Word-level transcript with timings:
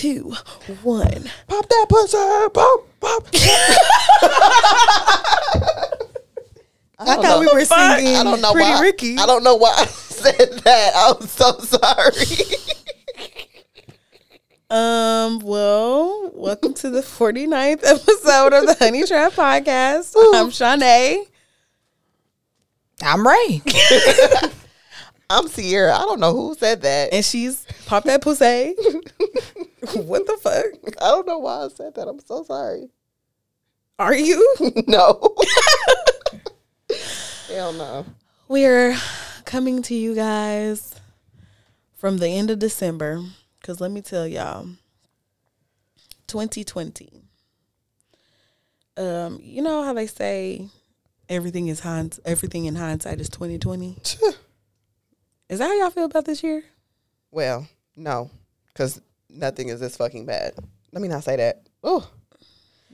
two, 0.00 0.34
one. 0.82 1.30
Pop 1.46 1.68
that 1.68 1.86
pussy. 1.90 2.16
Pop, 2.54 2.86
pop. 3.00 3.26
I 7.02 7.16
thought 7.16 7.40
we 7.40 7.46
were 7.52 7.64
singing 7.66 8.16
I 8.16 8.24
don't 8.24 8.40
know 8.40 8.52
Pretty 8.52 8.70
why. 8.70 8.80
Ricky. 8.80 9.18
I 9.18 9.26
don't 9.26 9.44
know 9.44 9.56
why 9.56 9.74
I 9.76 9.84
said 9.86 10.52
that. 10.64 10.92
I'm 10.94 11.26
so 11.26 11.58
sorry. 11.58 12.46
Um, 14.72 15.40
well, 15.40 16.30
welcome 16.32 16.74
to 16.74 16.90
the 16.90 17.00
49th 17.00 17.82
episode 17.82 18.52
of 18.52 18.66
the 18.66 18.76
Honey 18.78 19.04
Trap 19.04 19.32
Podcast. 19.32 20.14
I'm 20.16 20.50
Shanae. 20.50 21.24
I'm 23.02 23.26
Ray. 23.26 23.62
I'm 25.30 25.46
Sierra. 25.46 25.94
I 25.94 26.00
don't 26.00 26.18
know 26.18 26.34
who 26.34 26.56
said 26.56 26.82
that. 26.82 27.12
And 27.12 27.24
she's 27.24 27.64
Pop 27.86 28.02
That 28.02 28.20
Pussy. 28.20 28.74
what 29.94 30.26
the 30.26 30.36
fuck? 30.42 30.94
I 31.00 31.10
don't 31.10 31.26
know 31.26 31.38
why 31.38 31.66
I 31.66 31.68
said 31.68 31.94
that. 31.94 32.08
I'm 32.08 32.18
so 32.18 32.42
sorry. 32.42 32.88
Are 33.98 34.14
you? 34.14 34.56
No. 34.88 35.20
Hell 37.48 37.72
no. 37.72 38.06
We're 38.48 38.96
coming 39.44 39.82
to 39.82 39.94
you 39.94 40.16
guys 40.16 40.96
from 41.94 42.18
the 42.18 42.28
end 42.28 42.50
of 42.50 42.58
December. 42.58 43.22
Because 43.60 43.80
let 43.80 43.92
me 43.92 44.02
tell 44.02 44.26
y'all, 44.26 44.66
2020. 46.26 47.22
Um, 48.96 49.38
you 49.40 49.62
know 49.62 49.84
how 49.84 49.92
they 49.92 50.08
say 50.08 50.68
everything 51.28 51.68
is 51.68 51.80
hind- 51.80 52.18
everything 52.24 52.64
in 52.64 52.74
hindsight 52.74 53.20
is 53.20 53.28
2020? 53.28 53.96
Is 55.50 55.58
that 55.58 55.66
how 55.66 55.74
y'all 55.74 55.90
feel 55.90 56.04
about 56.04 56.24
this 56.24 56.44
year? 56.44 56.62
Well, 57.32 57.66
no, 57.96 58.30
because 58.68 59.00
nothing 59.28 59.68
is 59.68 59.80
this 59.80 59.96
fucking 59.96 60.24
bad. 60.24 60.54
Let 60.92 61.02
me 61.02 61.08
not 61.08 61.24
say 61.24 61.34
that. 61.36 61.62
Oh, 61.82 62.08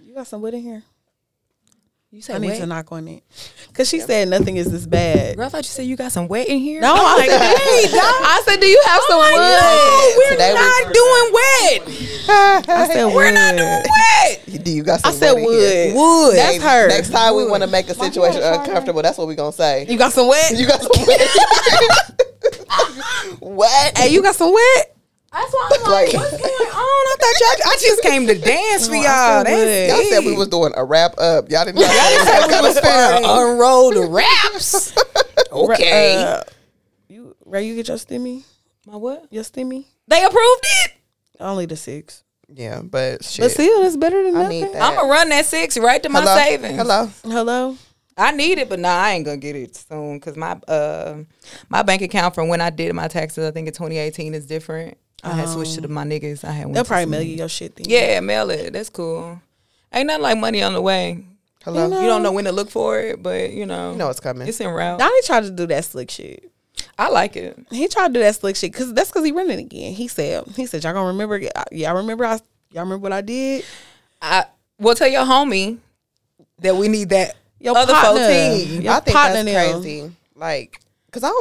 You 0.03 0.15
got 0.15 0.27
some 0.27 0.41
wood 0.41 0.55
in 0.55 0.63
here? 0.63 0.83
You 2.11 2.19
I 2.19 2.23
said 2.23 2.41
need 2.41 2.49
wet? 2.49 2.61
to 2.61 2.67
knock 2.67 2.93
on 2.93 3.09
it. 3.09 3.23
Because 3.69 3.91
she 3.91 4.01
said 4.01 4.29
nothing 4.29 4.57
is 4.57 4.73
this 4.73 4.87
bad. 4.87 5.37
Girl, 5.37 5.45
I 5.45 5.49
thought 5.51 5.65
you 5.65 5.71
said 5.71 5.83
you 5.85 5.97
got 5.97 6.13
some 6.13 6.29
wet 6.29 6.49
in 6.49 6.59
here. 6.59 6.81
No, 6.81 6.95
I 6.95 7.27
said, 7.27 7.91
I 7.93 8.43
said, 8.47 8.61
do 8.61 8.67
you 8.67 8.83
have 8.87 9.03
some 9.07 9.19
wood? 9.19 9.37
No, 9.37 10.15
we're 10.17 10.31
Today 10.31 10.55
not 10.55 10.95
doing 10.95 11.33
wet. 11.35 12.17
I 12.69 12.89
said, 12.91 13.05
We're 13.15 13.33
not 13.33 13.57
doing 13.57 13.85
wet. 14.57 14.65
do 14.65 14.71
you 14.73 14.83
got 14.83 15.01
some 15.01 15.11
I 15.13 15.15
said 15.15 15.33
wood 15.35 15.45
wood. 15.45 15.95
Wood. 15.95 16.37
That's 16.37 16.63
her. 16.63 16.89
Next 16.89 17.11
time 17.11 17.37
we 17.37 17.45
want 17.47 17.63
to 17.65 17.69
make 17.69 17.89
a 17.91 17.95
situation 17.95 18.43
uncomfortable, 18.43 19.03
that's 19.03 19.19
what 19.19 19.27
we're 19.27 19.35
gonna 19.37 19.53
say. 19.53 19.85
You 19.87 19.99
got 19.99 20.13
some 20.13 20.27
wet? 20.29 20.57
You 20.57 20.67
got 20.67 20.81
some 20.81 20.91
wet. 21.07 21.21
what? 23.41 23.99
Hey, 23.99 24.09
you 24.09 24.23
got 24.23 24.35
some 24.35 24.53
wet? 24.53 24.93
That's 25.33 25.53
why 25.53 25.71
I'm 25.75 25.83
Like- 25.83 26.13
like, 26.13 26.15
what's 26.15 26.31
going 26.31 26.43
on? 26.43 27.07
I 27.09 27.17
thought 27.19 27.41
y'all, 27.41 27.73
I 27.73 27.77
just 27.81 28.03
came 28.03 28.27
to 28.27 28.35
dance 28.39 28.87
for 28.87 28.95
No, 28.95 29.03
y'all. 29.03 29.45
said 29.45 29.47
That's. 29.47 29.93
Y'all 29.93 30.11
said 30.11 30.25
we 30.25 30.33
was 30.37 30.49
doing 30.49 30.73
a 30.77 30.85
wrap 30.85 31.19
up. 31.19 31.51
Y'all 31.51 31.65
didn't 31.65 31.77
know 31.77 31.83
Y'all 31.83 31.91
that 31.91 32.49
said 32.49 32.63
we 32.63 32.69
was 32.69 32.79
finna 32.79 33.53
unroll 33.53 33.93
the 33.93 34.07
wraps. 34.11 34.95
Okay. 35.53 36.23
Uh, 36.23 36.43
you 37.09 37.37
Ray, 37.45 37.67
you 37.67 37.75
get 37.77 37.89
your 37.89 37.99
stimmy? 37.99 38.45
My 38.87 38.97
what? 38.97 39.27
Your 39.31 39.45
stimmy? 39.45 39.85
They 40.09 40.25
approved 40.25 40.65
it. 40.85 40.93
Only 41.41 41.67
the 41.67 41.77
six. 41.77 42.23
Yeah, 42.49 42.81
but 42.83 43.25
shit. 43.25 43.43
But 43.45 43.51
still, 43.51 43.83
that's 43.83 43.97
better 43.97 44.23
than 44.23 44.37
I 44.37 44.43
nothing. 44.45 44.61
need 44.63 44.73
that. 44.73 44.83
I'm 44.83 44.95
gonna 44.95 45.09
run 45.11 45.29
that 45.31 45.45
six 45.45 45.77
right 45.77 46.01
to 46.03 46.09
my 46.09 46.21
Hello? 46.21 46.37
savings. 46.37 46.77
Hello. 46.79 47.11
Hello. 47.25 47.77
I 48.17 48.33
need 48.33 48.59
it, 48.59 48.69
but 48.69 48.79
nah, 48.79 48.89
I 48.89 49.13
ain't 49.13 49.25
gonna 49.25 49.37
get 49.37 49.57
it 49.57 49.77
soon 49.77 50.19
because 50.19 50.37
my 50.37 50.53
uh 50.69 51.19
my 51.69 51.83
bank 51.83 52.03
account 52.03 52.35
from 52.35 52.49
when 52.49 52.61
I 52.61 52.71
did 52.71 52.95
my 52.95 53.09
taxes, 53.09 53.45
I 53.47 53.51
think 53.51 53.69
in 53.69 53.75
2018 53.75 54.35
is 54.35 54.47
different. 54.47 54.97
I 55.23 55.31
had 55.31 55.49
switched 55.49 55.75
to 55.75 55.81
the, 55.81 55.89
my 55.89 56.05
niggas. 56.05 56.45
I 56.45 56.53
had 56.53 56.73
They'll 56.73 56.85
probably 56.85 57.07
mail 57.07 57.23
you 57.23 57.37
your 57.37 57.49
shit 57.49 57.75
then. 57.77 57.87
Yeah, 57.89 58.21
mail 58.21 58.49
it. 58.51 58.73
That's 58.73 58.91
cool. 58.91 59.41
Ain't 59.93 60.07
nothing 60.07 60.23
like 60.23 60.39
money 60.39 60.63
on 60.63 60.73
the 60.73 60.81
way. 60.81 61.25
Hello. 61.65 61.87
You 62.01 62.07
don't 62.07 62.23
know 62.23 62.33
when 62.33 62.45
to 62.45 62.53
look 62.53 62.71
for 62.71 62.99
it, 63.01 63.23
but 63.23 63.51
you 63.53 63.67
know, 63.67 63.93
You 63.93 63.99
know 63.99 64.09
it's 64.09 64.21
coming. 64.21 64.47
it's 64.47 64.61
en 64.61 64.69
route. 64.73 64.99
Donnie 65.01 65.23
tried 65.25 65.45
to 65.45 65.51
do 65.51 65.67
that 65.67 65.85
slick 65.85 66.11
shit. 66.11 66.51
I 66.99 67.09
like 67.09 67.37
it. 67.37 67.59
He 67.71 67.89
tried 67.89 68.09
to 68.09 68.13
do 68.15 68.21
that 68.21 68.37
slick 68.37 68.57
shit 68.57 68.73
because 68.73 68.95
that's 68.95 69.11
because 69.11 69.25
he 69.25 69.33
running 69.33 69.59
again. 69.59 69.93
He 69.93 70.07
said, 70.09 70.45
he 70.55 70.67
said, 70.67 70.85
y'all 70.85 70.93
gonna 70.93 71.09
remember? 71.09 71.39
Y'all 71.73 71.97
remember? 71.97 72.25
I, 72.25 72.39
y'all 72.71 72.85
remember 72.85 72.99
what 72.99 73.13
I 73.13 73.21
did? 73.21 73.65
I 74.23 74.45
will 74.79 74.95
tell 74.95 75.09
your 75.09 75.25
homie 75.25 75.79
that 76.61 76.77
we 76.77 76.89
need 76.89 77.09
that 77.09 77.37
Your 77.61 77.77
other 77.77 77.93
partner. 77.93 78.21
14. 78.27 78.83
Your 78.83 78.93
I 78.93 79.01
think 79.01 79.17
partner 79.17 79.43
that's 79.45 79.73
them. 79.73 79.81
crazy. 79.83 80.13
Like, 80.35 80.81
cause 81.11 81.25
I'm, 81.25 81.33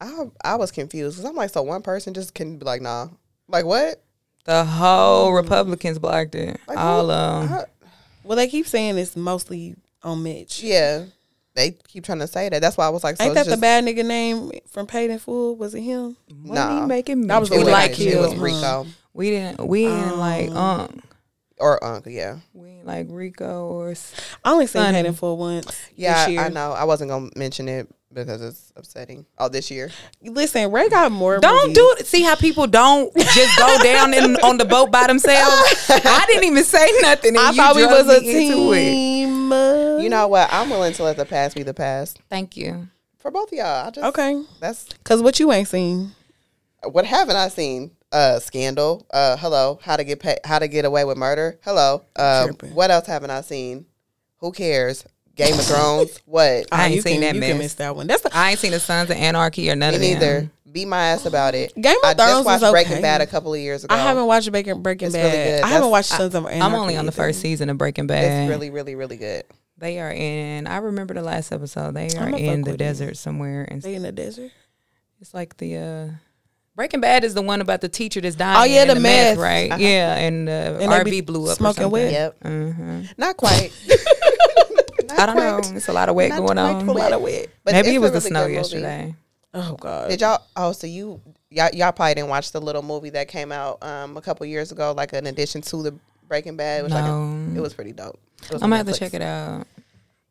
I, 0.00 0.24
I 0.44 0.54
was 0.56 0.70
confused. 0.70 1.16
Cause 1.16 1.24
I'm 1.24 1.36
like, 1.36 1.50
so 1.50 1.62
one 1.62 1.82
person 1.82 2.14
just 2.14 2.34
can 2.34 2.58
be 2.58 2.64
like, 2.64 2.80
nah. 2.82 3.08
Like 3.48 3.64
what? 3.64 4.02
The 4.44 4.64
whole 4.64 5.32
Republicans 5.32 5.98
blocked 5.98 6.34
it. 6.34 6.58
Like, 6.66 6.78
All 6.78 7.06
who- 7.06 7.12
um, 7.12 7.48
how- 7.48 7.64
Well, 8.24 8.36
they 8.36 8.48
keep 8.48 8.66
saying 8.66 8.96
it's 8.98 9.16
mostly 9.16 9.76
on 10.02 10.22
Mitch. 10.22 10.62
yeah. 10.62 11.04
They 11.54 11.72
keep 11.88 12.04
trying 12.04 12.20
to 12.20 12.28
say 12.28 12.48
that. 12.48 12.60
That's 12.62 12.76
why 12.78 12.86
I 12.86 12.90
was 12.90 13.02
like, 13.02 13.16
so 13.16 13.24
Ain't 13.24 13.36
it's 13.36 13.48
that 13.48 13.54
the 13.54 13.60
bad 13.60 13.84
nigga 13.84 14.06
name 14.06 14.52
from 14.68 14.86
Paid 14.86 15.10
in 15.10 15.18
Full? 15.18 15.56
Was 15.56 15.74
it 15.74 15.80
him? 15.82 16.16
what 16.44 16.54
Nah. 16.54 16.60
are 16.78 16.80
you 16.82 16.86
making 16.86 17.20
me? 17.22 17.26
That 17.26 17.40
was 17.40 17.50
It 17.50 17.54
we 17.54 17.58
really 17.58 17.72
was, 17.72 17.80
like 17.80 17.90
bad. 17.90 18.00
it 18.06 18.18
was 18.18 18.34
Rico 18.36 18.86
We 19.12 19.30
didn't. 19.30 19.66
We 19.66 19.84
didn't 19.84 20.18
like 20.18 20.50
um. 20.52 21.02
Or 21.60 21.82
Uncle. 21.84 22.12
Yeah. 22.12 22.36
We 22.54 22.68
ain't 22.70 22.86
like 22.86 23.06
Rico 23.10 23.66
or 23.68 23.94
I 24.44 24.52
only 24.52 24.66
seen 24.66 24.82
Funny. 24.82 25.12
for 25.12 25.36
once. 25.36 25.78
Yeah, 25.94 26.24
this 26.26 26.32
year. 26.32 26.40
I 26.42 26.48
know. 26.48 26.72
I 26.72 26.84
wasn't 26.84 27.10
gonna 27.10 27.30
mention 27.36 27.68
it 27.68 27.88
because 28.12 28.42
it's 28.42 28.72
upsetting. 28.76 29.24
Oh, 29.38 29.48
this 29.48 29.70
year. 29.70 29.90
Listen, 30.22 30.72
Ray 30.72 30.88
got 30.88 31.12
more. 31.12 31.38
Don't 31.38 31.68
movies. 31.68 31.76
do 31.76 31.94
it. 31.98 32.06
See 32.06 32.22
how 32.22 32.34
people 32.34 32.66
don't 32.66 33.14
just 33.16 33.58
go 33.58 33.78
down 33.82 34.12
in, 34.14 34.36
on 34.42 34.56
the 34.58 34.64
boat 34.64 34.90
by 34.90 35.06
themselves. 35.06 35.90
I 35.90 36.24
didn't 36.26 36.44
even 36.44 36.64
say 36.64 36.90
nothing. 37.02 37.36
And 37.36 37.38
I 37.38 37.50
you 37.50 37.56
thought 37.56 37.76
we 37.76 37.86
was 37.86 38.08
a 38.08 38.20
me 38.20 38.26
it. 38.30 38.32
team. 38.32 39.52
You 40.02 40.08
know 40.08 40.26
what? 40.28 40.48
I'm 40.52 40.70
willing 40.70 40.92
to 40.94 41.02
let 41.04 41.16
the 41.16 41.24
past 41.24 41.54
be 41.56 41.62
the 41.62 41.74
past 41.74 42.20
Thank 42.28 42.56
you. 42.56 42.88
for 43.18 43.30
both 43.30 43.52
of 43.52 43.58
y'all. 43.58 43.86
I 43.86 43.90
just 43.90 44.04
Okay, 44.06 44.42
That's 44.60 44.84
because 44.84 45.22
what 45.22 45.38
you 45.38 45.52
ain't 45.52 45.68
seen. 45.68 46.12
what 46.84 47.04
haven't 47.04 47.36
I 47.36 47.48
seen? 47.48 47.92
Uh, 48.12 48.38
scandal. 48.40 49.06
Uh, 49.12 49.36
hello. 49.36 49.78
How 49.82 49.96
to 49.96 50.04
get 50.04 50.20
pay- 50.20 50.38
How 50.44 50.58
to 50.58 50.66
get 50.68 50.84
away 50.84 51.04
with 51.04 51.16
murder. 51.16 51.58
Hello. 51.62 52.02
Um, 52.16 52.50
what 52.72 52.90
else 52.90 53.06
haven't 53.06 53.30
I 53.30 53.40
seen? 53.42 53.86
Who 54.38 54.50
cares? 54.52 55.04
Game 55.36 55.54
of 55.54 55.64
Thrones. 55.64 56.18
What? 56.26 56.66
I 56.72 56.86
ain't 56.86 56.96
you 56.96 57.02
seen 57.02 57.14
can, 57.14 57.20
that 57.22 57.34
You 57.34 57.40
mess. 57.40 57.50
can 57.50 57.58
miss 57.58 57.74
that 57.74 57.94
one. 57.96 58.06
That's 58.08 58.22
the, 58.22 58.30
I 58.36 58.50
ain't 58.50 58.58
seen 58.58 58.72
the 58.72 58.80
Sons 58.80 59.10
of 59.10 59.16
Anarchy 59.16 59.70
or 59.70 59.76
none 59.76 59.90
Me 59.92 59.96
of 59.96 60.00
them. 60.02 60.10
neither. 60.20 60.50
Beat 60.70 60.86
my 60.86 61.06
ass 61.08 61.24
about 61.26 61.54
it. 61.54 61.74
Game 61.74 61.96
of 62.02 62.10
I 62.10 62.14
Thrones 62.14 62.30
just 62.32 62.46
watched 62.46 62.62
is 62.64 62.70
Breaking 62.70 62.92
okay. 62.94 63.02
Bad 63.02 63.20
a 63.20 63.26
couple 63.26 63.52
of 63.54 63.60
years 63.60 63.84
ago. 63.84 63.94
I 63.94 63.98
haven't 63.98 64.26
watched 64.26 64.50
Breaking 64.52 64.82
Breaking 64.82 65.06
It's 65.06 65.14
Bad. 65.16 65.22
really 65.32 65.44
good. 65.58 65.62
I 65.64 65.68
haven't 65.68 65.90
watched 65.90 66.08
Sons 66.10 66.34
of 66.34 66.44
Anarchy. 66.46 66.60
I'm 66.60 66.74
only 66.74 66.96
on 66.96 67.06
the 67.06 67.12
either. 67.12 67.22
first 67.22 67.40
season 67.40 67.70
of 67.70 67.78
Breaking 67.78 68.06
Bad. 68.06 68.24
It's 68.44 68.50
really, 68.50 68.70
really, 68.70 68.94
really 68.96 69.16
good. 69.16 69.44
They 69.78 69.98
are 69.98 70.10
in. 70.12 70.66
I 70.66 70.76
remember 70.78 71.14
the 71.14 71.22
last 71.22 71.52
episode. 71.52 71.94
They 71.94 72.08
are 72.18 72.28
in 72.28 72.62
the 72.62 72.72
with 72.72 72.78
desert 72.78 73.16
somewhere, 73.16 73.66
and 73.68 73.80
They 73.82 73.94
in 73.94 74.02
the 74.02 74.12
desert. 74.12 74.50
it's 75.20 75.32
like 75.34 75.56
the 75.56 75.76
uh, 75.76 76.08
Breaking 76.80 77.02
Bad 77.02 77.24
is 77.24 77.34
the 77.34 77.42
one 77.42 77.60
about 77.60 77.82
the 77.82 77.90
teacher 77.90 78.22
that's 78.22 78.36
dying. 78.36 78.58
Oh, 78.58 78.64
yeah, 78.64 78.80
and 78.80 78.90
the 78.92 79.00
meth. 79.00 79.36
right? 79.36 79.70
Uh-huh. 79.70 79.78
Yeah, 79.78 80.16
and 80.16 80.48
the 80.48 80.78
And 80.80 80.90
they 80.90 80.96
RV 80.96 81.04
be 81.10 81.20
blew 81.20 81.50
up. 81.50 81.58
smoking 81.58 81.90
weed. 81.90 82.10
something. 82.14 82.40
wet. 82.42 82.62
Yep. 82.72 82.82
hmm 82.82 83.02
Not 83.18 83.36
quite. 83.36 83.70
I 85.18 85.26
don't 85.26 85.36
know. 85.36 85.58
It's 85.76 85.88
a 85.88 85.92
lot 85.92 86.08
of 86.08 86.14
wet 86.14 86.30
going 86.30 86.56
on. 86.56 86.86
full 86.86 86.96
A 86.96 86.98
lot 86.98 87.12
of 87.12 87.20
wet. 87.20 87.48
But 87.64 87.74
Maybe 87.74 87.90
it 87.90 87.96
a 87.96 88.00
was 88.00 88.12
the 88.12 88.22
snow 88.22 88.46
yesterday. 88.46 89.14
Oh 89.52 89.76
God. 89.78 90.08
Did 90.08 90.22
y'all? 90.22 90.40
Oh, 90.56 90.72
so 90.72 90.86
you 90.86 91.20
y'all, 91.50 91.68
y'all 91.74 91.92
probably 91.92 92.14
didn't 92.14 92.30
watch 92.30 92.50
the 92.52 92.62
little 92.62 92.82
movie 92.82 93.10
that 93.10 93.28
came 93.28 93.52
out 93.52 93.82
um 93.82 94.16
a 94.16 94.22
couple 94.22 94.46
years 94.46 94.72
ago, 94.72 94.94
like 94.96 95.12
an 95.12 95.26
addition 95.26 95.60
to 95.60 95.82
the 95.82 95.94
Breaking 96.28 96.56
Bad. 96.56 96.80
It 96.80 96.82
was 96.84 96.92
like 96.92 97.04
a, 97.04 97.08
No. 97.08 97.58
it 97.58 97.60
was 97.60 97.74
pretty 97.74 97.92
dope. 97.92 98.18
Was 98.50 98.62
I'm 98.62 98.70
gonna 98.70 98.78
have 98.78 98.86
to 98.86 98.94
check 98.98 99.12
it 99.12 99.20
out. 99.20 99.66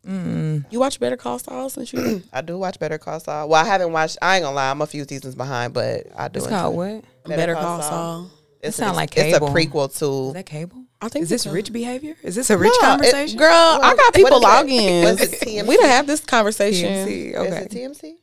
Mm. 0.08 0.66
You 0.72 0.80
watch 0.80 1.00
Better 1.00 1.18
Call 1.18 1.40
Saul 1.40 1.70
since 1.70 1.92
you 1.94 2.24
I 2.34 2.42
do 2.42 2.58
watch 2.58 2.80
Better 2.80 2.98
Call 2.98 3.20
Saul. 3.20 3.50
Well, 3.50 3.62
I 3.62 3.68
haven't 3.68 3.92
watched. 3.92 4.18
I 4.22 4.38
ain't 4.38 4.44
gonna 4.44 4.56
lie, 4.56 4.72
I'm 4.72 4.82
a 4.82 4.88
few 4.88 5.04
seasons 5.04 5.36
behind, 5.36 5.74
but 5.74 6.08
I 6.16 6.28
do. 6.30 6.38
It's 6.38 6.46
enjoy 6.46 6.58
called 6.58 6.74
it. 6.74 6.78
what? 7.26 7.38
Better, 7.38 7.54
Call 7.56 7.82
Saul. 7.82 8.32
It's 8.62 8.78
sound 8.78 8.94
a, 8.94 8.96
like 8.96 9.16
it's 9.18 9.36
a 9.38 9.40
cable. 9.40 9.50
prequel 9.50 9.90
Is 9.90 10.00
to. 10.00 10.34
that 10.34 10.46
cable? 10.46 10.84
I 11.02 11.08
think 11.10 11.24
Is 11.24 11.30
this 11.30 11.44
so. 11.44 11.52
rich 11.52 11.72
behavior? 11.72 12.16
Is 12.24 12.36
this 12.36 12.50
a 12.50 12.58
rich 12.58 12.74
No, 12.82 12.88
it- 12.88 12.92
conversation? 12.92 13.38
Girl, 13.40 13.48
I 13.54 13.96
got 13.96 14.14
people 14.14 14.32
what 14.32 14.38
is 14.38 14.44
log 14.44 14.66
it? 14.70 14.72
in. 14.74 15.04
Was 15.06 15.22
it 15.34 15.40
TMZ? 15.42 15.82
Have 15.88 16.08
this 16.08 16.20
conversation. 16.22 17.08
TMZ. 17.08 17.36
Okay. 17.36 17.48
Is 17.50 17.66
it 17.66 17.72
TMC? 17.72 18.16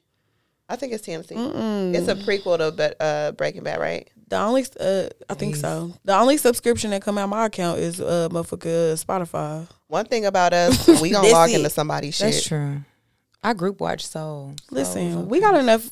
I 0.69 0.77
think 0.77 0.93
it's 0.93 1.07
TMC. 1.07 1.29
Mm-mm. 1.33 1.95
It's 1.95 2.09
a 2.09 2.15
prequel 2.17 2.59
to 2.59 2.73
Be- 2.73 2.95
uh, 3.01 3.33
Breaking 3.33 3.63
Bad, 3.63 3.81
right? 3.81 4.11
The 4.29 4.37
only, 4.39 4.67
uh, 4.81 5.09
I 5.31 5.35
think 5.35 5.55
so. 5.57 5.95
The 6.05 6.17
only 6.19 6.37
subscription 6.37 6.91
that 6.91 7.01
come 7.03 7.17
out 7.17 7.29
my 7.29 7.47
account 7.47 7.79
is 7.79 8.01
uh, 8.01 8.29
motherfucker 8.31 8.93
Spotify. 9.03 9.67
One 9.89 10.05
thing 10.07 10.27
about 10.27 10.53
us, 10.53 10.87
we 11.01 11.11
gonna 11.11 11.29
log 11.29 11.51
it. 11.51 11.57
into 11.57 11.71
somebody's 11.71 12.17
shit. 12.17 12.33
That's 12.33 12.47
true. 12.47 12.83
I 13.43 13.53
group 13.53 13.81
watch 13.81 14.05
Soul. 14.07 14.55
Listen, 14.71 15.13
Soul, 15.13 15.23
we 15.25 15.41
got 15.41 15.55
enough 15.55 15.85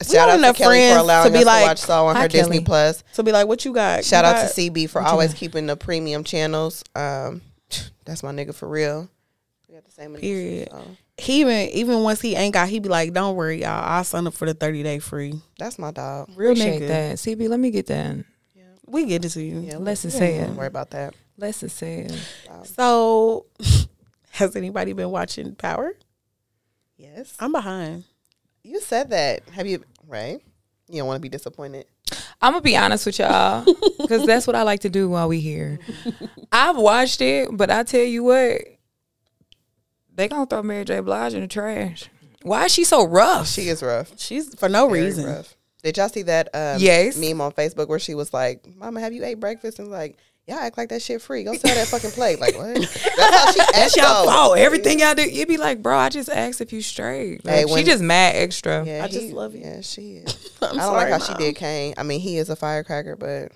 we 0.00 0.06
Shout 0.06 0.14
got 0.14 0.28
out 0.30 0.38
enough 0.38 0.56
to 0.56 0.62
Kelly 0.64 0.78
friends 0.78 1.06
for 1.06 1.24
to 1.28 1.30
be 1.32 1.38
us 1.40 1.44
like- 1.44 1.62
to 1.62 1.68
watch 1.68 1.78
Soul 1.80 2.06
on 2.08 2.16
Hi, 2.16 2.22
her 2.22 2.28
Disney 2.28 2.60
Plus. 2.60 3.04
to 3.14 3.22
be 3.22 3.30
like, 3.30 3.46
what 3.46 3.64
you 3.64 3.72
got? 3.72 4.04
Shout 4.04 4.24
You 4.24 4.30
out 4.30 4.34
got- 4.46 4.54
to 4.54 4.60
CB 4.70 4.88
for 4.90 5.00
always 5.02 5.32
keeping 5.34 5.66
the 5.66 5.76
premium 5.76 6.24
channels. 6.24 6.82
Um, 6.96 7.42
that's 8.04 8.22
my 8.22 8.32
nigga 8.32 8.54
for 8.54 8.68
real. 8.68 9.08
We 9.68 9.74
got 9.74 9.84
the 9.84 9.90
same. 9.92 10.14
Period. 10.14 10.70
So, 10.70 10.82
He 11.18 11.40
even 11.42 11.68
even 11.70 12.02
once 12.02 12.20
he 12.20 12.34
ain't 12.34 12.54
got, 12.54 12.68
he 12.68 12.80
be 12.80 12.88
like, 12.88 13.12
don't 13.12 13.36
worry, 13.36 13.60
y'all. 13.60 13.84
I'll 13.84 14.02
sign 14.04 14.26
up 14.26 14.34
for 14.34 14.46
the 14.46 14.54
thirty 14.54 14.82
day 14.82 14.98
free. 14.98 15.34
that's 15.58 15.78
my 15.78 15.90
dog. 15.92 16.30
Real 16.34 16.52
Appreciate 16.52 16.82
nigga. 16.82 16.88
that. 16.88 17.16
CB, 17.18 17.48
let 17.48 17.60
me 17.60 17.70
get 17.70 17.86
that. 17.86 18.16
Yeah. 18.56 18.62
We 18.86 19.04
get 19.04 19.24
it 19.24 19.28
to 19.30 19.42
you. 19.42 19.60
Yeah, 19.60 19.76
Lesson 19.76 20.10
say 20.10 20.38
it. 20.38 20.46
Don't 20.46 20.56
worry 20.56 20.66
about 20.66 20.90
that. 20.90 21.14
Lesson 21.42 21.68
said. 21.68 22.14
So, 22.64 23.46
has 24.30 24.54
anybody 24.54 24.92
been 24.92 25.10
watching 25.10 25.56
Power? 25.56 25.92
Yes, 26.96 27.34
I'm 27.40 27.50
behind. 27.50 28.04
you 28.62 28.80
said 28.80 29.10
that. 29.10 29.48
Have 29.50 29.66
you? 29.66 29.82
Right? 30.06 30.40
You 30.88 30.98
don't 30.98 31.08
want 31.08 31.16
to 31.16 31.20
be 31.20 31.28
disappointed. 31.28 31.86
I'm 32.40 32.52
gonna 32.52 32.62
be 32.62 32.76
honest 32.76 33.06
with 33.06 33.18
y'all 33.18 33.64
because 34.00 34.24
that's 34.26 34.46
what 34.46 34.54
I 34.54 34.62
like 34.62 34.80
to 34.80 34.88
do 34.88 35.08
while 35.08 35.28
we 35.28 35.40
here. 35.40 35.78
I've 36.52 36.76
watched 36.76 37.20
it, 37.20 37.48
but 37.52 37.70
I 37.70 37.82
tell 37.82 38.02
you 38.04 38.22
what, 38.24 38.60
they 40.14 40.28
gonna 40.28 40.46
throw 40.46 40.62
Mary 40.62 40.84
J. 40.84 41.00
Blige 41.00 41.34
in 41.34 41.40
the 41.40 41.48
trash. 41.48 42.08
Why 42.42 42.66
is 42.66 42.72
she 42.72 42.84
so 42.84 43.04
rough? 43.06 43.48
She 43.48 43.68
is 43.68 43.82
rough. 43.82 44.12
She's 44.18 44.54
for 44.54 44.68
no 44.68 44.88
Very 44.88 45.02
reason. 45.06 45.24
rough. 45.26 45.56
Did 45.82 45.96
y'all 45.96 46.08
see 46.08 46.22
that 46.22 46.48
um, 46.54 46.80
Yes. 46.80 47.16
meme 47.16 47.40
on 47.40 47.50
Facebook 47.52 47.88
where 47.88 47.98
she 47.98 48.14
was 48.14 48.32
like, 48.32 48.64
"Mama, 48.76 49.00
have 49.00 49.12
you 49.12 49.24
ate 49.24 49.40
breakfast?" 49.40 49.78
And 49.80 49.90
like, 49.90 50.18
y'all 50.46 50.58
act 50.58 50.76
like 50.78 50.88
that 50.90 51.02
shit 51.02 51.20
free. 51.22 51.44
Go 51.44 51.54
sell 51.54 51.74
that 51.74 51.86
fucking 51.88 52.10
plate. 52.10 52.40
Like 52.40 52.56
what? 52.56 52.74
That's 52.76 52.96
how 53.04 53.52
she 53.52 53.58
That's 53.58 53.76
acts. 53.78 53.96
y'all 53.96 54.24
though. 54.24 54.30
fault. 54.30 54.58
Everything 54.58 54.98
y'all 55.00 55.14
do, 55.14 55.22
you'd 55.28 55.48
be 55.48 55.56
like, 55.56 55.82
bro, 55.82 55.96
I 55.96 56.08
just 56.08 56.28
asked 56.28 56.60
if 56.60 56.72
you 56.72 56.82
straight. 56.82 57.44
Like, 57.44 57.66
Hey, 57.68 57.74
she 57.76 57.82
just 57.84 58.02
mad 58.02 58.34
extra. 58.36 58.84
Yeah, 58.84 59.04
I 59.04 59.08
just 59.08 59.32
love 59.32 59.54
you. 59.54 59.60
Yeah, 59.62 59.80
she 59.82 60.16
is. 60.16 60.50
I'm 60.62 60.78
I 60.78 60.82
don't 60.82 60.92
like 60.94 61.08
sorry, 61.08 61.12
how 61.12 61.18
she 61.18 61.34
did 61.34 61.56
Cane. 61.56 61.94
I 61.96 62.02
mean, 62.02 62.20
he 62.20 62.38
is 62.38 62.50
a 62.50 62.56
firecracker, 62.56 63.16
but 63.16 63.52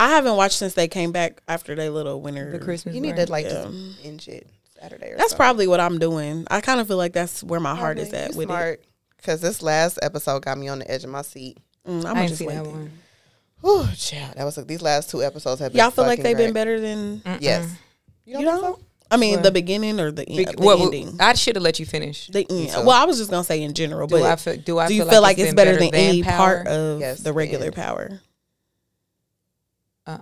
I 0.00 0.08
haven't 0.10 0.36
watched 0.36 0.58
since 0.58 0.74
they 0.74 0.88
came 0.88 1.12
back 1.12 1.40
after 1.46 1.74
their 1.74 1.90
little 1.90 2.20
winter. 2.20 2.50
The 2.50 2.58
Christmas. 2.58 2.94
you 2.94 3.00
need 3.00 3.14
break. 3.14 3.26
to 3.26 3.32
like 3.32 3.44
Yeah. 3.46 3.64
just 3.64 4.02
binge 4.02 4.28
it 4.28 4.48
Saturday 4.80 5.10
or 5.12 5.16
That's 5.16 5.30
something. 5.30 5.36
probably 5.36 5.66
what 5.68 5.78
I'm 5.80 5.98
doing. 5.98 6.46
I 6.50 6.60
kind 6.60 6.80
of 6.80 6.88
feel 6.88 6.96
like 6.96 7.12
that's 7.12 7.42
where 7.44 7.60
my 7.60 7.74
heart 7.76 7.98
is 7.98 8.12
at 8.12 8.32
You 8.32 8.38
with 8.38 8.48
smart. 8.48 8.82
Cause 9.22 9.40
this 9.40 9.62
last 9.62 9.98
episode 10.02 10.44
got 10.44 10.58
me 10.58 10.68
on 10.68 10.80
the 10.80 10.90
edge 10.90 11.04
of 11.04 11.10
my 11.10 11.22
seat. 11.22 11.56
Mm, 11.88 12.00
I'm 12.04 12.06
I 12.10 12.14
gonna 12.14 12.26
just 12.28 12.38
see 12.40 12.46
wait. 12.46 12.58
That 13.64 13.86
then. 13.86 13.96
child, 13.96 14.36
that 14.36 14.44
was 14.44 14.56
like, 14.56 14.66
these 14.66 14.82
last 14.82 15.10
two 15.10 15.22
episodes 15.22 15.60
have 15.60 15.72
been. 15.72 15.78
Y'all 15.80 15.90
feel 15.90 16.04
like 16.04 16.22
they've 16.22 16.36
been 16.36 16.52
better 16.52 16.78
than 16.80 17.22
Yes. 17.40 17.68
You 18.26 18.34
don't, 18.34 18.42
you 18.42 18.48
think 18.50 18.62
know? 18.62 18.74
so? 18.74 18.80
I 19.10 19.16
mean, 19.18 19.34
What? 19.34 19.42
the 19.44 19.50
beginning 19.52 20.00
or 20.00 20.10
the, 20.10 20.26
end, 20.28 20.38
the 20.56 20.64
what- 20.64 20.78
what- 20.78 20.86
ending. 20.94 21.16
I 21.20 21.34
should 21.34 21.56
have 21.56 21.62
let 21.62 21.78
you 21.78 21.86
finish. 21.86 22.26
The 22.28 22.46
end. 22.50 22.70
so. 22.70 22.80
Well, 22.84 23.00
I 23.00 23.04
was 23.04 23.18
just 23.18 23.30
gonna 23.30 23.44
say 23.44 23.62
in 23.62 23.74
general, 23.74 24.06
Do 24.08 24.16
but 24.16 24.22
I 24.24 24.36
feel? 24.36 24.56
Do 24.56 24.78
I 24.78 24.88
do 24.88 24.94
you 24.94 25.02
feel, 25.02 25.10
feel 25.10 25.22
like, 25.22 25.38
it's 25.38 25.48
it's 25.48 25.54
better, 25.54 25.76
than, 25.76 25.94
any 25.94 26.22
Power? 26.22 26.36
part 26.64 26.66
of 26.68 27.00
Yes, 27.00 27.18
the 27.18 27.24
the 27.24 27.32
regular 27.34 27.66
end. 27.66 27.74
power? 27.74 28.20
Uh-uh. 30.06 30.18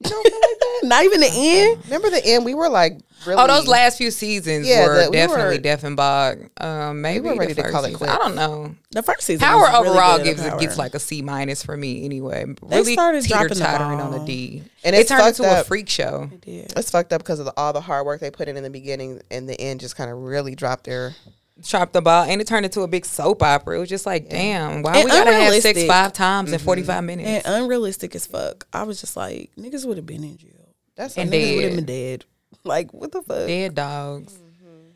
You 0.00 0.10
don't 0.10 0.22
feel 0.26 0.40
like 0.40 0.58
that? 0.60 0.80
Not 0.84 1.04
even 1.04 1.20
the 1.20 1.30
end. 1.32 1.84
Remember 1.84 2.10
the 2.10 2.24
end? 2.26 2.44
We 2.44 2.54
were 2.54 2.68
like 2.68 2.98
really. 3.26 3.42
Oh, 3.42 3.46
those 3.46 3.66
last 3.66 3.98
few 3.98 4.10
seasons 4.10 4.66
Yeah, 4.66 4.86
were 4.86 5.04
the- 5.04 5.10
we 5.10 5.16
definitely 5.16 5.56
were- 5.56 5.62
deaf 5.62 5.84
and 5.84 5.96
bog. 5.96 6.50
Um, 6.58 7.00
maybe 7.02 7.28
were 7.28 7.34
ready 7.36 7.52
the 7.52 7.62
to 7.62 7.70
call 7.70 7.82
first 7.82 7.94
it 7.94 7.98
season. 7.98 8.08
I 8.08 8.16
don't 8.18 8.34
know. 8.34 8.74
The 8.90 9.02
first 9.02 9.22
season. 9.22 9.40
Power 9.46 9.60
was 9.60 9.70
really 9.72 9.88
overall 9.88 10.16
good 10.18 10.24
gives 10.24 10.42
Power. 10.42 10.58
gets 10.60 10.78
like 10.78 10.94
a 10.94 10.98
C 10.98 11.22
minus 11.22 11.62
for 11.64 11.76
me 11.76 12.04
anyway. 12.04 12.44
They 12.68 12.78
Really 12.78 12.92
started 12.94 13.22
teeter 13.22 13.34
dropping 13.48 13.58
tottering 13.58 14.00
on 14.00 14.12
the. 14.12 14.24
D, 14.24 14.62
And 14.84 14.94
it 14.94 15.00
it's 15.00 15.08
turned 15.08 15.22
fucked 15.22 15.40
into 15.40 15.60
a 15.60 15.64
freak 15.64 15.88
show. 15.88 16.28
It 16.32 16.40
did. 16.40 16.72
It's 16.76 16.90
fucked 16.90 17.12
up 17.12 17.22
because 17.22 17.38
of 17.38 17.46
the, 17.46 17.54
all 17.56 17.72
the 17.72 17.80
hard 17.80 18.06
work 18.06 18.20
they 18.20 18.30
put 18.30 18.48
in 18.48 18.56
in 18.56 18.62
the 18.62 18.70
beginning, 18.70 19.20
and 19.30 19.48
the 19.48 19.60
end 19.60 19.80
just 19.80 19.96
kind 19.96 20.10
of 20.10 20.18
really 20.18 20.54
dropped 20.54 20.84
their. 20.84 21.14
Chopped 21.62 21.92
the 21.92 22.02
ball, 22.02 22.24
and 22.24 22.40
it 22.40 22.48
turned 22.48 22.66
into 22.66 22.80
a 22.80 22.88
big 22.88 23.06
soap 23.06 23.40
opera. 23.40 23.76
It 23.76 23.78
was 23.78 23.88
just 23.88 24.06
like, 24.06 24.28
damn, 24.28 24.82
why 24.82 24.96
And 24.96 25.04
we 25.04 25.10
gotta 25.12 25.32
have 25.32 25.54
sex 25.62 25.84
five 25.84 26.12
times 26.12 26.52
in 26.52 26.58
forty 26.58 26.82
five 26.82 27.04
minutes? 27.04 27.46
And 27.46 27.62
unrealistic 27.62 28.12
as 28.16 28.26
fuck. 28.26 28.66
I 28.72 28.82
was 28.82 29.00
just 29.00 29.16
like, 29.16 29.52
niggas 29.56 29.86
would 29.86 29.96
have 29.96 30.04
been 30.04 30.24
in 30.24 30.36
jail. 30.36 30.50
That's 30.96 31.16
And 31.16 31.32
a- 31.32 31.36
Niggas 31.36 31.54
would 31.54 31.64
have 31.64 31.76
been 31.76 31.84
dead. 31.84 32.24
Like 32.64 32.92
what 32.92 33.12
the 33.12 33.22
fuck? 33.22 33.46
Dead 33.46 33.74
dogs. 33.74 34.32
Mm-hmm. 34.34 34.88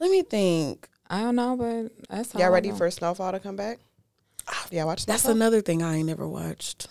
Let 0.00 0.10
me 0.10 0.22
think. 0.22 0.88
I 1.08 1.20
don't 1.20 1.36
know, 1.36 1.56
but 1.56 1.92
that's 2.10 2.34
all 2.34 2.40
Y'all 2.40 2.50
I 2.50 2.52
ready 2.52 2.70
know. 2.70 2.76
for 2.76 2.90
Snowfall 2.90 3.32
to 3.32 3.38
come 3.40 3.54
back? 3.56 3.78
Ah, 4.48 4.66
yeah, 4.70 4.84
watch 4.84 5.06
That's 5.06 5.24
another 5.24 5.60
thing 5.60 5.82
I 5.82 5.96
ain't 5.96 6.06
never 6.06 6.26
watched. 6.28 6.88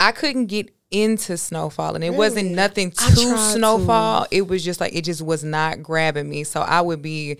I 0.00 0.12
couldn't 0.12 0.46
get 0.46 0.72
into 0.90 1.36
snowfall 1.36 1.94
and 1.94 2.04
it 2.04 2.10
wasn't 2.14 2.50
nothing 2.52 2.92
I 2.98 3.10
to 3.10 3.14
tried 3.14 3.52
snowfall. 3.54 4.26
It 4.30 4.46
was 4.48 4.64
just 4.64 4.80
like 4.80 4.94
it 4.94 5.02
just 5.04 5.22
was 5.22 5.42
not 5.44 5.82
grabbing 5.82 6.28
me. 6.28 6.44
So 6.44 6.60
I 6.60 6.80
would 6.80 7.00
be 7.02 7.38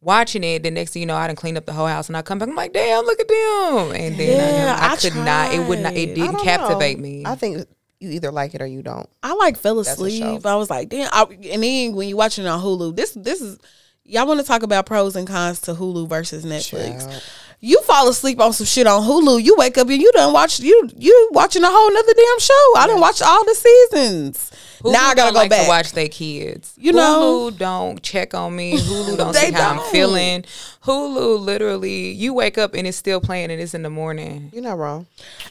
watching 0.00 0.42
it. 0.44 0.62
The 0.62 0.70
next 0.70 0.92
thing 0.92 1.00
you 1.02 1.06
know, 1.06 1.14
I 1.16 1.26
done 1.26 1.36
clean 1.36 1.56
up 1.56 1.66
the 1.66 1.72
whole 1.72 1.86
house 1.86 2.08
and 2.08 2.16
I 2.16 2.22
come 2.22 2.38
back, 2.38 2.48
I'm 2.48 2.54
like, 2.54 2.72
damn, 2.72 3.04
look 3.04 3.20
at 3.20 3.28
them. 3.28 3.92
And 3.92 4.16
then 4.18 4.40
um, 4.40 4.54
Yeah, 4.54 4.78
I, 4.80 4.92
I 4.92 4.96
could 4.96 5.14
not 5.16 5.52
it 5.54 5.66
would 5.68 5.80
not 5.80 5.94
it 5.94 6.14
didn't 6.14 6.32
don't 6.32 6.44
captivate 6.44 6.96
know. 6.98 7.02
me. 7.02 7.22
I 7.26 7.34
think 7.34 7.66
you 8.00 8.10
either 8.10 8.30
like 8.30 8.54
it 8.54 8.62
or 8.62 8.66
you 8.66 8.82
don't. 8.82 9.08
I 9.22 9.34
like 9.34 9.56
fell 9.56 9.78
asleep. 9.78 10.46
I 10.46 10.56
was 10.56 10.70
like, 10.70 10.88
damn. 10.88 11.10
I, 11.12 11.24
and 11.24 11.62
then 11.62 11.94
when 11.94 12.08
you're 12.08 12.18
watching 12.18 12.46
on 12.46 12.60
Hulu, 12.60 12.96
this 12.96 13.12
this 13.12 13.40
is 13.40 13.58
y'all 14.04 14.26
want 14.26 14.40
to 14.40 14.46
talk 14.46 14.62
about 14.62 14.86
pros 14.86 15.16
and 15.16 15.26
cons 15.26 15.60
to 15.62 15.74
Hulu 15.74 16.08
versus 16.08 16.44
Netflix. 16.44 17.00
Child. 17.08 17.22
You 17.60 17.80
fall 17.82 18.08
asleep 18.08 18.40
on 18.40 18.52
some 18.52 18.66
shit 18.66 18.86
on 18.86 19.02
Hulu. 19.02 19.42
You 19.42 19.56
wake 19.56 19.78
up 19.78 19.88
and 19.88 20.00
you 20.00 20.12
done 20.12 20.32
watch 20.32 20.60
you 20.60 20.88
you 20.96 21.28
watching 21.32 21.64
a 21.64 21.68
whole 21.68 21.92
nother 21.92 22.12
damn 22.14 22.38
show. 22.38 22.72
I 22.76 22.86
done 22.86 23.00
watched 23.00 23.22
all 23.22 23.44
the 23.44 23.54
seasons. 23.54 24.52
Hulu 24.80 24.92
now 24.92 25.08
I 25.08 25.14
gotta 25.16 25.16
don't 25.16 25.32
go 25.32 25.38
like 25.40 25.50
back. 25.50 25.62
to 25.64 25.68
watch 25.68 25.92
their 25.92 26.06
kids. 26.08 26.72
You 26.76 26.92
know? 26.92 27.50
Hulu 27.50 27.58
don't 27.58 28.00
check 28.00 28.32
on 28.32 28.54
me. 28.54 28.78
Hulu 28.78 29.16
don't 29.16 29.32
They 29.34 29.46
see 29.46 29.52
how 29.52 29.72
I'm 29.72 29.90
feeling. 29.90 30.44
Hulu 30.84 31.40
literally, 31.40 32.12
you 32.12 32.32
wake 32.32 32.58
up 32.58 32.74
and 32.74 32.86
it's 32.86 32.96
still 32.96 33.20
playing 33.20 33.50
and 33.50 33.60
it's 33.60 33.74
in 33.74 33.82
the 33.82 33.90
morning. 33.90 34.50
You're 34.52 34.62
not 34.62 34.78
wrong. 34.78 35.06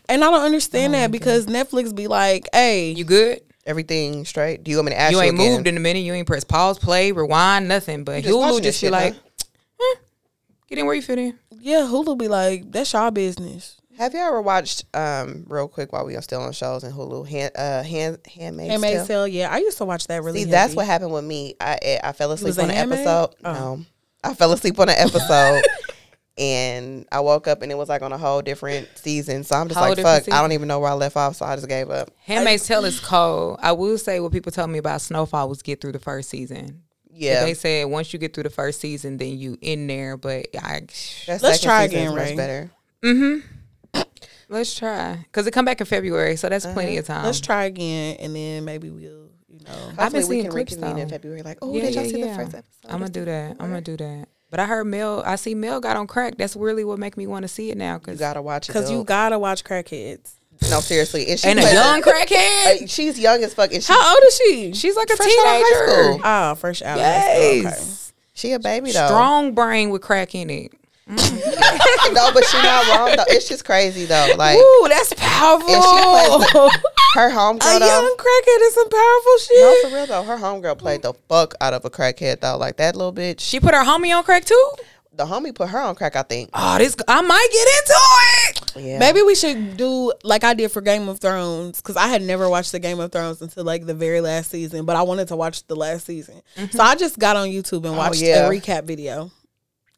And 0.08 0.24
I 0.24 0.32
don't 0.32 0.44
understand 0.44 0.94
that 0.94 1.12
because 1.12 1.46
Netflix 1.46 1.94
be 1.94 2.08
like, 2.08 2.48
hey, 2.54 2.92
You 2.92 3.04
good? 3.04 3.42
Everything 3.66 4.24
straight. 4.24 4.64
Do 4.64 4.72
you 4.72 4.78
want 4.78 4.86
me 4.86 4.92
to 4.94 5.00
ask 5.00 5.12
you 5.12 5.18
you, 5.18 5.24
ain't 5.26 5.36
again? 5.36 5.52
moved 5.56 5.68
in 5.68 5.76
a 5.76 5.82
minute. 5.82 6.00
You 6.00 6.14
ain't 6.14 6.26
press 6.26 6.46
pause, 6.46 6.80
play, 6.80 7.12
rewind, 7.12 7.68
nothing. 7.68 8.06
But 8.06 8.24
just 8.24 8.34
Hulu 8.34 8.40
watching 8.40 8.64
just 8.64 8.64
this 8.64 8.82
be 8.82 8.86
shit, 8.88 8.92
like, 8.94 9.14
eh, 9.14 9.96
get 10.70 10.80
in 10.80 10.86
where 10.86 10.96
you 10.96 11.02
fit 11.02 11.20
in. 11.20 11.38
Yeah, 11.68 11.82
Hulu 11.82 12.18
be 12.18 12.28
like, 12.30 12.72
that's 12.72 12.94
y'all 12.94 13.12
business. 13.12 13.76
Have 13.98 14.14
you 14.14 14.20
ever 14.20 14.42
watched 14.42 14.86
um 14.96 15.44
real 15.48 15.68
quick 15.68 15.92
while 15.92 16.06
we 16.06 16.16
are 16.16 16.22
still 16.22 16.42
on 16.42 16.52
shows 16.54 16.84
in 16.84 16.92
Hulu? 16.94 17.28
Hand 17.28 17.52
uh 17.58 17.84
hand 17.84 18.20
handmaid's 18.34 18.70
Handmaid's 18.72 18.98
Tale? 19.00 19.06
Tale, 19.08 19.28
yeah. 19.28 19.50
I 19.52 19.58
used 19.58 19.78
to 19.80 19.86
watch 19.86 20.08
that 20.08 20.24
really. 20.24 20.44
See, 20.44 20.50
that's 20.52 20.76
what 20.76 20.86
happened 20.86 21.12
with 21.12 21.26
me. 21.26 21.56
I 21.60 21.78
I- 21.84 22.00
I 22.10 22.12
fell 22.14 22.32
asleep 22.32 22.58
on 22.60 22.66
an 22.70 22.76
handmaid? 22.76 23.00
episode. 23.00 23.36
Oh. 23.44 23.54
No, 23.54 23.86
I 24.24 24.34
fell 24.34 24.52
asleep 24.54 24.80
on 24.80 24.90
an 24.90 24.96
episode, 24.98 25.64
and 26.38 27.08
I 27.12 27.20
woke 27.22 27.48
up 27.48 27.62
and 27.64 27.72
it 27.72 27.76
was 27.76 27.90
like 27.90 28.04
on 28.04 28.14
a 28.14 28.18
whole 28.18 28.42
different 28.44 28.88
season. 28.96 29.44
So 29.44 29.56
I'm 29.56 29.68
just 29.68 29.80
Whole 29.80 29.90
like, 29.90 29.98
different 29.98 30.26
fuck, 30.26 30.34
I 30.34 30.42
don't 30.42 30.52
even 30.52 30.68
know 30.68 30.80
where 30.80 30.92
I 30.92 30.94
left 30.94 31.18
off. 31.18 31.36
So 31.36 31.46
I 31.46 31.56
just 31.56 31.68
gave 31.68 31.90
up. 31.90 32.12
Handmaid's 32.20 32.68
Tale 32.68 32.86
is 32.86 33.00
cold. 33.00 33.60
I 33.62 33.72
will 33.72 33.98
say 33.98 34.20
what 34.20 34.32
people 34.32 34.52
told 34.52 34.70
me 34.70 34.78
about 34.78 35.02
Snowfall 35.02 35.50
was 35.50 35.62
get 35.64 35.82
through 35.82 35.94
the 35.94 36.00
first 36.00 36.30
season. 36.30 36.84
Yeah, 37.18 37.44
They 37.46 37.54
said 37.54 37.86
once 37.86 38.14
you 38.14 38.20
get 38.20 38.34
through 38.34 38.44
the 38.44 38.50
first 38.50 38.80
season, 38.80 39.18
then 39.18 39.38
you 39.38 39.58
in 39.62 39.88
there. 39.88 40.18
But 40.18 40.48
I, 40.62 40.82
that 41.28 41.42
Let's 41.42 41.62
try 41.62 41.84
again, 41.84 42.16
much 42.16 42.30
Ray. 42.30 42.36
better. 42.36 42.72
mm-hmm. 43.04 44.02
Let's 44.50 44.76
try 44.76 45.18
because 45.26 45.46
it 45.48 45.52
come 45.52 45.66
back 45.66 45.82
in 45.82 45.86
February, 45.88 46.38
so 46.38 46.48
that's 46.48 46.66
plenty 46.66 46.98
of 46.98 47.06
time. 47.06 47.26
Let's 47.26 47.42
try 47.42 47.66
again, 47.66 48.16
and 48.20 48.34
then 48.34 48.64
maybe 48.64 48.90
we'll, 48.90 49.02
you 49.50 49.60
know. 49.66 49.90
I've 49.98 50.14
been 50.14 50.22
Hopefully 50.22 50.24
we 50.24 50.30
seeing 50.30 50.42
can 50.44 50.52
clips, 50.52 50.74
reconvene 50.74 51.04
in. 51.04 51.10
February. 51.10 51.42
Like, 51.42 51.58
oh, 51.62 51.74
Yeah, 51.74 51.82
did 51.82 51.96
y'all 51.96 52.04
yeah, 52.06 52.10
see 52.12 52.20
yeah. 52.20 52.28
the 52.28 52.36
first 52.36 52.56
episode? 52.56 52.86
I'm 52.94 53.00
gonna 53.00 53.10
do 53.10 53.26
that. 53.26 53.52
I'm 53.60 53.70
gonna 53.70 53.82
do 53.82 53.98
that. 53.98 54.30
But 54.50 54.62
I 54.62 54.66
heard 54.66 54.86
Mel. 54.86 55.22
I 55.26 55.36
see 55.36 55.54
Mel 55.54 55.82
got 55.82 55.98
on 55.98 56.08
crack. 56.08 56.38
That's 56.38 56.56
really 56.56 56.86
what 56.86 56.98
make 56.98 57.18
me 57.18 57.28
want 57.28 57.44
to 57.44 57.50
see 57.50 57.70
it 57.72 57.78
now. 57.78 58.00
Cause 58.00 58.14
You 58.14 58.20
gotta 58.20 58.42
watch 58.42 58.70
it 58.70 58.74
Because 58.74 58.90
you 58.90 59.04
gotta 59.04 59.38
watch 59.38 59.66
crackheads. 59.66 60.36
No, 60.70 60.80
seriously, 60.80 61.28
and 61.30 61.40
she 61.40 61.48
and 61.50 61.60
a 61.60 61.74
young 61.74 62.02
crackhead. 62.02 62.84
uh, 62.84 62.88
she's 62.88 63.20
young 63.20 63.44
as 63.44 63.54
fuck, 63.54 63.72
and 63.74 63.84
she 63.84 63.92
How 63.94 64.14
old 64.16 64.24
is 64.26 64.36
she? 64.38 64.74
She's 64.74 64.96
like 64.96 65.10
a 65.10 65.16
Fresh 65.16 65.30
out 65.30 65.32
of 65.32 65.46
high 65.46 65.58
teenager. 65.86 66.04
school. 66.14 66.22
Ah, 66.24 66.54
fresh 66.56 66.82
out. 66.82 66.98
of 66.98 67.04
high 67.06 67.22
school, 67.22 67.32
okay. 67.36 67.62
Yes. 67.64 68.14
she 68.34 68.52
a 68.54 68.60
baby 68.60 68.92
though. 68.92 69.08
Strong 69.08 69.54
brain 69.54 69.90
with 69.90 70.02
crack 70.02 70.34
in 70.36 70.50
it. 70.50 70.72
no, 71.10 71.16
but 72.34 72.44
she's 72.44 72.62
not 72.64 72.86
wrong 72.90 73.16
though. 73.16 73.24
It's 73.30 73.48
just 73.48 73.64
crazy 73.64 74.04
though. 74.06 74.28
Like 74.38 74.58
Ooh, 74.58 74.86
that's 74.90 75.14
powerful. 75.16 75.70
And 75.70 75.82
she 75.84 76.52
plays 76.52 76.72
her 77.14 77.30
homegirl 77.32 77.78
a 77.78 77.80
though. 77.80 77.86
young 77.88 78.16
crackhead 78.18 78.62
is 78.68 78.74
some 78.74 78.90
powerful 78.90 79.38
shit. 79.38 79.58
No, 79.84 79.90
for 79.90 79.96
real 79.96 80.06
though, 80.08 80.24
her 80.24 80.36
homegirl 80.38 80.78
played 80.78 81.02
the 81.04 81.14
fuck 81.30 81.54
out 81.62 81.74
of 81.74 81.86
a 81.86 81.90
crackhead 81.90 82.42
though. 82.42 82.58
Like 82.58 82.76
that 82.78 82.96
little 82.98 83.14
bitch. 83.14 83.40
She 83.40 83.60
put 83.62 83.74
her 83.74 83.86
homie 83.86 84.16
on 84.18 84.24
crack 84.26 84.44
too. 84.46 84.72
The 85.14 85.26
homie 85.26 85.56
put 85.56 85.70
her 85.70 85.80
on 85.80 85.96
crack, 85.96 86.16
I 86.16 86.22
think. 86.22 86.50
Oh, 86.54 86.78
this 86.78 86.96
I 87.08 87.22
might 87.22 87.48
get 87.52 87.68
into 87.80 88.00
it. 88.47 88.47
Yeah. 88.80 89.00
Maybe 89.00 89.22
we 89.22 89.36
should 89.36 89.78
do 89.78 90.14
like 90.24 90.44
I 90.44 90.54
did 90.54 90.72
for 90.72 90.82
Game 90.82 91.08
of 91.10 91.20
Thrones 91.20 91.82
because 91.82 91.98
I 91.98 92.08
had 92.08 92.22
never 92.22 92.50
watched 92.50 92.72
the 92.72 92.80
Game 92.80 93.00
of 93.00 93.12
Thrones 93.12 93.42
until 93.42 93.64
like 93.64 93.86
the 93.86 93.94
very 93.94 94.22
last 94.22 94.52
season, 94.52 94.86
but 94.86 94.96
I 94.96 95.02
wanted 95.02 95.28
to 95.30 95.36
watch 95.36 95.66
the 95.68 95.76
last 95.76 96.06
season. 96.06 96.42
Mm-hmm. 96.56 96.78
So 96.78 96.84
I 96.84 96.96
just 96.96 97.20
got 97.20 97.36
on 97.36 97.48
YouTube 97.48 97.86
and 97.86 97.88
oh, 97.88 97.98
watched 97.98 98.22
yeah. 98.22 98.48
a 98.48 98.50
recap 98.50 98.84
video 98.84 99.32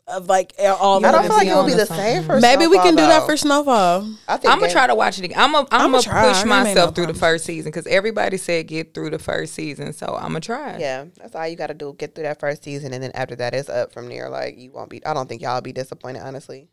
of 0.09 0.27
like 0.27 0.53
all 0.59 1.05
I 1.05 1.11
don't 1.11 1.23
the 1.23 1.27
feel 1.29 1.37
like 1.37 1.47
it 1.47 1.55
would 1.55 1.67
be 1.67 1.73
the 1.73 1.85
same 1.85 2.23
for 2.23 2.39
Maybe 2.39 2.67
we 2.67 2.77
can 2.77 2.95
do 2.95 3.03
that 3.03 3.25
for 3.25 3.37
Snowfall. 3.37 4.09
I 4.27 4.37
think 4.37 4.51
I'm 4.51 4.59
gonna 4.59 4.71
try 4.71 4.87
to 4.87 4.95
watch 4.95 5.19
it 5.19 5.25
again. 5.25 5.39
I'm 5.39 5.51
gonna 5.51 5.67
I'm 5.71 5.95
I'ma 5.95 5.97
push 5.97 6.43
myself 6.45 6.89
no 6.89 6.91
through 6.91 7.13
the 7.13 7.19
first 7.19 7.45
season 7.45 7.71
because 7.71 7.87
everybody 7.87 8.37
said 8.37 8.67
get 8.67 8.93
through 8.93 9.11
the 9.11 9.19
first 9.19 9.53
season, 9.53 9.93
so 9.93 10.15
I'm 10.15 10.29
gonna 10.29 10.41
try. 10.41 10.77
Yeah, 10.77 11.05
that's 11.17 11.35
all 11.35 11.47
you 11.47 11.55
got 11.55 11.67
to 11.67 11.73
do. 11.73 11.95
Get 11.97 12.15
through 12.15 12.23
that 12.23 12.39
first 12.39 12.63
season, 12.63 12.93
and 12.93 13.03
then 13.03 13.11
after 13.13 13.35
that, 13.37 13.53
it's 13.53 13.69
up 13.69 13.93
from 13.93 14.09
there. 14.09 14.29
Like 14.29 14.57
you 14.57 14.71
won't 14.71 14.89
be. 14.89 15.05
I 15.05 15.13
don't 15.13 15.27
think 15.29 15.41
y'all 15.41 15.61
be 15.61 15.73
disappointed, 15.73 16.21
honestly. 16.21 16.67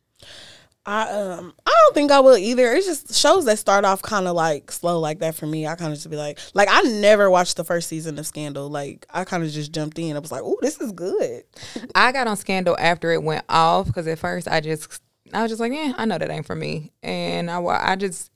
I 0.86 1.10
um 1.10 1.52
I 1.66 1.70
don't 1.70 1.94
think 1.94 2.12
I 2.12 2.20
will 2.20 2.36
either. 2.36 2.72
It's 2.72 2.86
just 2.86 3.14
shows 3.14 3.44
that 3.46 3.58
start 3.58 3.84
off 3.84 4.02
kind 4.02 4.28
of 4.28 4.36
like 4.36 4.70
slow 4.70 5.00
like 5.00 5.18
that 5.18 5.34
for 5.34 5.46
me. 5.46 5.66
I 5.66 5.74
kind 5.74 5.92
of 5.92 5.98
just 5.98 6.08
be 6.08 6.16
like, 6.16 6.38
like 6.54 6.68
I 6.70 6.82
never 6.82 7.28
watched 7.28 7.56
the 7.56 7.64
first 7.64 7.88
season 7.88 8.18
of 8.18 8.26
Scandal. 8.26 8.68
Like 8.68 9.04
I 9.10 9.24
kind 9.24 9.42
of 9.42 9.50
just 9.50 9.72
jumped 9.72 9.98
in. 9.98 10.16
I 10.16 10.20
was 10.20 10.30
like, 10.30 10.42
oh, 10.44 10.58
this 10.62 10.80
is 10.80 10.92
good. 10.92 11.42
I 11.94 12.12
got 12.12 12.28
on 12.28 12.36
Scandal 12.36 12.76
after 12.78 13.10
it 13.12 13.22
went 13.22 13.44
off 13.48 13.86
because 13.86 14.06
at 14.06 14.20
first 14.20 14.46
I 14.48 14.60
just 14.60 15.02
I 15.32 15.42
was 15.42 15.50
just 15.50 15.60
like, 15.60 15.72
yeah, 15.72 15.92
I 15.96 16.04
know 16.04 16.18
that 16.18 16.30
ain't 16.30 16.46
for 16.46 16.54
me, 16.54 16.92
and 17.02 17.50
I 17.50 17.60
I 17.60 17.96
just 17.96 18.30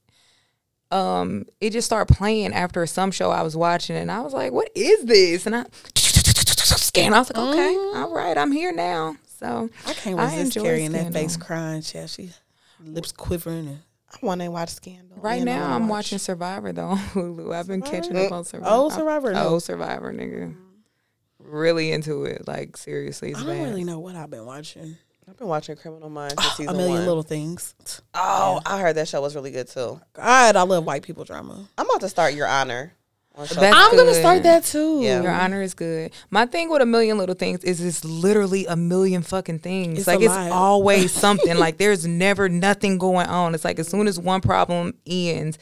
um, 0.91 1.47
it 1.61 1.71
just 1.71 1.87
started 1.87 2.13
playing 2.13 2.53
after 2.53 2.85
some 2.87 3.13
show 3.13 3.31
I 3.31 3.43
was 3.43 3.57
watching, 3.57 3.97
and 3.97 4.11
I 4.11 4.21
was 4.23 4.33
like, 4.33 4.53
"What 4.53 4.71
is 4.75 5.05
this?" 5.05 5.47
And 5.47 5.55
I 5.55 5.67
scan. 5.95 7.15
I 7.15 7.21
was 7.21 7.33
like, 7.33 7.49
"Okay, 7.49 7.75
all 7.95 8.13
right, 8.13 8.37
I'm 8.37 8.51
here 8.51 8.73
now." 8.73 9.17
So 9.41 9.71
I 9.87 9.95
can't 9.95 10.21
I 10.21 10.25
resist 10.25 10.57
enjoy 10.57 10.63
carrying 10.69 10.93
that 10.93 11.13
face 11.15 11.37
crying. 11.39 11.83
Yeah, 11.95 12.07
she 12.07 12.31
lips 12.85 13.11
quivering. 13.13 13.69
And, 13.69 13.79
I 14.13 14.27
want 14.27 14.41
to 14.43 14.49
watch 14.51 14.69
Scandal. 14.71 15.17
Right 15.19 15.41
and 15.41 15.49
I 15.49 15.57
now, 15.59 15.73
I'm 15.75 15.83
watch- 15.89 15.99
watching 16.07 16.19
Survivor 16.19 16.73
though 16.73 16.89
on 16.89 16.99
Hulu. 16.99 17.55
I've 17.55 17.67
been 17.67 17.81
catching 17.83 18.17
up 18.17 18.33
on 18.33 18.45
Survivor. 18.45 18.71
Oh, 18.71 18.91
Survivor, 18.91 19.33
no. 19.33 19.49
Oh, 19.49 19.59
Survivor, 19.59 20.13
nigga. 20.13 20.55
Really 21.39 21.91
into 21.91 22.25
it. 22.25 22.47
Like 22.47 22.77
seriously, 22.77 23.31
it's 23.31 23.41
I 23.41 23.45
don't 23.47 23.57
bad. 23.57 23.69
really 23.71 23.85
know 23.85 23.99
what 23.99 24.15
I've 24.15 24.31
been 24.31 24.45
watching. 24.45 24.97
I've 25.29 25.37
been 25.39 25.47
watching 25.49 25.77
Criminal 25.77 26.11
Minds 26.11 26.35
since 26.35 26.47
ah, 26.47 26.55
season 26.57 26.75
A 26.75 26.77
million 26.77 26.97
one. 26.99 27.07
little 27.07 27.23
things. 27.23 27.75
Oh, 28.15 28.61
I 28.67 28.81
heard 28.81 28.97
that 28.97 29.07
show 29.09 29.21
was 29.23 29.35
really 29.37 29.53
good 29.53 29.69
too. 29.69 30.01
God, 30.13 30.57
I 30.57 30.63
love 30.63 30.85
white 30.85 31.03
people 31.03 31.25
drama. 31.25 31.67
I'm 31.79 31.87
about 31.89 32.01
to 32.01 32.09
start 32.09 32.35
Your 32.35 32.49
Honor. 32.49 32.93
On 33.35 33.47
Showtime. 33.47 33.61
That's 33.61 33.77
I'm 33.77 33.91
gonna 33.97 34.13
good. 34.13 34.21
start 34.21 34.43
that 34.45 34.65
too. 34.65 35.01
Yeah. 35.03 35.23
Your 35.23 35.33
honor 35.33 35.63
is 35.63 35.75
good. 35.75 36.13
My 36.31 36.47
thing 36.47 36.69
with 36.71 36.83
a 36.83 36.87
million 36.87 37.17
little 37.19 37.35
things 37.35 37.63
is 37.65 37.81
it's 37.81 38.05
literally 38.05 38.67
a 38.67 38.77
million 38.77 39.23
fucking 39.23 39.61
things. 39.61 39.99
It's 40.01 40.07
like 40.07 40.21
it's 40.21 40.29
lot. 40.29 40.51
always 40.51 41.13
something. 41.27 41.57
like 41.57 41.79
there's 41.79 42.07
never 42.07 42.49
nothing 42.49 42.99
going 42.99 43.27
on. 43.27 43.55
It's 43.55 43.65
like 43.65 43.79
as 43.79 43.89
soon 43.89 44.09
as 44.09 44.19
one 44.19 44.41
problem 44.41 44.95
ends 45.07 45.59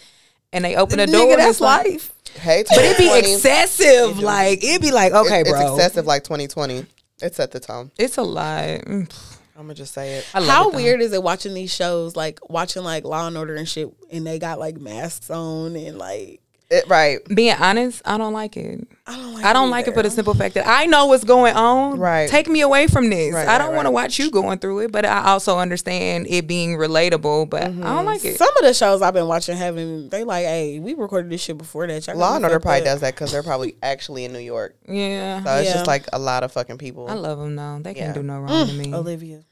and 0.52 0.64
they 0.64 0.76
open 0.76 0.98
the 0.98 1.06
door, 1.06 1.26
Nigga, 1.26 1.36
that's 1.36 1.50
it's 1.50 1.60
like, 1.60 1.86
life. 1.86 2.12
Hey, 2.34 2.64
But 2.68 2.78
it'd 2.78 2.96
be 2.98 3.18
excessive. 3.18 4.18
Like 4.18 4.64
it'd 4.64 4.82
be 4.82 4.90
like, 4.92 5.12
okay, 5.12 5.40
It's 5.40 5.50
bro, 5.50 5.74
excessive 5.74 6.06
like 6.06 6.24
2020. 6.24 6.86
It's 7.20 7.40
at 7.40 7.50
the 7.50 7.60
tone. 7.60 7.90
it's 7.98 8.16
a 8.16 8.22
lot. 8.22 8.62
Mm, 8.64 9.12
I'm 9.56 9.62
gonna 9.64 9.74
just 9.74 9.92
say 9.92 10.14
it. 10.18 10.26
I 10.32 10.42
How 10.44 10.68
it, 10.70 10.74
weird 10.76 11.00
is 11.00 11.12
it 11.12 11.22
watching 11.22 11.52
these 11.52 11.74
shows, 11.74 12.14
like 12.14 12.38
watching 12.48 12.84
like 12.84 13.04
Law 13.04 13.26
and 13.26 13.36
Order 13.36 13.56
and 13.56 13.68
shit, 13.68 13.92
and 14.12 14.24
they 14.26 14.38
got 14.38 14.58
like 14.60 14.76
masks 14.80 15.28
on 15.30 15.74
and 15.74 15.98
like 15.98 16.40
it. 16.70 16.84
Right, 16.88 17.24
Being 17.34 17.54
honest, 17.58 18.02
I 18.04 18.18
don't 18.18 18.32
like 18.32 18.56
it. 18.56 18.86
I 19.06 19.16
don't 19.16 19.34
like. 19.34 19.44
I 19.44 19.52
don't 19.52 19.70
like 19.70 19.88
it 19.88 19.94
for 19.94 20.02
the 20.02 20.10
simple 20.10 20.34
fact 20.34 20.54
that 20.54 20.66
I 20.66 20.86
know 20.86 21.06
what's 21.06 21.24
going 21.24 21.56
on. 21.56 21.98
Right. 21.98 22.28
Take 22.28 22.48
me 22.48 22.60
away 22.60 22.86
from 22.86 23.08
this. 23.08 23.32
Right, 23.34 23.48
I 23.48 23.58
don't 23.58 23.74
want 23.74 23.86
to 23.86 23.90
watch 23.90 24.18
you 24.18 24.30
going 24.30 24.58
through 24.58 24.80
it, 24.80 24.92
but 24.92 25.04
I 25.04 25.24
also 25.24 25.58
understand 25.58 26.26
it 26.28 26.46
being 26.46 26.76
relatable. 26.76 27.48
But 27.48 27.62
I 27.62 27.66
don't 27.68 27.80
mm-hmm. 27.80 28.06
like 28.06 28.24
it. 28.24 28.36
Some 28.36 28.54
of 28.56 28.62
the 28.62 28.74
shows 28.74 29.00
I've 29.00 29.14
been 29.14 29.26
watching 29.26 29.56
having 29.56 30.08
they 30.10 30.24
like, 30.24 30.44
hey, 30.44 30.78
we 30.78 30.94
recorded 30.94 31.30
this 31.30 31.42
shit 31.42 31.56
before 31.56 31.86
that. 31.86 32.06
Y'all 32.06 32.16
Law 32.16 32.30
got 32.30 32.36
and 32.36 32.44
Order 32.46 32.60
probably 32.60 32.80
up. 32.80 32.84
does 32.84 33.00
that 33.00 33.14
because 33.14 33.32
they're 33.32 33.42
probably 33.42 33.76
actually 33.82 34.24
in 34.24 34.32
New 34.32 34.38
York. 34.38 34.76
Yeah. 34.86 35.42
So 35.42 35.54
it's 35.56 35.68
Yeah. 35.68 35.74
just 35.74 35.86
like 35.86 36.06
a 36.12 36.18
lot 36.18 36.42
of 36.42 36.52
fucking 36.52 36.78
people. 36.78 37.08
I 37.08 37.14
love 37.14 37.38
them 37.38 37.56
though. 37.56 37.80
They 37.82 37.94
Yeah. 37.94 38.04
can't 38.04 38.14
do 38.14 38.22
no 38.22 38.40
wrong 38.40 38.66
mm. 38.66 38.66
to 38.66 38.72
me. 38.74 38.94
Olivia, 38.94 39.44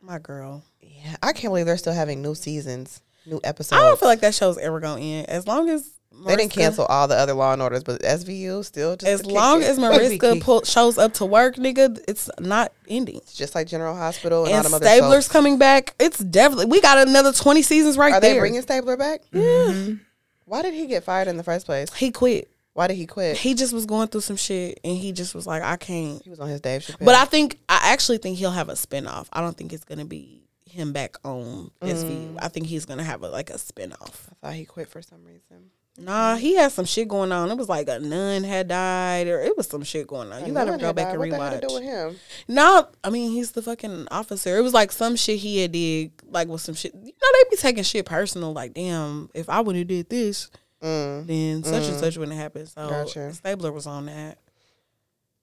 my 0.00 0.18
girl. 0.18 0.64
yeah, 0.80 1.16
I 1.22 1.32
can't 1.32 1.50
believe 1.50 1.66
they're 1.66 1.76
still 1.76 1.92
having 1.92 2.22
new 2.22 2.34
seasons, 2.34 3.02
new 3.26 3.40
episodes. 3.44 3.80
I 3.80 3.84
don't 3.84 3.98
feel 3.98 4.08
like 4.08 4.20
that 4.20 4.34
show's 4.34 4.56
ever 4.56 4.80
gonna 4.80 5.00
end. 5.02 5.28
As 5.28 5.46
long 5.46 5.68
as 5.68 5.95
they 6.24 6.36
didn't 6.36 6.52
cancel 6.52 6.84
all 6.86 7.08
the 7.08 7.16
other 7.16 7.34
Law 7.34 7.52
and 7.52 7.60
Orders, 7.62 7.84
but 7.84 8.00
SVU 8.02 8.64
still 8.64 8.96
just 8.96 9.06
As 9.10 9.26
long 9.26 9.62
as. 9.62 9.78
Mariska 9.86 10.36
pull, 10.40 10.62
shows 10.64 10.98
up 10.98 11.14
to 11.14 11.26
work, 11.26 11.56
nigga, 11.56 12.02
it's 12.08 12.30
not 12.40 12.72
ending. 12.88 13.16
It's 13.16 13.34
just 13.34 13.54
like 13.54 13.66
General 13.66 13.94
Hospital 13.94 14.44
and, 14.46 14.54
And 14.54 14.66
Stabler's 14.66 15.28
coming 15.28 15.58
back. 15.58 15.94
It's 15.98 16.18
definitely 16.18 16.66
we 16.66 16.80
got 16.80 17.06
another 17.06 17.32
twenty 17.32 17.62
seasons 17.62 17.96
right 17.98 18.12
Are 18.14 18.20
there. 18.20 18.30
Are 18.30 18.34
they 18.34 18.40
bringing 18.40 18.62
Stabler 18.62 18.96
back? 18.96 19.22
Mhm. 19.32 20.00
Why 20.44 20.62
did 20.62 20.74
he 20.74 20.86
get 20.86 21.04
fired 21.04 21.28
in 21.28 21.36
the 21.36 21.44
first 21.44 21.66
place? 21.66 21.92
he 21.94 22.10
quit. 22.10 22.48
Why 22.72 22.88
did 22.88 22.96
he 22.96 23.06
quit? 23.06 23.38
He 23.38 23.54
just 23.54 23.72
was 23.72 23.86
going 23.86 24.08
through 24.08 24.20
some 24.20 24.36
shit, 24.36 24.80
and 24.84 24.96
he 24.98 25.12
just 25.12 25.34
was 25.34 25.46
like, 25.46 25.62
I 25.62 25.76
can't. 25.76 26.22
He 26.22 26.28
was 26.28 26.40
on 26.40 26.48
his 26.48 26.60
Dave 26.60 26.82
Chappelle. 26.82 27.06
But 27.06 27.14
I 27.14 27.24
think 27.24 27.58
I 27.68 27.80
actually 27.92 28.18
think 28.18 28.36
he'll 28.36 28.50
have 28.50 28.68
a 28.68 28.74
spinoff. 28.74 29.28
I 29.32 29.40
don't 29.40 29.56
think 29.56 29.72
it's 29.72 29.84
gonna 29.84 30.04
be 30.04 30.42
him 30.66 30.92
back 30.92 31.16
on 31.24 31.70
SVU. 31.80 32.36
I 32.38 32.48
think 32.48 32.66
he's 32.66 32.84
gonna 32.84 33.02
have 33.02 33.22
a, 33.22 33.28
like 33.28 33.48
a 33.50 33.54
spinoff. 33.54 34.28
I 34.30 34.34
thought 34.46 34.54
he 34.54 34.66
quit 34.66 34.88
for 34.88 35.00
some 35.00 35.24
reason. 35.24 35.70
Nah, 35.98 36.36
he 36.36 36.56
had 36.56 36.72
some 36.72 36.84
shit 36.84 37.08
going 37.08 37.32
on. 37.32 37.50
It 37.50 37.56
was 37.56 37.68
like 37.68 37.88
a 37.88 37.98
nun 37.98 38.44
had 38.44 38.68
died, 38.68 39.28
or 39.28 39.40
it 39.40 39.56
was 39.56 39.66
some 39.66 39.82
shit 39.82 40.06
going 40.06 40.30
on. 40.32 40.44
You 40.46 40.52
gotta 40.52 40.76
go 40.76 40.92
back 40.92 41.06
died. 41.06 41.12
and 41.12 41.20
what 41.20 41.30
that 41.30 41.52
had 41.52 41.62
to 41.62 41.68
do 41.68 41.74
with 41.74 41.82
him? 41.84 42.16
No, 42.48 42.88
I 43.02 43.10
mean 43.10 43.32
he's 43.32 43.52
the 43.52 43.62
fucking 43.62 44.08
officer. 44.10 44.56
It 44.58 44.62
was 44.62 44.74
like 44.74 44.92
some 44.92 45.16
shit 45.16 45.38
he 45.38 45.62
had 45.62 45.72
did, 45.72 46.12
like 46.28 46.48
with 46.48 46.60
some 46.60 46.74
shit. 46.74 46.92
You 46.94 47.00
know 47.00 47.28
they 47.32 47.50
be 47.50 47.56
taking 47.56 47.82
shit 47.84 48.04
personal. 48.06 48.52
Like, 48.52 48.74
damn, 48.74 49.30
if 49.34 49.48
I 49.48 49.60
would 49.60 49.76
have 49.76 49.86
did 49.88 50.08
this, 50.10 50.50
Mm. 50.82 51.26
then 51.26 51.64
such 51.64 51.84
and 51.88 51.98
such 51.98 52.18
wouldn't 52.18 52.36
happen. 52.36 52.66
So 52.66 52.86
Gotcha. 52.88 53.32
Stabler 53.32 53.72
was 53.72 53.86
on 53.86 54.06
that. 54.06 54.38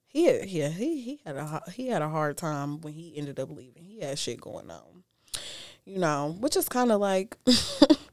He 0.06 0.26
had, 0.26 0.48
yeah 0.48 0.68
he 0.68 1.00
he 1.00 1.20
had 1.26 1.36
a 1.36 1.62
he 1.72 1.88
had 1.88 2.00
a 2.02 2.08
hard 2.08 2.36
time 2.36 2.80
when 2.82 2.92
he 2.92 3.16
ended 3.16 3.40
up 3.40 3.50
leaving. 3.50 3.82
He 3.84 3.98
had 3.98 4.16
shit 4.16 4.40
going 4.40 4.70
on, 4.70 5.02
you 5.84 5.98
know, 5.98 6.36
which 6.38 6.54
is 6.54 6.68
kind 6.68 6.92
of 6.92 7.00
like 7.00 7.36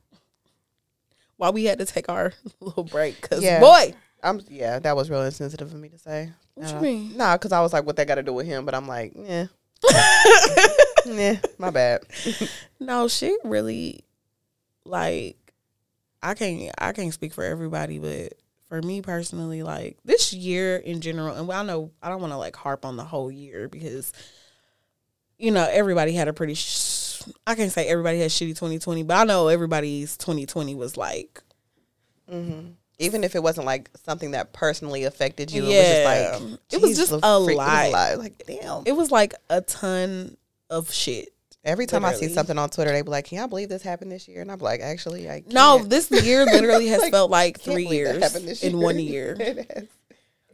why 1.42 1.50
we 1.50 1.64
had 1.66 1.80
to 1.80 1.86
take 1.86 2.08
our 2.08 2.34
little 2.60 2.84
break. 2.84 3.20
Cause 3.28 3.42
Yeah. 3.42 3.60
boy, 3.60 3.96
I'm 4.22 4.42
yeah, 4.48 4.78
that 4.78 4.96
was 4.96 5.10
real 5.10 5.24
insensitive 5.24 5.74
of 5.74 5.80
me 5.80 5.90
to 5.90 5.98
say. 5.98 6.30
What 6.54 6.70
you 6.70 6.76
Uh, 6.78 6.82
mean? 6.82 7.18
Nah, 7.18 7.36
because 7.36 7.52
I 7.52 7.62
was 7.62 7.74
like, 7.74 7.84
what 7.84 7.96
they 7.96 8.06
got 8.06 8.16
to 8.16 8.24
do 8.24 8.32
with 8.34 8.46
him? 8.46 8.64
But 8.64 8.76
I'm 8.76 8.88
like, 8.88 9.14
yeah, 9.16 9.48
yeah, 11.08 11.38
my 11.58 11.72
bad. 11.72 12.02
no 12.80 13.08
she 13.08 13.36
really 13.44 14.04
like 14.86 15.38
I 16.22 16.36
can't 16.36 16.72
I 16.78 16.92
can't 16.94 17.12
speak 17.14 17.34
for 17.34 17.44
everybody, 17.44 17.98
but 17.98 18.34
for 18.70 18.80
me 18.84 19.02
personally, 19.02 19.64
like 19.64 19.98
this 20.06 20.34
year 20.34 20.78
in 20.78 21.02
general, 21.02 21.36
and 21.36 21.52
I 21.52 21.64
know 21.64 21.90
I 22.04 22.10
don't 22.10 22.22
want 22.22 22.34
to 22.34 22.38
like 22.38 22.56
harp 22.56 22.86
on 22.86 22.98
the 22.98 23.04
whole 23.04 23.32
year 23.32 23.68
because 23.68 24.14
you 25.40 25.50
know 25.50 25.68
everybody 25.72 26.14
had 26.14 26.28
a 26.28 26.34
pretty. 26.34 26.54
Sh- 26.54 26.91
I 27.48 27.56
can't 27.56 27.72
say 27.72 27.88
everybody 27.88 28.20
had 28.20 28.30
shitty 28.32 28.50
2020, 28.50 29.04
but 29.04 29.16
I 29.18 29.24
know 29.24 29.48
everybody's 29.48 30.18
2020 30.18 30.76
was 30.76 30.98
like 30.98 31.42
hmm 32.30 32.70
Even 33.00 33.24
if 33.24 33.36
it 33.36 33.44
wasn't 33.44 33.66
like 33.66 33.90
something 34.06 34.32
that 34.32 34.54
personally 34.54 35.04
affected 35.06 35.52
you, 35.52 35.66
Yeah. 35.66 35.76
it 35.76 35.80
was 35.80 35.88
just 35.90 36.52
like 36.52 36.60
It 36.72 36.82
was 36.82 36.98
just 36.98 37.12
a 37.12 37.20
freak- 37.20 37.24
it 37.24 37.46
was 37.48 37.56
lot. 37.56 37.92
lot. 37.92 38.18
Like 38.20 38.44
damn. 38.46 38.84
it 38.86 38.92
was 38.96 39.12
like 39.12 39.34
a 39.50 39.62
ton 39.62 40.38
of 40.70 40.92
shit. 40.92 41.30
Every 41.64 41.86
time 41.86 42.04
I 42.06 42.14
see 42.14 42.28
something 42.30 42.58
on 42.58 42.72
Twitter, 42.72 42.92
they 42.92 43.04
be 43.04 43.10
like, 43.12 43.26
"Can 43.26 43.38
y'all 43.38 43.48
believe 43.48 43.70
this 43.70 43.84
happened 43.84 44.12
this 44.12 44.28
year?" 44.28 44.42
And 44.42 44.52
I'm 44.52 44.58
like, 44.58 44.80
"Actually, 44.82 45.30
I 45.30 45.42
can't. 45.42 45.54
No, 45.54 45.78
this 45.84 46.10
year 46.10 46.44
literally 46.44 46.88
has 46.94 47.02
Like, 47.02 47.12
felt 47.12 47.30
like 47.30 47.60
three 47.60 47.86
years 47.86 48.64
in 48.64 48.80
one 48.80 48.98
year. 48.98 49.36
It 49.40 49.72
has. 49.72 49.86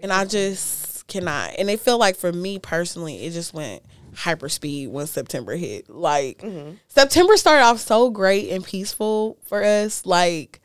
and 0.03 0.11
I 0.11 0.25
just 0.25 1.07
cannot. 1.07 1.51
And 1.57 1.69
it 1.69 1.79
felt 1.79 2.01
like 2.01 2.17
for 2.17 2.33
me 2.33 2.59
personally, 2.59 3.23
it 3.25 3.31
just 3.31 3.53
went 3.53 3.83
hyper 4.17 4.49
speed 4.49 4.87
when 4.87 5.05
September 5.07 5.55
hit. 5.55 5.89
Like 5.89 6.39
Mm-hmm. 6.39 6.71
September 6.87 7.37
started 7.37 7.63
off 7.63 7.79
so 7.79 8.09
great 8.09 8.49
and 8.51 8.63
peaceful 8.63 9.37
for 9.43 9.63
us. 9.63 10.05
Like 10.05 10.59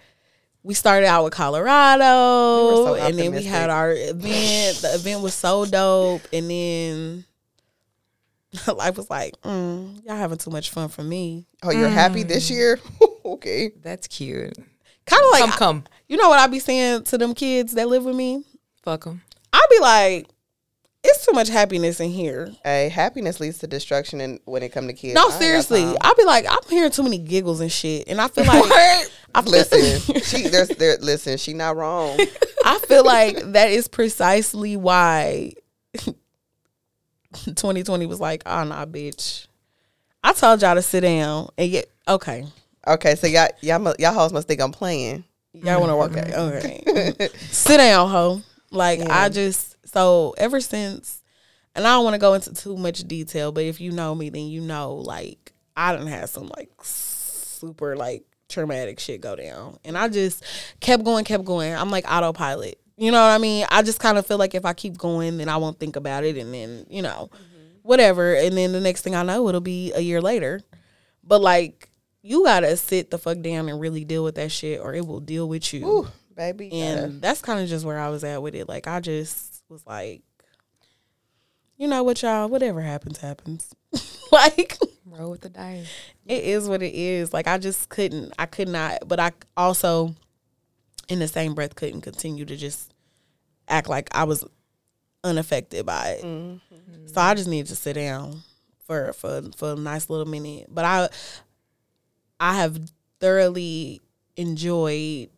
we 0.62 0.74
started 0.74 1.06
out 1.06 1.24
with 1.24 1.32
Colorado, 1.34 2.68
We 2.68 2.80
were 2.82 2.86
so 2.98 3.06
and 3.06 3.18
then 3.18 3.32
we 3.34 3.42
had 3.44 3.68
our 3.68 3.92
event. 3.92 4.78
the 4.78 4.92
event 4.94 5.20
was 5.22 5.34
so 5.34 5.64
dope, 5.66 6.22
and 6.32 6.50
then. 6.50 7.24
Life 8.74 8.98
was 8.98 9.08
like, 9.08 9.32
mm, 9.42 10.04
y'all 10.04 10.14
having 10.16 10.36
too 10.36 10.50
much 10.50 10.68
fun 10.70 10.88
for 10.90 11.02
me. 11.02 11.46
Oh, 11.62 11.70
you're 11.70 11.88
happy 11.88 12.22
this 12.22 12.48
Mm. 12.48 12.54
year? 12.54 12.80
okay. 13.24 13.70
That's 13.82 14.06
cute. 14.06 14.52
Kind 15.06 15.22
of 15.24 15.30
like, 15.32 15.40
come, 15.42 15.50
come. 15.52 15.84
you 16.06 16.16
know 16.18 16.28
what 16.28 16.38
I'd 16.38 16.50
be 16.50 16.58
saying 16.58 17.04
to 17.04 17.16
them 17.18 17.34
kids 17.34 17.72
that 17.74 17.88
live 17.88 18.04
with 18.04 18.14
me? 18.14 18.44
Fuck 18.82 19.04
them. 19.04 19.22
I'd 19.54 19.66
be 19.70 19.78
like, 19.80 20.26
it's 21.22 21.30
too 21.30 21.34
much 21.34 21.48
happiness 21.48 22.00
in 22.00 22.10
here. 22.10 22.50
Hey, 22.64 22.88
happiness 22.88 23.38
leads 23.38 23.58
to 23.58 23.66
destruction, 23.68 24.20
and 24.20 24.40
when 24.44 24.62
it 24.62 24.72
come 24.72 24.88
to 24.88 24.92
kids, 24.92 25.14
No, 25.14 25.30
seriously. 25.30 25.84
I'll 26.00 26.14
be 26.16 26.24
like, 26.24 26.46
I'm 26.48 26.58
hearing 26.68 26.90
too 26.90 27.04
many 27.04 27.18
giggles 27.18 27.60
and 27.60 27.70
shit. 27.70 28.08
And 28.08 28.20
I 28.20 28.26
feel 28.28 28.44
like 28.46 28.64
I 29.34 29.40
Listen, 29.42 30.20
she 30.22 30.48
there's 30.48 30.68
there. 30.68 30.96
Listen, 31.00 31.38
she 31.38 31.52
not 31.54 31.76
wrong. 31.76 32.18
I 32.64 32.78
feel 32.80 33.04
like 33.04 33.38
that 33.52 33.70
is 33.70 33.86
precisely 33.88 34.76
why 34.76 35.52
2020 37.34 38.06
was 38.06 38.20
like, 38.20 38.42
oh 38.44 38.64
nah, 38.64 38.84
bitch. 38.84 39.46
I 40.24 40.32
told 40.32 40.62
y'all 40.62 40.74
to 40.74 40.82
sit 40.82 41.00
down 41.02 41.48
and 41.56 41.70
get 41.70 41.90
okay. 42.08 42.46
Okay, 42.86 43.14
so 43.14 43.26
y'all 43.26 43.48
y'all 43.60 43.94
y'all 43.98 44.12
hoes 44.12 44.32
must 44.32 44.48
think 44.48 44.60
I'm 44.60 44.72
playing. 44.72 45.24
Y'all 45.52 45.80
want 45.80 45.90
to 45.90 45.96
work 45.96 46.16
it. 46.16 46.34
Okay. 46.34 47.28
Sit 47.50 47.76
down, 47.76 48.08
ho. 48.08 48.42
Like 48.70 49.00
Yeah. 49.00 49.22
I 49.22 49.28
just 49.28 49.71
so 49.92 50.34
ever 50.38 50.60
since, 50.60 51.22
and 51.74 51.86
I 51.86 51.90
don't 51.90 52.04
want 52.04 52.14
to 52.14 52.18
go 52.18 52.34
into 52.34 52.54
too 52.54 52.76
much 52.76 53.00
detail, 53.00 53.52
but 53.52 53.64
if 53.64 53.80
you 53.80 53.92
know 53.92 54.14
me, 54.14 54.30
then 54.30 54.46
you 54.46 54.60
know 54.60 54.94
like 54.94 55.52
I 55.76 55.92
didn't 55.92 56.08
have 56.08 56.30
some 56.30 56.50
like 56.56 56.70
super 56.82 57.96
like 57.96 58.24
traumatic 58.48 59.00
shit 59.00 59.20
go 59.20 59.36
down, 59.36 59.78
and 59.84 59.96
I 59.96 60.08
just 60.08 60.44
kept 60.80 61.04
going, 61.04 61.24
kept 61.24 61.44
going. 61.44 61.74
I'm 61.74 61.90
like 61.90 62.10
autopilot. 62.10 62.78
You 62.96 63.10
know 63.10 63.22
what 63.22 63.32
I 63.32 63.38
mean? 63.38 63.66
I 63.70 63.82
just 63.82 64.00
kind 64.00 64.18
of 64.18 64.26
feel 64.26 64.38
like 64.38 64.54
if 64.54 64.64
I 64.64 64.74
keep 64.74 64.96
going, 64.96 65.38
then 65.38 65.48
I 65.48 65.56
won't 65.56 65.78
think 65.78 65.96
about 65.96 66.24
it, 66.24 66.36
and 66.36 66.52
then 66.52 66.86
you 66.88 67.02
know, 67.02 67.30
mm-hmm. 67.32 67.78
whatever. 67.82 68.34
And 68.34 68.56
then 68.56 68.72
the 68.72 68.80
next 68.80 69.02
thing 69.02 69.14
I 69.14 69.22
know, 69.22 69.48
it'll 69.48 69.60
be 69.60 69.92
a 69.92 70.00
year 70.00 70.20
later. 70.20 70.60
But 71.24 71.40
like, 71.40 71.90
you 72.22 72.44
gotta 72.44 72.76
sit 72.76 73.10
the 73.10 73.18
fuck 73.18 73.40
down 73.40 73.68
and 73.68 73.80
really 73.80 74.04
deal 74.04 74.24
with 74.24 74.36
that 74.36 74.52
shit, 74.52 74.80
or 74.80 74.94
it 74.94 75.06
will 75.06 75.20
deal 75.20 75.48
with 75.48 75.72
you. 75.72 75.86
Ooh, 75.86 76.08
baby. 76.36 76.70
And 76.72 77.20
that's 77.20 77.40
kind 77.40 77.60
of 77.60 77.68
just 77.68 77.84
where 77.84 77.98
I 77.98 78.08
was 78.08 78.24
at 78.24 78.42
with 78.42 78.54
it. 78.54 78.68
Like 78.68 78.86
I 78.86 79.00
just 79.00 79.51
was 79.72 79.86
like, 79.86 80.22
you 81.78 81.88
know 81.88 82.02
what, 82.02 82.22
y'all, 82.22 82.48
whatever 82.48 82.80
happens, 82.82 83.18
happens. 83.18 83.74
like 84.32 84.78
Roll 85.06 85.30
with 85.30 85.40
the 85.40 85.48
dice. 85.48 85.88
it 86.26 86.44
is 86.44 86.68
what 86.68 86.82
it 86.82 86.94
is. 86.94 87.32
Like 87.32 87.48
I 87.48 87.58
just 87.58 87.88
couldn't, 87.88 88.32
I 88.38 88.46
could 88.46 88.68
not. 88.68 89.08
But 89.08 89.18
I 89.18 89.32
also 89.56 90.14
in 91.08 91.18
the 91.18 91.28
same 91.28 91.54
breath 91.54 91.74
couldn't 91.74 92.02
continue 92.02 92.44
to 92.44 92.56
just 92.56 92.92
act 93.68 93.88
like 93.88 94.08
I 94.12 94.24
was 94.24 94.44
unaffected 95.24 95.84
by 95.86 96.10
it. 96.10 96.24
Mm-hmm. 96.24 97.06
So 97.06 97.20
I 97.20 97.34
just 97.34 97.48
needed 97.48 97.68
to 97.68 97.76
sit 97.76 97.94
down 97.94 98.42
for 98.86 99.12
for 99.12 99.42
for 99.56 99.72
a 99.72 99.76
nice 99.76 100.08
little 100.08 100.26
minute. 100.26 100.66
But 100.68 100.84
I 100.84 101.08
I 102.38 102.54
have 102.56 102.78
thoroughly 103.20 104.00
enjoyed 104.36 105.30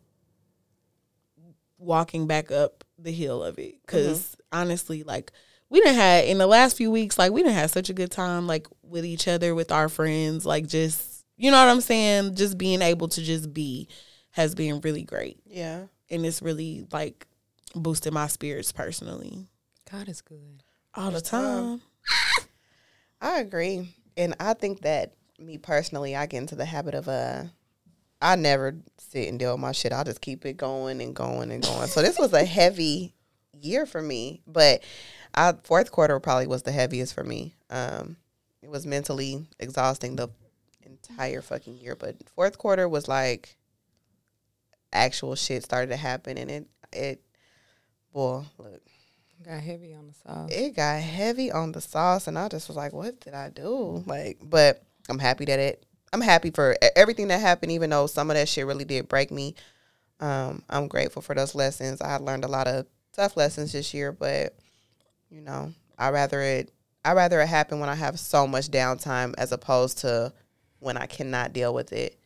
walking 1.77 2.27
back 2.27 2.51
up 2.51 2.84
the 3.05 3.11
hill 3.13 3.41
of 3.43 3.57
it 3.59 3.75
because 3.85 4.35
honestly, 4.51 5.03
like 5.03 5.31
we 5.69 5.79
didn't 5.79 5.95
have 5.95 6.25
in 6.25 6.37
the 6.37 6.47
last 6.47 6.75
few 6.77 6.91
weeks, 6.91 7.17
like 7.17 7.31
we 7.31 7.41
didn't 7.41 7.55
have 7.55 7.71
such 7.71 7.89
a 7.89 7.93
good 7.93 8.11
time, 8.11 8.45
like 8.47 8.67
with 8.83 9.05
each 9.05 9.27
other, 9.27 9.55
with 9.55 9.71
our 9.71 9.87
friends, 9.89 10.45
like 10.45 10.67
just 10.67 11.25
you 11.37 11.51
know 11.51 11.57
what 11.63 11.71
I'm 11.71 11.81
saying. 11.81 12.35
Just 12.35 12.57
being 12.57 12.81
able 12.81 13.07
to 13.09 13.21
just 13.21 13.53
be 13.53 13.87
has 14.31 14.53
been 14.53 14.81
really 14.81 15.03
great, 15.03 15.39
Yeah. 15.45 15.83
and 16.09 16.25
it's 16.25 16.41
really 16.41 16.85
like 16.91 17.25
boosted 17.73 18.13
my 18.13 18.27
spirits 18.27 18.71
personally 18.71 19.47
God 19.91 20.07
is 20.09 20.21
good. 20.21 20.63
all 20.93 21.11
the 21.11 21.21
time. 21.21 21.79
time. 21.79 21.81
I 23.21 23.39
agree. 23.39 23.89
And 24.17 24.35
I 24.39 24.53
think 24.53 24.81
that 24.81 25.13
me 25.39 25.57
personally, 25.57 26.15
I 26.15 26.25
get 26.25 26.37
into 26.39 26.55
the 26.55 26.65
habit 26.65 26.93
of 26.95 27.07
uh 27.07 27.43
I 28.21 28.35
never 28.35 28.75
sit 28.97 29.27
and 29.27 29.37
deal 29.37 29.53
with 29.53 29.61
my 29.61 29.71
shit. 29.71 29.93
I'll 29.93 30.03
just 30.03 30.21
keep 30.21 30.45
it 30.45 30.57
going 30.57 31.01
and 31.01 31.15
going 31.15 31.51
and 31.51 31.63
going. 31.63 31.87
So 31.87 32.01
this 32.01 32.17
was 32.17 32.33
a 32.33 32.43
heavy 32.45 33.13
year 33.53 33.85
for 33.85 34.01
me. 34.01 34.41
But 34.47 34.83
I 35.33 35.53
fourth 35.63 35.91
quarter 35.91 36.19
probably 36.19 36.47
was 36.47 36.63
the 36.63 36.71
heaviest 36.71 37.13
for 37.13 37.23
me. 37.23 37.55
Um 37.69 38.17
it 38.61 38.69
was 38.69 38.85
mentally 38.85 39.45
exhausting 39.59 40.15
the 40.15 40.29
entire 40.83 41.41
fucking 41.41 41.77
year. 41.77 41.95
But 41.95 42.15
fourth 42.35 42.57
quarter 42.57 42.89
was 42.89 43.07
like 43.07 43.57
actual 44.93 45.35
shit 45.35 45.63
started 45.63 45.89
to 45.89 45.97
happen 45.97 46.37
and 46.37 46.49
it 46.49 46.67
it 46.93 47.21
boy, 48.13 48.43
look, 48.57 48.81
Got 49.43 49.59
heavy 49.59 49.93
on 49.93 50.07
the 50.07 50.13
sauce. 50.13 50.49
it 50.51 50.75
got 50.75 51.01
heavy 51.01 51.51
on 51.51 51.73
the 51.73 51.81
sauce 51.81 52.27
and 52.27 52.39
I 52.39 52.47
just 52.47 52.67
was 52.67 52.77
like, 52.77 52.93
what 52.93 53.19
did 53.19 53.33
I 53.33 53.49
do? 53.49 54.03
Like, 54.07 54.39
but 54.41 54.81
I'm 55.09 55.19
happy 55.19 55.45
that 55.45 55.59
it 55.59 55.84
I'm 56.13 56.21
happy 56.21 56.51
for 56.51 56.73
e- 56.73 56.87
everything 56.95 57.27
that 57.29 57.41
happened, 57.41 57.71
even 57.71 57.89
though 57.89 58.07
some 58.07 58.29
of 58.29 58.35
that 58.35 58.49
shit 58.49 58.65
really 58.65 58.85
did 58.85 59.07
break 59.07 59.31
me. 59.31 59.55
Um, 60.19 60.63
I'm 60.69 60.87
grateful 60.87 61.21
for 61.21 61.35
those 61.35 61.55
lessons. 61.55 62.01
I 62.01 62.17
learned 62.17 62.45
a 62.45 62.49
lot 62.49 62.67
of 62.67 62.85
tough 63.13 63.35
lessons 63.35 63.71
this 63.73 63.93
year, 63.93 64.11
but 64.11 64.55
you 65.29 65.41
know, 65.41 65.73
I 65.97 66.09
rather 66.09 66.41
it 66.41 66.71
I 67.03 67.13
rather 67.13 67.39
it 67.41 67.47
happen 67.47 67.79
when 67.79 67.89
I 67.89 67.95
have 67.95 68.19
so 68.19 68.47
much 68.47 68.69
downtime 68.69 69.33
as 69.37 69.51
opposed 69.51 69.99
to 69.99 70.33
when 70.79 70.97
I 70.97 71.05
cannot 71.05 71.53
deal 71.53 71.73
with 71.73 71.93
it. 71.93 72.17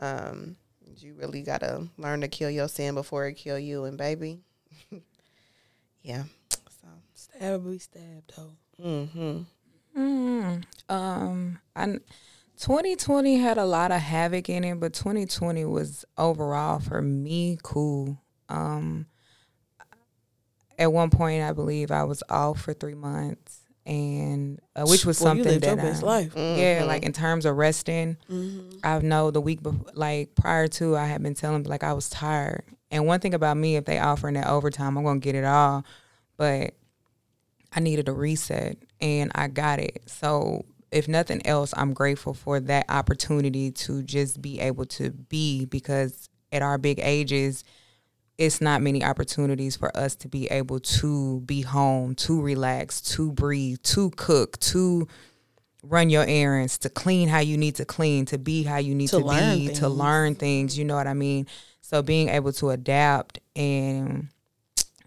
Um, 0.00 0.56
you 0.98 1.14
really 1.14 1.42
gotta 1.42 1.86
learn 1.98 2.20
to 2.22 2.28
kill 2.28 2.50
your 2.50 2.68
sin 2.68 2.94
before 2.94 3.26
it 3.26 3.34
kill 3.34 3.58
you, 3.58 3.84
and 3.84 3.96
baby, 3.98 4.40
yeah. 6.02 6.24
So. 6.50 6.88
Stab 7.14 7.64
we 7.64 7.78
stab 7.78 8.24
though. 8.36 8.52
Mm-hmm. 8.82 9.40
Mm, 9.96 10.64
um, 10.88 11.58
I 11.76 11.98
2020 12.58 13.36
had 13.38 13.58
a 13.58 13.64
lot 13.64 13.90
of 13.90 14.00
havoc 14.00 14.48
in 14.48 14.64
it, 14.64 14.78
but 14.80 14.92
2020 14.94 15.64
was 15.64 16.04
overall 16.16 16.78
for 16.78 17.02
me 17.02 17.58
cool. 17.62 18.20
Um, 18.48 19.06
at 20.78 20.92
one 20.92 21.10
point, 21.10 21.42
I 21.42 21.52
believe 21.52 21.90
I 21.90 22.04
was 22.04 22.22
off 22.28 22.60
for 22.62 22.72
three 22.72 22.94
months, 22.94 23.60
and 23.86 24.60
uh, 24.74 24.84
which 24.86 25.04
was 25.06 25.18
Boy, 25.18 25.24
you 25.26 25.28
something 25.30 25.44
lived 25.52 25.64
your 25.64 25.76
that 25.76 25.82
best 25.82 26.02
I, 26.02 26.06
life. 26.06 26.32
yeah, 26.36 26.82
Mhm. 26.82 26.86
like 26.86 27.02
in 27.04 27.12
terms 27.12 27.44
of 27.44 27.56
resting. 27.56 28.16
Mm-hmm. 28.30 28.78
I 28.82 28.98
know 29.00 29.30
the 29.30 29.40
week 29.40 29.62
before, 29.62 29.86
like 29.94 30.34
prior 30.34 30.66
to, 30.68 30.96
I 30.96 31.06
had 31.06 31.22
been 31.22 31.34
telling 31.34 31.64
like 31.64 31.84
I 31.84 31.92
was 31.92 32.08
tired. 32.08 32.64
And 32.90 33.06
one 33.06 33.20
thing 33.20 33.34
about 33.34 33.56
me, 33.56 33.76
if 33.76 33.84
they 33.84 33.98
offering 33.98 34.34
that 34.34 34.46
overtime, 34.48 34.96
I'm 34.96 35.04
gonna 35.04 35.20
get 35.20 35.34
it 35.34 35.44
all. 35.44 35.84
But 36.36 36.74
I 37.72 37.80
needed 37.80 38.08
a 38.08 38.12
reset, 38.12 38.78
and 39.00 39.30
I 39.34 39.48
got 39.48 39.78
it. 39.80 40.02
So 40.06 40.64
if 40.94 41.08
nothing 41.08 41.44
else, 41.44 41.74
I'm 41.76 41.92
grateful 41.92 42.34
for 42.34 42.60
that 42.60 42.86
opportunity 42.88 43.72
to 43.72 44.02
just 44.02 44.40
be 44.40 44.60
able 44.60 44.86
to 44.86 45.10
be 45.10 45.64
because 45.64 46.28
at 46.52 46.62
our 46.62 46.78
big 46.78 47.00
ages, 47.00 47.64
it's 48.38 48.60
not 48.60 48.80
many 48.80 49.04
opportunities 49.04 49.76
for 49.76 49.94
us 49.96 50.14
to 50.16 50.28
be 50.28 50.46
able 50.46 50.78
to 50.78 51.40
be 51.40 51.62
home, 51.62 52.14
to 52.14 52.40
relax, 52.40 53.00
to 53.00 53.32
breathe, 53.32 53.78
to 53.82 54.10
cook, 54.10 54.58
to 54.60 55.08
run 55.82 56.10
your 56.10 56.24
errands, 56.26 56.78
to 56.78 56.88
clean 56.88 57.28
how 57.28 57.40
you 57.40 57.56
need 57.56 57.74
to 57.74 57.84
clean, 57.84 58.24
to 58.26 58.38
be 58.38 58.62
how 58.62 58.78
you 58.78 58.94
need 58.94 59.08
To 59.08 59.18
to, 59.18 59.24
learn 59.24 59.58
be, 59.58 59.74
to 59.74 59.88
learn 59.88 60.36
things. 60.36 60.78
You 60.78 60.84
know 60.84 60.94
what 60.94 61.08
I 61.08 61.14
mean? 61.14 61.48
So 61.80 62.02
being 62.02 62.28
able 62.28 62.52
to 62.52 62.70
adapt 62.70 63.40
and 63.56 64.28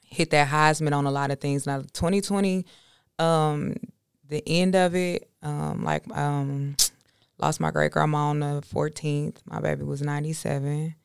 hit 0.04 0.32
that 0.32 0.50
Heisman 0.50 0.93
on 0.93 1.06
a 1.06 1.12
lot 1.12 1.32
of 1.32 1.39
things. 1.39 1.65
Now, 1.65 1.80
2020, 1.80 2.65
um, 3.19 3.76
the 4.30 4.44
end 4.48 4.76
of 4.76 4.96
it, 4.96 5.30
um, 5.42 5.84
like 5.84 6.04
um, 6.16 6.76
lost 7.38 7.60
my 7.60 7.72
great 7.72 7.92
grandma 7.92 8.30
on 8.30 8.40
the 8.40 8.63
14th. 8.74 9.38
My 9.46 9.60
baby 9.60 9.84
was 9.84 10.02
97, 10.02 10.96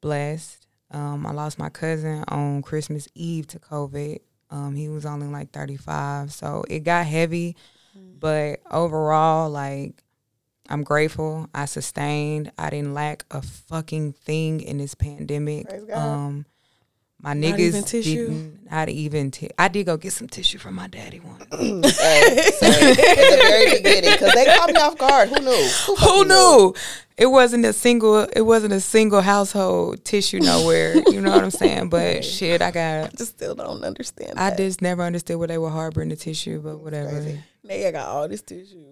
blessed. 0.00 0.66
Um, 0.90 1.26
I 1.26 1.32
lost 1.32 1.58
my 1.58 1.68
cousin 1.68 2.24
on 2.28 2.62
Christmas 2.62 3.08
Eve 3.14 3.46
to 3.48 3.58
COVID. 3.58 4.20
Um, 4.50 4.76
he 4.76 4.88
was 4.88 5.04
only 5.04 5.26
like 5.26 5.50
35, 5.50 6.32
so 6.32 6.64
it 6.68 6.80
got 6.80 7.06
heavy. 7.06 7.56
But 8.20 8.60
overall, 8.70 9.50
like 9.50 10.02
I'm 10.68 10.82
grateful. 10.82 11.48
I 11.54 11.64
sustained. 11.66 12.52
I 12.58 12.70
didn't 12.70 12.94
lack 12.94 13.24
a 13.30 13.42
fucking 13.42 14.12
thing 14.14 14.60
in 14.60 14.78
this 14.78 14.94
pandemic. 14.94 15.66
Um, 15.98 16.46
my 17.26 17.34
Not 17.34 17.58
niggas 17.58 17.58
even 17.58 17.82
tissue? 17.84 18.28
didn't. 18.28 18.70
Not 18.70 18.88
even. 18.88 19.30
T- 19.32 19.50
I 19.58 19.66
did 19.68 19.86
go 19.86 19.96
get 19.96 20.12
some 20.12 20.28
tissue 20.28 20.58
from 20.58 20.74
my 20.76 20.86
daddy 20.86 21.18
one. 21.18 21.40
Hey, 21.82 21.90
say, 21.90 22.90
at 22.90 22.96
the 22.96 23.38
very 23.42 23.70
beginning, 23.78 24.10
because 24.12 24.32
they 24.34 24.44
caught 24.44 24.68
me 24.72 24.80
off 24.80 24.96
guard. 24.96 25.28
Who 25.30 25.40
knew? 25.40 25.68
Who 25.86 25.96
fucking 25.96 26.28
knew? 26.28 26.74
It 27.16 27.26
wasn't 27.26 27.64
a 27.64 27.72
single. 27.72 28.20
It 28.20 28.42
wasn't 28.42 28.72
a 28.74 28.80
single 28.80 29.22
household 29.22 30.04
tissue 30.04 30.38
nowhere. 30.38 30.94
you 31.08 31.20
know 31.20 31.30
what 31.32 31.42
I'm 31.42 31.50
saying? 31.50 31.88
But 31.90 32.24
shit, 32.24 32.62
I 32.62 32.70
got. 32.70 33.16
Just 33.16 33.32
still 33.32 33.54
don't 33.56 33.82
understand. 33.82 34.38
I 34.38 34.50
that. 34.50 34.58
just 34.58 34.80
never 34.80 35.02
understood 35.02 35.38
where 35.38 35.48
they 35.48 35.58
were 35.58 35.70
harboring 35.70 36.10
the 36.10 36.16
tissue, 36.16 36.60
but 36.60 36.78
whatever. 36.78 37.10
crazy. 37.10 37.40
Nigga 37.68 37.92
got 37.92 38.08
all 38.08 38.28
this 38.28 38.42
tissue. 38.42 38.84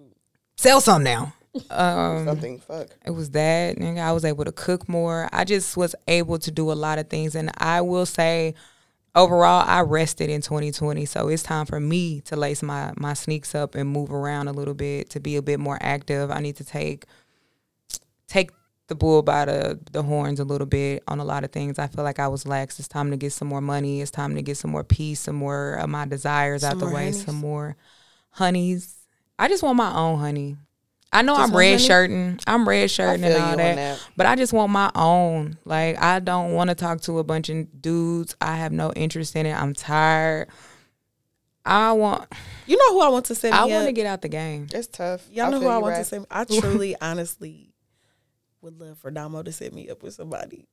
Sell 0.57 0.81
some 0.81 1.03
now. 1.05 1.33
Um, 1.71 2.25
Something. 2.25 2.59
Fuck. 2.61 2.89
It 3.07 3.11
was 3.11 3.31
that. 3.31 3.81
I 3.81 4.13
was 4.13 4.25
able 4.25 4.45
to 4.45 4.53
cook 4.53 4.89
more. 4.89 5.29
I 5.33 5.45
just 5.45 5.77
was 5.77 5.95
able 6.09 6.39
to 6.39 6.51
do 6.51 6.73
a 6.73 6.75
lot 6.75 6.99
of 6.99 7.09
things. 7.09 7.35
And 7.35 7.51
I 7.59 7.81
will 7.81 8.07
say, 8.07 8.55
overall, 9.15 9.65
I 9.67 9.83
rested 9.83 10.31
in 10.31 10.41
2020. 10.41 11.05
So 11.05 11.29
it's 11.29 11.43
time 11.43 11.67
for 11.67 11.79
me 11.79 12.21
to 12.23 12.37
lace 12.37 12.63
my, 12.63 12.93
my 12.97 13.15
sneaks 13.15 13.55
up 13.55 13.75
and 13.75 13.89
move 13.89 14.13
around 14.13 14.49
a 14.49 14.53
little 14.53 14.75
bit 14.75 15.11
to 15.11 15.21
be 15.21 15.37
a 15.37 15.43
bit 15.43 15.61
more 15.61 15.79
active. 15.81 16.31
I 16.31 16.41
need 16.41 16.57
to 16.57 16.65
take 16.65 17.07
take 18.27 18.51
the 18.89 18.95
bull 18.95 19.23
by 19.23 19.45
the, 19.45 19.79
the 19.93 20.03
horns 20.03 20.41
a 20.41 20.45
little 20.45 20.67
bit 20.67 21.03
on 21.09 21.21
a 21.21 21.25
lot 21.25 21.45
of 21.45 21.53
things. 21.53 21.79
I 21.79 21.87
feel 21.87 22.05
like 22.05 22.19
I 22.19 22.29
was 22.29 22.47
lax. 22.47 22.79
It's 22.79 22.89
time 22.89 23.11
to 23.13 23.17
get 23.17 23.33
some 23.33 23.49
more 23.49 23.61
money. 23.61 24.01
It's 24.01 24.11
time 24.11 24.35
to 24.35 24.43
get 24.43 24.57
some 24.57 24.71
more 24.73 24.85
peace, 24.85 25.21
some 25.21 25.37
more 25.37 25.75
of 25.75 25.89
my 25.89 26.05
desires 26.05 26.63
Some 26.63 26.73
out 26.73 26.79
the 26.81 26.93
way, 26.93 27.05
honeys? 27.05 27.25
some 27.25 27.37
more 27.37 27.77
honeys. 28.31 28.97
I 29.39 29.49
just 29.49 29.63
want 29.63 29.77
my 29.77 29.95
own 29.95 30.19
honey. 30.19 30.57
I 31.15 31.23
know 31.23 31.37
Just 31.37 31.53
I'm 31.53 31.57
red 31.57 31.71
honey? 31.75 31.87
shirting. 31.87 32.41
I'm 32.47 32.69
red 32.69 32.83
I 32.83 32.87
shirting 32.89 33.25
and 33.25 33.35
all 33.43 33.57
that. 33.57 33.77
that. 33.77 34.09
But 34.17 34.27
I 34.27 34.35
just 34.37 34.53
want 34.53 34.73
my 34.73 34.91
own. 34.95 35.57
Like 35.65 35.97
I 36.03 36.19
don't 36.21 36.53
want 36.53 36.69
to 36.71 36.75
talk 36.75 37.01
to 37.03 37.19
a 37.21 37.25
bunch 37.25 37.49
of 37.49 37.81
dudes. 37.81 38.35
I 38.41 38.57
have 38.57 38.73
no 38.73 38.93
interest 38.93 39.37
in 39.37 39.47
it. 39.47 39.53
I'm 39.55 39.75
tired. 39.75 40.49
I 41.65 41.93
want 41.93 42.27
You 42.67 42.77
know 42.77 42.93
who 42.99 43.01
I 43.01 43.09
want 43.09 43.25
to 43.27 43.35
send 43.35 43.55
I 43.55 43.65
want 43.65 43.87
to 43.87 43.93
get 43.93 44.07
out 44.07 44.21
the 44.23 44.29
game. 44.29 44.67
It's 44.73 44.87
tough. 44.89 45.27
Y'all 45.31 45.47
I 45.47 45.51
know 45.51 45.61
who 45.61 45.69
I 45.69 45.77
you, 45.77 45.83
want 45.83 45.95
to 45.95 46.01
Raph. 46.03 46.07
send. 46.07 46.27
I 46.31 46.45
truly, 46.61 46.95
honestly, 47.01 47.71
would 48.61 48.79
love 48.81 48.99
for 48.99 49.11
Damo 49.11 49.43
to 49.43 49.53
set 49.53 49.73
me 49.73 49.89
up 49.89 50.03
with 50.03 50.15
somebody. 50.15 50.67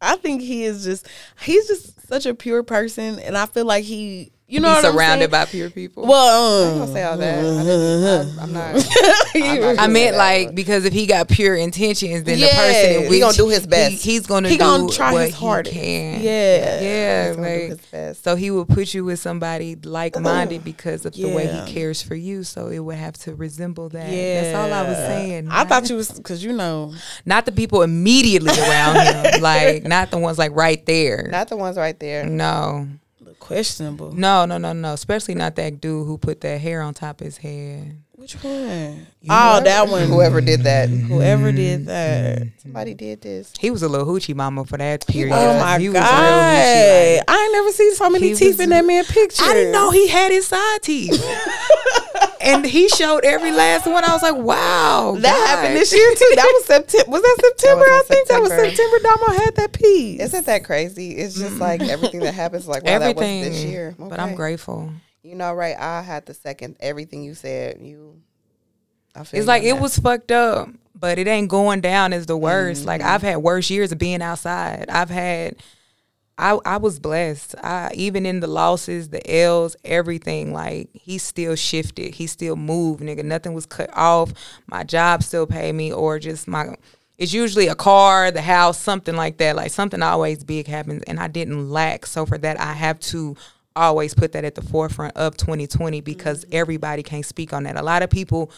I 0.00 0.16
think 0.16 0.42
he 0.42 0.62
is 0.64 0.84
just 0.84 1.08
he's 1.40 1.66
just 1.66 2.06
such 2.06 2.26
a 2.26 2.34
pure 2.34 2.62
person, 2.62 3.18
and 3.18 3.36
I 3.36 3.46
feel 3.46 3.64
like 3.64 3.82
he, 3.84 4.30
you 4.50 4.60
know, 4.60 4.68
Be 4.68 4.86
what 4.86 4.94
surrounded 4.94 5.24
I'm 5.26 5.30
by 5.30 5.44
pure 5.44 5.68
people. 5.68 6.04
saying? 6.04 6.08
Well, 6.10 6.64
I 6.64 6.66
um, 6.66 6.70
ain't 6.70 6.78
gonna 6.80 6.92
say 6.92 7.02
all 7.04 7.16
that. 7.18 7.38
I 7.38 7.62
didn't, 7.64 8.38
I, 8.38 8.42
I'm 8.42 8.52
not. 8.52 8.74
I'm 9.34 9.60
not 9.76 9.78
I 9.78 9.86
meant 9.88 10.16
like 10.16 10.46
but- 10.48 10.54
because 10.54 10.84
if 10.86 10.92
he 10.94 11.06
got 11.06 11.28
pure 11.28 11.54
intentions, 11.54 12.24
then 12.24 12.38
Yeah. 12.38 12.46
the 12.46 12.52
person 12.56 12.90
in 12.96 13.02
He 13.04 13.08
which 13.10 13.20
gonna 13.20 13.36
do 13.36 13.48
his 13.50 13.66
best. 13.66 14.02
he- 14.02 14.12
he's 14.12 14.26
gonna 14.26 14.48
He 14.48 14.56
do 14.56 14.60
gonna 14.64 14.88
try 14.88 15.12
what 15.12 15.26
his 15.26 15.34
hardest. 15.34 15.74
He 15.74 15.80
can. 15.82 16.22
Yeah. 16.22 16.80
yeah. 16.80 17.26
He's 17.28 17.36
gonna 17.36 17.48
do 17.48 17.60
like- 17.60 17.68
his 17.68 17.78
best. 17.90 18.24
so 18.24 18.36
he 18.36 18.50
will 18.50 18.64
put 18.64 18.94
you 18.94 19.04
with 19.04 19.20
somebody 19.20 19.76
like 19.76 20.18
minded 20.18 20.64
because 20.64 21.04
of 21.04 21.12
the 21.12 21.26
way 21.28 21.46
he 21.46 21.72
cares 21.72 22.00
for 22.02 22.14
you. 22.14 22.42
So 22.42 22.68
it 22.68 22.78
would 22.78 22.96
have 22.96 23.18
to 23.18 23.34
resemble 23.34 23.90
that. 23.90 24.08
That's 24.10 24.56
all 24.56 24.72
I 24.72 24.82
was 24.88 24.96
saying. 24.96 25.48
I 25.50 25.58
man. 25.58 25.66
thought 25.68 25.90
you 25.90 25.96
was 25.96 26.10
because 26.10 26.42
you 26.42 26.52
know, 26.54 26.94
not 27.26 27.44
the 27.44 27.52
people 27.52 27.82
immediately 27.82 28.52
around 28.58 28.96
him, 29.34 29.40
like 29.42 29.84
not 29.84 30.10
the 30.10 30.18
ones 30.18 30.38
like 30.38 30.56
right 30.56 30.84
there. 30.86 31.28
Not 31.30 31.48
the 31.48 31.56
ones 31.56 31.76
right 31.76 31.98
there. 32.00 32.24
no, 32.24 32.88
the 32.88 33.07
questionable. 33.48 34.12
No, 34.12 34.44
no, 34.44 34.58
no, 34.58 34.72
no. 34.72 34.92
Especially 34.92 35.34
not 35.34 35.56
that 35.56 35.80
dude 35.80 36.06
who 36.06 36.18
put 36.18 36.42
that 36.42 36.60
hair 36.60 36.82
on 36.82 36.94
top 36.94 37.20
of 37.20 37.24
his 37.24 37.38
head. 37.38 38.02
Which 38.12 38.34
one? 38.42 39.06
Oh, 39.30 39.60
that 39.62 39.88
one. 39.88 40.08
Whoever 40.08 40.40
did 40.40 40.64
that, 40.64 40.88
mm-hmm. 40.88 41.06
Whoever 41.06 41.52
did 41.52 41.86
that. 41.86 42.38
Mm-hmm. 42.38 42.58
somebody 42.58 42.92
did 42.92 43.22
this. 43.22 43.52
He 43.58 43.70
was 43.70 43.82
a 43.84 43.88
little 43.88 44.06
hoochie 44.06 44.34
mama 44.34 44.64
for 44.64 44.76
that 44.76 45.04
oh, 45.08 45.12
period. 45.12 45.34
Oh 45.34 45.58
my 45.60 45.78
he 45.78 45.86
god! 45.86 45.94
was 45.94 46.02
a 46.02 46.14
real 46.16 46.32
hoochie. 46.32 47.16
like- 47.16 47.24
I 47.28 47.42
ain't 47.44 47.52
never 47.52 47.70
seen 47.70 47.94
so 47.94 48.10
many 48.10 48.28
He 48.28 48.34
teeth 48.34 48.56
was- 48.56 48.60
in 48.60 48.70
that 48.70 48.84
man 48.84 49.04
picture. 49.04 49.44
I 49.44 49.54
didn't 49.54 49.72
know 49.72 49.92
he 49.92 50.08
had 50.08 50.32
his 50.32 50.48
side 50.48 50.82
teeth. 50.82 51.12
and 52.48 52.64
he 52.66 52.88
showed 52.88 53.24
every 53.24 53.52
last 53.52 53.86
one. 53.86 54.04
I 54.04 54.12
was 54.12 54.22
like, 54.22 54.34
wow. 54.36 55.16
that 55.18 55.22
God. 55.22 55.46
happened 55.48 55.76
this 55.76 55.92
year 55.92 56.10
too. 56.14 56.32
That 56.36 56.50
was 56.54 56.64
September. 56.66 57.10
Was 57.10 57.22
that 57.22 57.36
September? 57.44 57.84
in 57.84 57.92
I 57.92 58.02
think 58.06 58.28
that 58.28 58.40
was 58.40 58.50
September. 58.50 58.76
September. 58.76 58.98
Damo 59.26 59.44
had 59.44 59.56
that 59.56 59.72
piece. 59.72 60.20
Isn't 60.20 60.46
that 60.46 60.64
crazy? 60.64 61.12
It's 61.12 61.34
just 61.38 61.58
like 61.58 61.80
everything 61.82 62.20
that 62.20 62.34
happens. 62.34 62.66
Like 62.66 62.82
wow, 62.84 62.98
that 62.98 63.14
was 63.16 63.24
Everything. 63.24 63.42
this 63.44 63.64
year. 63.64 63.94
But 63.98 64.18
I'm 64.20 64.34
grateful. 64.34 64.90
You 65.22 65.34
know, 65.34 65.52
right? 65.52 65.76
I 65.78 66.02
had 66.02 66.26
to 66.26 66.34
second 66.34 66.76
everything 66.80 67.22
you 67.22 67.34
said. 67.34 67.78
You, 67.80 68.20
I 69.14 69.24
feel 69.24 69.38
It's 69.40 69.44
you 69.44 69.48
like 69.48 69.62
it 69.64 69.74
that. 69.74 69.82
was 69.82 69.98
fucked 69.98 70.30
up, 70.32 70.68
but 70.94 71.18
it 71.18 71.26
ain't 71.26 71.48
going 71.48 71.80
down 71.80 72.12
as 72.12 72.26
the 72.26 72.36
worst. 72.36 72.84
Like 72.86 73.00
Mm-hmm. 73.00 73.10
I've 73.10 73.22
had 73.22 73.36
worse 73.38 73.68
years 73.70 73.92
of 73.92 73.98
being 73.98 74.22
outside. 74.22 74.86
I've 74.88 75.10
had 75.10 75.56
I 76.38 76.58
I 76.64 76.76
was 76.78 77.00
blessed. 77.00 77.56
I 77.62 77.90
even 77.94 78.24
in 78.24 78.40
the 78.40 78.46
losses, 78.46 79.08
the 79.08 79.28
L's, 79.30 79.76
everything, 79.84 80.52
like 80.52 80.90
he 80.92 81.18
still 81.18 81.56
shifted. 81.56 82.14
He 82.14 82.26
still 82.26 82.56
moved, 82.56 83.02
nigga. 83.02 83.24
Nothing 83.24 83.54
was 83.54 83.66
cut 83.66 83.90
off. 83.92 84.32
My 84.66 84.84
job 84.84 85.22
still 85.22 85.46
paid 85.46 85.74
me 85.74 85.92
or 85.92 86.18
just 86.18 86.48
my 86.48 86.76
it's 87.18 87.32
usually 87.32 87.66
a 87.66 87.74
car, 87.74 88.30
the 88.30 88.42
house, 88.42 88.78
something 88.78 89.16
like 89.16 89.38
that. 89.38 89.56
Like 89.56 89.72
something 89.72 90.02
always 90.02 90.44
big 90.44 90.68
happens 90.68 91.02
and 91.06 91.18
I 91.18 91.26
didn't 91.28 91.68
lack. 91.68 92.06
So 92.06 92.24
for 92.24 92.38
that 92.38 92.60
I 92.60 92.72
have 92.74 93.00
to 93.00 93.36
always 93.74 94.14
put 94.14 94.32
that 94.32 94.44
at 94.44 94.54
the 94.54 94.62
forefront 94.62 95.16
of 95.16 95.36
2020 95.36 96.00
because 96.00 96.44
Mm-hmm. 96.44 96.56
everybody 96.56 97.02
can't 97.02 97.26
speak 97.26 97.52
on 97.52 97.64
that. 97.64 97.76
A 97.76 97.82
lot 97.82 98.02
of 98.02 98.10
people 98.10 98.50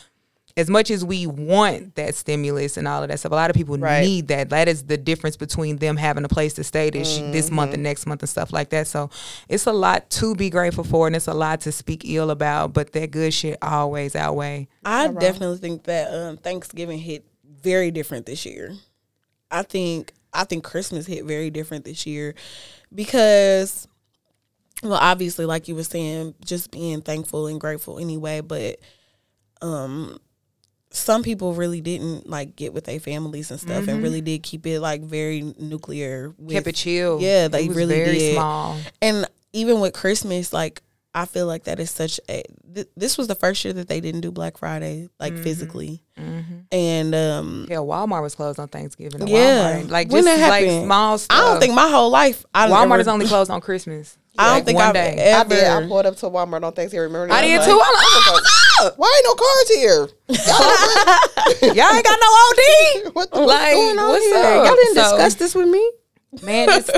as 0.57 0.69
much 0.69 0.91
as 0.91 1.05
we 1.05 1.27
want 1.27 1.95
that 1.95 2.15
stimulus 2.15 2.77
and 2.77 2.89
all 2.89 3.03
of 3.03 3.09
that 3.09 3.19
stuff, 3.21 3.33
a 3.33 3.35
lot 3.35 3.51
of 3.51 3.57
people 3.57 3.79
Right. 3.79 4.01
need 4.03 4.29
that. 4.29 4.51
That 4.51 4.69
is 4.69 4.85
the 4.85 4.97
difference 4.97 5.37
between 5.37 5.77
them 5.77 5.97
having 5.97 6.25
a 6.25 6.29
place 6.29 6.55
to 6.55 6.65
stay 6.65 6.91
this 6.91 7.19
this 7.33 7.51
month 7.51 7.69
Mm-hmm. 7.71 7.75
and 7.75 7.83
next 7.83 8.07
month 8.07 8.23
and 8.23 8.29
stuff 8.29 8.53
like 8.53 8.71
that. 8.71 8.87
So 8.87 9.11
it's 9.49 9.67
a 9.67 9.73
lot 9.73 10.11
to 10.11 10.35
be 10.35 10.51
grateful 10.51 10.85
for, 10.85 11.07
and 11.07 11.15
it's 11.15 11.29
a 11.29 11.35
lot 11.35 11.61
to 11.63 11.73
speak 11.73 12.03
ill 12.05 12.31
about. 12.31 12.73
But 12.73 12.93
that 12.93 13.11
good 13.11 13.33
shit 13.33 13.59
always 13.63 14.17
outweigh. 14.17 14.69
I 14.85 15.09
definitely 15.09 15.59
think 15.59 15.85
that 15.85 16.13
um, 16.13 16.37
Thanksgiving 16.37 16.99
hit 16.99 17.25
very 17.63 17.91
different 17.91 18.27
this 18.27 18.45
year. 18.47 18.75
I 19.51 19.63
think 19.63 20.13
I 20.33 20.45
think 20.45 20.65
Christmas 20.65 21.07
hit 21.07 21.25
very 21.25 21.51
different 21.51 21.85
this 21.85 22.07
year 22.07 22.35
because 22.95 23.87
well 24.83 24.95
obviously 25.01 25.45
like 25.45 25.69
you 25.69 25.75
were 25.75 25.83
saying 25.85 26.35
just 26.45 26.71
being 26.71 27.03
thankful 27.03 27.47
and 27.47 27.61
grateful 27.61 27.99
anyway 27.99 28.41
but 28.41 28.79
um 29.61 30.19
some 30.93 31.23
people 31.23 31.55
really 31.55 31.81
didn't 31.81 32.29
like 32.29 32.57
get 32.57 32.73
with 32.75 32.85
their 32.85 32.99
families 33.01 33.51
and 33.51 33.61
stuff 33.61 33.87
and 33.87 34.03
really 34.03 34.21
did 34.21 34.43
keep 34.43 34.67
it 34.67 34.81
like 34.81 35.03
very 35.03 35.55
nuclear 35.59 36.35
with, 36.37 36.55
Kept 36.57 36.67
it 36.67 36.75
chill. 36.75 37.21
Yeah, 37.21 37.47
they 37.49 37.65
It 37.65 37.69
was 37.69 37.77
really 37.77 37.95
very 37.95 38.19
did. 38.19 38.35
small. 38.35 38.77
and 39.01 39.27
even 39.53 39.81
with 39.81 39.93
Christmas, 39.95 40.53
like 40.53 40.83
I 41.13 41.25
feel 41.27 41.47
like 41.47 41.65
that 41.65 41.81
is 41.81 41.91
such 41.91 42.21
a. 42.29 42.45
Th- 42.73 42.87
this 42.97 43.19
was 43.19 43.27
the 43.27 43.35
first 43.35 43.65
year 43.65 43.73
that 43.75 43.89
they 43.89 44.01
didn't 44.01 44.21
do 44.21 44.31
Black 44.31 44.57
Friday 44.59 45.09
like 45.19 45.33
Mm-hmm. 45.33 45.43
physically, 45.43 46.03
and 46.71 47.15
um, 47.17 47.67
Yeah, 47.69 47.79
Walmart 47.79 48.23
was 48.23 48.35
closed 48.37 48.61
on 48.61 48.69
Thanksgiving. 48.69 49.21
and 49.23 49.29
Yeah. 49.29 49.81
Walmart, 49.83 49.91
like 49.91 50.09
When 50.11 50.23
just 50.25 50.37
that 50.39 50.49
like 50.49 50.65
happened? 50.65 50.85
small 50.87 51.19
stuff. 51.19 51.37
I 51.37 51.51
don't 51.51 51.61
think 51.61 51.75
my 51.75 51.89
whole 51.89 52.11
life 52.11 52.45
I 52.55 52.69
Walmart 52.69 52.89
never, 52.91 53.01
is 53.01 53.09
only 53.09 53.27
closed 53.27 53.51
on 53.51 53.61
Christmas. 53.61 54.17
I 54.39 54.45
don't 54.45 54.55
Like, 54.55 54.65
think 54.67 54.79
I've 54.79 54.95
day. 54.95 55.15
ever. 55.19 55.53
I 55.55 55.57
did. 55.57 55.65
I 55.67 55.89
pulled 55.89 56.07
up 56.07 56.17
to 56.19 56.27
Walmart 56.27 56.63
on 56.63 56.73
Thanksgiving. 56.73 57.13
Remember? 57.13 57.35
I 57.35 57.41
did 57.43 57.59
was 57.59 57.67
too. 57.67 57.77
like, 57.77 57.87
I'm 57.89 57.95
like, 57.95 58.33
what's 58.35 58.60
up? 58.87 58.95
Why 58.99 59.13
ain't 59.17 59.27
no 59.27 59.35
cars 59.35 59.69
here? 61.63 61.75
Y'all 61.75 61.95
ain't 61.95 62.05
got 62.05 62.19
no 62.21 62.31
OD. 63.07 63.15
what 63.15 63.31
the 63.31 63.41
Like, 63.41 63.75
going 63.75 63.99
on 63.99 64.09
what's 64.09 64.25
here? 64.25 64.37
up? 64.37 64.67
Y'all 64.67 64.75
didn't 64.77 64.95
So- 64.95 65.03
discuss 65.17 65.35
this 65.37 65.55
with 65.55 65.69
me. 65.69 65.91
Man, 66.43 66.69
it's, 66.71 66.91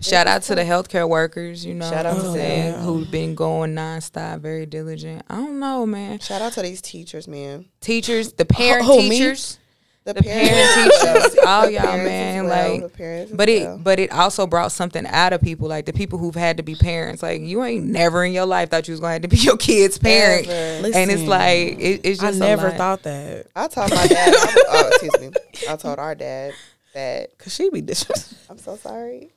shout 0.00 0.28
out 0.28 0.42
to 0.42 0.54
the 0.54 0.62
healthcare 0.62 1.08
workers, 1.08 1.64
you 1.66 1.74
know, 1.74 1.90
Shout 1.90 2.06
out 2.06 2.20
to 2.20 2.28
I'm 2.28 2.34
them. 2.34 2.80
who've 2.82 3.10
been 3.10 3.34
going 3.34 3.74
nonstop, 3.74 4.40
very 4.40 4.64
diligent. 4.64 5.22
I 5.28 5.34
don't 5.36 5.58
know, 5.58 5.84
man. 5.86 6.20
Shout 6.20 6.40
out 6.40 6.52
to 6.52 6.62
these 6.62 6.80
teachers, 6.80 7.26
man. 7.26 7.66
Teachers, 7.80 8.32
the 8.34 8.44
parent 8.44 8.86
Who, 8.86 9.08
me? 9.08 9.34
Teachers, 10.04 10.04
The, 10.04 10.14
the 10.14 10.22
parent 10.22 10.92
teachers, 11.32 11.44
all 11.46 11.66
The 11.66 11.72
y'all, 11.72 11.82
parents 11.82 12.04
man. 12.08 12.44
well, 12.46 12.72
like, 12.72 12.82
the 12.82 12.88
parents 12.88 13.32
but 13.32 13.48
it, 13.48 13.62
well. 13.64 13.78
but 13.78 13.98
it 13.98 14.10
also 14.12 14.46
brought 14.46 14.72
something 14.72 15.06
out 15.06 15.32
of 15.32 15.40
people, 15.42 15.68
like 15.68 15.86
the 15.86 15.92
people 15.92 16.18
who've 16.18 16.34
had 16.34 16.56
to 16.56 16.62
be 16.62 16.74
parents. 16.74 17.22
Like, 17.22 17.40
you 17.42 17.62
ain't 17.64 17.84
never 17.86 18.24
in 18.24 18.32
your 18.32 18.46
life 18.46 18.70
thought 18.70 18.88
you 18.88 18.92
was 18.92 19.00
going 19.00 19.10
to 19.10 19.12
have 19.14 19.22
to 19.22 19.28
be 19.28 19.36
your 19.42 19.56
kid's 19.56 19.98
parent, 19.98 20.46
Never. 20.48 20.90
and 20.96 21.10
it's 21.10 21.22
like 21.22 21.78
it, 21.78 22.00
it's 22.04 22.20
just 22.20 22.36
a 22.36 22.40
never 22.40 22.68
lot. 22.68 22.76
thought 22.76 23.02
that 23.04 23.46
I 23.54 23.68
told 23.68 23.90
my 23.90 24.06
dad. 24.06 24.34
I, 24.36 24.54
oh, 24.68 24.88
excuse 24.92 25.20
me. 25.20 25.30
I 25.68 25.76
told 25.76 25.98
our 25.98 26.14
dad 26.14 26.54
that 26.94 27.30
because 27.38 27.54
she 27.54 27.70
be 27.70 27.80
disrespectful. 27.82 28.36
I'm 28.48 28.58
so 28.58 28.76
sorry. 28.76 29.30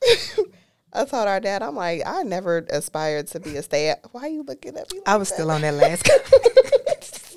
I 0.96 1.04
told 1.04 1.26
our 1.26 1.40
dad, 1.40 1.60
I'm 1.62 1.74
like, 1.74 2.02
I 2.06 2.22
never 2.22 2.58
aspired 2.70 3.26
to 3.28 3.40
be 3.40 3.56
a 3.56 3.62
stay 3.62 3.94
Why 4.12 4.22
are 4.22 4.28
you 4.28 4.44
looking 4.44 4.76
at 4.76 4.90
me? 4.92 4.98
Like 5.00 5.08
I 5.08 5.16
was 5.16 5.28
that? 5.28 5.34
still 5.34 5.50
on 5.50 5.60
that 5.62 5.74
last. 5.74 6.08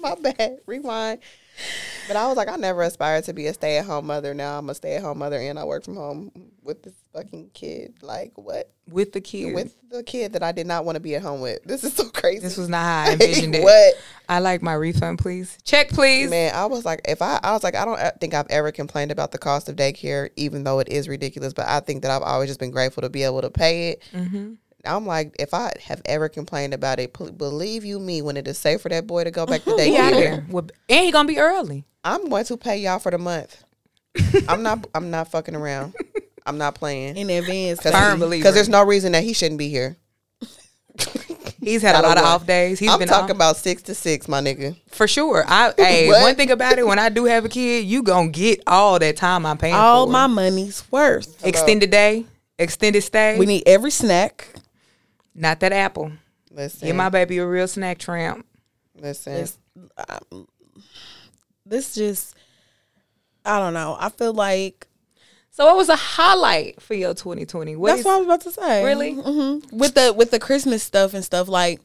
My 0.02 0.14
bad. 0.16 0.60
Rewind. 0.68 1.20
But 2.08 2.16
I 2.18 2.28
was 2.28 2.38
like, 2.38 2.48
I 2.48 2.56
never 2.56 2.82
aspired 2.84 3.26
to 3.26 3.34
be 3.34 3.48
a 3.48 3.54
stay 3.54 3.78
at 3.78 3.86
home 3.86 4.08
mother. 4.08 4.34
Now 4.34 4.58
I'm 4.60 4.70
a 4.70 4.76
stay 4.76 4.96
at 4.96 5.02
home 5.02 5.20
mother 5.20 5.38
and 5.38 5.60
I 5.60 5.66
work 5.66 5.84
from 5.84 5.96
home 5.96 6.32
with 6.64 6.84
this 6.84 6.94
fucking 7.14 7.52
kid. 7.54 7.96
Like 8.02 8.32
what? 8.36 8.72
with 8.90 9.12
the 9.12 9.22
kid. 9.22 9.54
With 9.54 9.76
the 9.90 10.04
kid 10.04 10.34
that 10.34 10.44
I 10.44 10.52
did 10.52 10.68
not 10.68 10.86
want 10.86 10.96
to 10.96 11.00
be 11.00 11.16
at 11.16 11.22
home 11.22 11.42
with. 11.42 11.64
This 11.64 11.84
is 11.84 11.94
so 11.94 12.10
crazy. 12.10 12.40
this 12.40 12.58
was 12.58 12.70
not 12.70 12.84
how 12.84 13.04
I 13.04 13.12
envisioned 13.14 13.56
it. 13.56 13.64
what? 13.64 13.96
I 14.30 14.40
like 14.40 14.62
my 14.62 14.74
refund, 14.74 15.20
please. 15.20 15.58
Check, 15.64 15.90
please. 15.90 16.30
Man, 16.30 16.54
I 16.54 16.66
was 16.66 16.86
like, 16.86 17.02
if 17.08 17.22
I, 17.22 17.40
I 17.44 17.52
was 17.52 17.64
like, 17.64 17.76
I 17.76 17.86
don't 17.86 18.00
think 18.20 18.34
I've 18.34 18.48
ever 18.50 18.72
complained 18.72 19.12
about 19.12 19.32
the 19.32 19.38
cost 19.38 19.70
of 19.70 19.76
daycare, 19.76 20.30
even 20.36 20.64
though 20.64 20.80
it 20.80 20.90
is 20.90 21.08
ridiculous. 21.08 21.54
But 21.54 21.68
I 21.68 21.80
think 21.80 22.02
that 22.04 22.12
I've 22.12 22.24
always 22.24 22.50
just 22.50 22.60
been 22.60 22.72
grateful 22.72 23.02
to 23.02 23.10
be 23.10 23.24
able 23.24 23.42
to 23.42 23.50
pay 23.50 23.92
it. 23.92 24.04
Mm-hmm. 24.14 24.54
I'm 24.86 25.06
like, 25.06 25.36
if 25.40 25.54
I 25.54 25.74
have 25.84 26.02
ever 26.06 26.30
complained 26.30 26.74
about 26.74 27.00
it, 27.00 27.14
believe 27.38 27.84
you 27.84 28.00
me, 28.00 28.22
when 28.22 28.38
it 28.38 28.48
is 28.48 28.58
safe 28.58 28.82
for 28.82 28.90
that 28.90 29.08
boy 29.08 29.24
to 29.24 29.32
go 29.32 29.46
back 29.46 29.64
to 29.64 29.76
He 29.82 29.98
out 29.98 30.14
of 30.14 30.20
daycare, 30.20 30.22
there. 30.22 30.46
Well, 30.50 30.68
and 30.90 31.06
he 31.06 31.12
gonna 31.12 31.28
be 31.28 31.40
early. 31.40 31.86
I'm 32.04 32.30
going 32.30 32.46
to 32.46 32.58
pay 32.58 32.78
y'all 32.78 33.00
for 33.00 33.12
the 33.12 33.18
month. 33.18 33.64
I'm 34.48 34.64
not. 34.64 34.88
I'm 34.96 35.10
not 35.12 35.30
fucking 35.30 35.56
around. 35.56 35.94
I'm 36.46 36.58
not 36.58 36.76
playing. 36.76 37.18
in 37.18 37.30
advance. 37.30 37.82
Firm 37.82 38.20
believer. 38.20 38.42
Because 38.42 38.56
there's 38.56 38.70
no 38.70 38.84
reason 38.84 39.12
that 39.12 39.24
he 39.24 39.34
shouldn't 39.34 39.60
be 39.60 39.70
here. 39.70 39.98
He's 41.60 41.82
had 41.82 41.96
a 41.96 41.98
I 41.98 42.02
don't 42.02 42.10
lot 42.10 42.18
of 42.18 42.24
off 42.24 42.48
days. 42.48 42.80
He's 42.80 42.90
I'm 42.90 43.00
been 43.00 43.08
talking 43.10 43.32
off, 43.32 43.36
about 43.36 43.58
six 43.58 43.82
to 43.84 43.96
six, 43.96 44.28
my 44.28 44.40
nigga. 44.42 44.78
for 44.88 45.08
sure. 45.08 45.44
I 45.46 45.74
hey, 45.78 46.08
one 46.08 46.36
thing 46.36 46.52
about 46.52 46.78
it, 46.80 46.88
when 46.88 46.98
I 47.00 47.10
do 47.10 47.26
have 47.26 47.44
a 47.46 47.50
kid, 47.50 47.86
you 47.86 48.04
gonna 48.04 48.30
get 48.30 48.62
all 48.66 48.98
that 49.00 49.18
time 49.18 49.46
I'm 49.46 49.58
paying 49.58 49.76
all 49.76 50.06
for. 50.06 50.12
my 50.12 50.28
money's 50.28 50.90
worth. 50.92 51.46
extended 51.46 51.92
day, 51.92 52.26
extended 52.58 53.02
stay. 53.02 53.38
We 53.38 53.46
need 53.46 53.64
every 53.66 53.92
snack. 53.92 54.48
Not 55.38 55.60
that 55.62 55.72
apple. 55.72 56.12
Listen, 56.52 56.88
Give 56.88 56.96
my 56.96 57.10
baby 57.10 57.38
a 57.38 57.48
real 57.48 57.68
snack 57.68 57.98
tramp. 58.00 58.46
listen. 59.00 59.34
It's, 59.34 59.58
um, 60.10 60.48
this 61.66 61.96
just, 61.96 62.36
I 63.46 63.60
don't 63.60 63.74
know. 63.74 63.96
I 64.00 64.10
feel 64.10 64.34
like 64.34 64.88
So 65.52 65.66
what 65.66 65.76
was 65.78 65.90
a 65.90 65.96
highlight 65.96 66.82
for 66.82 66.94
your 66.94 67.14
2020? 67.14 67.76
What 67.76 67.90
that's 67.90 68.00
is- 68.00 68.06
what 68.06 68.14
I 68.14 68.18
was 68.18 68.26
about 68.26 68.42
to 68.42 68.52
say. 68.52 68.84
Really? 68.84 69.14
hmm 69.14 69.60
With 69.72 69.94
the 69.96 70.14
with 70.14 70.32
the 70.32 70.40
Christmas 70.40 70.84
stuff 70.84 71.14
and 71.14 71.24
stuff, 71.24 71.48
like 71.48 71.80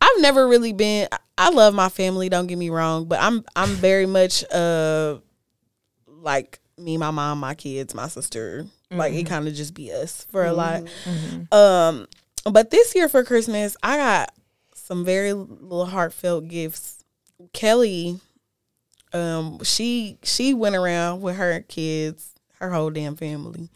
I've 0.00 0.20
never 0.20 0.46
really 0.48 0.72
been. 0.72 1.08
I 1.38 1.50
love 1.50 1.74
my 1.74 1.88
family. 1.88 2.28
Don't 2.28 2.46
get 2.46 2.58
me 2.58 2.70
wrong, 2.70 3.06
but 3.06 3.20
I'm 3.20 3.44
I'm 3.56 3.70
very 3.76 4.06
much 4.06 4.44
uh 4.52 5.18
like 6.06 6.60
me, 6.78 6.96
my 6.98 7.10
mom, 7.10 7.40
my 7.40 7.54
kids, 7.54 7.94
my 7.94 8.08
sister. 8.08 8.66
Like 8.90 9.14
it 9.14 9.24
kind 9.24 9.48
of 9.48 9.54
just 9.54 9.72
be 9.74 9.90
us 9.92 10.26
for 10.30 10.44
a 10.44 10.52
lot. 10.52 10.82
Um, 11.50 12.06
but 12.50 12.70
this 12.70 12.94
year 12.94 13.08
for 13.08 13.24
Christmas, 13.24 13.76
I 13.82 13.96
got 13.96 14.34
some 14.74 15.04
very 15.04 15.32
little 15.32 15.86
heartfelt 15.86 16.48
gifts. 16.48 17.04
Kelly, 17.52 18.20
um, 19.12 19.62
she 19.64 20.18
she 20.22 20.54
went 20.54 20.76
around 20.76 21.20
with 21.22 21.36
her 21.36 21.60
kids, 21.68 22.32
her 22.60 22.70
whole 22.70 22.90
damn 22.90 23.16
family, 23.16 23.68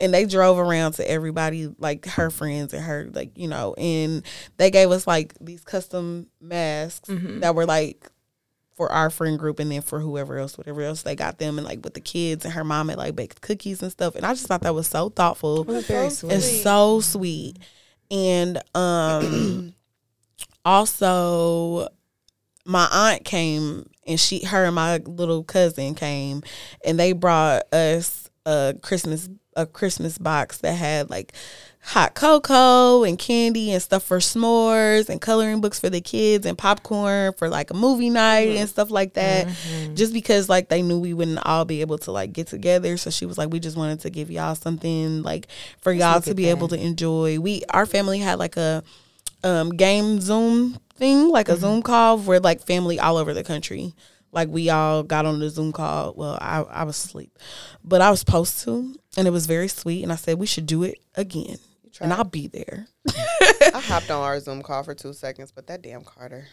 and 0.00 0.12
they 0.12 0.24
drove 0.24 0.58
around 0.58 0.92
to 0.92 1.10
everybody, 1.10 1.72
like 1.78 2.06
her 2.06 2.30
friends 2.30 2.72
and 2.72 2.82
her, 2.84 3.08
like 3.12 3.36
you 3.36 3.48
know, 3.48 3.74
and 3.74 4.22
they 4.56 4.70
gave 4.70 4.90
us 4.90 5.06
like 5.06 5.34
these 5.40 5.62
custom 5.62 6.26
masks 6.40 7.08
that 7.40 7.54
were 7.54 7.66
like 7.66 8.10
for 8.74 8.90
our 8.90 9.10
friend 9.10 9.38
group 9.38 9.58
and 9.58 9.70
then 9.70 9.82
for 9.82 10.00
whoever 10.00 10.38
else, 10.38 10.56
whatever 10.56 10.80
else 10.80 11.02
they 11.02 11.14
got 11.14 11.38
them 11.38 11.58
and 11.58 11.66
like 11.66 11.84
with 11.84 11.92
the 11.92 12.00
kids 12.00 12.44
and 12.46 12.54
her 12.54 12.64
mom 12.64 12.88
had 12.88 12.96
like 12.96 13.14
baked 13.14 13.42
cookies 13.42 13.82
and 13.82 13.92
stuff. 13.92 14.14
And 14.16 14.24
I 14.24 14.32
just 14.32 14.46
thought 14.46 14.62
that 14.62 14.74
was 14.74 14.86
so 14.86 15.10
thoughtful. 15.10 15.64
very 15.64 16.08
sweet. 16.08 16.32
It's 16.32 16.62
so 16.62 17.00
sweet. 17.00 17.58
And 18.12 18.62
um 18.74 19.74
also 20.64 21.88
my 22.64 22.88
aunt 22.92 23.24
came 23.24 23.88
and 24.06 24.20
she 24.20 24.44
her 24.44 24.64
and 24.66 24.74
my 24.74 24.98
little 24.98 25.42
cousin 25.42 25.94
came 25.94 26.42
and 26.84 27.00
they 27.00 27.12
brought 27.12 27.62
us 27.72 28.30
a 28.46 28.74
Christmas 28.82 29.28
a 29.56 29.66
Christmas 29.66 30.18
box 30.18 30.58
that 30.58 30.74
had 30.74 31.10
like 31.10 31.32
hot 31.84 32.14
cocoa 32.14 33.02
and 33.02 33.18
candy 33.18 33.72
and 33.72 33.82
stuff 33.82 34.04
for 34.04 34.18
s'mores 34.18 35.08
and 35.08 35.20
coloring 35.20 35.60
books 35.60 35.80
for 35.80 35.90
the 35.90 36.00
kids 36.00 36.46
and 36.46 36.56
popcorn 36.56 37.32
for 37.32 37.48
like 37.48 37.70
a 37.70 37.74
movie 37.74 38.08
night 38.08 38.50
and 38.56 38.68
stuff 38.68 38.90
like 38.90 39.14
that. 39.14 39.48
Just 39.94 40.12
because 40.12 40.48
like 40.48 40.68
they 40.68 40.80
knew 40.80 40.98
we 40.98 41.12
wouldn't 41.12 41.44
all 41.44 41.64
be 41.64 41.80
able 41.80 41.98
to 41.98 42.12
like 42.12 42.32
get 42.32 42.46
together. 42.46 42.96
So 42.96 43.10
she 43.10 43.26
was 43.26 43.36
like, 43.36 43.50
we 43.50 43.58
just 43.58 43.76
wanted 43.76 44.00
to 44.00 44.10
give 44.10 44.30
y'all 44.30 44.54
something 44.54 45.22
like 45.22 45.48
for 45.80 45.92
y'all 45.92 46.20
to 46.20 46.34
be 46.34 46.44
that. 46.44 46.50
able 46.50 46.68
to 46.68 46.76
enjoy. 46.80 47.40
We 47.40 47.62
our 47.70 47.84
family 47.84 48.18
had 48.18 48.38
like 48.38 48.56
a 48.56 48.84
um 49.42 49.70
game 49.70 50.20
Zoom 50.20 50.78
thing, 50.94 51.28
like 51.30 51.48
a 51.48 51.56
Zoom 51.56 51.82
call 51.82 52.18
where 52.18 52.38
like 52.40 52.62
family 52.64 53.00
all 53.00 53.16
over 53.16 53.34
the 53.34 53.44
country. 53.44 53.92
Like 54.30 54.48
we 54.48 54.70
all 54.70 55.02
got 55.02 55.26
on 55.26 55.40
the 55.40 55.50
Zoom 55.50 55.72
call. 55.72 56.14
Well, 56.16 56.38
I, 56.40 56.62
I 56.62 56.84
was 56.84 57.04
asleep, 57.04 57.38
but 57.84 58.00
I 58.00 58.08
was 58.08 58.20
supposed 58.20 58.60
to, 58.60 58.94
and 59.16 59.28
it 59.28 59.30
was 59.30 59.46
very 59.46 59.68
sweet. 59.68 60.02
And 60.02 60.12
I 60.12 60.16
said 60.16 60.38
we 60.38 60.46
should 60.46 60.64
do 60.64 60.84
it 60.84 60.98
again, 61.16 61.58
and 62.00 62.12
I'll 62.12 62.24
be 62.24 62.46
there. 62.48 62.86
I 63.08 63.80
hopped 63.84 64.10
on 64.10 64.22
our 64.22 64.38
Zoom 64.40 64.62
call 64.62 64.82
for 64.82 64.94
two 64.94 65.12
seconds, 65.12 65.52
but 65.52 65.66
that 65.66 65.82
damn 65.82 66.02
Carter. 66.04 66.46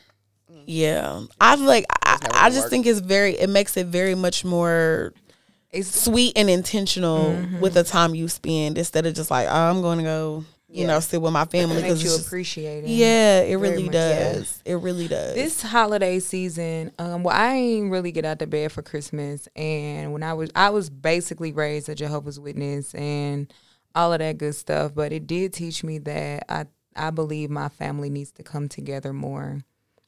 Yeah, 0.65 1.25
I 1.39 1.55
like. 1.55 1.85
I, 2.03 2.17
I 2.33 2.49
just 2.49 2.63
work. 2.63 2.69
think 2.71 2.85
it's 2.87 2.99
very. 2.99 3.33
It 3.37 3.49
makes 3.49 3.77
it 3.77 3.85
very 3.87 4.15
much 4.15 4.43
more 4.43 5.13
It's 5.71 6.03
sweet 6.03 6.33
and 6.35 6.49
intentional 6.49 7.25
Mm-hmm. 7.25 7.59
with 7.59 7.75
the 7.75 7.83
time 7.83 8.15
you 8.15 8.27
spend 8.27 8.77
instead 8.77 9.05
of 9.05 9.13
just 9.13 9.29
like 9.29 9.47
oh, 9.47 9.53
I'm 9.53 9.81
going 9.83 9.99
to 9.99 10.03
go, 10.03 10.43
you 10.67 10.81
Yeah. 10.81 10.87
know, 10.87 10.99
sit 11.01 11.21
with 11.21 11.33
my 11.33 11.45
family 11.45 11.77
it 11.77 11.81
makes 11.83 11.99
you 12.03 12.09
just- 12.09 12.25
appreciate 12.25 12.83
it. 12.85 12.89
Yeah, 12.89 13.41
it 13.41 13.55
really 13.57 13.83
much, 13.83 13.93
yeah. 13.93 14.33
does. 14.33 14.61
It 14.65 14.75
really 14.75 15.07
does. 15.07 15.35
This 15.35 15.61
holiday 15.61 16.19
season, 16.19 16.91
um, 16.97 17.21
well, 17.21 17.35
I 17.37 17.53
ain't 17.53 17.91
really 17.91 18.11
get 18.11 18.25
out 18.25 18.39
the 18.39 18.47
bed 18.47 18.71
for 18.71 18.81
Christmas, 18.81 19.47
and 19.55 20.11
when 20.13 20.23
I 20.23 20.33
was, 20.33 20.49
I 20.55 20.71
was 20.71 20.89
basically 20.89 21.51
raised 21.51 21.89
a 21.89 21.95
Jehovah's 21.95 22.39
Witness 22.39 22.95
and 22.95 23.53
all 23.99 24.13
of 24.13 24.19
that 24.19 24.37
good 24.37 24.55
stuff. 24.55 24.93
But 24.95 25.11
it 25.11 25.27
did 25.27 25.53
teach 25.53 25.83
me 25.83 25.97
that 25.99 26.45
I, 26.49 26.65
I 26.95 27.11
believe 27.11 27.49
my 27.49 27.69
family 27.69 28.09
needs 28.09 28.31
to 28.33 28.43
come 28.43 28.69
together 28.69 29.11
more. 29.11 29.59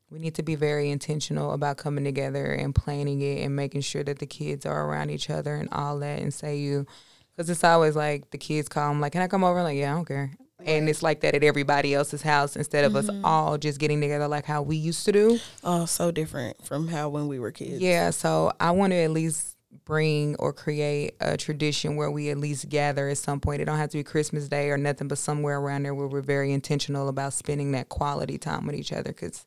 We 0.09 0.19
need 0.19 0.35
to 0.35 0.43
be 0.43 0.55
very 0.55 0.89
intentional 0.89 1.51
about 1.53 1.77
coming 1.77 2.03
together 2.03 2.45
and 2.45 2.75
planning 2.75 3.21
it 3.21 3.43
and 3.45 3.55
making 3.55 3.81
sure 3.81 4.03
that 4.03 4.19
the 4.19 4.25
kids 4.25 4.65
are 4.65 4.85
around 4.85 5.09
each 5.09 5.29
other 5.29 5.55
and 5.55 5.69
all 5.71 5.99
that. 5.99 6.19
And 6.19 6.33
say 6.33 6.57
you, 6.57 6.85
because 7.31 7.49
it's 7.49 7.63
always 7.63 7.95
like 7.95 8.31
the 8.31 8.37
kids 8.37 8.67
call 8.67 8.89
them 8.89 8.99
like, 8.99 9.13
"Can 9.13 9.21
I 9.21 9.27
come 9.27 9.43
over?" 9.43 9.59
I'm 9.59 9.63
like, 9.63 9.77
yeah, 9.77 9.93
I 9.93 9.95
don't 9.95 10.05
care. 10.05 10.31
And 10.63 10.89
it's 10.89 11.01
like 11.01 11.21
that 11.21 11.33
at 11.33 11.43
everybody 11.43 11.93
else's 11.93 12.21
house 12.21 12.55
instead 12.55 12.85
of 12.85 12.95
us 12.95 13.07
mm-hmm. 13.07 13.25
all 13.25 13.57
just 13.57 13.79
getting 13.79 13.99
together 13.99 14.27
like 14.27 14.45
how 14.45 14.61
we 14.61 14.75
used 14.75 15.05
to 15.05 15.11
do. 15.11 15.39
oh, 15.63 15.85
so 15.85 16.11
different 16.11 16.63
from 16.65 16.87
how 16.87 17.09
when 17.09 17.27
we 17.27 17.39
were 17.39 17.51
kids. 17.51 17.81
Yeah, 17.81 18.11
so 18.11 18.51
I 18.59 18.71
want 18.71 18.91
to 18.91 18.97
at 18.97 19.11
least 19.11 19.50
bring 19.85 20.35
or 20.35 20.53
create 20.53 21.15
a 21.19 21.37
tradition 21.37 21.95
where 21.95 22.11
we 22.11 22.29
at 22.29 22.37
least 22.37 22.69
gather 22.69 23.09
at 23.09 23.17
some 23.17 23.39
point. 23.39 23.61
It 23.61 23.65
don't 23.65 23.77
have 23.77 23.89
to 23.91 23.97
be 23.97 24.03
Christmas 24.03 24.47
Day 24.47 24.69
or 24.69 24.77
nothing, 24.77 25.07
but 25.07 25.17
somewhere 25.17 25.59
around 25.59 25.83
there 25.83 25.95
where 25.95 26.07
we're 26.07 26.21
very 26.21 26.51
intentional 26.51 27.07
about 27.07 27.33
spending 27.33 27.71
that 27.71 27.89
quality 27.89 28.37
time 28.37 28.65
with 28.65 28.75
each 28.75 28.91
other. 28.91 29.11
Because 29.11 29.45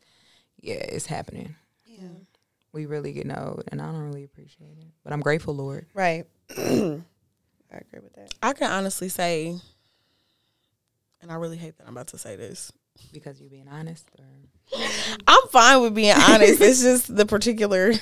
yeah, 0.61 0.75
it's 0.75 1.07
happening. 1.07 1.55
Yeah. 1.87 2.09
We 2.73 2.87
really 2.87 3.13
get 3.13 3.27
old, 3.37 3.65
and 3.69 3.81
I 3.81 3.87
don't 3.87 4.03
really 4.03 4.25
appreciate 4.25 4.79
it. 4.79 4.87
But 5.05 5.13
I'm 5.13 5.21
grateful, 5.21 5.55
Lord. 5.55 5.87
Right. 5.95 6.27
I 6.51 7.79
agree 7.79 8.01
with 8.01 8.15
that. 8.17 8.35
I 8.43 8.53
can 8.53 8.71
honestly 8.71 9.09
say, 9.09 9.57
and 11.21 11.31
I 11.31 11.35
really 11.37 11.57
hate 11.57 11.77
that 11.79 11.87
I'm 11.87 11.95
about 11.95 12.09
to 12.09 12.19
say 12.19 12.37
this. 12.37 12.73
Because 13.13 13.41
you're 13.41 13.51
being 13.51 13.67
honest, 13.69 14.09
or 14.19 14.79
I'm 15.27 15.49
fine 15.49 15.83
with 15.83 15.97
being 15.97 16.15
honest. 16.15 16.61
it's 16.61 16.81
just 16.81 17.15
the 17.15 17.27
particular 17.27 17.93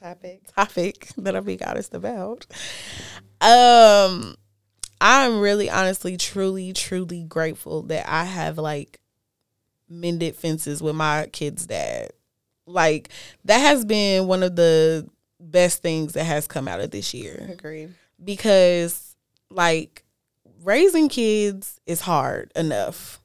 Topic. 0.00 0.40
topic 0.54 1.08
that 1.16 1.34
I'm 1.34 1.44
being 1.44 1.62
honest 1.64 1.94
about. 1.94 2.46
Um, 3.40 4.36
I'm 5.00 5.40
really, 5.40 5.70
honestly, 5.70 6.16
truly, 6.16 6.72
truly 6.72 7.24
grateful 7.24 7.82
that 7.84 8.08
I 8.08 8.24
have 8.24 8.58
like 8.58 9.00
mended 9.88 10.36
fences 10.36 10.82
with 10.82 10.94
my 10.94 11.28
kid's 11.32 11.66
dad. 11.66 12.10
Like 12.66 13.10
that 13.44 13.58
has 13.58 13.84
been 13.84 14.26
one 14.26 14.42
of 14.42 14.56
the 14.56 15.08
best 15.40 15.82
things 15.82 16.12
that 16.14 16.24
has 16.24 16.46
come 16.46 16.68
out 16.68 16.80
of 16.80 16.90
this 16.90 17.14
year 17.14 17.48
Agreed. 17.52 17.94
because 18.22 19.14
like 19.50 20.04
raising 20.64 21.08
kids 21.08 21.80
is 21.86 22.00
hard 22.00 22.52
enough 22.56 23.20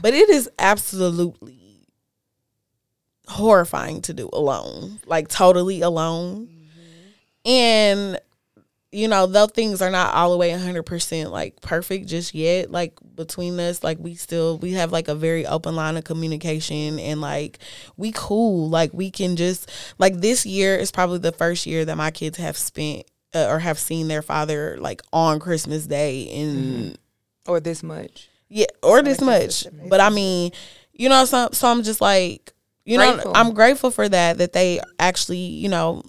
but 0.00 0.14
it 0.14 0.28
is 0.30 0.48
absolutely 0.58 1.59
horrifying 3.30 4.02
to 4.02 4.12
do 4.12 4.28
alone 4.32 4.98
like 5.06 5.28
totally 5.28 5.80
alone 5.80 6.48
and 7.44 8.18
you 8.92 9.06
know 9.06 9.26
though 9.26 9.46
things 9.46 9.80
are 9.80 9.90
not 9.90 10.12
all 10.14 10.32
the 10.32 10.36
way 10.36 10.50
100% 10.50 11.30
like 11.30 11.60
perfect 11.60 12.06
just 12.08 12.34
yet 12.34 12.70
like 12.70 12.92
between 13.14 13.58
us 13.60 13.84
like 13.84 13.98
we 14.00 14.14
still 14.14 14.58
we 14.58 14.72
have 14.72 14.90
like 14.90 15.08
a 15.08 15.14
very 15.14 15.46
open 15.46 15.76
line 15.76 15.96
of 15.96 16.04
communication 16.04 16.98
and 16.98 17.20
like 17.20 17.58
we 17.96 18.12
cool 18.14 18.68
like 18.68 18.92
we 18.92 19.10
can 19.10 19.36
just 19.36 19.70
like 19.98 20.16
this 20.16 20.44
year 20.44 20.74
is 20.74 20.90
probably 20.90 21.18
the 21.18 21.32
first 21.32 21.66
year 21.66 21.84
that 21.84 21.96
my 21.96 22.10
kids 22.10 22.36
have 22.36 22.56
spent 22.56 23.04
uh, 23.32 23.46
or 23.46 23.60
have 23.60 23.78
seen 23.78 24.08
their 24.08 24.22
father 24.22 24.76
like 24.80 25.00
on 25.12 25.38
christmas 25.38 25.86
day 25.86 26.28
and 26.30 26.98
or 27.46 27.60
this 27.60 27.82
much. 27.82 28.28
yeah, 28.48 28.66
or 28.82 29.02
this 29.02 29.20
much. 29.20 29.66
But 29.88 30.00
I 30.00 30.10
mean, 30.10 30.52
you 30.92 31.08
know, 31.08 31.24
so 31.24 31.48
so 31.52 31.68
I'm 31.68 31.82
just 31.82 32.00
like, 32.00 32.52
you 32.90 32.98
know, 32.98 33.32
I'm 33.34 33.54
grateful 33.54 33.90
for 33.90 34.08
that 34.08 34.38
that 34.38 34.52
they 34.52 34.80
actually, 34.98 35.38
you 35.38 35.68
know, 35.68 36.02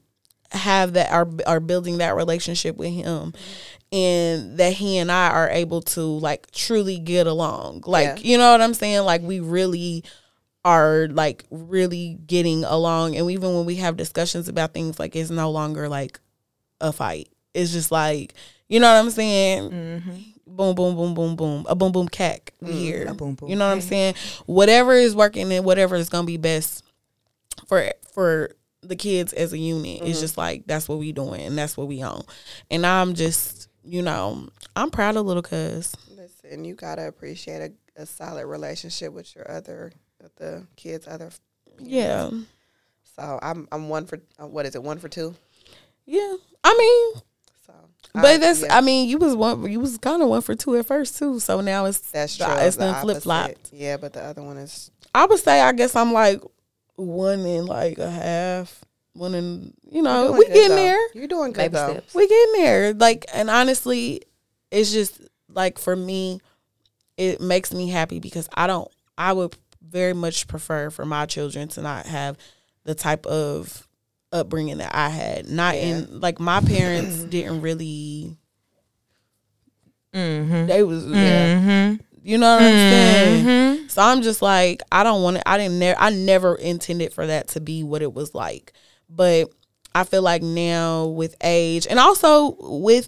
have 0.51 0.93
that 0.93 1.11
are 1.11 1.27
are 1.47 1.59
building 1.59 1.99
that 1.99 2.15
relationship 2.15 2.75
with 2.77 2.91
him. 2.93 3.33
And 3.93 4.57
that 4.57 4.71
he 4.73 4.97
and 4.99 5.11
I 5.11 5.29
are 5.31 5.49
able 5.49 5.81
to 5.81 6.01
like 6.01 6.49
truly 6.51 6.97
get 6.97 7.27
along. 7.27 7.83
Like, 7.85 8.23
Yeah. 8.23 8.31
you 8.31 8.37
know 8.37 8.51
what 8.53 8.61
I'm 8.61 8.73
saying? 8.73 9.01
Like 9.03 9.21
we 9.21 9.41
really 9.41 10.05
are 10.63 11.07
like 11.11 11.43
really 11.51 12.17
getting 12.25 12.63
along 12.63 13.15
and 13.17 13.29
even 13.31 13.53
when 13.55 13.65
we 13.65 13.75
have 13.77 13.97
discussions 13.97 14.47
about 14.47 14.73
things 14.73 14.99
like 14.99 15.15
it's 15.15 15.29
no 15.31 15.51
longer 15.51 15.89
like 15.89 16.19
a 16.79 16.93
fight. 16.93 17.29
It's 17.53 17.71
just 17.73 17.91
like, 17.91 18.33
you 18.69 18.79
know 18.79 18.93
what 18.93 18.99
I'm 18.99 19.09
saying? 19.09 19.71
Mm-hmm. 19.71 20.15
Boom, 20.55 20.75
boom, 20.75 20.95
boom, 20.95 21.13
boom, 21.13 21.35
boom, 21.35 21.65
a 21.69 21.75
boom, 21.75 21.91
boom, 21.91 22.07
cack. 22.07 22.53
We 22.61 22.73
here. 22.73 23.13
boom, 23.13 23.35
boom, 23.35 23.49
you 23.49 23.55
know 23.55 23.67
what 23.67 23.73
I'm 23.73 23.81
saying? 23.81 24.15
Whatever 24.45 24.93
is 24.93 25.15
working 25.15 25.51
and 25.51 25.65
whatever 25.65 25.95
is 25.95 26.09
gonna 26.09 26.27
be 26.27 26.37
best 26.37 26.83
for 27.67 27.91
for 28.13 28.51
the 28.81 28.95
kids 28.95 29.33
as 29.33 29.53
a 29.53 29.57
unit. 29.57 30.01
It's 30.03 30.19
just 30.19 30.37
like 30.37 30.63
that's 30.65 30.89
what 30.89 30.97
we 30.99 31.11
doing 31.11 31.41
and 31.41 31.57
that's 31.57 31.77
what 31.77 31.87
we 31.87 32.03
own. 32.03 32.23
And 32.69 32.85
I'm 32.85 33.13
just, 33.13 33.69
you 33.83 34.01
know, 34.01 34.49
I'm 34.75 34.89
proud 34.89 35.17
of 35.17 35.25
little 35.25 35.43
cuz. 35.43 35.95
Listen, 36.09 36.65
you 36.65 36.75
gotta 36.75 37.07
appreciate 37.07 37.61
a, 37.97 38.01
a 38.01 38.05
solid 38.05 38.47
relationship 38.47 39.13
with 39.13 39.35
your 39.35 39.49
other, 39.49 39.91
with 40.21 40.35
the 40.35 40.65
kids' 40.75 41.07
other. 41.07 41.29
Yeah, 41.79 42.29
So 43.15 43.39
I'm 43.41 43.67
I'm 43.71 43.89
one 43.89 44.05
for 44.05 44.19
uh, 44.39 44.47
what 44.47 44.65
is 44.65 44.75
it? 44.75 44.83
One 44.83 44.97
for 44.99 45.09
two. 45.09 45.35
yeah. 46.05 46.35
I 46.63 46.75
mean, 46.77 47.21
but 48.13 48.25
I- 48.25 48.37
that's. 48.37 48.61
yeah, 48.61 48.77
I 48.77 48.81
mean, 48.81 49.09
you 49.09 49.17
was 49.17 49.35
one. 49.35 49.69
You 49.71 49.79
was 49.79 49.97
kind 49.97 50.21
of 50.21 50.29
one 50.29 50.41
for 50.41 50.55
two 50.55 50.75
at 50.77 50.85
first 50.85 51.17
too. 51.17 51.39
So 51.39 51.61
now 51.61 51.85
it's 51.85 51.99
that's 52.11 52.37
true. 52.37 52.47
It's 52.49 52.75
the 52.75 52.85
been 52.85 52.95
flip 53.01 53.23
flopped. 53.23 53.69
Yeah, 53.73 53.97
but 53.97 54.13
the 54.13 54.21
other 54.21 54.41
one 54.41 54.57
is 54.57 54.91
I 55.15 55.25
would 55.25 55.39
say 55.39 55.61
I 55.61 55.71
guess 55.73 55.95
I'm 55.95 56.13
like 56.13 56.41
one 56.95 57.39
and 57.41 57.67
like 57.67 57.97
a 57.97 58.09
half. 58.09 58.83
One 59.13 59.33
and 59.35 59.73
you 59.89 60.01
know 60.01 60.31
we 60.31 60.45
getting 60.47 60.69
though. 60.69 60.75
there. 60.75 60.99
You're 61.13 61.27
doing 61.27 61.51
good 61.51 61.57
Baby 61.63 61.73
though. 61.73 61.91
steps. 61.91 62.15
We 62.15 62.27
getting 62.27 62.53
there. 62.63 62.93
Like 62.93 63.25
and 63.33 63.49
honestly, 63.49 64.21
it's 64.71 64.91
just 64.93 65.19
like 65.49 65.77
for 65.77 65.95
me, 65.97 66.39
it 67.17 67.41
makes 67.41 67.73
me 67.73 67.89
happy 67.89 68.19
because 68.19 68.47
I 68.53 68.67
don't. 68.67 68.89
I 69.17 69.33
would 69.33 69.55
very 69.85 70.13
much 70.13 70.47
prefer 70.47 70.89
for 70.89 71.05
my 71.05 71.25
children 71.25 71.67
to 71.69 71.81
not 71.81 72.05
have 72.05 72.37
the 72.85 72.95
type 72.95 73.25
of 73.25 73.85
upbringing 74.31 74.77
that 74.77 74.95
I 74.95 75.09
had. 75.09 75.47
Not 75.49 75.75
in 75.75 76.19
like 76.19 76.39
my 76.39 76.61
parents 76.61 77.23
didn't 77.29 77.61
really. 77.61 78.37
Mm-hmm. 80.13 80.67
They 80.67 80.83
was 80.83 81.05
Mm-hmm. 81.05 82.01
you 82.23 82.37
know 82.37 82.53
what 82.55 82.61
I'm 82.63 82.69
saying. 82.69 83.89
So 83.89 84.01
I'm 84.01 84.21
just 84.21 84.41
like, 84.41 84.81
I 84.91 85.03
don't 85.03 85.23
want 85.23 85.37
it. 85.37 85.43
I 85.45 85.57
didn't. 85.57 85.79
Ne- 85.79 85.95
I 85.97 86.09
never 86.09 86.55
intended 86.55 87.13
for 87.13 87.27
that 87.27 87.49
to 87.49 87.61
be 87.61 87.83
what 87.83 88.01
it 88.01 88.13
was 88.13 88.33
like. 88.35 88.73
But 89.09 89.49
I 89.93 90.03
feel 90.03 90.21
like 90.21 90.41
now 90.41 91.07
with 91.07 91.35
age, 91.41 91.87
and 91.89 91.99
also 91.99 92.55
with, 92.59 93.07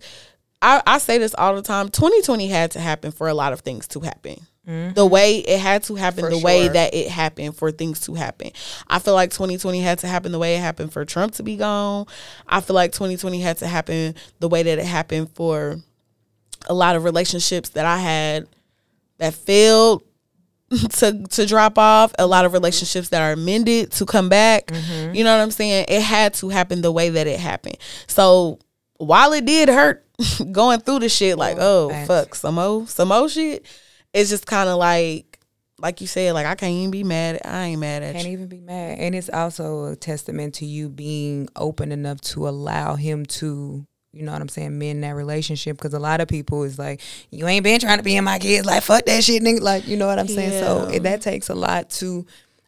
I, 0.61 0.81
I 0.85 0.97
say 0.97 1.17
this 1.17 1.33
all 1.37 1.55
the 1.55 1.61
time. 1.61 1.89
2020 1.89 2.47
had 2.47 2.71
to 2.71 2.79
happen 2.79 3.11
for 3.11 3.27
a 3.27 3.33
lot 3.33 3.53
of 3.53 3.61
things 3.61 3.87
to 3.89 4.01
happen. 4.01 4.35
Mm-hmm. 4.67 4.93
The 4.93 5.05
way 5.05 5.39
it 5.39 5.59
had 5.59 5.83
to 5.83 5.95
happen, 5.95 6.23
For 6.23 6.29
the 6.29 6.37
way 6.37 6.69
that 6.69 6.93
it 6.93 7.09
happened 7.09 7.57
for 7.57 7.69
things 7.71 7.99
to 8.01 8.13
happen. 8.13 8.51
I 8.87 8.99
feel 8.99 9.13
like 9.13 9.31
2020 9.31 9.81
had 9.81 9.99
to 9.99 10.07
happen 10.07 10.31
the 10.31 10.39
way 10.39 10.55
it 10.55 10.59
happened 10.59 10.93
for 10.93 11.03
Trump 11.03 11.33
to 11.33 11.43
be 11.43 11.57
gone. 11.57 12.05
I 12.47 12.61
feel 12.61 12.73
like 12.75 12.93
2020 12.93 13.41
had 13.41 13.57
to 13.57 13.67
happen 13.67 14.15
the 14.39 14.47
way 14.47 14.63
that 14.63 14.79
it 14.79 14.85
happened 14.85 15.31
for 15.35 15.77
a 16.67 16.73
lot 16.73 16.95
of 16.95 17.03
relationships 17.03 17.69
that 17.69 17.85
I 17.85 17.97
had 17.97 18.47
that 19.17 19.33
failed 19.33 20.03
to 20.91 21.23
to 21.29 21.45
drop 21.45 21.77
off, 21.77 22.13
a 22.17 22.25
lot 22.25 22.45
of 22.45 22.53
relationships 22.53 23.09
that 23.09 23.21
are 23.21 23.35
mended 23.35 23.91
to 23.91 24.05
come 24.05 24.29
back. 24.29 24.67
Mm-hmm. 24.67 25.15
You 25.15 25.23
know 25.23 25.35
what 25.35 25.43
I'm 25.43 25.51
saying? 25.51 25.85
It 25.87 26.01
had 26.01 26.33
to 26.35 26.49
happen 26.49 26.81
the 26.81 26.91
way 26.91 27.09
that 27.09 27.27
it 27.27 27.39
happened. 27.39 27.77
So 28.07 28.59
while 28.97 29.33
it 29.33 29.45
did 29.45 29.69
hurt 29.69 30.05
going 30.51 30.79
through 30.79 30.99
the 30.99 31.09
shit 31.09 31.37
like, 31.37 31.57
oh 31.59 31.89
Facts. 31.89 32.07
fuck, 32.07 32.35
some 32.35 32.55
more 32.55 32.87
some 32.87 33.09
more 33.09 33.29
shit. 33.29 33.65
It's 34.13 34.29
just 34.29 34.45
kind 34.45 34.69
of 34.69 34.77
like, 34.77 35.39
like 35.79 35.99
you 36.01 36.07
said, 36.07 36.33
like 36.33 36.45
I 36.45 36.55
can't 36.55 36.71
even 36.71 36.91
be 36.91 37.03
mad. 37.03 37.41
I 37.43 37.65
ain't 37.65 37.79
mad 37.79 38.03
at 38.03 38.15
you. 38.15 38.21
Can't 38.21 38.27
even 38.27 38.47
be 38.47 38.59
mad. 38.59 38.99
And 38.99 39.15
it's 39.15 39.29
also 39.29 39.85
a 39.85 39.95
testament 39.95 40.55
to 40.55 40.65
you 40.65 40.87
being 40.87 41.49
open 41.55 41.91
enough 41.91 42.21
to 42.21 42.47
allow 42.47 42.95
him 42.95 43.25
to, 43.25 43.85
you 44.13 44.23
know 44.23 44.31
what 44.31 44.41
I'm 44.41 44.49
saying, 44.49 44.77
mend 44.77 45.03
that 45.03 45.15
relationship. 45.15 45.77
Because 45.77 45.93
a 45.93 45.99
lot 45.99 46.21
of 46.21 46.27
people 46.27 46.63
is 46.63 46.77
like, 46.77 47.01
you 47.31 47.47
ain't 47.47 47.63
been 47.63 47.79
trying 47.79 47.97
to 47.97 48.03
be 48.03 48.15
in 48.15 48.23
my 48.23 48.39
kids. 48.39 48.65
Like, 48.65 48.83
fuck 48.83 49.05
that 49.05 49.23
shit, 49.23 49.41
nigga. 49.41 49.61
Like, 49.61 49.87
you 49.87 49.97
know 49.97 50.07
what 50.07 50.19
I'm 50.19 50.27
saying? 50.27 50.63
So 50.63 50.87
it, 50.89 51.03
that 51.03 51.21
takes 51.21 51.49
a 51.49 51.55
lot 51.55 51.89
to 51.91 52.25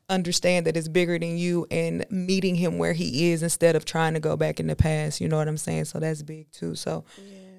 understand 0.09 0.65
that 0.65 0.75
it's 0.77 0.87
bigger 0.87 1.17
than 1.17 1.37
you 1.37 1.65
and 1.71 2.05
meeting 2.09 2.55
him 2.55 2.77
where 2.77 2.93
he 2.93 3.31
is 3.31 3.41
instead 3.43 3.75
of 3.75 3.85
trying 3.85 4.13
to 4.13 4.19
go 4.19 4.35
back 4.35 4.59
in 4.59 4.67
the 4.67 4.75
past. 4.75 5.21
You 5.21 5.27
know 5.27 5.37
what 5.37 5.47
I'm 5.47 5.57
saying? 5.57 5.85
So 5.85 5.99
that's 5.99 6.21
big 6.21 6.51
too. 6.51 6.75
So 6.75 7.05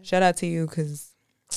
shout 0.03 0.23
out 0.23 0.37
to 0.39 0.47
you 0.47 0.67
because 0.67 1.13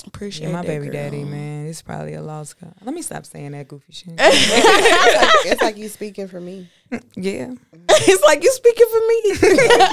Appreciate 0.06 0.48
you're 0.48 0.54
my 0.56 0.62
that, 0.62 0.68
baby 0.68 0.86
girl. 0.86 0.94
daddy, 0.94 1.24
man. 1.24 1.68
It's 1.68 1.82
probably 1.82 2.14
a 2.14 2.22
lost 2.22 2.60
cause. 2.60 2.70
Let 2.84 2.94
me 2.96 3.02
stop 3.02 3.26
saying 3.26 3.52
that 3.52 3.68
goofy 3.68 3.92
shit. 3.92 4.14
it's, 4.18 5.16
like, 5.22 5.52
it's 5.54 5.62
like 5.62 5.78
you 5.78 5.88
speaking 5.90 6.28
for 6.28 6.40
me. 6.40 6.70
yeah. 7.16 7.54
it's 7.90 8.24
like 8.24 8.44
you 8.44 8.52
speaking 8.52 8.86
for 8.92 9.00
me. 9.08 9.88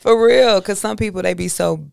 For 0.00 0.26
real, 0.26 0.60
because 0.60 0.80
some 0.80 0.96
people 0.96 1.22
they 1.22 1.34
be 1.34 1.48
so 1.48 1.86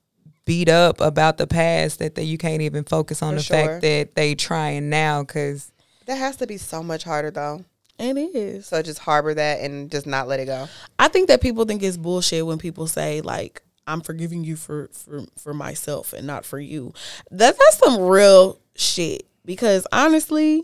beat 0.46 0.70
up 0.70 1.02
about 1.02 1.38
the 1.38 1.46
past 1.46 2.00
that 2.00 2.16
they, 2.16 2.24
you 2.24 2.38
can't 2.38 2.62
even 2.62 2.86
focus 2.86 3.22
on 3.22 3.34
For 3.34 3.36
the 3.38 3.44
sure. 3.44 3.58
fact 3.66 3.82
that 3.82 4.16
they 4.16 4.34
trying 4.34 4.90
now. 4.90 5.22
Because 5.24 5.72
That 6.06 6.16
has 6.18 6.38
to 6.38 6.48
be 6.48 6.58
so 6.58 6.82
much 6.82 7.04
harder 7.04 7.32
though. 7.32 7.66
it 8.00 8.18
is. 8.18 8.68
So 8.68 8.82
just 8.82 9.00
harbor 9.00 9.34
that 9.34 9.60
and 9.60 9.92
just 9.92 10.08
not 10.08 10.28
let 10.30 10.40
it 10.40 10.46
go. 10.46 10.68
I 10.98 11.10
think 11.10 11.28
that 11.28 11.42
people 11.42 11.66
think 11.66 11.84
it's 11.84 11.98
bullshit 11.98 12.46
when 12.46 12.58
people 12.58 12.88
say 12.88 13.20
like 13.22 13.62
I'm 13.88 14.02
forgiving 14.02 14.43
you 14.43 14.56
for 14.56 14.89
for 14.91 15.23
for 15.38 15.54
myself 15.54 16.13
and 16.13 16.28
not 16.28 16.45
for 16.45 16.60
you. 16.60 16.93
That 17.32 17.58
that's 17.58 17.78
some 17.80 18.02
real 18.02 18.60
shit 18.76 19.26
because 19.45 19.88
honestly, 19.91 20.63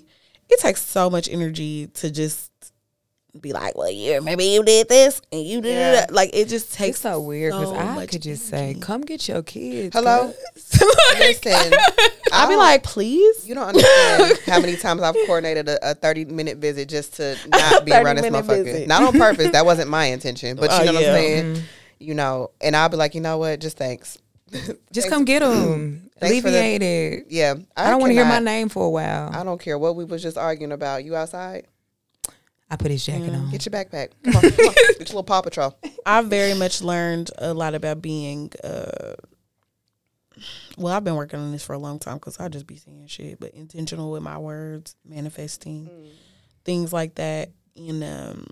it 0.49 0.59
takes 0.59 0.81
so 0.81 1.09
much 1.09 1.29
energy 1.29 1.88
to 1.95 2.12
just 2.12 2.49
be 3.41 3.51
like, 3.51 3.75
well, 3.75 3.89
yeah, 3.89 4.19
maybe 4.19 4.43
you 4.45 4.63
did 4.63 4.88
this 4.89 5.19
and 5.31 5.41
you 5.43 5.59
did 5.59 5.73
Yeah. 5.73 5.91
that. 5.93 6.13
Like 6.13 6.29
it 6.33 6.49
just 6.49 6.71
takes 6.73 6.97
it's 6.97 7.01
so 7.01 7.19
weird. 7.19 7.53
Because 7.53 7.69
so 7.69 7.75
I 7.75 8.05
could 8.05 8.21
just 8.21 8.45
say, 8.47 8.75
"Come 8.79 9.01
get 9.01 9.27
your 9.27 9.41
kids." 9.41 9.95
Hello? 9.95 10.31
cuz. 10.53 10.81
Listen, 11.17 11.73
I'll 12.31 12.47
be 12.49 12.55
like, 12.55 12.83
please. 12.83 13.47
You 13.47 13.55
don't 13.55 13.69
understand 13.69 14.38
how 14.45 14.59
many 14.59 14.75
times 14.75 15.01
I've 15.01 15.15
coordinated 15.25 15.67
a, 15.67 15.91
a 15.91 15.95
30 15.95 16.25
minute 16.25 16.57
visit 16.57 16.89
just 16.89 17.15
to 17.15 17.36
not 17.47 17.86
be 17.86 17.91
around 17.93 18.17
this 18.17 18.25
motherfucker. 18.27 18.63
visit. 18.65 18.88
Not 18.88 19.01
on 19.03 19.13
purpose. 19.13 19.51
That 19.51 19.65
wasn't 19.65 19.89
my 19.89 20.05
intention. 20.05 20.55
But 20.55 20.69
you 20.71 20.77
Oh, 20.81 20.86
know 20.86 20.93
what 20.93 21.01
yeah. 21.01 21.09
I'm 21.09 21.15
saying? 21.15 21.43
Mm-hmm. 21.55 21.65
You 22.03 22.13
know, 22.13 22.51
and 22.61 22.75
I'll 22.75 22.89
be 22.89 22.97
like, 22.97 23.15
you 23.15 23.21
know 23.21 23.37
what? 23.37 23.59
Just 23.59 23.77
thanks. 23.77 24.17
just 24.91 25.09
come 25.09 25.25
get 25.25 25.39
them. 25.39 26.09
Thanks 26.19 26.41
for 26.45 26.51
the- 26.51 26.57
it. 26.63 27.25
Yeah. 27.29 27.55
I, 27.75 27.89
don't 27.89 27.99
want 27.99 28.11
to 28.11 28.15
hear 28.15 28.25
my 28.25 28.39
name 28.39 28.69
for 28.69 28.85
a 28.85 28.89
while. 28.89 29.29
I 29.33 29.43
don't 29.43 29.59
care 29.59 29.77
what 29.77 29.95
we 29.95 30.05
was 30.05 30.21
just 30.21 30.37
arguing 30.37 30.71
about. 30.71 31.03
You 31.03 31.15
outside? 31.15 31.67
I 32.69 32.75
put 32.75 32.91
his 32.91 33.05
jacket 33.05 33.33
on. 33.33 33.51
Get 33.51 33.65
your 33.65 33.71
backpack. 33.73 34.09
Come 34.23 34.35
on. 34.37 34.41
Come 34.41 34.67
on. 34.67 34.73
Get 34.73 34.99
your 34.99 35.05
little 35.05 35.23
Paw 35.23 35.41
Patrol. 35.41 35.77
I've 36.05 36.25
very 36.27 36.53
much 36.53 36.81
learned 36.81 37.29
a 37.37 37.53
lot 37.53 37.75
about 37.75 38.01
being. 38.01 38.51
uh 38.63 39.13
Well, 40.77 40.93
I've 40.93 41.03
been 41.03 41.15
working 41.15 41.39
on 41.39 41.51
this 41.51 41.63
for 41.63 41.73
a 41.73 41.77
long 41.77 41.99
time 41.99 42.15
because 42.17 42.39
I 42.39 42.47
just 42.47 42.65
be 42.65 42.77
saying 42.77 43.07
shit, 43.07 43.39
but 43.39 43.53
intentional 43.53 44.11
with 44.11 44.23
my 44.23 44.37
words, 44.37 44.95
manifesting 45.05 45.89
things 46.65 46.91
like 46.93 47.15
that, 47.15 47.49
and 47.75 48.03
um, 48.03 48.47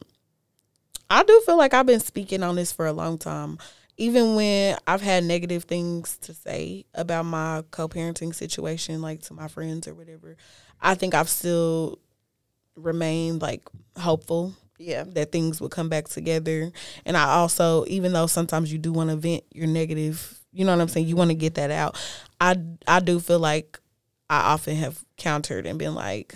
I 1.11 1.23
do 1.23 1.41
feel 1.45 1.57
like 1.57 1.73
I've 1.73 1.85
been 1.85 1.99
speaking 1.99 2.41
on 2.41 2.55
this 2.55 2.71
for 2.71 2.85
a 2.87 2.93
long 2.93 3.17
time. 3.17 3.57
Even 3.97 4.35
when 4.35 4.77
I've 4.87 5.01
had 5.01 5.25
negative 5.25 5.65
things 5.65 6.17
to 6.19 6.33
say 6.33 6.85
about 6.95 7.25
my 7.25 7.63
co-parenting 7.69 8.33
situation, 8.33 9.01
like 9.01 9.21
to 9.23 9.33
my 9.33 9.47
friends 9.49 9.87
or 9.87 9.93
whatever, 9.93 10.37
I 10.79 10.95
think 10.95 11.13
I've 11.13 11.29
still 11.29 11.99
remained 12.75 13.41
like 13.41 13.63
hopeful 13.97 14.55
Yeah. 14.79 15.03
that 15.09 15.31
things 15.33 15.59
would 15.59 15.71
come 15.71 15.89
back 15.89 16.07
together. 16.07 16.71
And 17.05 17.17
I 17.17 17.25
also, 17.25 17.85
even 17.87 18.13
though 18.13 18.27
sometimes 18.27 18.71
you 18.71 18.79
do 18.79 18.93
want 18.93 19.09
to 19.09 19.17
vent 19.17 19.43
your 19.51 19.67
negative, 19.67 20.39
you 20.53 20.63
know 20.65 20.71
what 20.75 20.81
I'm 20.81 20.87
saying, 20.87 21.07
you 21.07 21.17
want 21.17 21.29
to 21.31 21.35
get 21.35 21.55
that 21.55 21.71
out. 21.71 21.99
I 22.39 22.55
I 22.87 23.01
do 23.01 23.19
feel 23.19 23.39
like 23.39 23.79
I 24.29 24.53
often 24.53 24.77
have 24.77 25.03
countered 25.17 25.65
and 25.65 25.77
been 25.77 25.93
like, 25.93 26.35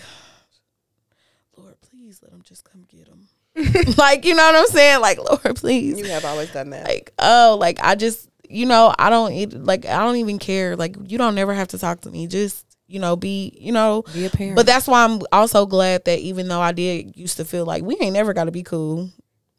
Lord, 1.56 1.76
please 1.82 2.20
let 2.22 2.32
them 2.32 2.42
just 2.44 2.70
come 2.70 2.84
get 2.90 3.06
them. 3.06 3.30
like, 3.98 4.26
you 4.26 4.36
know 4.36 4.44
what 4.44 4.56
I'm 4.56 4.68
saying? 4.68 5.02
Like, 5.02 5.18
Lord, 5.30 5.56
please. 5.56 5.98
You 5.98 6.06
have 6.06 6.26
always 6.26 6.52
done 6.52 6.72
that. 6.72 6.86
Like, 6.86 7.14
oh, 7.20 7.58
like 7.60 7.80
I 7.82 7.96
just, 7.96 8.30
you 8.50 8.66
know, 8.66 8.94
I 8.98 9.10
don't 9.10 9.32
eat, 9.32 9.54
like 9.54 9.86
I 9.86 10.04
don't 10.04 10.18
even 10.18 10.40
care. 10.40 10.76
Like, 10.76 10.96
you 11.08 11.18
don't 11.18 11.36
never 11.36 11.54
have 11.54 11.70
to 11.70 11.78
talk 11.78 12.02
to 12.02 12.12
me. 12.12 12.28
Just, 12.28 12.66
you 12.88 13.00
know, 13.00 13.16
be, 13.16 13.58
you 13.60 13.72
know, 13.72 14.04
Be 14.14 14.26
a 14.26 14.30
parent. 14.30 14.56
but 14.56 14.66
that's 14.66 14.88
why 14.88 15.04
I'm 15.04 15.22
also 15.32 15.66
glad 15.66 16.06
that 16.06 16.20
even 16.20 16.48
though 16.48 16.62
I 16.62 16.72
did 16.72 17.16
used 17.18 17.38
to 17.38 17.46
feel 17.46 17.66
like 17.66 17.84
we 17.84 17.98
ain't 18.00 18.14
never 18.14 18.34
got 18.34 18.44
to 18.44 18.52
be 18.52 18.64
cool, 18.64 19.10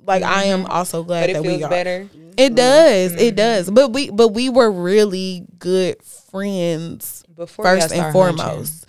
like 0.06 0.22
I 0.22 0.44
am 0.44 0.62
mm-hmm. 0.62 0.72
also 0.72 1.02
glad 1.02 1.22
but 1.22 1.30
it 1.30 1.32
that 1.34 1.42
feels 1.42 1.58
we 1.58 1.64
are. 1.64 1.70
better. 1.70 2.08
It 2.36 2.48
mm-hmm. 2.48 2.54
does, 2.54 3.12
it 3.14 3.18
mm-hmm. 3.18 3.36
does. 3.36 3.70
But 3.70 3.92
we, 3.92 4.10
but 4.10 4.28
we 4.28 4.50
were 4.50 4.70
really 4.70 5.46
good 5.58 6.02
friends 6.02 7.24
Before 7.34 7.64
first 7.64 7.92
and 7.92 8.12
foremost. 8.12 8.86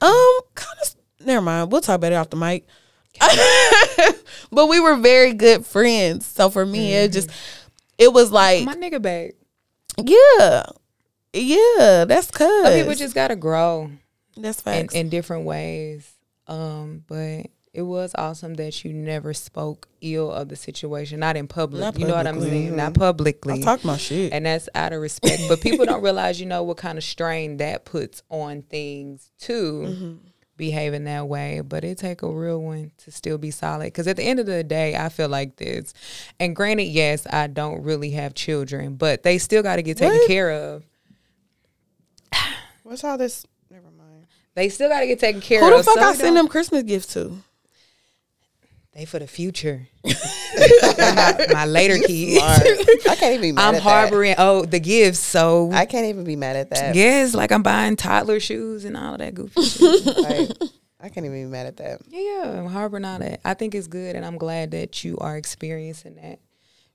Um, 0.00 0.40
kind 0.54 0.78
of. 0.82 0.94
Never 1.26 1.42
mind. 1.42 1.72
We'll 1.72 1.80
talk 1.80 1.96
about 1.96 2.12
it 2.12 2.14
off 2.14 2.30
the 2.30 2.36
mic. 2.36 2.64
But 4.50 4.66
we 4.66 4.80
were 4.80 4.96
very 4.96 5.32
good 5.34 5.64
friends. 5.66 6.26
So 6.26 6.50
for 6.50 6.64
me, 6.66 6.92
it 6.94 7.12
just 7.12 7.30
it 7.98 8.12
was 8.12 8.30
like, 8.30 8.64
My 8.64 8.74
nigga 8.74 9.00
back. 9.00 9.32
yeah, 10.02 10.64
yeah. 11.32 12.04
That's 12.06 12.30
cause 12.30 12.74
people 12.74 12.94
just 12.94 13.14
gotta 13.14 13.36
grow. 13.36 13.90
that's 14.36 14.58
in, 14.58 14.62
facts. 14.64 14.94
in 14.94 15.08
different 15.08 15.44
ways. 15.44 16.10
Um, 16.46 17.02
but 17.08 17.46
it 17.72 17.82
was 17.82 18.12
awesome 18.16 18.54
that 18.54 18.84
you 18.84 18.92
never 18.92 19.34
spoke 19.34 19.88
ill 20.00 20.30
of 20.30 20.48
the 20.48 20.56
situation, 20.56 21.20
not 21.20 21.36
in 21.36 21.46
public. 21.48 21.80
Not 21.80 21.98
you 21.98 22.06
know 22.06 22.14
what 22.14 22.26
I'm 22.26 22.40
saying? 22.40 22.74
Not 22.76 22.94
publicly. 22.94 23.54
I 23.54 23.60
talk 23.62 23.84
my 23.84 23.96
shit. 23.98 24.32
and 24.32 24.46
that's 24.46 24.68
out 24.74 24.92
of 24.94 25.00
respect. 25.02 25.42
but 25.48 25.60
people 25.60 25.84
don't 25.86 26.02
realize, 26.02 26.40
you 26.40 26.46
know, 26.46 26.62
what 26.62 26.76
kind 26.78 26.96
of 26.96 27.04
strain 27.04 27.56
that 27.58 27.84
puts 27.84 28.22
on 28.30 28.62
things 28.62 29.30
too, 29.38 29.84
Mm-hmm. 29.86 30.25
Behaving 30.56 31.04
that 31.04 31.28
way. 31.28 31.60
But 31.60 31.84
it 31.84 31.98
take 31.98 32.22
a 32.22 32.28
real 32.28 32.60
one 32.60 32.92
to 32.98 33.10
still 33.10 33.38
be 33.38 33.50
solid. 33.50 33.84
Because 33.84 34.06
at 34.06 34.16
the 34.16 34.22
end 34.22 34.40
of 34.40 34.46
the 34.46 34.64
day, 34.64 34.96
I 34.96 35.08
feel 35.08 35.28
like 35.28 35.56
this. 35.56 35.94
And 36.40 36.56
granted, 36.56 36.84
yes, 36.84 37.26
I 37.30 37.46
don't 37.46 37.82
really 37.82 38.10
have 38.10 38.34
children, 38.34 38.96
but 38.96 39.22
they 39.22 39.38
still 39.38 39.62
got 39.62 39.76
to 39.76 39.82
get 39.82 39.96
taken 39.96 40.18
What? 40.18 40.28
care 40.28 40.50
of. 40.50 40.84
What's 42.82 43.02
all 43.02 43.18
this? 43.18 43.44
Never 43.70 43.90
mind. 43.98 44.26
They 44.54 44.68
still 44.68 44.88
got 44.88 45.00
to 45.00 45.06
get 45.06 45.18
taken 45.18 45.40
care 45.40 45.62
of. 45.62 45.70
Who 45.70 45.76
the 45.76 45.82
fuck 45.82 45.98
I 45.98 46.14
send 46.14 46.36
them 46.36 46.48
Christmas 46.48 46.84
gifts 46.84 47.12
to? 47.14 47.36
They 48.96 49.04
for 49.04 49.18
the 49.18 49.26
future. 49.26 49.88
my, 50.04 51.46
my 51.52 51.66
later 51.66 51.98
kids. 51.98 52.42
I 52.42 53.14
can't 53.16 53.34
even 53.34 53.40
be 53.42 53.52
mad 53.52 53.74
I'm 53.74 53.80
harboring 53.82 54.36
oh 54.38 54.64
the 54.64 54.80
gifts. 54.80 55.18
So. 55.18 55.70
I 55.70 55.84
can't 55.84 56.06
even 56.06 56.24
be 56.24 56.34
mad 56.34 56.56
at 56.56 56.70
that. 56.70 56.94
yes, 56.94 57.34
like 57.34 57.52
I'm 57.52 57.62
buying 57.62 57.96
toddler 57.96 58.40
shoes 58.40 58.86
and 58.86 58.96
all 58.96 59.12
of 59.12 59.18
that 59.18 59.34
goofy. 59.34 59.60
Like, 60.22 60.50
I 60.98 61.10
can't 61.10 61.26
even 61.26 61.44
be 61.44 61.50
mad 61.50 61.66
at 61.66 61.76
that. 61.76 62.00
Yeah, 62.08 62.20
yeah, 62.20 62.58
I'm 62.58 62.68
harboring 62.68 63.04
all 63.04 63.18
that. 63.18 63.40
I 63.44 63.52
think 63.52 63.74
it's 63.74 63.86
good, 63.86 64.16
and 64.16 64.24
I'm 64.24 64.38
glad 64.38 64.70
that 64.70 65.04
you 65.04 65.18
are 65.18 65.36
experiencing 65.36 66.14
that 66.14 66.40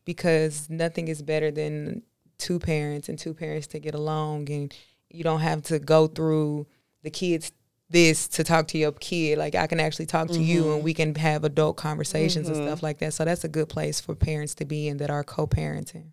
because 0.04 0.72
nothing 0.72 1.08
is 1.08 1.22
better 1.22 1.52
than 1.52 2.02
two 2.40 2.58
parents 2.58 3.10
and 3.10 3.20
two 3.20 3.36
parents 3.36 3.68
to 3.68 3.80
get 3.80 3.94
along, 3.94 4.50
and 4.50 4.76
you 5.12 5.24
don't 5.24 5.42
have 5.42 5.62
to 5.64 5.78
go 5.78 6.08
through 6.08 6.66
the 7.04 7.12
kids 7.12 7.52
this 7.92 8.28
to 8.30 8.44
talk 8.44 8.68
to 8.70 8.78
your 8.78 8.92
kid. 8.92 9.38
Like 9.38 9.56
I 9.56 9.68
can 9.68 9.80
actually 9.80 10.06
talk 10.06 10.30
to 10.30 10.40
you, 10.40 10.64
and 10.64 10.76
mm-hmm. 10.76 10.84
we 10.84 10.94
can 10.94 11.16
have 11.16 11.44
adult 11.44 11.78
conversations 11.78 12.48
and 12.48 12.58
mm-hmm. 12.58 12.68
stuff 12.68 12.84
like 12.84 13.00
that. 13.00 13.14
So 13.14 13.26
that's 13.26 13.44
a 13.44 13.50
good 13.50 13.70
place 13.70 14.00
for 14.00 14.16
parents 14.16 14.56
to 14.56 14.66
be 14.66 14.88
in 14.88 14.98
that 14.98 15.10
are 15.10 15.24
co-parenting. 15.24 16.12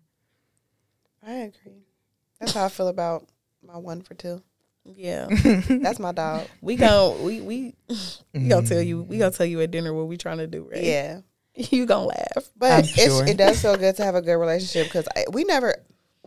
I 1.25 1.33
agree. 1.33 1.85
That's 2.39 2.53
how 2.53 2.65
I 2.65 2.69
feel 2.69 2.87
about 2.87 3.27
my 3.65 3.77
one 3.77 4.01
for 4.01 4.13
two. 4.13 4.41
Yeah, 4.85 5.27
That's 5.69 5.99
my 5.99 6.13
dog. 6.13 6.47
we 6.61 6.75
gon' 6.75 7.21
we 7.23 7.41
we 7.41 7.75
we 8.33 8.47
gonna 8.47 8.65
tell 8.65 8.81
you 8.81 9.03
we 9.03 9.17
gonna 9.17 9.31
mm. 9.31 9.37
tell 9.37 9.45
you 9.45 9.61
at 9.61 9.71
dinner 9.71 9.93
what 9.93 10.07
we 10.07 10.17
trying 10.17 10.37
to 10.37 10.47
do, 10.47 10.67
right? 10.71 10.81
Yeah. 10.81 11.21
you 11.55 11.85
gonna 11.85 12.05
laugh. 12.05 12.49
But 12.55 12.71
I'm 12.71 12.79
it's, 12.79 12.89
sure. 12.89 13.27
it 13.27 13.37
does 13.37 13.61
feel 13.61 13.75
good 13.75 13.95
to 13.97 14.03
have 14.03 14.15
a 14.15 14.21
good 14.21 14.35
relationship 14.35 14.87
because 14.87 15.07
we 15.31 15.43
never 15.43 15.75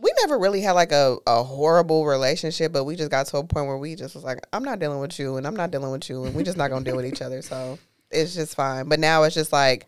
we 0.03 0.13
never 0.21 0.37
really 0.37 0.61
had 0.61 0.73
like 0.73 0.91
a, 0.91 1.17
a 1.25 1.41
horrible 1.43 2.05
relationship, 2.05 2.71
but 2.73 2.83
we 2.83 2.95
just 2.95 3.09
got 3.09 3.25
to 3.27 3.37
a 3.37 3.43
point 3.43 3.67
where 3.67 3.77
we 3.77 3.95
just 3.95 4.13
was 4.15 4.23
like, 4.23 4.39
I'm 4.51 4.63
not 4.63 4.77
dealing 4.79 4.99
with 4.99 5.17
you 5.17 5.37
and 5.37 5.47
I'm 5.47 5.55
not 5.55 5.71
dealing 5.71 5.91
with 5.91 6.09
you 6.09 6.25
and 6.25 6.35
we're 6.35 6.43
just 6.43 6.57
not 6.57 6.69
gonna 6.69 6.83
deal 6.85 6.95
with 6.97 7.05
each 7.05 7.21
other. 7.21 7.41
So 7.41 7.79
it's 8.11 8.35
just 8.35 8.55
fine. 8.55 8.87
But 8.89 8.99
now 8.99 9.23
it's 9.23 9.33
just 9.33 9.51
like 9.53 9.87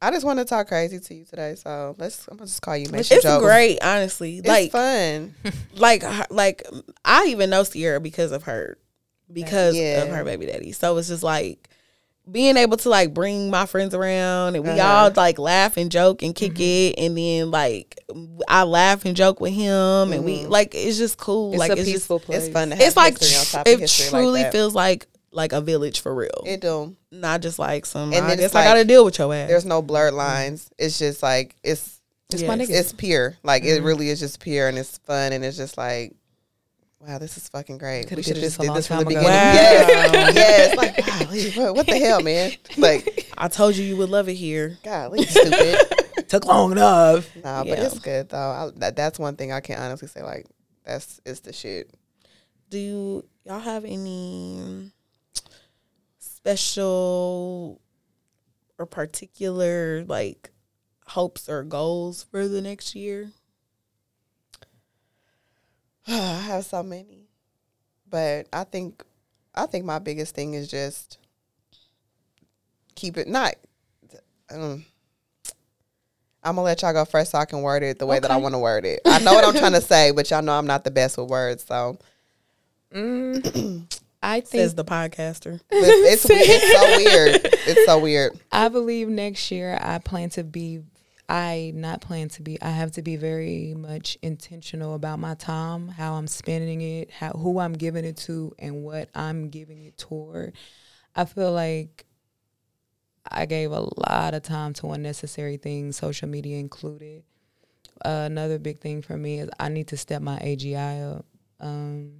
I 0.00 0.10
just 0.10 0.24
want 0.26 0.38
to 0.38 0.44
talk 0.44 0.68
crazy 0.68 1.00
to 1.00 1.14
you 1.14 1.24
today. 1.24 1.54
So 1.56 1.94
let's 1.98 2.28
I'm 2.28 2.36
gonna 2.36 2.46
just 2.46 2.62
call 2.62 2.76
you 2.76 2.88
make 2.90 3.00
It's 3.10 3.22
jokes. 3.24 3.42
great, 3.44 3.78
honestly. 3.82 4.38
It's 4.38 4.46
like 4.48 4.70
fun. 4.70 5.34
like 5.74 6.04
like 6.30 6.62
I 7.04 7.26
even 7.26 7.50
know 7.50 7.64
Sierra 7.64 8.00
because 8.00 8.30
of 8.30 8.44
her 8.44 8.78
because 9.32 9.74
Yeah. 9.74 10.02
of 10.02 10.10
her 10.10 10.22
baby 10.22 10.46
daddy. 10.46 10.72
So 10.72 10.96
it's 10.98 11.08
just 11.08 11.22
like 11.22 11.68
being 12.30 12.56
able 12.56 12.76
to 12.76 12.88
like 12.88 13.14
bring 13.14 13.50
my 13.50 13.66
friends 13.66 13.94
around 13.94 14.56
and 14.56 14.64
we 14.64 14.70
Uh-huh. 14.70 15.04
all 15.04 15.12
like 15.14 15.38
laugh 15.38 15.76
and 15.76 15.90
joke 15.90 16.22
and 16.22 16.34
kick 16.34 16.54
mm-hmm. 16.54 16.98
it 16.98 17.04
and 17.04 17.16
then 17.16 17.50
like 17.50 17.98
I 18.48 18.64
laugh 18.64 19.04
and 19.04 19.16
joke 19.16 19.40
with 19.40 19.52
him 19.52 20.12
and 20.12 20.24
we 20.24 20.40
mm-hmm. 20.40 20.50
like 20.50 20.74
it's 20.74 20.98
just 20.98 21.18
cool. 21.18 21.52
It's 21.52 21.58
like 21.58 21.70
a 21.70 21.78
it's 21.78 21.84
peaceful 21.84 22.18
just 22.18 22.26
place. 22.26 22.44
It's 22.44 22.52
fun 22.52 22.70
to 22.70 22.76
have 22.76 22.84
it's 22.84 22.96
like 22.96 23.18
history 23.18 23.62
tr- 23.62 23.68
it 23.68 24.10
truly 24.10 24.42
like 24.42 24.46
that. 24.46 24.52
feels 24.52 24.74
like 24.74 25.06
like 25.30 25.52
a 25.52 25.60
village 25.60 26.00
for 26.00 26.14
real. 26.14 26.42
It 26.46 26.60
do. 26.60 26.96
Not 27.12 27.42
just 27.42 27.58
like 27.58 27.86
some 27.86 28.12
And 28.12 28.24
I 28.24 28.28
then 28.28 28.38
guess 28.38 28.46
it's 28.46 28.54
I 28.54 28.64
gotta 28.64 28.84
deal 28.84 29.04
with 29.04 29.18
your 29.18 29.32
ass. 29.32 29.48
There's 29.48 29.64
no 29.64 29.80
blurred 29.80 30.10
mm-hmm. 30.10 30.18
lines. 30.18 30.70
It's 30.78 30.98
just 30.98 31.22
like 31.22 31.54
it's 31.62 32.00
It's 32.32 32.42
my 32.42 32.56
Yes. 32.56 32.68
niggas. 32.68 32.80
it's 32.80 32.92
pure. 32.92 33.36
Like 33.44 33.62
it 33.62 33.82
really 33.82 34.08
is 34.08 34.18
just 34.18 34.40
pure 34.40 34.66
and 34.68 34.78
it's 34.78 34.98
fun 34.98 35.32
and 35.32 35.44
it's 35.44 35.56
just 35.56 35.78
like 35.78 36.16
wow, 37.06 37.18
this 37.18 37.36
is 37.36 37.48
fucking 37.48 37.78
great. 37.78 38.04
Coulda 38.08 38.16
we 38.16 38.22
should 38.22 38.36
have 38.36 38.44
just 38.44 38.60
did 38.60 38.74
this 38.74 38.86
from 38.86 38.96
the 38.96 39.02
ago. 39.02 39.08
beginning. 39.10 39.28
Wow. 39.28 39.52
Yes, 39.52 40.34
yes. 40.34 40.76
Like, 40.76 41.06
golly, 41.06 41.50
what, 41.52 41.74
what 41.76 41.86
the 41.86 41.98
hell, 41.98 42.20
man? 42.22 42.52
Like, 42.76 43.28
I 43.38 43.48
told 43.48 43.76
you 43.76 43.84
you 43.84 43.96
would 43.96 44.10
love 44.10 44.28
it 44.28 44.34
here. 44.34 44.78
golly, 44.82 45.24
stupid. 45.24 45.78
Took 46.28 46.44
long 46.46 46.72
enough. 46.72 47.28
Nah, 47.36 47.62
but 47.62 47.78
Yeah. 47.78 47.84
it's 47.86 47.98
good 48.00 48.28
though. 48.30 48.38
I, 48.38 48.70
that, 48.76 48.96
that's 48.96 49.18
one 49.18 49.36
thing 49.36 49.52
I 49.52 49.60
can 49.60 49.78
honestly 49.78 50.08
say. 50.08 50.22
Like, 50.22 50.46
that's 50.84 51.20
it's 51.24 51.40
the 51.40 51.52
shit. 51.52 51.90
Do 52.70 52.78
you, 52.78 53.24
y'all 53.44 53.60
have 53.60 53.84
any 53.84 54.90
special 56.18 57.80
or 58.78 58.86
particular 58.86 60.04
like 60.04 60.50
hopes 61.06 61.48
or 61.48 61.62
goals 61.62 62.24
for 62.30 62.48
the 62.48 62.60
next 62.60 62.94
year? 62.94 63.30
I 66.08 66.40
have 66.40 66.64
so 66.64 66.82
many, 66.82 67.28
but 68.08 68.46
I 68.52 68.64
think 68.64 69.04
I 69.54 69.66
think 69.66 69.84
my 69.84 69.98
biggest 69.98 70.34
thing 70.34 70.54
is 70.54 70.68
just 70.68 71.18
keep 72.94 73.16
it 73.16 73.28
not. 73.28 73.54
Um, 74.50 74.84
I'm 76.42 76.54
gonna 76.54 76.62
let 76.62 76.82
y'all 76.82 76.92
go 76.92 77.04
first 77.04 77.32
so 77.32 77.38
I 77.38 77.44
can 77.44 77.62
word 77.62 77.82
it 77.82 77.98
the 77.98 78.06
way 78.06 78.20
that 78.20 78.30
I 78.30 78.36
want 78.36 78.54
to 78.54 78.58
word 78.58 78.84
it. 78.84 79.00
I 79.04 79.18
know 79.18 79.34
what 79.34 79.44
I'm 79.44 79.54
trying 79.54 79.72
to 79.80 79.80
say, 79.80 80.12
but 80.12 80.30
y'all 80.30 80.42
know 80.42 80.52
I'm 80.52 80.66
not 80.66 80.84
the 80.84 80.90
best 80.90 81.18
with 81.18 81.28
words, 81.28 81.64
so 81.64 81.98
Mm, 82.92 83.84
I 84.22 84.40
think 84.40 84.62
Says 84.62 84.74
the 84.74 84.84
podcaster. 84.84 85.60
it's, 85.70 86.24
it's, 86.24 86.30
it's 86.30 86.72
so 86.72 86.96
weird. 86.96 87.40
It's 87.44 87.86
so 87.86 87.98
weird. 87.98 88.40
I 88.52 88.68
believe 88.68 89.08
next 89.08 89.50
year 89.50 89.78
I 89.80 89.98
plan 89.98 90.30
to 90.30 90.44
be 90.44 90.80
I 91.28 91.72
not 91.74 92.00
plan 92.00 92.28
to 92.30 92.42
be 92.42 92.60
I 92.62 92.70
have 92.70 92.92
to 92.92 93.02
be 93.02 93.16
very 93.16 93.74
much 93.76 94.16
intentional 94.22 94.94
about 94.94 95.18
my 95.18 95.34
time, 95.34 95.88
how 95.88 96.14
I'm 96.14 96.28
spending 96.28 96.80
it, 96.80 97.10
how 97.10 97.30
who 97.30 97.58
I'm 97.58 97.72
giving 97.72 98.04
it 98.04 98.16
to 98.18 98.54
and 98.58 98.84
what 98.84 99.08
I'm 99.14 99.48
giving 99.48 99.84
it 99.84 99.98
toward. 99.98 100.54
I 101.14 101.24
feel 101.24 101.52
like 101.52 102.06
I 103.28 103.46
gave 103.46 103.72
a 103.72 103.80
lot 103.80 104.34
of 104.34 104.42
time 104.42 104.72
to 104.74 104.90
unnecessary 104.90 105.56
things, 105.56 105.96
social 105.96 106.28
media 106.28 106.58
included. 106.58 107.24
Uh, 108.04 108.24
another 108.26 108.58
big 108.58 108.80
thing 108.80 109.02
for 109.02 109.16
me 109.16 109.40
is 109.40 109.48
I 109.58 109.68
need 109.68 109.88
to 109.88 109.96
step 109.96 110.22
my 110.22 110.38
AGI 110.38 111.16
up. 111.16 111.26
Um, 111.58 112.12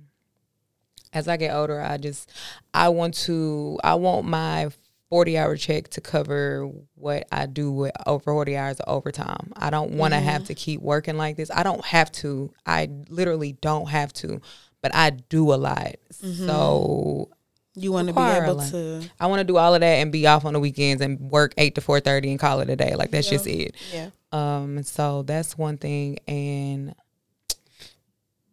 as 1.13 1.29
I 1.29 1.37
get 1.37 1.55
older, 1.55 1.81
I 1.81 1.97
just 1.99 2.33
I 2.75 2.89
want 2.89 3.15
to 3.15 3.79
I 3.85 3.95
want 3.95 4.27
my 4.27 4.71
40 5.09 5.39
hour 5.39 5.57
check 5.57 5.89
to 5.91 6.01
cover 6.01 6.69
what 6.95 7.27
I 7.31 7.47
do 7.47 7.71
with 7.71 7.93
over 8.07 8.25
40 8.33 8.57
hours 8.57 8.81
of 8.81 8.93
overtime. 8.93 9.53
I 9.57 9.71
don't 9.71 9.93
want 9.93 10.15
to 10.15 10.21
have 10.21 10.45
to 10.45 10.55
keep 10.55 10.81
working 10.81 11.17
like 11.17 11.37
this. 11.37 11.51
I 11.51 11.63
don't 11.63 11.85
have 11.85 12.11
to. 12.13 12.53
I 12.67 12.89
literally 13.09 13.53
don't 13.53 13.89
have 13.89 14.13
to, 14.15 14.41
but 14.83 14.95
I 14.95 15.11
do 15.11 15.53
a 15.53 15.57
lot. 15.57 15.95
So 16.11 17.29
You 17.75 17.93
want 17.93 18.09
to 18.09 18.15
be 18.15 18.21
able 18.21 18.57
to. 18.71 19.09
I 19.21 19.27
want 19.27 19.41
to 19.41 19.45
do 19.45 19.59
all 19.59 19.75
of 19.75 19.81
that 19.81 19.87
and 19.87 20.11
be 20.11 20.27
off 20.27 20.45
on 20.45 20.55
the 20.55 20.61
weekends 20.61 21.01
and 21.03 21.21
work 21.31 21.55
8 21.57 21.75
to 21.77 21.81
4:30 21.81 22.31
and 22.31 22.39
call 22.41 22.61
it 22.61 22.71
a 22.71 22.75
day. 22.77 22.95
Like 22.97 23.11
that's 23.11 23.29
just 23.29 23.47
it. 23.47 23.75
Yeah. 23.93 24.11
Um 24.33 24.83
so 24.83 25.23
that's 25.23 25.57
one 25.57 25.77
thing 25.79 26.19
and 26.27 26.95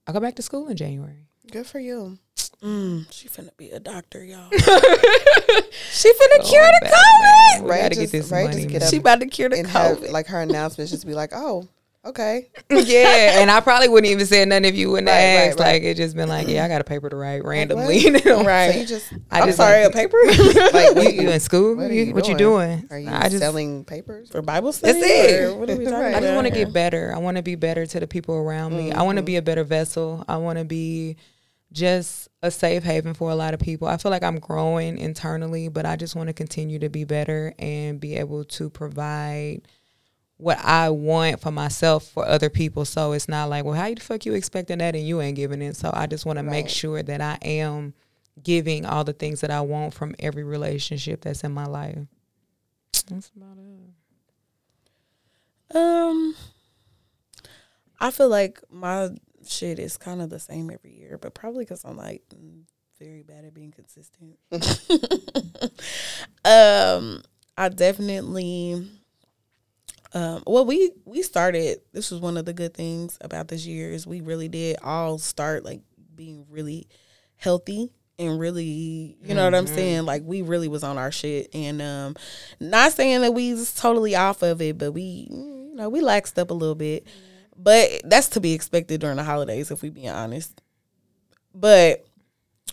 I'll 0.05 0.13
go 0.13 0.19
back 0.19 0.35
to 0.35 0.41
school 0.41 0.67
in 0.67 0.77
January. 0.77 1.27
Good 1.51 1.65
for 1.65 1.79
you. 1.79 2.19
Mm, 2.63 3.05
she 3.11 3.27
finna 3.27 3.55
be 3.57 3.69
a 3.71 3.79
doctor, 3.79 4.23
y'all. 4.23 4.49
she 4.51 6.11
finna 6.13 6.49
cure 6.49 6.65
the 6.81 6.87
COVID. 6.87 7.21
man. 7.61 7.63
Right, 7.67 7.81
gotta 7.83 7.95
get 7.95 8.11
this 8.11 8.31
right, 8.31 8.45
money. 8.45 8.55
just 8.57 8.69
get 8.69 8.83
up 8.83 8.89
She 8.89 8.97
about 8.97 9.19
to 9.19 9.25
cure 9.27 9.49
the 9.49 9.57
And 9.59 9.67
have 9.67 9.97
COVID. 9.99 10.11
like 10.11 10.27
her 10.27 10.41
announcement, 10.41 10.89
just 10.89 11.05
be 11.05 11.13
like, 11.13 11.31
oh, 11.33 11.67
okay. 12.05 12.49
yeah, 12.69 13.41
and 13.41 13.51
I 13.51 13.59
probably 13.59 13.89
wouldn't 13.89 14.11
even 14.11 14.25
say 14.25 14.43
nothing 14.45 14.65
if 14.65 14.75
you 14.75 14.91
wouldn't 14.91 15.07
Right, 15.09 15.13
have 15.15 15.39
right, 15.41 15.47
asked. 15.49 15.59
right. 15.59 15.73
Like 15.73 15.83
it 15.83 15.97
just 15.97 16.15
been 16.15 16.29
like, 16.29 16.47
yeah, 16.47 16.63
I 16.63 16.67
got 16.69 16.79
a 16.81 16.85
paper 16.85 17.09
to 17.09 17.15
write 17.17 17.43
randomly. 17.43 18.03
Right. 18.25 18.71
So 18.73 18.79
you 18.79 18.85
just 18.85 19.13
I 19.29 19.41
I'm 19.41 19.45
just 19.47 19.57
sorry, 19.57 19.83
like- 19.83 19.93
a 19.93 19.97
paper 19.97 20.17
like 20.73 21.13
you, 21.15 21.21
you 21.23 21.29
in 21.31 21.39
school? 21.41 21.75
What 21.75 21.91
are 21.91 21.93
You- 21.93 22.03
you 22.05 22.13
what 22.13 22.27
you 22.29 22.37
doing? 22.37 22.79
doing? 22.79 22.87
Are 22.91 22.99
you 22.99 23.09
I 23.09 23.27
just, 23.29 23.39
selling 23.39 23.83
papers? 23.85 24.29
for 24.29 24.41
Bible 24.41 24.71
study. 24.71 25.01
That's 25.01 25.05
it. 25.05 25.57
What 25.57 25.69
are 25.69 25.75
we 25.75 25.83
talking 25.85 25.99
about? 25.99 26.13
I 26.15 26.19
just 26.21 26.33
want 26.35 26.47
to 26.47 26.53
get 26.53 26.71
better. 26.73 27.13
I 27.13 27.17
want 27.19 27.35
to 27.37 27.43
be 27.43 27.55
better 27.55 27.85
to 27.85 27.99
the 27.99 28.07
people 28.07 28.35
around 28.35 28.75
me. 28.75 28.91
I 28.93 29.01
want 29.03 29.17
to 29.17 29.23
be 29.23 29.35
a 29.35 29.41
better 29.41 29.63
vessel. 29.65 30.23
I 30.29 30.37
want 30.37 30.59
to 30.59 30.65
be 30.65 31.17
just 31.73 32.29
a 32.43 32.51
safe 32.51 32.83
haven 32.83 33.13
for 33.13 33.31
a 33.31 33.35
lot 33.35 33.53
of 33.53 33.61
people. 33.61 33.87
I 33.87 33.95
feel 33.95 34.11
like 34.11 34.21
I'm 34.21 34.37
growing 34.37 34.97
internally, 34.97 35.69
but 35.69 35.85
I 35.85 35.95
just 35.95 36.13
want 36.13 36.27
to 36.27 36.33
continue 36.33 36.77
to 36.79 36.89
be 36.89 37.05
better 37.05 37.53
and 37.57 38.01
be 38.01 38.17
able 38.17 38.43
to 38.43 38.69
provide 38.69 39.61
what 40.35 40.59
I 40.59 40.89
want 40.89 41.39
for 41.39 41.51
myself 41.51 42.05
for 42.09 42.27
other 42.27 42.49
people. 42.49 42.83
So 42.83 43.13
it's 43.13 43.29
not 43.29 43.49
like, 43.49 43.63
well, 43.63 43.75
how 43.75 43.87
the 43.93 44.01
fuck 44.01 44.25
you 44.25 44.33
expecting 44.33 44.79
that 44.79 44.93
and 44.93 45.07
you 45.07 45.21
ain't 45.21 45.37
giving 45.37 45.61
it? 45.61 45.77
So 45.77 45.89
I 45.93 46.05
just 46.05 46.25
want 46.25 46.37
to 46.37 46.43
make 46.43 46.67
sure 46.67 47.01
that 47.01 47.21
I 47.21 47.37
am 47.41 47.93
giving 48.43 48.85
all 48.85 49.05
the 49.05 49.13
things 49.13 49.39
that 49.39 49.49
I 49.49 49.61
want 49.61 49.93
from 49.93 50.13
every 50.19 50.43
relationship 50.43 51.21
that's 51.21 51.45
in 51.45 51.53
my 51.53 51.65
life. 51.65 51.99
That's 53.07 53.31
about 53.37 53.57
it. 55.71 55.77
Um, 55.77 56.35
I 58.01 58.11
feel 58.11 58.27
like 58.27 58.59
my 58.69 59.11
shit 59.47 59.79
is 59.79 59.97
kind 59.97 60.21
of 60.21 60.29
the 60.29 60.39
same 60.39 60.69
every 60.69 60.93
year, 60.93 61.17
but 61.17 61.33
probably 61.33 61.65
because 61.65 61.83
I'm 61.83 61.97
like 61.97 62.23
very 62.99 63.23
bad 63.23 63.45
at 63.45 63.53
being 63.53 63.71
consistent. 63.71 64.37
um, 66.45 67.21
I 67.57 67.69
definitely. 67.69 68.87
Um, 70.13 70.43
well, 70.45 70.65
we 70.65 70.91
we 71.05 71.21
started. 71.21 71.81
This 71.91 72.11
was 72.11 72.19
one 72.19 72.37
of 72.37 72.45
the 72.45 72.53
good 72.53 72.73
things 72.73 73.17
about 73.21 73.47
this 73.47 73.65
year 73.65 73.91
is 73.91 74.05
we 74.05 74.21
really 74.21 74.47
did 74.47 74.77
all 74.83 75.17
start 75.17 75.65
like 75.65 75.81
being 76.15 76.45
really 76.49 76.87
healthy 77.35 77.91
and 78.19 78.39
really, 78.39 79.17
you 79.23 79.33
know 79.33 79.43
what 79.43 79.55
I'm 79.55 79.65
saying? 79.67 80.05
Like 80.05 80.21
we 80.23 80.43
really 80.43 80.67
was 80.67 80.83
on 80.83 80.97
our 80.97 81.11
shit, 81.11 81.49
and 81.53 81.81
um, 81.81 82.15
not 82.59 82.91
saying 82.93 83.21
that 83.21 83.33
we 83.33 83.53
was 83.53 83.73
totally 83.73 84.15
off 84.15 84.43
of 84.43 84.61
it, 84.61 84.77
but 84.77 84.91
we, 84.91 85.27
you 85.31 85.71
know, 85.73 85.89
we 85.89 86.01
laxed 86.01 86.37
up 86.37 86.51
a 86.51 86.53
little 86.53 86.75
bit. 86.75 87.07
But 87.55 87.89
that's 88.03 88.29
to 88.29 88.39
be 88.41 88.53
expected 88.53 89.01
during 89.01 89.17
the 89.17 89.23
holidays, 89.23 89.71
if 89.71 89.81
we 89.81 89.89
being 89.89 90.09
honest. 90.09 90.61
But 91.53 92.05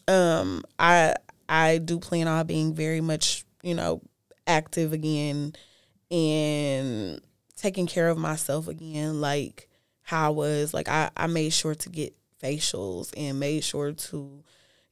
um, 0.09 0.63
I 0.79 1.15
I 1.49 1.79
do 1.79 1.99
plan 1.99 2.29
on 2.29 2.47
being 2.47 2.75
very 2.75 3.01
much, 3.01 3.45
you 3.63 3.75
know, 3.75 4.03
active 4.47 4.93
again 4.93 5.55
and 6.11 7.21
taking 7.57 7.87
care 7.87 8.09
of 8.09 8.19
myself 8.19 8.69
again, 8.69 9.21
like 9.21 9.69
how 10.03 10.27
I 10.27 10.31
was. 10.31 10.75
Like 10.75 10.89
I, 10.89 11.11
I 11.17 11.27
made 11.27 11.53
sure 11.53 11.75
to 11.75 11.89
get 11.89 12.15
facials 12.43 13.13
and 13.17 13.39
made 13.39 13.65
sure 13.65 13.93
to, 13.93 14.43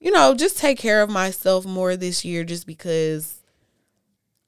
you 0.00 0.10
know, 0.10 0.34
just 0.34 0.58
take 0.58 0.78
care 0.78 1.02
of 1.02 1.10
myself 1.10 1.64
more 1.64 1.96
this 1.96 2.24
year 2.24 2.44
just 2.44 2.66
because 2.66 3.40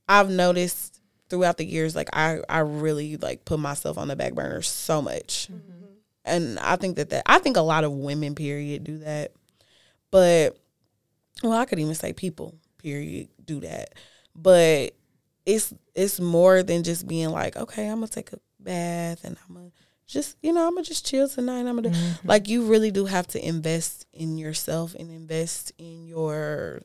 I've 0.09 0.30
noticed 0.30 0.99
throughout 1.30 1.56
the 1.56 1.64
years, 1.64 1.96
like 1.96 2.08
I, 2.12 2.40
I 2.48 2.58
really 2.58 3.16
like 3.16 3.44
put 3.44 3.60
myself 3.60 3.96
on 3.96 4.08
the 4.08 4.16
back 4.16 4.34
burner 4.34 4.60
so 4.62 5.00
much. 5.00 5.48
Mm-hmm. 5.50 5.86
And 6.24 6.58
I 6.58 6.76
think 6.76 6.96
that 6.96 7.10
that 7.10 7.22
I 7.26 7.38
think 7.38 7.56
a 7.56 7.62
lot 7.62 7.84
of 7.84 7.92
women 7.92 8.34
period 8.34 8.84
do 8.84 8.98
that. 8.98 9.32
But 10.10 10.58
well, 11.42 11.52
I 11.52 11.64
could 11.64 11.78
even 11.78 11.94
say 11.94 12.12
people 12.12 12.54
period 12.78 13.28
do 13.44 13.60
that. 13.60 13.94
But 14.34 14.94
it's 15.46 15.72
it's 15.94 16.20
more 16.20 16.62
than 16.62 16.82
just 16.82 17.06
being 17.06 17.30
like, 17.30 17.56
okay, 17.56 17.88
I'm 17.88 17.96
gonna 17.96 18.08
take 18.08 18.32
a 18.32 18.38
bath 18.58 19.24
and 19.24 19.36
I'm 19.48 19.54
gonna 19.54 19.70
just 20.06 20.36
you 20.42 20.52
know 20.52 20.66
I'm 20.66 20.74
gonna 20.74 20.84
just 20.84 21.06
chill 21.06 21.28
tonight. 21.28 21.60
I'm 21.60 21.76
gonna 21.76 21.82
do, 21.82 21.90
mm-hmm. 21.90 22.28
like 22.28 22.48
you 22.48 22.66
really 22.66 22.90
do 22.90 23.06
have 23.06 23.26
to 23.28 23.46
invest 23.46 24.06
in 24.12 24.36
yourself 24.36 24.94
and 24.94 25.10
invest 25.10 25.72
in 25.78 26.06
your 26.06 26.82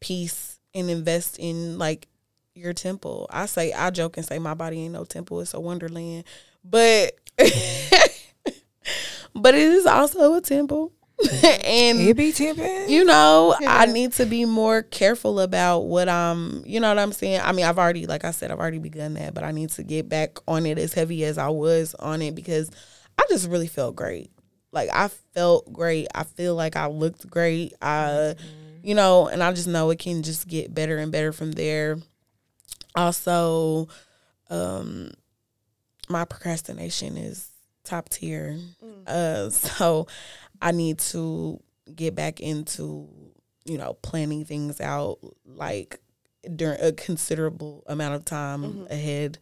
peace 0.00 0.58
and 0.74 0.90
invest 0.90 1.38
in 1.38 1.78
like 1.78 2.08
your 2.56 2.72
temple. 2.72 3.26
I 3.30 3.46
say 3.46 3.72
I 3.72 3.90
joke 3.90 4.16
and 4.16 4.26
say 4.26 4.38
my 4.38 4.54
body 4.54 4.84
ain't 4.84 4.94
no 4.94 5.04
temple; 5.04 5.40
it's 5.40 5.54
a 5.54 5.60
wonderland. 5.60 6.24
But 6.64 7.14
but 9.34 9.54
it 9.54 9.60
is 9.60 9.86
also 9.86 10.34
a 10.34 10.40
temple, 10.40 10.92
and 11.64 11.98
It 12.00 12.16
be 12.16 12.32
tipping. 12.32 12.90
you 12.90 13.04
know, 13.04 13.54
I 13.66 13.86
need 13.86 14.12
to 14.14 14.26
be 14.26 14.44
more 14.44 14.82
careful 14.82 15.40
about 15.40 15.80
what 15.80 16.08
I'm, 16.10 16.62
you 16.66 16.78
know 16.78 16.88
what 16.88 16.98
I'm 16.98 17.12
saying? 17.12 17.40
I 17.42 17.52
mean, 17.52 17.64
I've 17.64 17.78
already, 17.78 18.06
like 18.06 18.24
I 18.24 18.32
said, 18.32 18.50
I've 18.50 18.58
already 18.58 18.78
begun 18.78 19.14
that, 19.14 19.32
but 19.32 19.42
I 19.42 19.50
need 19.50 19.70
to 19.70 19.82
get 19.82 20.10
back 20.10 20.38
on 20.46 20.66
it 20.66 20.78
as 20.78 20.92
heavy 20.92 21.24
as 21.24 21.38
I 21.38 21.48
was 21.48 21.94
on 21.94 22.20
it 22.20 22.34
because 22.34 22.70
I 23.18 23.24
just 23.30 23.48
really 23.48 23.66
felt 23.66 23.96
great. 23.96 24.30
Like, 24.72 24.90
I 24.92 25.08
felt 25.32 25.72
great. 25.72 26.08
I 26.14 26.24
feel 26.24 26.54
like 26.54 26.76
I 26.76 26.88
looked 26.88 27.30
great. 27.30 27.72
I, 27.80 28.34
mm-hmm. 28.36 28.46
you 28.82 28.94
know, 28.94 29.28
and 29.28 29.42
I 29.42 29.52
just 29.52 29.68
know 29.68 29.88
it 29.90 29.98
can 29.98 30.22
just 30.22 30.46
get 30.46 30.74
better 30.74 30.98
and 30.98 31.10
better 31.10 31.32
from 31.32 31.52
there. 31.52 31.96
Also, 32.96 33.88
um, 34.50 35.10
my 36.08 36.24
procrastination 36.24 37.16
is 37.16 37.50
top 37.84 38.08
tier. 38.08 38.58
Uh, 39.06 39.50
so 39.50 40.06
I 40.60 40.72
need 40.72 40.98
to 40.98 41.60
get 41.94 42.14
back 42.14 42.40
into, 42.40 43.08
you 43.64 43.78
know, 43.78 43.94
planning 44.02 44.44
things 44.44 44.80
out 44.80 45.18
like 45.44 46.00
during 46.54 46.80
a 46.80 46.92
considerable 46.92 47.84
amount 47.86 48.14
of 48.14 48.24
time 48.24 48.86
ahead. 48.90 49.38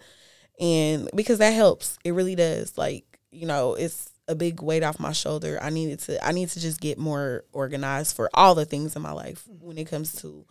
And 0.61 1.09
because 1.15 1.39
that 1.39 1.51
helps, 1.51 1.99
it 2.05 2.13
really 2.13 2.35
does. 2.35 2.79
Like, 2.79 3.19
you 3.31 3.47
know, 3.47 3.75
it's 3.75 4.11
a 4.29 4.35
big 4.35 4.63
weight 4.63 4.83
off 4.83 5.01
my 5.01 5.13
shoulder. 5.13 5.59
I 5.61 5.71
needed 5.71 5.99
to 6.01 6.25
I 6.25 6.33
need 6.33 6.49
to 6.51 6.61
just 6.61 6.81
get 6.81 6.99
more 6.99 7.45
organized 7.53 8.17
for 8.17 8.31
all 8.33 8.55
the 8.55 8.65
things 8.65 8.97
in 8.97 9.03
my 9.03 9.13
life 9.13 9.45
when 9.61 9.77
it 9.79 9.89
comes 9.89 10.13
to, 10.23 10.47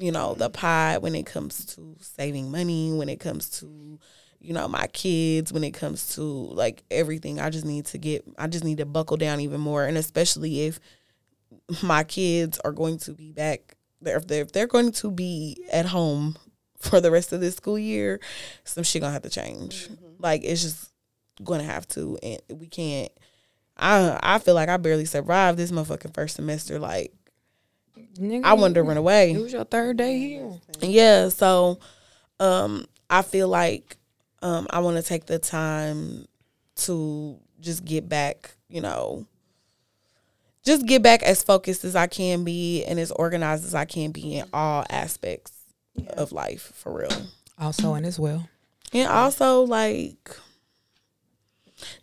you 0.00 0.10
know, 0.10 0.34
the 0.34 0.50
pod, 0.50 1.02
when 1.02 1.14
it 1.14 1.26
comes 1.26 1.64
to 1.76 1.96
saving 2.00 2.50
money, 2.50 2.92
when 2.92 3.08
it 3.08 3.20
comes 3.20 3.50
to 3.60 3.98
you 4.40 4.54
know 4.54 4.66
my 4.66 4.86
kids 4.88 5.52
when 5.52 5.62
it 5.62 5.72
comes 5.72 6.14
to 6.14 6.22
like 6.22 6.82
everything 6.90 7.38
i 7.38 7.50
just 7.50 7.66
need 7.66 7.84
to 7.84 7.98
get 7.98 8.24
i 8.38 8.46
just 8.46 8.64
need 8.64 8.78
to 8.78 8.86
buckle 8.86 9.16
down 9.16 9.40
even 9.40 9.60
more. 9.60 9.84
And 9.84 9.98
especially 9.98 10.62
if 10.62 10.80
my 11.82 12.04
kids 12.04 12.58
are 12.64 12.72
going 12.72 12.98
to 12.98 13.12
be 13.12 13.32
back 13.32 13.76
there 14.00 14.16
if 14.16 14.26
they're, 14.26 14.42
if 14.42 14.52
they're 14.52 14.66
going 14.66 14.92
to 14.92 15.10
be 15.10 15.62
at 15.70 15.86
home 15.86 16.36
for 16.78 17.00
the 17.00 17.10
rest 17.10 17.32
of 17.32 17.40
this 17.40 17.56
school 17.56 17.78
year 17.78 18.18
some 18.64 18.82
shit 18.82 19.02
gonna 19.02 19.12
have 19.12 19.22
to 19.22 19.30
change. 19.30 19.88
Mm-hmm. 19.88 20.06
Like 20.18 20.42
it's 20.42 20.62
just 20.62 20.90
gonna 21.44 21.64
have 21.64 21.86
to 21.88 22.18
and 22.22 22.40
we 22.54 22.66
can't 22.66 23.10
i 23.76 24.18
i 24.22 24.38
feel 24.38 24.54
like 24.54 24.68
i 24.68 24.76
barely 24.76 25.06
survived 25.06 25.58
this 25.58 25.70
motherfucking 25.70 26.14
first 26.14 26.36
semester 26.36 26.78
like 26.78 27.12
Nigga, 28.18 28.44
i 28.44 28.52
wanted 28.54 28.74
to 28.74 28.82
run 28.82 28.96
away 28.96 29.32
It 29.32 29.40
was 29.40 29.52
your 29.52 29.64
third 29.64 29.96
day 29.96 30.18
here. 30.18 30.52
yeah, 30.80 31.28
so 31.28 31.78
um 32.40 32.86
I 33.08 33.22
feel 33.22 33.48
like 33.48 33.96
um 34.42 34.66
I 34.70 34.80
want 34.80 34.96
to 34.96 35.02
take 35.02 35.26
the 35.26 35.38
time 35.38 36.26
to 36.76 37.38
just 37.60 37.84
get 37.84 38.08
back, 38.08 38.54
you 38.68 38.80
know, 38.80 39.26
just 40.64 40.86
get 40.86 41.02
back 41.02 41.22
as 41.22 41.42
focused 41.42 41.84
as 41.84 41.94
I 41.96 42.06
can 42.06 42.44
be 42.44 42.84
and 42.84 42.98
as 42.98 43.10
organized 43.12 43.64
as 43.64 43.74
I 43.74 43.84
can 43.84 44.10
be 44.12 44.36
in 44.38 44.48
all 44.52 44.84
aspects 44.90 45.52
of 46.14 46.32
life 46.32 46.72
for 46.74 46.92
real. 46.98 47.26
Also, 47.58 47.94
and 47.94 48.06
as 48.06 48.18
well. 48.18 48.48
And 48.92 49.08
also 49.08 49.62
like 49.62 50.30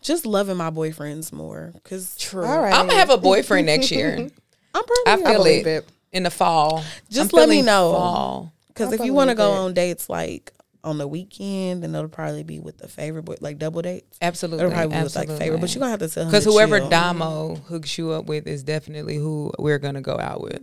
just 0.02 0.26
loving 0.26 0.58
my 0.58 0.70
boyfriends 0.70 1.32
more 1.34 1.74
cuz 1.84 2.16
All 2.34 2.42
right. 2.42 2.74
I'm 2.74 2.88
gonna 2.88 3.00
have 3.00 3.10
a 3.10 3.18
boyfriend 3.18 3.66
next 3.66 3.92
year. 3.92 4.30
I'm 4.74 4.84
proud 4.84 5.04
I 5.08 5.14
of 5.14 5.20
you. 5.20 5.26
feel 5.26 5.38
believe 5.38 5.68
it, 5.68 5.70
it. 5.86 5.90
In 6.12 6.24
the 6.24 6.32
fall. 6.32 6.84
Just 7.10 7.34
I'm 7.34 7.40
let 7.40 7.50
me 7.50 7.62
know. 7.62 7.92
Fall. 7.92 8.54
Cuz 8.76 8.92
if 8.92 9.04
you 9.04 9.14
want 9.14 9.30
to 9.30 9.36
go 9.36 9.54
it. 9.54 9.58
on 9.58 9.74
dates 9.74 10.10
like 10.10 10.54
on 10.84 10.98
the 10.98 11.08
weekend, 11.08 11.84
then 11.84 11.94
it'll 11.94 12.08
probably 12.08 12.44
be 12.44 12.60
with 12.60 12.78
the 12.78 12.88
favorite 12.88 13.24
boy, 13.24 13.36
like 13.42 13.58
double 13.58 13.82
dates. 13.82 14.18
Absolutely. 14.22 14.66
It'll 14.66 14.74
probably 14.74 14.98
be 14.98 15.04
with 15.04 15.16
like 15.16 15.30
favorite, 15.30 15.60
but 15.60 15.74
you're 15.74 15.80
gonna 15.80 15.92
have 15.92 16.00
to 16.00 16.08
tell 16.08 16.24
him 16.24 16.30
Because 16.30 16.46
whoever 16.46 16.80
chill. 16.80 16.90
Damo 16.90 17.56
hooks 17.56 17.98
you 17.98 18.12
up 18.12 18.26
with 18.26 18.48
is 18.48 18.64
definitely 18.64 19.18
who 19.18 19.52
we're 19.60 19.80
gonna 19.80 20.02
go 20.02 20.18
out 20.18 20.42
with. 20.42 20.62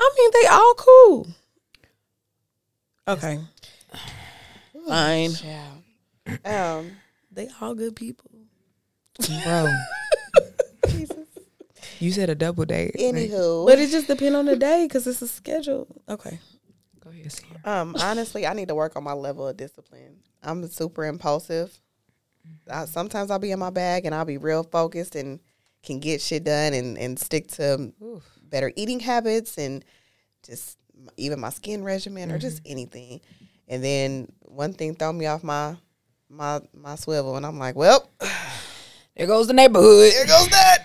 I 0.00 0.10
mean, 0.16 0.30
they 0.42 0.48
all 0.48 0.74
cool. 0.76 1.26
Okay, 3.08 3.40
fine. 4.86 5.30
Yeah. 5.44 6.76
Um, 6.76 6.96
They 7.32 7.48
all 7.60 7.74
good 7.74 7.96
people. 7.96 8.30
Bro. 9.44 9.68
You 12.00 12.12
said 12.12 12.30
a 12.30 12.34
double 12.34 12.64
date. 12.64 12.92
right? 12.96 13.14
anywho, 13.14 13.66
But 13.66 13.78
it 13.78 13.90
just 13.90 14.06
depends 14.06 14.36
on 14.36 14.46
the 14.46 14.56
day 14.56 14.86
because 14.86 15.06
it's 15.06 15.22
a 15.22 15.28
schedule. 15.28 15.86
Okay. 16.08 16.38
Go 17.00 17.10
ahead, 17.10 17.32
Sierra. 17.32 17.60
um, 17.64 17.96
honestly, 18.00 18.46
I 18.46 18.52
need 18.52 18.68
to 18.68 18.74
work 18.74 18.94
on 18.96 19.04
my 19.04 19.12
level 19.14 19.48
of 19.48 19.56
discipline. 19.56 20.18
I'm 20.42 20.66
super 20.68 21.04
impulsive. 21.04 21.78
I, 22.70 22.84
sometimes 22.84 23.30
I'll 23.30 23.38
be 23.38 23.50
in 23.50 23.58
my 23.58 23.70
bag 23.70 24.06
and 24.06 24.14
I'll 24.14 24.24
be 24.24 24.38
real 24.38 24.62
focused 24.62 25.14
and 25.16 25.40
can 25.82 25.98
get 26.00 26.20
shit 26.20 26.44
done 26.44 26.72
and, 26.74 26.96
and 26.98 27.18
stick 27.18 27.48
to 27.52 27.92
better 28.42 28.72
eating 28.76 29.00
habits 29.00 29.58
and 29.58 29.84
just 30.46 30.78
even 31.16 31.38
my 31.40 31.50
skin 31.50 31.84
regimen 31.84 32.30
or 32.32 32.38
just 32.38 32.60
anything. 32.64 33.20
And 33.68 33.82
then 33.84 34.32
one 34.42 34.72
thing 34.72 34.94
throw 34.94 35.12
me 35.12 35.26
off 35.26 35.42
my 35.44 35.76
my 36.30 36.60
my 36.72 36.94
swivel 36.96 37.36
and 37.36 37.44
I'm 37.46 37.58
like, 37.58 37.76
well, 37.76 38.08
There 39.16 39.26
goes 39.26 39.48
the 39.48 39.52
neighborhood. 39.52 40.12
there 40.12 40.26
goes 40.26 40.48
that. 40.50 40.84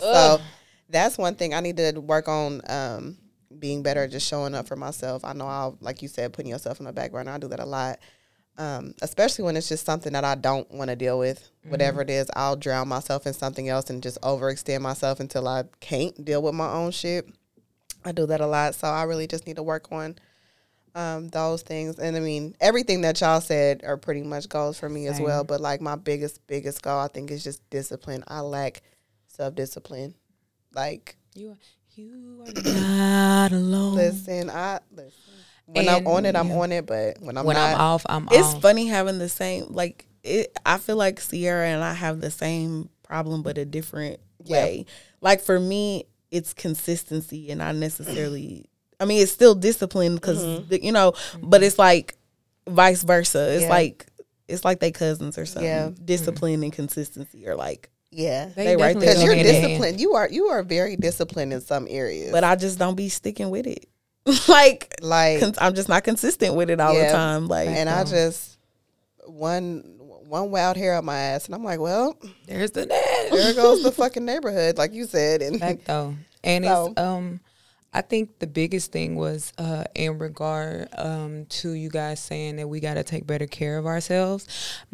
So 0.00 0.40
that's 0.88 1.18
one 1.18 1.34
thing 1.34 1.54
I 1.54 1.60
need 1.60 1.76
to 1.76 1.92
work 1.98 2.28
on. 2.28 2.60
Um, 2.68 3.18
being 3.58 3.82
better 3.82 4.04
at 4.04 4.10
just 4.10 4.26
showing 4.26 4.54
up 4.54 4.66
for 4.68 4.76
myself. 4.76 5.24
I 5.24 5.32
know 5.32 5.46
I'll, 5.46 5.76
like 5.80 6.02
you 6.02 6.08
said, 6.08 6.32
putting 6.32 6.50
yourself 6.50 6.78
in 6.80 6.86
the 6.86 6.92
back 6.92 7.12
burner. 7.12 7.32
I 7.32 7.38
do 7.38 7.48
that 7.48 7.60
a 7.60 7.66
lot, 7.66 7.98
um, 8.58 8.94
especially 9.02 9.44
when 9.44 9.56
it's 9.56 9.68
just 9.68 9.84
something 9.84 10.12
that 10.12 10.24
I 10.24 10.34
don't 10.34 10.70
want 10.70 10.90
to 10.90 10.96
deal 10.96 11.18
with. 11.18 11.50
Whatever 11.68 12.02
it 12.02 12.10
is, 12.10 12.30
I'll 12.36 12.56
drown 12.56 12.88
myself 12.88 13.26
in 13.26 13.32
something 13.32 13.68
else 13.68 13.90
and 13.90 14.02
just 14.02 14.20
overextend 14.22 14.80
myself 14.80 15.20
until 15.20 15.46
I 15.46 15.64
can't 15.80 16.24
deal 16.24 16.42
with 16.42 16.54
my 16.54 16.70
own 16.70 16.90
shit. 16.90 17.28
I 18.04 18.12
do 18.12 18.26
that 18.26 18.40
a 18.40 18.46
lot, 18.46 18.74
so 18.74 18.88
I 18.88 19.02
really 19.02 19.26
just 19.26 19.46
need 19.46 19.56
to 19.56 19.62
work 19.62 19.92
on 19.92 20.16
um, 20.94 21.28
those 21.28 21.62
things. 21.62 21.98
And 21.98 22.16
I 22.16 22.20
mean, 22.20 22.54
everything 22.60 23.02
that 23.02 23.20
y'all 23.20 23.40
said 23.40 23.82
are 23.84 23.96
pretty 23.96 24.22
much 24.22 24.48
goals 24.48 24.78
for 24.78 24.88
me 24.88 25.06
as 25.06 25.20
well. 25.20 25.44
But 25.44 25.60
like 25.60 25.80
my 25.80 25.96
biggest, 25.96 26.46
biggest 26.46 26.82
goal, 26.82 26.98
I 26.98 27.08
think, 27.08 27.30
is 27.30 27.44
just 27.44 27.68
discipline. 27.68 28.24
I 28.26 28.40
lack 28.40 28.82
self 29.40 29.54
discipline. 29.54 30.14
Like, 30.74 31.16
You, 31.34 31.50
are, 31.50 31.58
you 31.94 32.44
are 32.46 32.62
not 32.80 33.52
alone. 33.52 33.94
listen, 33.94 34.50
I 34.50 34.80
listen. 34.92 35.12
When 35.66 35.88
I'm 35.88 36.06
on 36.06 36.26
it, 36.26 36.36
I'm 36.36 36.48
yeah. 36.48 36.58
on 36.58 36.72
it. 36.72 36.84
But 36.86 37.16
when 37.20 37.38
I'm 37.38 37.44
when 37.46 37.56
not, 37.56 37.74
I'm 37.74 37.80
off, 37.80 38.04
I'm 38.08 38.28
It's 38.32 38.54
off. 38.54 38.60
funny 38.62 38.86
having 38.88 39.18
the 39.18 39.28
same 39.28 39.66
like 39.70 40.06
it. 40.22 40.56
I 40.66 40.78
feel 40.78 40.96
like 40.96 41.20
Sierra 41.20 41.66
and 41.68 41.82
I 41.82 41.94
have 41.94 42.20
the 42.20 42.30
same 42.30 42.90
problem, 43.02 43.42
but 43.42 43.56
a 43.56 43.64
different 43.64 44.20
Yeah. 44.44 44.64
way. 44.64 44.86
Like 45.20 45.40
for 45.40 45.58
me, 45.58 46.04
it's 46.30 46.52
consistency, 46.54 47.50
and 47.50 47.58
not 47.58 47.76
necessarily. 47.76 48.66
I 48.98 49.04
mean, 49.06 49.22
it's 49.22 49.32
still 49.32 49.54
discipline 49.54 50.16
because 50.16 50.42
mm-hmm. 50.44 50.84
you 50.84 50.92
know, 50.92 51.12
mm-hmm. 51.12 51.48
but 51.48 51.62
it's 51.62 51.78
like 51.78 52.16
vice 52.68 53.02
versa. 53.04 53.54
It's 53.54 53.62
Yeah. 53.62 53.68
like 53.70 54.06
it's 54.48 54.64
like 54.64 54.80
they 54.80 54.90
cousins 54.90 55.38
or 55.38 55.46
something. 55.46 55.64
Yeah. 55.70 55.90
Discipline 56.04 56.62
and 56.64 56.72
consistency 56.72 57.46
are 57.46 57.54
like, 57.56 57.90
yeah, 58.10 58.50
They 58.56 58.76
right 58.76 58.92
there. 58.92 59.00
because 59.00 59.22
you're 59.22 59.34
hand 59.34 59.46
in 59.46 59.62
disciplined. 59.62 60.00
You 60.00 60.14
are 60.14 60.28
you 60.28 60.46
are 60.46 60.62
very 60.62 60.96
disciplined 60.96 61.52
in 61.52 61.60
some 61.60 61.86
areas. 61.88 62.32
but 62.32 62.44
I 62.44 62.56
just 62.56 62.78
don't 62.78 62.96
be 62.96 63.08
sticking 63.08 63.50
with 63.50 63.66
it. 63.66 63.86
like, 64.48 64.94
like, 65.00 65.40
cons- 65.40 65.58
I'm 65.60 65.74
just 65.74 65.88
not 65.88 66.04
consistent 66.04 66.54
with 66.54 66.68
it 66.70 66.80
all 66.80 66.94
Yeah. 66.94 67.06
the 67.06 67.12
time. 67.12 67.48
Like, 67.48 67.68
and 67.68 67.88
I 67.88 68.04
just 68.04 68.58
one 69.26 69.96
one 69.98 70.50
wild 70.50 70.76
hair 70.76 70.94
on 70.96 71.04
my 71.04 71.18
ass, 71.18 71.46
and 71.46 71.54
I'm 71.54 71.64
like, 71.64 71.80
well, 71.80 72.16
There's 72.46 72.70
the 72.70 72.86
net. 72.86 73.04
there 73.32 73.54
goes 73.54 73.82
the 73.82 73.90
fucking 73.96 74.24
neighborhood, 74.24 74.78
like 74.78 74.92
you 74.92 75.04
said, 75.06 75.42
and 75.42 75.58
Fact 75.58 75.84
though, 75.86 76.14
and 76.44 76.64
So- 76.64 76.86
it's 76.88 77.00
um, 77.00 77.40
I 77.92 78.02
think 78.02 78.38
the 78.38 78.46
biggest 78.46 78.92
thing 78.92 79.16
was 79.16 79.52
uh 79.58 79.82
in 79.96 80.18
regard 80.18 80.88
um 80.96 81.46
to 81.46 81.70
you 81.72 81.88
guys 81.88 82.20
saying 82.20 82.56
that 82.56 82.68
we 82.68 82.78
got 82.78 82.94
to 82.94 83.02
take 83.02 83.26
better 83.26 83.48
care 83.48 83.78
of 83.78 83.86
ourselves 83.86 84.46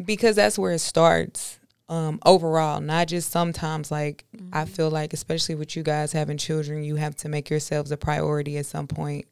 because 0.03 0.35
that's 0.37 0.57
where 0.57 0.71
it 0.71 0.79
starts. 0.79 1.56
Um, 1.89 2.19
overall, 2.25 2.81
not 2.81 3.07
just 3.07 3.31
sometimes. 3.31 3.91
Like 3.91 4.25
I 4.51 4.65
feel 4.65 4.89
like, 4.89 5.13
especially 5.13 5.55
with 5.55 5.75
you 5.75 5.83
guys 5.83 6.11
having 6.11 6.37
children, 6.37 6.83
you 6.83 6.95
have 6.95 7.15
to 7.17 7.29
make 7.29 7.49
yourselves 7.49 7.91
a 7.91 7.97
priority 7.97 8.57
at 8.57 8.65
some 8.65 8.87
point. 8.87 9.25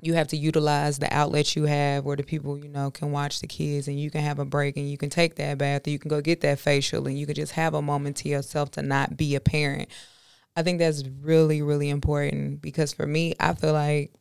You 0.00 0.14
have 0.14 0.28
to 0.28 0.36
utilize 0.36 0.98
the 0.98 1.12
outlets 1.14 1.54
you 1.54 1.64
have 1.64 2.04
where 2.04 2.16
the 2.16 2.24
people 2.24 2.58
you 2.58 2.68
know 2.68 2.90
can 2.90 3.12
watch 3.12 3.40
the 3.40 3.46
kids, 3.46 3.88
and 3.88 3.98
you 3.98 4.10
can 4.10 4.20
have 4.22 4.38
a 4.38 4.44
break, 4.44 4.76
and 4.76 4.90
you 4.90 4.98
can 4.98 5.10
take 5.10 5.36
that 5.36 5.58
bath, 5.58 5.86
or 5.86 5.90
you 5.90 5.98
can 5.98 6.10
go 6.10 6.20
get 6.20 6.40
that 6.42 6.58
facial, 6.58 7.06
and 7.06 7.18
you 7.18 7.24
can 7.24 7.36
just 7.36 7.52
have 7.52 7.72
a 7.72 7.80
moment 7.80 8.16
to 8.18 8.28
yourself 8.28 8.70
to 8.72 8.82
not 8.82 9.16
be 9.16 9.34
a 9.34 9.40
parent. 9.40 9.88
I 10.54 10.62
think 10.62 10.78
that's 10.78 11.04
really, 11.22 11.62
really 11.62 11.88
important 11.88 12.60
because 12.60 12.92
for 12.92 13.06
me, 13.06 13.34
I 13.40 13.54
feel 13.54 13.72
like 13.72 14.12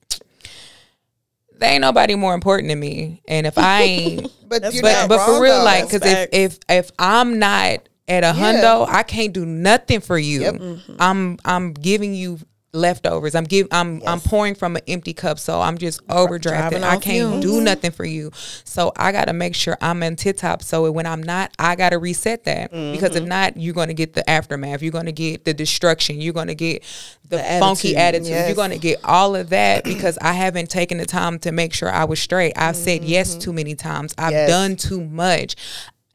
there 1.62 1.72
ain't 1.72 1.82
nobody 1.82 2.16
more 2.16 2.34
important 2.34 2.70
than 2.70 2.80
me. 2.80 3.22
And 3.28 3.48
if 3.48 3.58
I 3.58 3.82
ain't, 3.84 4.32
but 4.50 4.62
That's 4.62 4.82
but 4.82 4.92
not 4.92 5.10
but 5.10 5.26
for 5.26 5.42
real, 5.42 5.60
though. 5.60 5.64
like, 5.64 5.90
because 5.90 6.02
if, 6.04 6.30
if 6.34 6.60
if 6.68 6.92
I'm 7.00 7.40
not 7.40 7.88
at 8.08 8.24
a 8.24 8.34
hundo, 8.34 8.88
I 8.90 9.04
can't 9.04 9.32
do 9.32 9.46
nothing 9.46 10.02
for 10.02 10.18
you. 10.18 10.42
Yep. 10.42 10.62
I'm 11.00 11.38
I'm 11.46 11.74
giving 11.74 12.14
you 12.14 12.40
leftovers. 12.74 13.36
I'm 13.36 13.44
give 13.44 13.68
I'm 13.72 14.02
I'm 14.08 14.20
pouring 14.22 14.56
from 14.56 14.76
an 14.78 14.82
empty 14.88 15.14
cup, 15.14 15.40
so 15.40 15.60
I'm 15.60 15.78
just 15.78 16.06
overdrafted. 16.08 16.84
I 16.84 16.98
can't 16.98 17.42
do 17.42 17.60
nothing 17.62 17.92
for 17.92 18.06
you. 18.06 18.32
So 18.64 18.92
I 18.96 19.12
got 19.12 19.26
to 19.26 19.34
make 19.34 19.56
sure 19.56 19.78
I'm 19.82 20.02
in 20.04 20.16
tip 20.16 20.38
top. 20.38 20.64
So 20.64 20.90
when 20.92 21.06
I'm 21.06 21.22
not, 21.22 21.52
I 21.60 21.76
got 21.76 21.90
to 21.90 21.98
reset 21.98 22.46
that 22.46 22.72
because 22.72 23.10
Mm-hmm. 23.12 23.18
if 23.18 23.24
not, 23.26 23.58
you're 23.58 23.74
going 23.74 23.90
to 23.90 23.94
get 23.94 24.14
the 24.14 24.28
aftermath. 24.30 24.82
You're 24.82 24.92
going 24.92 25.06
to 25.08 25.12
get 25.12 25.44
the 25.46 25.54
destruction. 25.54 26.22
You're 26.22 26.34
going 26.34 26.48
to 26.48 26.56
get 26.56 26.84
the, 27.28 27.38
The 27.38 27.44
funky 27.60 27.96
attitude. 27.96 27.98
attitude. 27.98 28.28
Yes. 28.30 28.48
You're 28.48 28.56
going 28.56 28.72
to 28.72 28.80
get 28.80 29.00
all 29.04 29.36
of 29.36 29.50
that 29.50 29.84
because 29.84 30.18
I 30.22 30.34
haven't 30.34 30.70
taken 30.70 30.98
the 30.98 31.06
time 31.06 31.40
to 31.40 31.52
make 31.52 31.74
sure 31.74 31.92
I 31.92 32.06
was 32.06 32.20
straight. 32.20 32.54
I've 32.56 32.76
said 32.78 33.04
yes 33.04 33.36
too 33.36 33.52
many 33.54 33.76
times. 33.76 34.14
I've 34.18 34.32
Yes. 34.32 34.50
done 34.50 34.76
too 34.78 35.02
much. 35.04 35.56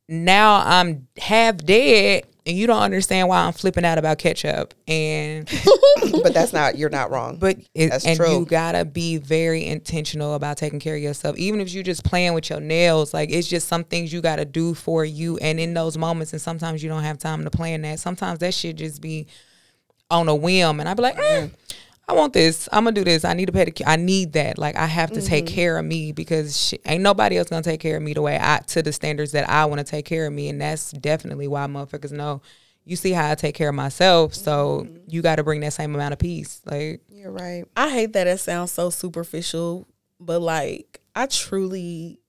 Now 0.08 0.62
I'm 0.64 1.08
half 1.18 1.56
dead 1.58 2.24
and 2.46 2.56
you 2.56 2.66
don't 2.66 2.80
understand 2.82 3.28
why 3.28 3.38
I'm 3.44 3.52
flipping 3.52 3.84
out 3.84 3.98
about 3.98 4.18
ketchup. 4.18 4.72
And 4.86 5.46
but 6.22 6.32
that's 6.32 6.52
not 6.52 6.78
you're 6.78 6.88
not 6.90 7.10
wrong. 7.10 7.36
but 7.38 7.58
it, 7.74 7.88
That's 7.90 8.06
and 8.06 8.16
true. 8.16 8.30
you 8.40 8.44
gotta 8.46 8.84
be 8.84 9.16
very 9.16 9.66
intentional 9.66 10.34
about 10.34 10.56
taking 10.56 10.78
care 10.78 10.94
of 10.96 11.02
yourself. 11.02 11.36
Even 11.36 11.60
if 11.60 11.72
you 11.74 11.82
just 11.82 12.04
playing 12.04 12.34
with 12.34 12.48
your 12.48 12.60
nails, 12.60 13.12
like 13.12 13.30
it's 13.30 13.48
just 13.48 13.66
some 13.68 13.84
things 13.84 14.12
you 14.12 14.20
gotta 14.20 14.44
do 14.44 14.74
for 14.74 15.04
you. 15.04 15.36
And 15.38 15.58
in 15.58 15.74
those 15.74 15.98
moments, 15.98 16.32
and 16.32 16.40
sometimes 16.40 16.82
you 16.82 16.88
don't 16.88 17.02
have 17.02 17.18
time 17.18 17.44
to 17.44 17.50
plan 17.50 17.82
that. 17.82 17.98
Sometimes 17.98 18.38
that 18.38 18.54
should 18.54 18.76
just 18.76 19.00
be 19.02 19.26
on 20.10 20.28
a 20.28 20.34
whim, 20.34 20.78
and 20.78 20.88
I'd 20.88 20.96
be 20.96 21.02
like, 21.02 21.18
eh, 21.18 21.48
I 22.08 22.12
want 22.12 22.32
this. 22.32 22.68
I'm 22.70 22.84
gonna 22.84 22.94
do 22.94 23.04
this. 23.04 23.24
I 23.24 23.34
need 23.34 23.48
a 23.48 23.52
pedicure. 23.52 23.82
I 23.86 23.96
need 23.96 24.34
that. 24.34 24.58
Like 24.58 24.76
I 24.76 24.86
have 24.86 25.10
to 25.12 25.22
take 25.22 25.46
mm-hmm. 25.46 25.54
care 25.54 25.78
of 25.78 25.84
me 25.84 26.12
because 26.12 26.56
shit, 26.56 26.80
ain't 26.86 27.02
nobody 27.02 27.36
else 27.36 27.48
gonna 27.48 27.62
take 27.62 27.80
care 27.80 27.96
of 27.96 28.02
me 28.02 28.14
the 28.14 28.22
way 28.22 28.38
I 28.40 28.60
to 28.68 28.82
the 28.82 28.92
standards 28.92 29.32
that 29.32 29.48
I 29.48 29.64
want 29.64 29.80
to 29.80 29.84
take 29.84 30.04
care 30.04 30.26
of 30.26 30.32
me, 30.32 30.48
and 30.48 30.60
that's 30.60 30.92
definitely 30.92 31.48
why 31.48 31.66
motherfuckers 31.66 32.12
know. 32.12 32.42
You 32.84 32.94
see 32.94 33.10
how 33.10 33.32
I 33.32 33.34
take 33.34 33.56
care 33.56 33.70
of 33.70 33.74
myself, 33.74 34.34
so 34.34 34.82
mm-hmm. 34.84 34.98
you 35.08 35.20
got 35.20 35.36
to 35.36 35.44
bring 35.44 35.60
that 35.60 35.72
same 35.72 35.96
amount 35.96 36.12
of 36.12 36.20
peace. 36.20 36.60
Like 36.64 37.00
you're 37.08 37.32
right. 37.32 37.64
I 37.76 37.90
hate 37.90 38.12
that 38.12 38.28
it 38.28 38.38
sounds 38.38 38.70
so 38.70 38.90
superficial, 38.90 39.88
but 40.20 40.40
like 40.40 41.00
I 41.16 41.26
truly 41.26 42.20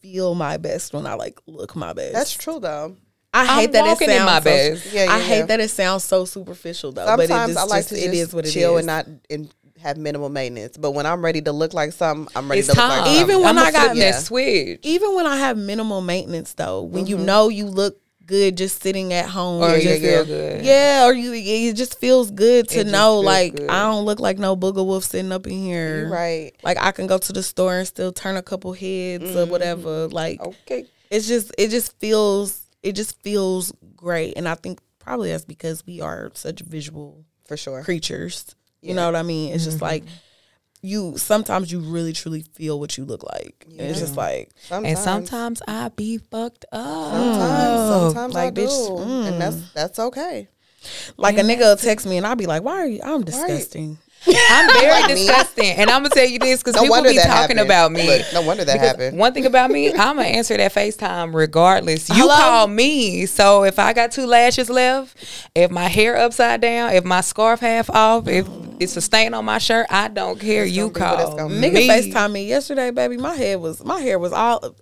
feel 0.00 0.34
my 0.34 0.56
best 0.56 0.92
when 0.92 1.06
I 1.06 1.14
like 1.14 1.38
look 1.46 1.76
my 1.76 1.92
best. 1.92 2.14
That's 2.14 2.34
true 2.34 2.58
though. 2.58 2.96
I 3.34 3.46
hate 3.46 3.66
I'm 3.66 3.72
that 3.72 3.86
it 3.86 3.98
sounds 3.98 4.10
in 4.12 4.24
my 4.26 4.38
so, 4.40 4.44
best. 4.44 4.92
Yeah, 4.92 5.04
yeah, 5.04 5.12
I 5.12 5.20
hate 5.20 5.38
yeah. 5.38 5.46
that 5.46 5.60
it 5.60 5.70
sounds 5.70 6.04
so 6.04 6.24
superficial 6.24 6.92
though. 6.92 7.06
Sometimes 7.06 7.28
but 7.28 7.34
it 7.50 7.54
just, 7.54 7.58
I 7.58 7.64
like 7.64 7.78
just- 7.88 7.88
to 7.90 7.96
it 8.00 8.14
is 8.14 8.34
what 8.34 8.46
it 8.46 8.50
chill 8.50 8.76
is. 8.76 8.80
and 8.80 8.86
not 8.86 9.06
and 9.30 9.54
have 9.80 9.96
minimal 9.96 10.28
maintenance. 10.28 10.76
But 10.76 10.92
when 10.92 11.06
I'm 11.06 11.24
ready 11.24 11.40
to 11.42 11.50
look 11.52 11.74
like 11.74 11.92
something, 11.92 12.30
I'm 12.36 12.48
ready 12.48 12.60
it's 12.60 12.68
to 12.68 12.72
look 12.74 12.78
time. 12.78 12.90
like 12.90 13.06
something. 13.06 13.22
Even 13.22 13.40
when 13.42 13.58
I'ma 13.58 13.66
I 13.68 13.72
got- 13.72 13.96
Yeah. 13.96 14.12
that 14.12 14.20
switch, 14.22 14.80
Even 14.82 15.14
when 15.14 15.26
I 15.26 15.38
have 15.38 15.56
minimal 15.58 16.00
maintenance 16.02 16.52
though, 16.54 16.82
when 16.82 17.04
Mm-hmm. 17.04 17.10
you 17.10 17.18
know 17.18 17.48
you 17.48 17.66
look 17.66 17.98
good 18.24 18.56
just 18.56 18.80
sitting 18.82 19.12
at 19.12 19.28
home, 19.28 19.60
or 19.62 19.70
Yeah, 19.76 19.94
you 19.94 19.98
feel 20.00 20.24
good. 20.24 20.64
Yeah, 20.64 21.06
or 21.06 21.12
you 21.12 21.32
it 21.34 21.74
just 21.74 21.98
feels 21.98 22.30
good 22.30 22.68
to 22.68 22.80
It 22.80 22.86
know 22.86 23.18
like 23.18 23.56
good. 23.56 23.68
I 23.68 23.82
don't 23.90 24.04
look 24.04 24.20
like 24.20 24.38
no 24.38 24.56
booger 24.56 24.86
wolf 24.86 25.04
sitting 25.04 25.32
up 25.32 25.46
in 25.46 25.64
here. 25.64 26.08
Right. 26.08 26.52
Like 26.62 26.76
I 26.80 26.92
can 26.92 27.06
go 27.08 27.18
to 27.18 27.32
the 27.32 27.42
store 27.42 27.78
and 27.78 27.86
still 27.88 28.12
turn 28.12 28.36
a 28.36 28.42
couple 28.42 28.72
heads 28.74 29.24
Mm-hmm. 29.24 29.38
or 29.38 29.46
whatever. 29.46 30.06
Like 30.08 30.40
Okay. 30.40 30.86
it's 31.10 31.26
just 31.26 31.50
it 31.58 31.70
just 31.70 31.98
feels 31.98 32.60
it 32.82 32.92
just 32.92 33.20
feels 33.22 33.72
great. 33.96 34.34
And 34.36 34.48
I 34.48 34.54
think 34.54 34.80
probably 34.98 35.30
that's 35.30 35.44
because 35.44 35.84
we 35.86 36.00
are 36.00 36.30
such 36.34 36.60
visual 36.60 37.24
For 37.46 37.56
sure. 37.56 37.82
creatures. 37.82 38.54
You 38.80 38.94
know 38.94 39.06
what 39.06 39.16
I 39.16 39.22
mean? 39.22 39.52
It's 39.54 39.64
just 39.64 39.76
Mm-hmm. 39.76 39.84
like 39.84 40.04
you 40.84 41.16
sometimes 41.16 41.70
you 41.70 41.78
really 41.78 42.12
truly 42.12 42.42
feel 42.54 42.80
what 42.80 42.98
you 42.98 43.04
look 43.04 43.22
like. 43.22 43.64
And 43.70 43.80
it's 43.80 44.00
just 44.00 44.16
like 44.16 44.50
And 44.70 44.98
sometimes 44.98 45.62
I 45.68 45.88
be 45.90 46.18
fucked 46.18 46.64
up. 46.72 47.12
sometimes, 47.12 47.88
sometimes 48.14 48.36
I 48.36 48.44
Like, 48.46 48.54
do, 48.54 48.62
mm. 48.66 49.26
and 49.28 49.40
that's 49.40 49.72
that's 49.72 49.98
okay. 50.00 50.48
like 51.16 51.38
a 51.38 51.42
nigga 51.42 51.60
will 51.60 51.76
text 51.76 52.06
me 52.06 52.16
and 52.16 52.26
I'll 52.26 52.34
be 52.34 52.46
like, 52.46 52.64
Why 52.64 52.72
are 52.80 52.86
you 52.86 53.00
I'm 53.04 53.22
disgusting. 53.22 53.98
I'm 54.50 54.72
very 54.72 54.90
Like 54.90 55.08
me. 55.08 55.14
disgusting, 55.16 55.70
and 55.70 55.90
I'm 55.90 56.02
gonna 56.02 56.10
tell 56.14 56.26
you 56.28 56.38
this 56.38 56.62
because 56.62 56.76
No 56.76 56.82
people 56.82 57.02
be 57.02 57.16
talking 57.16 57.30
happened. 57.56 57.60
about 57.60 57.90
me. 57.92 58.06
Look, 58.06 58.26
no 58.32 58.42
wonder 58.42 58.64
that 58.64 58.72
Because 58.74 58.88
happened. 58.88 59.18
One 59.18 59.32
thing 59.34 59.46
about 59.46 59.70
me, 59.70 59.88
I'm 59.92 60.16
gonna 60.16 60.22
answer 60.22 60.56
that 60.56 60.72
FaceTime 60.72 61.34
regardless. 61.34 62.08
You 62.08 62.14
Hello? 62.16 62.36
call 62.36 62.66
me, 62.68 63.26
so 63.26 63.64
if 63.64 63.78
I 63.78 63.92
got 63.92 64.12
two 64.12 64.26
lashes 64.26 64.70
left, 64.70 65.16
if 65.54 65.70
my 65.70 65.88
hair 65.88 66.16
upside 66.16 66.60
down, 66.60 66.92
if 66.92 67.04
my 67.04 67.20
scarf 67.20 67.60
half 67.60 67.90
off, 67.90 68.28
if 68.28 68.46
it's 68.78 68.96
a 68.96 69.00
stain 69.00 69.34
on 69.34 69.44
my 69.44 69.58
shirt, 69.58 69.86
I 69.90 70.08
don't 70.08 70.38
care. 70.40 70.64
You 70.64 70.90
gonna 70.90 70.94
be 70.94 71.00
what 71.00 71.20
it's 71.20 71.28
call 71.30 71.36
gonna 71.38 71.54
Nigga 71.54 71.72
me. 71.74 71.88
FaceTime 71.88 72.32
me 72.32 72.46
yesterday, 72.46 72.90
baby. 72.90 73.16
My 73.16 73.34
head 73.34 73.60
was 73.60 73.84
my 73.84 74.00
hair 74.00 74.18
was 74.18 74.32
all 74.32 74.74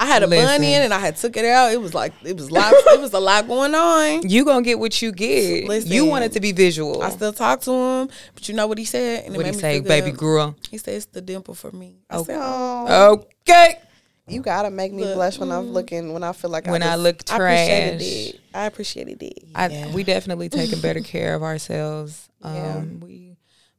I 0.00 0.06
had 0.06 0.22
a 0.22 0.28
bun 0.28 0.62
in 0.64 0.80
and 0.82 0.94
I 0.94 0.98
had 0.98 1.16
took 1.16 1.36
it 1.36 1.44
out. 1.44 1.72
It 1.72 1.80
was 1.80 1.92
like 1.92 2.14
it 2.24 2.34
was 2.34 2.50
lot 2.50 2.72
it 2.74 3.00
was 3.00 3.12
a 3.12 3.20
lot 3.20 3.46
going 3.46 3.74
on. 3.74 4.22
You 4.30 4.44
gonna 4.46 4.62
get 4.62 4.78
what 4.78 5.00
you 5.02 5.12
get. 5.12 5.68
Listen, 5.68 5.92
you 5.92 6.06
want 6.06 6.24
it 6.24 6.32
to 6.32 6.40
be 6.40 6.52
visual. 6.52 7.02
I 7.02 7.10
still 7.10 7.32
talk 7.34 7.60
to 7.62 7.70
him, 7.70 8.08
but 8.34 8.48
you 8.48 8.54
know 8.54 8.66
what 8.66 8.78
he 8.78 8.86
said? 8.86 9.24
And 9.26 9.34
it 9.34 9.36
what 9.36 9.44
he 9.46 9.52
made 9.52 9.60
say, 9.60 9.80
baby 9.80 10.10
girl? 10.12 10.56
He 10.70 10.78
said 10.78 10.94
it's 10.94 11.06
the 11.06 11.20
dimple 11.20 11.54
for 11.54 11.70
me. 11.70 11.96
I 12.08 12.22
said, 12.22 12.38
Oh, 12.40 13.24
Okay. 13.42 13.78
you 14.26 14.40
gotta 14.40 14.70
make 14.70 14.92
me 14.92 15.02
Look, 15.02 15.16
blush 15.16 15.38
when 15.38 15.52
I'm 15.52 15.70
looking 15.70 16.12
when 16.14 16.22
I 16.24 16.32
feel 16.32 16.50
like 16.50 16.66
When 16.66 16.82
I, 16.82 16.86
I 16.86 16.90
just, 16.92 17.02
look 17.02 17.16
I 17.30 17.36
appreciated 17.36 17.98
trash, 17.98 18.08
it. 18.34 18.40
I 18.54 18.66
appreciated 18.66 19.22
it. 19.22 19.38
I, 19.54 19.90
we 19.92 20.02
definitely 20.04 20.48
taking 20.48 20.80
better 20.80 21.00
care 21.14 21.34
of 21.34 21.42
ourselves. 21.42 22.28
Um, 22.42 22.54
Yeah. 22.54 22.84
We 23.04 23.29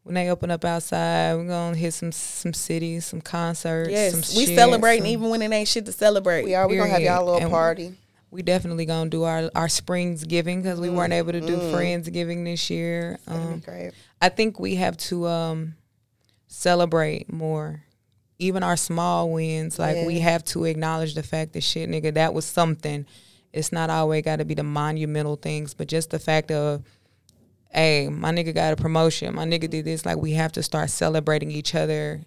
when 0.03 0.15
they 0.15 0.29
open 0.29 0.49
up 0.51 0.65
outside, 0.65 1.35
we're 1.35 1.47
gonna 1.47 1.75
hit 1.77 1.93
some 1.93 2.11
some 2.11 2.53
cities, 2.53 3.05
some 3.05 3.21
concerts. 3.21 3.89
Yes, 3.91 4.11
some 4.13 4.37
we 4.37 4.45
shit, 4.47 4.57
celebrating 4.57 5.03
some- 5.03 5.11
even 5.11 5.29
when 5.29 5.41
it 5.41 5.51
ain't 5.51 5.67
shit 5.67 5.85
to 5.85 5.91
celebrate. 5.91 6.43
we 6.43 6.55
are. 6.55 6.67
We 6.67 6.77
gonna 6.77 6.89
have 6.89 7.01
y'all 7.01 7.23
a 7.23 7.25
little 7.25 7.41
And- 7.41 7.51
party. 7.51 7.93
We 8.31 8.41
definitely 8.43 8.85
gonna 8.85 9.09
do 9.09 9.23
our 9.23 9.51
our 9.55 9.67
Springs 9.69 10.23
giving 10.23 10.61
because 10.61 10.79
we 10.79 10.89
weren't 10.89 11.11
able 11.13 11.33
to 11.33 11.41
do 11.41 11.57
Mm. 11.57 11.71
Friendsgiving 11.73 12.45
this 12.45 12.69
year. 12.69 13.19
That'd 13.25 13.41
be 13.47 13.53
Um, 13.53 13.59
great. 13.59 13.91
I 14.21 14.29
think 14.29 14.59
we 14.59 14.75
have 14.75 14.95
to 14.97 15.27
um, 15.27 15.75
celebrate 16.47 17.31
more. 17.31 17.83
Even 18.39 18.63
our 18.63 18.77
small 18.77 19.29
wins, 19.29 19.77
like 19.77 20.05
we 20.07 20.19
have 20.19 20.43
to 20.45 20.65
acknowledge 20.65 21.13
the 21.13 21.21
fact 21.23 21.53
that 21.53 21.61
shit, 21.61 21.89
nigga, 21.89 22.13
that 22.15 22.33
was 22.33 22.43
something. 22.45 23.05
It's 23.53 23.71
not 23.71 23.89
always 23.91 24.23
got 24.23 24.37
to 24.37 24.45
be 24.45 24.53
the 24.55 24.63
monumental 24.63 25.35
things, 25.35 25.73
but 25.75 25.87
just 25.87 26.09
the 26.09 26.17
fact 26.19 26.49
of, 26.51 26.81
hey, 27.73 28.09
my 28.09 28.31
nigga 28.31 28.53
got 28.53 28.73
a 28.73 28.75
promotion, 28.75 29.35
my 29.35 29.45
nigga 29.45 29.69
did 29.69 29.85
this. 29.85 30.05
Like 30.05 30.17
we 30.17 30.33
have 30.33 30.51
to 30.53 30.63
start 30.63 30.89
celebrating 30.89 31.51
each 31.51 31.73
other, 31.75 32.21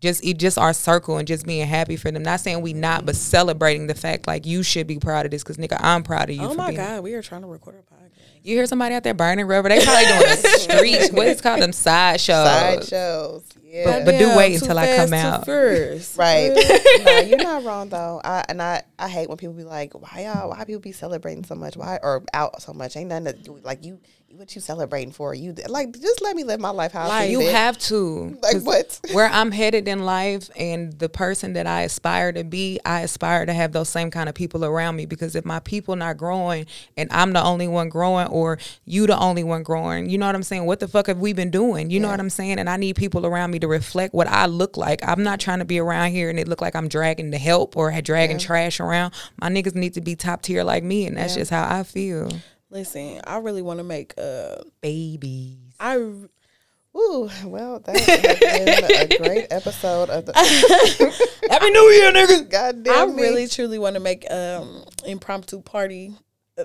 just 0.00 0.24
e- 0.24 0.34
just 0.34 0.58
our 0.58 0.72
circle 0.72 1.16
and 1.18 1.26
just 1.26 1.46
being 1.46 1.66
happy 1.66 1.96
for 1.96 2.10
them. 2.10 2.22
Not 2.22 2.40
saying 2.40 2.60
we 2.60 2.72
not, 2.72 3.06
but 3.06 3.16
celebrating 3.16 3.86
the 3.86 3.94
fact 3.94 4.26
like 4.26 4.46
you 4.46 4.62
should 4.62 4.86
be 4.86 4.98
proud 4.98 5.24
of 5.26 5.30
this 5.30 5.42
because 5.42 5.56
nigga, 5.56 5.78
I'm 5.80 6.02
proud 6.02 6.30
of 6.30 6.36
you. 6.36 6.42
oh 6.42 6.50
for 6.50 6.56
my 6.56 6.68
being 6.70 6.80
god, 6.80 7.02
we 7.02 7.14
are 7.14 7.22
trying 7.22 7.42
to 7.42 7.46
record 7.48 7.76
a 7.76 7.94
podcast. 7.94 8.10
you 8.42 8.56
hear 8.56 8.66
somebody 8.66 8.94
out 8.94 9.02
there 9.02 9.14
burning 9.14 9.46
rubber? 9.46 9.68
They 9.68 9.84
probably 9.84 10.06
doing 10.06 10.30
a 10.30 10.36
street. 10.58 11.12
What 11.12 11.26
is 11.28 11.40
called 11.40 11.62
them 11.62 11.72
side 11.72 12.20
shows? 12.20 12.46
Side 12.46 12.84
shows. 12.84 13.42
Yeah. 13.74 14.04
But 14.04 14.12
do 14.12 14.26
Damn, 14.26 14.36
wait 14.36 14.58
too 14.58 14.66
until 14.66 14.78
I 14.78 14.96
come 14.96 15.12
out. 15.12 15.46
First. 15.46 16.16
Right. 16.18 16.52
no, 17.04 17.18
you're 17.20 17.38
not 17.38 17.64
wrong 17.64 17.88
though. 17.88 18.20
I 18.22 18.44
and 18.48 18.62
I, 18.62 18.84
I 19.00 19.08
hate 19.08 19.28
when 19.28 19.36
people 19.36 19.54
be 19.54 19.64
like, 19.64 19.94
why 19.94 20.20
y'all 20.32 20.50
why 20.50 20.64
people 20.64 20.80
be 20.80 20.92
celebrating 20.92 21.42
so 21.42 21.56
much? 21.56 21.76
Why 21.76 21.98
or 22.00 22.22
out 22.32 22.62
so 22.62 22.72
much? 22.72 22.96
Ain't 22.96 23.08
nothing 23.08 23.24
to 23.24 23.32
do 23.32 23.58
like 23.64 23.84
you 23.84 23.98
what 24.36 24.52
you 24.56 24.60
celebrating 24.60 25.12
for? 25.12 25.32
You 25.32 25.54
like 25.68 25.98
just 25.98 26.20
let 26.20 26.34
me 26.34 26.42
live 26.42 26.58
my 26.58 26.70
life 26.70 26.90
how 26.92 27.06
Like, 27.06 27.30
You 27.30 27.38
fit. 27.40 27.52
have 27.52 27.78
to. 27.78 28.36
Like 28.44 28.62
what? 28.62 29.00
Where 29.12 29.28
I'm 29.28 29.52
headed 29.52 29.86
in 29.88 30.04
life 30.04 30.50
and 30.56 30.92
the 30.94 31.08
person 31.08 31.52
that 31.54 31.66
I 31.66 31.82
aspire 31.82 32.32
to 32.32 32.42
be, 32.44 32.80
I 32.84 33.00
aspire 33.02 33.46
to 33.46 33.52
have 33.52 33.72
those 33.72 33.88
same 33.88 34.10
kind 34.10 34.28
of 34.28 34.34
people 34.34 34.64
around 34.64 34.96
me 34.96 35.06
because 35.06 35.34
if 35.36 35.44
my 35.44 35.60
people 35.60 35.94
not 35.96 36.16
growing 36.16 36.66
and 36.96 37.08
I'm 37.12 37.32
the 37.32 37.42
only 37.42 37.68
one 37.68 37.88
growing 37.88 38.26
or 38.26 38.58
you 38.84 39.06
the 39.06 39.18
only 39.18 39.44
one 39.44 39.62
growing, 39.62 40.10
you 40.10 40.18
know 40.18 40.26
what 40.26 40.34
I'm 40.34 40.42
saying? 40.42 40.66
What 40.66 40.80
the 40.80 40.88
fuck 40.88 41.06
have 41.06 41.18
we 41.18 41.32
been 41.32 41.50
doing? 41.50 41.90
You 41.90 42.00
know 42.00 42.08
what 42.08 42.20
I'm 42.20 42.30
saying? 42.30 42.58
And 42.58 42.68
I 42.68 42.76
need 42.76 42.96
people 42.96 43.24
around 43.24 43.52
me 43.52 43.60
to 43.60 43.68
reflect 43.68 44.14
what 44.14 44.26
I 44.26 44.46
look 44.46 44.76
like. 44.76 45.06
I'm 45.06 45.22
not 45.22 45.38
trying 45.40 45.60
to 45.60 45.64
be 45.64 45.78
around 45.78 46.10
here 46.10 46.28
and 46.28 46.38
it 46.38 46.48
look 46.48 46.60
like 46.60 46.74
I'm 46.74 46.88
dragging 46.88 47.30
the 47.30 47.38
help 47.38 47.76
or 47.76 47.92
dragging 48.02 48.38
trash 48.38 48.80
around. 48.80 49.14
My 49.40 49.48
niggas 49.48 49.74
need 49.74 49.94
to 49.94 50.00
be 50.00 50.16
top 50.16 50.42
tier 50.42 50.64
like 50.64 50.82
me 50.82 51.06
and 51.06 51.16
that's 51.16 51.34
just 51.36 51.50
how 51.50 51.66
I 51.72 51.84
feel. 51.84 52.30
Listen, 52.74 53.20
I 53.24 53.38
really 53.38 53.62
want 53.62 53.78
to 53.78 53.84
make 53.84 54.14
uh 54.18 54.56
Babies. 54.80 55.76
I 55.78 55.94
Ooh, 55.96 57.30
well, 57.44 57.78
that 57.78 57.96
has 57.96 58.38
been 58.40 59.12
a 59.14 59.18
great 59.22 59.46
episode 59.52 60.10
of 60.10 60.26
the 60.26 60.32
Happy 61.50 61.70
New 61.70 61.88
Year, 61.90 62.12
niggas. 62.12 62.50
goddamn. 62.50 63.10
I 63.10 63.12
me. 63.12 63.22
really 63.22 63.46
truly 63.46 63.78
want 63.78 63.94
to 63.94 64.00
make 64.00 64.28
um 64.28 64.84
impromptu 65.06 65.60
party 65.60 66.14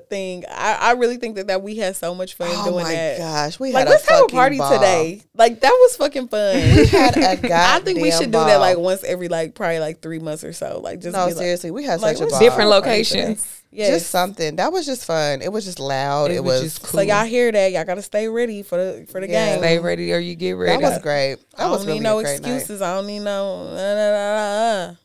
thing. 0.10 0.44
I, 0.48 0.76
I 0.80 0.92
really 0.92 1.18
think 1.18 1.36
that, 1.38 1.48
that 1.48 1.64
we 1.64 1.78
had 1.78 1.96
so 1.96 2.14
much 2.14 2.36
fun 2.36 2.50
Oh 2.52 2.70
doing 2.70 2.84
my 2.84 2.94
that. 2.94 3.18
gosh, 3.18 3.60
we 3.60 3.72
Like 3.72 3.88
had 3.88 3.92
let's 3.92 4.08
a 4.08 4.14
have 4.14 4.24
a 4.26 4.28
party 4.28 4.60
ball. 4.60 4.72
today. 4.72 5.22
Like 5.34 5.62
that 5.62 5.72
was 5.72 5.96
fucking 5.98 6.28
fun. 6.28 6.56
We 6.56 6.86
had 6.86 7.18
a 7.18 7.22
goddamn 7.38 7.52
I 7.52 7.80
think 7.84 8.00
we 8.00 8.12
should 8.12 8.26
do 8.32 8.38
that 8.38 8.58
like 8.58 8.78
once 8.78 9.04
every 9.04 9.30
like 9.30 9.56
probably 9.56 9.80
like 9.80 10.02
three 10.02 10.20
months 10.20 10.44
or 10.44 10.54
so. 10.54 10.80
Like 10.84 11.00
just 11.02 11.14
No, 11.16 11.26
be 11.26 11.34
like, 11.34 11.42
seriously, 11.42 11.72
we 11.72 11.84
had 11.86 12.02
like, 12.02 12.18
such 12.18 12.28
a 12.28 12.30
ball. 12.30 12.40
Different 12.40 12.70
a 12.70 12.82
party 12.82 13.04
today. 13.04 13.22
locations. 13.26 13.56
Yes. 13.72 13.90
Just 14.00 14.10
something 14.12 14.56
that 14.58 14.72
was 14.72 14.86
just 14.86 15.06
fun. 15.06 15.42
It 15.42 15.52
was 15.52 15.66
just 15.66 15.80
loud. 15.80 16.32
It, 16.32 16.36
It 16.38 16.44
was 16.44 16.62
was. 16.64 16.74
just 16.80 16.88
so 16.88 17.02
y'all 17.02 17.26
hear 17.26 17.52
that? 17.52 17.72
Y'all 17.72 17.84
gotta 17.86 18.02
stay 18.02 18.28
ready 18.28 18.62
for 18.64 18.78
the 18.78 19.06
for 19.12 19.20
the 19.22 19.28
Yeah. 19.28 19.54
game. 19.54 19.60
Stay 19.60 19.80
ready 19.80 20.14
or 20.14 20.18
you 20.20 20.36
get 20.36 20.52
ready. 20.54 20.82
that 20.82 20.88
was 20.88 21.00
great. 21.02 21.36
That 21.58 21.64
I 21.66 21.70
don't 21.70 21.80
really 21.82 21.94
need 21.94 22.04
no 22.04 22.20
a 22.20 22.24
great 22.24 22.42
night. 22.42 22.50
excuses. 22.56 22.82
I 22.82 22.96
don't 22.96 23.08
need 23.08 23.20
no. 23.20 23.68
Uh, 23.72 23.76
uh, 23.76 23.80
uh. 24.92 24.96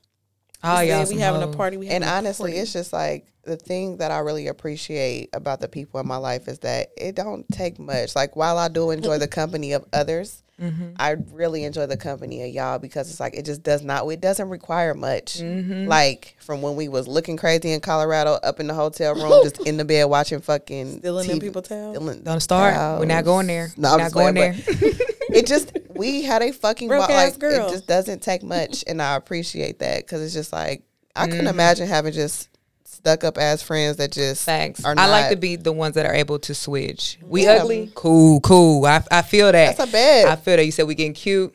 Oh, 0.64 0.70
Instead, 0.80 0.88
y'all 0.88 1.00
we 1.00 1.06
some 1.06 1.18
having 1.18 1.42
a 1.42 1.48
party. 1.48 1.76
We 1.76 1.88
And 1.88 2.02
a 2.04 2.08
honestly, 2.08 2.52
party. 2.52 2.60
it's 2.60 2.72
just 2.72 2.92
like 2.92 3.26
the 3.44 3.56
thing 3.56 3.98
that 3.98 4.10
I 4.10 4.18
really 4.20 4.46
appreciate 4.48 5.28
about 5.34 5.60
the 5.60 5.68
people 5.68 6.00
in 6.00 6.06
my 6.06 6.16
life 6.16 6.48
is 6.48 6.60
that 6.60 6.88
it 6.96 7.14
don't 7.14 7.46
take 7.52 7.78
much. 7.78 8.16
Like 8.16 8.36
while 8.36 8.56
I 8.58 8.68
do 8.68 8.90
enjoy 8.90 9.18
the 9.18 9.28
company 9.28 9.72
of 9.72 9.84
others, 9.92 10.40
Mm-hmm. 10.62 10.90
I 11.00 11.16
really 11.32 11.64
enjoy 11.64 11.86
the 11.86 11.96
company 11.96 12.44
of 12.44 12.50
y'all 12.54 12.78
because 12.78 13.10
it's 13.10 13.18
like 13.18 13.34
it 13.34 13.44
just 13.44 13.64
does 13.64 13.82
not 13.82 14.06
it 14.08 14.20
doesn't 14.20 14.48
require 14.48 14.94
much. 14.94 15.38
Mm-hmm. 15.40 15.88
Like 15.88 16.36
from 16.38 16.62
when 16.62 16.76
we 16.76 16.86
was 16.88 17.08
looking 17.08 17.36
crazy 17.36 17.72
in 17.72 17.80
Colorado, 17.80 18.34
up 18.34 18.60
in 18.60 18.68
the 18.68 18.74
hotel 18.74 19.14
room, 19.16 19.42
just 19.42 19.66
in 19.66 19.78
the 19.78 19.84
bed 19.84 20.04
watching 20.04 20.40
fucking 20.40 20.98
Stealing 21.00 21.26
them 21.26 21.38
TV 21.38 21.42
people 21.42 21.60
towels? 21.60 21.96
stealing 21.96 22.22
Don't 22.22 22.38
start. 22.38 23.00
We're 23.00 23.06
not 23.06 23.24
going 23.24 23.48
there. 23.48 23.72
No, 23.76 23.88
We're 23.88 23.92
I'm 23.94 23.98
not 23.98 24.04
just 24.04 24.14
going 24.14 24.34
playing, 24.36 24.52
there. 24.52 24.90
it 25.40 25.46
just 25.48 25.72
we 25.96 26.22
had 26.22 26.42
a 26.42 26.52
fucking 26.52 26.88
Broke 26.88 27.08
ball. 27.08 27.16
ass 27.16 27.32
Like 27.32 27.38
girl. 27.38 27.66
it 27.68 27.70
just 27.70 27.86
doesn't 27.86 28.22
take 28.22 28.42
much, 28.42 28.84
and 28.86 29.00
I 29.02 29.16
appreciate 29.16 29.78
that 29.80 29.98
because 29.98 30.22
it's 30.22 30.34
just 30.34 30.52
like 30.52 30.82
I 31.16 31.26
couldn't 31.26 31.40
Mm-hmm. 31.40 31.48
imagine 31.48 31.86
having 31.88 32.12
just 32.12 32.48
stuck 32.84 33.24
up 33.24 33.38
ass 33.38 33.62
friends 33.62 33.96
that 33.98 34.12
just 34.12 34.44
Thanks. 34.44 34.84
are 34.84 34.94
I 34.96 35.06
like 35.08 35.30
to 35.30 35.36
be 35.36 35.56
the 35.56 35.72
ones 35.72 35.94
that 35.96 36.06
are 36.06 36.14
able 36.14 36.38
to 36.40 36.54
switch. 36.54 37.18
We 37.22 37.44
Yeah. 37.44 37.58
ugly, 37.62 37.90
cool, 37.94 38.40
cool. 38.40 38.84
I 38.86 39.02
I 39.10 39.22
feel 39.22 39.52
that. 39.52 39.76
That's 39.76 39.88
a 39.88 39.92
bet. 39.92 40.26
I 40.26 40.36
feel 40.36 40.56
that. 40.56 40.64
You 40.64 40.72
said 40.72 40.86
we 40.86 40.94
getting 40.94 41.12
cute. 41.14 41.54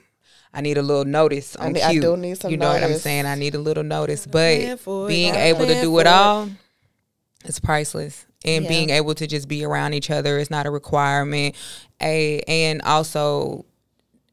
I 0.54 0.62
need 0.62 0.78
a 0.78 0.82
little 0.82 1.06
notice 1.06 1.56
on 1.56 1.74
need- 1.74 1.82
I 1.84 1.92
cute. 1.92 2.02
do 2.04 2.18
need 2.18 2.40
some 2.42 2.50
you 2.52 2.58
know 2.58 2.70
what 2.74 2.84
I'm 2.84 2.98
saying? 2.98 3.26
I 3.28 3.36
need 3.36 3.54
a 3.56 3.60
little 3.60 3.84
notice. 3.84 4.26
But 4.26 4.80
for 4.80 5.06
it, 5.06 5.10
being 5.10 5.36
able 5.36 5.66
to 5.68 5.82
do 5.82 5.92
for 5.92 6.02
it 6.02 6.08
it. 6.08 6.08
all, 6.08 6.50
it's 7.46 7.60
priceless. 7.60 8.26
And 8.46 8.64
Yeah. 8.64 8.70
being 8.70 8.90
able 8.90 9.14
to 9.16 9.28
just 9.28 9.48
be 9.48 9.64
around 9.66 9.94
each 9.94 10.10
other 10.10 10.38
is 10.38 10.50
not 10.50 10.66
a 10.66 10.72
requirement. 10.72 11.56
A 12.02 12.40
and 12.48 12.82
also 12.84 13.66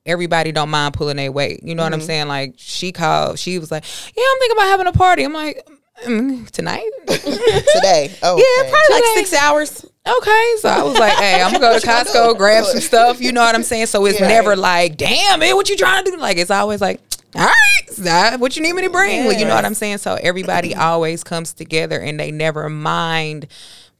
everybody 0.06 0.52
don't 0.52 0.70
mind 0.70 0.94
pulling 0.94 1.16
their 1.16 1.32
weight. 1.32 1.60
You 1.62 1.74
know 1.74 1.82
what 1.82 1.92
I'm 1.92 1.98
Mm-hmm. 2.00 2.06
saying? 2.06 2.28
Like 2.28 2.54
she 2.56 2.92
called, 2.92 3.38
she 3.38 3.58
was 3.58 3.70
like, 3.70 3.84
"Yeah, 4.16 4.24
I'm 4.30 4.38
thinking 4.38 4.56
about 4.58 4.66
having 4.68 4.86
a 4.86 4.92
party." 4.92 5.24
I'm 5.24 5.32
like, 5.32 5.68
mm, 6.06 6.48
"Tonight." 6.50 6.88
today. 7.08 8.14
Oh, 8.22 8.36
Yeah, 8.36 8.70
probably 8.70 8.94
like 8.94 9.02
Today. 9.02 9.14
six 9.14 9.32
hours. 9.34 9.84
Okay, 10.06 10.54
so 10.60 10.68
I 10.68 10.82
was 10.82 10.98
like, 10.98 11.14
"Hey, 11.14 11.42
I'm 11.42 11.52
gonna 11.52 11.58
go 11.60 11.78
to 11.78 11.84
Costco, 11.86 12.36
grab 12.38 12.64
some 12.64 12.80
stuff." 12.80 13.20
You 13.20 13.32
know 13.32 13.40
what 13.42 13.54
I'm 13.54 13.62
saying? 13.64 13.86
So 13.86 14.04
it's 14.06 14.20
Yeah. 14.20 14.28
never 14.28 14.54
like, 14.56 14.96
"Damn 14.96 15.42
it, 15.42 15.54
what 15.56 15.68
you 15.68 15.76
trying 15.76 16.04
to 16.04 16.10
do?" 16.12 16.16
Like 16.16 16.36
it's 16.36 16.50
always 16.50 16.80
like, 16.80 17.00
"All 17.34 17.42
right, 17.42 17.82
is 17.88 17.96
that 17.98 18.38
what 18.38 18.56
you 18.56 18.62
need 18.62 18.74
me 18.74 18.82
to 18.82 18.90
bring?" 18.90 19.26
Like, 19.26 19.38
you 19.38 19.44
know 19.46 19.54
what 19.54 19.64
I'm 19.64 19.74
saying? 19.74 19.98
So 19.98 20.14
everybody 20.22 20.74
always 20.76 21.24
comes 21.24 21.52
together, 21.52 21.98
and 21.98 22.20
they 22.20 22.30
never 22.30 22.68
mind 22.68 23.48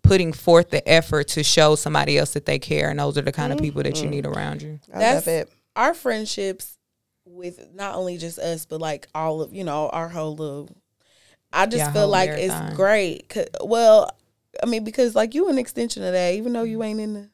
putting 0.02 0.32
forth 0.32 0.70
the 0.70 0.88
effort 0.88 1.26
to 1.26 1.42
show 1.42 1.74
somebody 1.74 2.16
else 2.16 2.34
that 2.34 2.46
they 2.46 2.61
care, 2.61 2.88
and 2.90 3.00
those 3.00 3.18
are 3.18 3.22
the 3.22 3.32
kind 3.32 3.52
of 3.52 3.59
people 3.59 3.82
that 3.82 4.00
you 4.00 4.09
need 4.09 4.24
around 4.26 4.62
you. 4.62 4.78
I 4.94 4.98
That's 5.00 5.26
love 5.26 5.34
it. 5.34 5.52
Our 5.76 5.94
friendships 5.94 6.78
with 7.24 7.68
not 7.74 7.94
only 7.94 8.16
just 8.18 8.38
us, 8.38 8.66
but 8.66 8.80
like 8.80 9.08
all 9.14 9.42
of 9.42 9.52
you 9.52 9.64
know 9.64 9.88
our 9.90 10.08
whole 10.08 10.34
little. 10.34 10.70
I 11.52 11.66
just 11.66 11.78
Yeah, 11.78 11.92
feel 11.92 12.08
like 12.08 12.30
marathon. 12.30 12.66
it's 12.68 12.76
great. 12.76 13.36
well, 13.62 14.10
I 14.62 14.66
mean, 14.66 14.84
because 14.84 15.14
like 15.14 15.34
you 15.34 15.48
an 15.48 15.58
extension 15.58 16.02
of 16.02 16.12
that, 16.12 16.34
even 16.34 16.52
though 16.52 16.64
you 16.64 16.82
ain't 16.82 17.00
in 17.00 17.14
the 17.14 17.30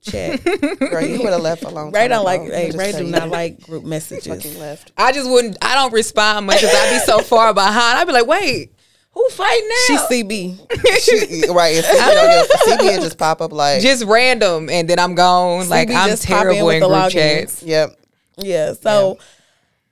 chat. 0.00 0.42
Girl, 0.78 1.04
you 1.04 1.22
would 1.22 1.32
have 1.32 1.42
left 1.42 1.62
a 1.62 1.68
long 1.68 1.92
time 1.92 2.00
Ray 2.02 2.08
don't 2.08 2.24
like. 2.24 2.40
Hey, 2.42 2.70
Ray 2.70 2.92
do 2.92 3.04
not 3.04 3.28
like 3.28 3.60
group 3.60 3.84
messages. 3.84 4.26
Fucking 4.26 4.58
left. 4.58 4.92
I 4.96 5.12
just 5.12 5.28
wouldn't. 5.30 5.58
I 5.62 5.74
don't 5.74 5.92
respond 5.92 6.46
much 6.46 6.60
because 6.60 6.74
I'd 6.74 6.98
be 6.98 7.04
so 7.04 7.18
far 7.20 7.52
behind. 7.54 7.98
I'd 7.98 8.06
be 8.06 8.12
like, 8.12 8.26
"Wait, 8.26 8.72
who 9.12 9.28
fighting 9.30 9.68
She 9.86 9.94
now?" 9.94 10.06
CB. 10.06 10.58
She, 11.00 11.50
right, 11.50 11.76
and 11.76 11.84
CB, 11.84 12.14
don't 12.14 12.48
give- 12.48 12.78
CB 12.78 13.02
just 13.02 13.18
pop 13.18 13.40
up 13.40 13.52
like, 13.52 13.82
just 13.82 14.04
random, 14.04 14.68
and 14.68 14.88
then 14.88 14.98
I'm 14.98 15.14
gone. 15.14 15.68
Like 15.68 15.90
I'm 15.90 16.08
just 16.08 16.26
pop 16.26 16.46
in 16.46 16.52
terrible 16.52 16.70
in 16.70 16.80
the 16.80 16.88
group 16.88 16.98
logins. 16.98 17.12
chats. 17.12 17.62
yep. 17.62 17.96
Yeah. 18.38 18.72
So 18.74 19.18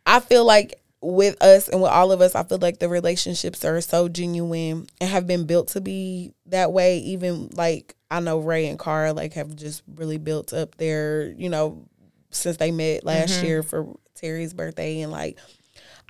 I 0.07 0.21
feel 0.21 0.45
like 0.45 0.81
with 1.01 1.41
us 1.43 1.69
and 1.69 1.81
with 1.81 1.91
all 1.91 2.13
of 2.13 2.21
us, 2.21 2.35
I 2.35 2.43
feel 2.43 2.59
like 2.59 2.79
the 2.79 2.89
relationships 2.89 3.65
are 3.65 3.81
so 3.81 4.09
genuine 4.09 4.87
and 5.01 5.11
have 5.11 5.27
been 5.27 5.47
built 5.47 5.69
to 5.69 5.81
be 5.81 6.33
that 6.47 6.73
way. 6.73 6.99
Even 6.99 7.51
like 7.55 7.95
I 8.11 8.21
know 8.21 8.39
Ray 8.39 8.67
and 8.67 8.79
Cara 8.79 9.13
like 9.13 9.35
have 9.35 9.55
just 9.55 9.83
really 9.95 10.19
built 10.19 10.53
up 10.53 10.77
their, 10.77 11.31
you 11.33 11.49
know, 11.49 11.87
since 12.31 12.57
they 12.57 12.71
met 12.71 13.05
last 13.05 13.35
mm-hmm. 13.35 13.47
year 13.47 13.63
for 13.63 13.97
Terry's 14.15 14.53
birthday 14.53 15.01
and 15.03 15.13
like 15.13 15.39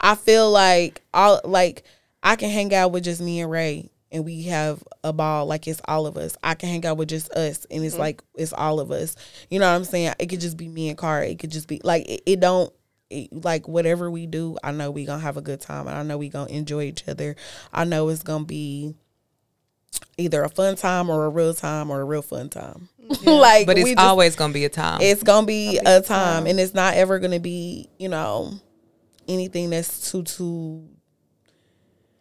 I 0.00 0.14
feel 0.14 0.50
like 0.50 1.02
all 1.12 1.40
like 1.44 1.84
I 2.22 2.36
can 2.36 2.50
hang 2.50 2.74
out 2.74 2.92
with 2.92 3.04
just 3.04 3.20
me 3.20 3.40
and 3.40 3.50
Ray 3.50 3.90
and 4.10 4.24
we 4.24 4.44
have 4.44 4.82
a 5.04 5.12
ball 5.12 5.46
like 5.46 5.66
it's 5.68 5.80
all 5.86 6.06
of 6.06 6.16
us. 6.16 6.36
I 6.42 6.54
can 6.54 6.68
hang 6.68 6.84
out 6.86 6.96
with 6.96 7.08
just 7.08 7.30
us 7.32 7.66
and 7.70 7.84
it's 7.84 7.96
like 7.98 8.22
it's 8.34 8.52
all 8.52 8.80
of 8.80 8.90
us. 8.90 9.16
You 9.50 9.58
know 9.58 9.68
what 9.70 9.76
I'm 9.76 9.84
saying? 9.84 10.14
It 10.18 10.26
could 10.26 10.40
just 10.40 10.56
be 10.56 10.68
me 10.68 10.88
and 10.88 10.98
Car. 10.98 11.22
It 11.22 11.38
could 11.38 11.50
just 11.50 11.68
be 11.68 11.80
like 11.84 12.08
it, 12.08 12.22
it 12.26 12.40
don't 12.40 12.72
it, 13.10 13.44
like 13.44 13.68
whatever 13.68 14.10
we 14.10 14.26
do, 14.26 14.56
I 14.62 14.72
know 14.72 14.90
we 14.90 15.04
gonna 15.04 15.20
have 15.22 15.36
a 15.36 15.42
good 15.42 15.60
time 15.60 15.86
and 15.86 15.96
I 15.96 16.02
know 16.02 16.18
we 16.18 16.28
gonna 16.28 16.50
enjoy 16.50 16.84
each 16.84 17.06
other. 17.08 17.36
I 17.72 17.84
know 17.84 18.08
it's 18.08 18.22
gonna 18.22 18.44
be 18.44 18.94
either 20.16 20.42
a 20.42 20.48
fun 20.48 20.76
time 20.76 21.08
or 21.08 21.24
a 21.24 21.28
real 21.28 21.54
time 21.54 21.90
or 21.90 22.00
a 22.00 22.04
real 22.04 22.22
fun 22.22 22.48
time. 22.48 22.88
like 23.24 23.66
But 23.66 23.78
it's 23.78 23.90
just- 23.90 23.98
always 23.98 24.36
gonna 24.36 24.52
be 24.52 24.64
a 24.64 24.68
time. 24.68 25.00
it's 25.00 25.22
gonna 25.22 25.46
be 25.46 25.78
a 25.78 26.00
time 26.02 26.46
and 26.46 26.58
it's 26.60 26.74
not 26.74 26.94
ever 26.94 27.18
gonna 27.18 27.40
be 27.40 27.88
you 27.98 28.08
know 28.08 28.52
anything 29.26 29.70
that's 29.70 30.10
too 30.10 30.22
too 30.24 30.88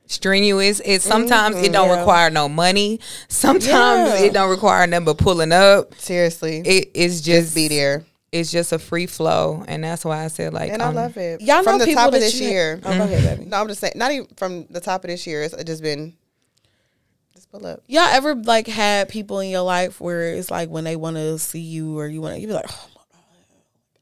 strenuous. 0.08 0.82
It 0.84 1.02
sometimes 1.02 1.58
it 1.58 1.72
don't 1.72 1.90
yeah. 1.90 2.00
require 2.00 2.30
no 2.30 2.50
money. 2.50 3.00
Sometimes 3.28 4.20
Yeah. 4.20 4.26
it 4.28 4.34
don't 4.34 4.50
require 4.50 4.86
nothing 4.88 5.06
but 5.06 5.18
pulling 5.18 5.52
up. 5.52 5.94
Seriously. 5.96 6.60
It 6.66 6.92
is 6.94 7.22
just 7.22 7.54
be 7.56 7.68
there. 7.68 8.06
It's 8.32 8.52
just 8.52 8.74
a 8.74 8.80
free 8.80 9.06
flow, 9.06 9.64
and 9.70 9.84
that's 9.86 10.04
why 10.04 10.26
I 10.26 10.28
said 10.28 10.54
like 10.54 10.70
And 10.72 10.82
I 10.82 10.88
um, 10.88 10.96
love 10.96 11.16
it. 11.16 11.40
y'all 11.42 11.64
know 11.64 11.78
the 11.78 11.86
people 11.86 12.04
top 12.04 12.14
of 12.14 12.20
this 12.20 12.40
year. 12.40 12.80
oh, 12.84 12.98
go 12.98 13.04
ahead 13.06 13.38
baby 13.40 13.50
No, 13.50 13.58
I'm 13.62 13.68
just 13.70 13.80
saying, 13.80 13.94
not 13.96 14.12
even 14.12 14.28
from 14.36 14.66
the 14.70 14.82
top 14.82 15.06
of 15.06 15.10
this 15.10 15.26
year. 15.26 15.44
It's 15.44 15.56
just 15.64 15.82
been, 15.82 16.14
just 17.34 17.50
pull 17.50 17.66
up. 17.66 17.84
y'all 17.88 18.02
ever 18.04 18.36
like 18.36 18.68
had 18.68 19.08
people 19.08 19.40
in 19.40 19.50
your 19.50 19.62
life 19.62 20.02
where 20.02 20.34
it's 20.34 20.52
like 20.52 20.70
when 20.70 20.84
they 20.84 20.98
want 20.98 21.16
to 21.16 21.40
see 21.40 21.62
you 21.62 21.98
or 21.98 22.08
you 22.08 22.20
want 22.20 22.36
to 22.36 22.42
you 22.42 22.48
be 22.48 22.54
like 22.54 22.66
oh 22.70 22.88
my 22.96 23.02
god 23.14 23.24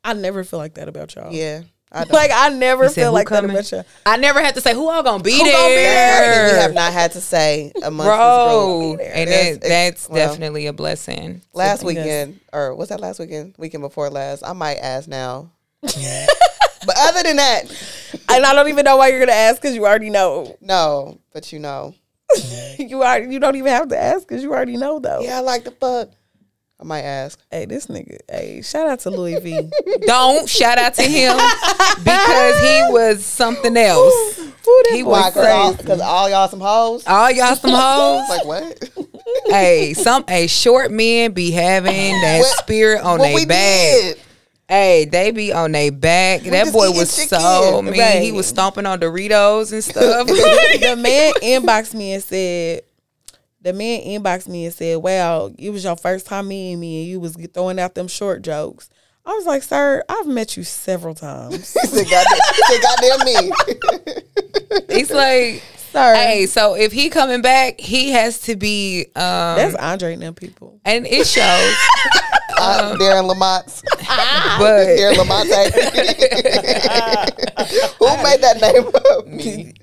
I 0.03 0.14
never 0.14 0.43
feel 0.43 0.58
like 0.60 0.74
that 0.76 0.88
about 0.89 1.14
y'all 1.16 1.32
Yeah. 1.32 1.62
I 1.96 2.04
like 2.10 2.32
I 2.34 2.50
never 2.50 2.88
said 2.89 2.96
feel 3.04 3.14
like 3.14 3.28
coming? 3.28 3.54
that 3.56 3.72
about 3.72 3.86
y'all 3.86 3.86
I 4.06 4.18
never 4.18 4.41
had 4.41 4.56
to 4.56 4.62
say 4.62 4.74
who 4.74 4.89
all 4.89 5.02
gonna 5.02 5.24
be 5.24 5.32
Who 5.32 5.43
there. 5.43 5.52
gonna 5.54 5.68
be 5.70 5.76
That's 5.76 6.36
there? 6.36 6.54
we 6.54 6.60
have 6.62 6.74
not 6.74 6.91
had 6.93 7.12
to 7.14 7.22
say 7.22 7.72
amongst 7.84 8.08
Bro, 8.08 8.80
this 8.80 8.98
group. 8.98 9.10
and 9.16 9.30
There's- 9.32 9.58
that, 9.60 9.62
that's 9.68 10.10
well, 10.10 10.28
definitely 10.28 10.68
a 10.68 10.74
blessing. 10.74 11.41
Last 11.54 11.80
Yes. 11.80 11.84
weekend, 11.86 12.39
or 12.52 12.76
was 12.76 12.89
that 12.89 13.00
last 13.00 13.20
weekend? 13.20 13.56
Weekend 13.58 13.82
before 13.82 14.10
last. 14.10 14.43
I 14.46 14.54
might 14.54 14.76
ask 14.76 15.08
now. 15.08 15.52
but 15.82 16.96
other 16.98 17.24
than 17.24 17.38
that, 17.38 17.64
and 18.30 18.46
I 18.46 18.54
don't 18.54 18.68
even 18.70 18.84
know 18.86 18.98
why 18.98 19.08
you're 19.10 19.20
gonna 19.20 19.32
ask 19.32 19.62
because 19.62 19.76
you 19.76 19.86
already 19.86 20.10
know 20.10 20.58
no. 20.62 21.20
But 21.34 21.52
you 21.54 21.60
know, 21.60 21.96
you 22.78 23.04
already 23.04 23.32
you 23.34 23.39
don't 23.39 23.56
even 23.56 23.72
have 23.72 23.89
to 23.89 23.98
ask 23.98 24.28
because 24.28 24.43
you 24.43 24.52
already 24.52 24.78
know 24.78 25.00
though 25.00 25.22
yeah, 25.22 25.38
I 25.38 25.41
like 25.41 25.64
the 25.64 25.72
fuck. 25.72 26.10
I 26.80 26.84
might 26.84 27.02
ask. 27.04 27.40
hey 27.52 27.66
this 27.66 27.88
nigga 27.88 28.18
hey 28.30 28.62
shout 28.62 28.88
out 28.88 29.00
to 29.02 29.10
Louis 29.10 29.40
V 29.40 29.70
Don't 30.06 30.48
shout 30.50 30.78
out 30.78 30.94
to 30.96 31.04
him 31.04 31.36
because 31.98 32.60
he 32.62 32.84
was 32.92 33.26
something 33.26 33.76
else. 33.78 34.40
He 34.92 35.04
Why? 35.04 35.30
was 35.30 35.34
Cause 35.78 36.02
all, 36.02 36.02
all 36.02 36.30
y'all 36.30 36.48
some 36.50 36.60
hoes. 36.60 37.06
All 37.08 37.32
y'all 37.32 37.56
some 37.56 37.72
hoes. 37.74 38.28
like 38.30 38.46
what? 38.46 38.90
hey, 39.48 39.94
some 39.94 40.26
a 40.28 40.48
short 40.48 40.92
men 40.92 41.32
be 41.32 41.52
having 41.52 41.94
that 42.22 42.40
What- 42.40 42.58
spirit 42.58 43.02
on 43.02 43.20
what 43.20 43.38
their 43.38 43.46
back. 43.48 44.02
did. 44.02 44.20
Hey, 44.68 45.06
they 45.06 45.30
be 45.30 45.54
on 45.54 45.72
their 45.74 45.92
back. 45.92 46.42
that 46.42 46.74
boy 46.74 46.90
was 46.92 47.12
so 47.12 47.82
mean. 47.84 48.22
He 48.24 48.32
was 48.32 48.48
stomping 48.48 48.88
on 48.88 49.00
Doritos 49.00 49.72
and 49.72 49.84
stuff. 49.84 50.26
the 50.28 50.96
man 51.00 51.34
inboxed 51.44 51.94
me 51.94 52.14
and 52.14 52.24
said, 52.24 52.82
the 53.66 53.74
man 53.74 54.01
inboxed 54.01 54.47
me 54.47 54.66
and 54.66 54.74
said, 54.74 54.97
Well, 54.97 55.53
it 55.57 55.72
was 55.72 55.84
your 55.84 55.97
first 55.97 56.28
time 56.28 56.47
meeting 56.47 56.80
me, 56.80 57.01
and 57.01 57.07
you 57.09 57.20
was 57.20 57.36
throwing 57.53 57.80
out 57.80 57.95
them 57.95 58.07
short 58.07 58.43
jokes." 58.43 58.89
I 59.26 59.32
was 59.34 59.47
like, 59.47 59.63
"Sir, 59.63 60.03
I've 60.07 60.28
met 60.28 60.55
you 60.55 60.63
several 60.63 61.16
times, 61.16 61.74
He 61.82 61.88
said, 61.88 62.05
goddamn, 62.82 63.28
he 63.28 63.41
me. 63.41 63.51
He's 64.95 65.09
like, 65.11 65.63
sir." 65.91 66.13
hey, 66.13 66.45
so 66.45 66.76
if 66.76 66.91
he 66.91 67.09
coming 67.09 67.41
back, 67.41 67.80
he 67.82 68.11
has 68.11 68.39
to 68.41 68.55
be. 68.55 69.05
um 69.16 69.57
That's 69.57 69.76
Andre 69.76 70.13
and 70.13 70.22
them 70.22 70.36
people. 70.36 70.80
And 70.86 71.07
it 71.07 71.26
shows, 71.26 71.76
Uh, 72.66 72.95
Darren 72.97 73.28
Lamont. 73.28 73.66
but 74.59 74.86
Darren 74.97 75.18
Lamont. 75.18 75.47
Who 77.99 78.07
made 78.24 78.41
that 78.41 78.57
name 78.61 78.88
up? 78.88 79.28
Me. 79.28 79.74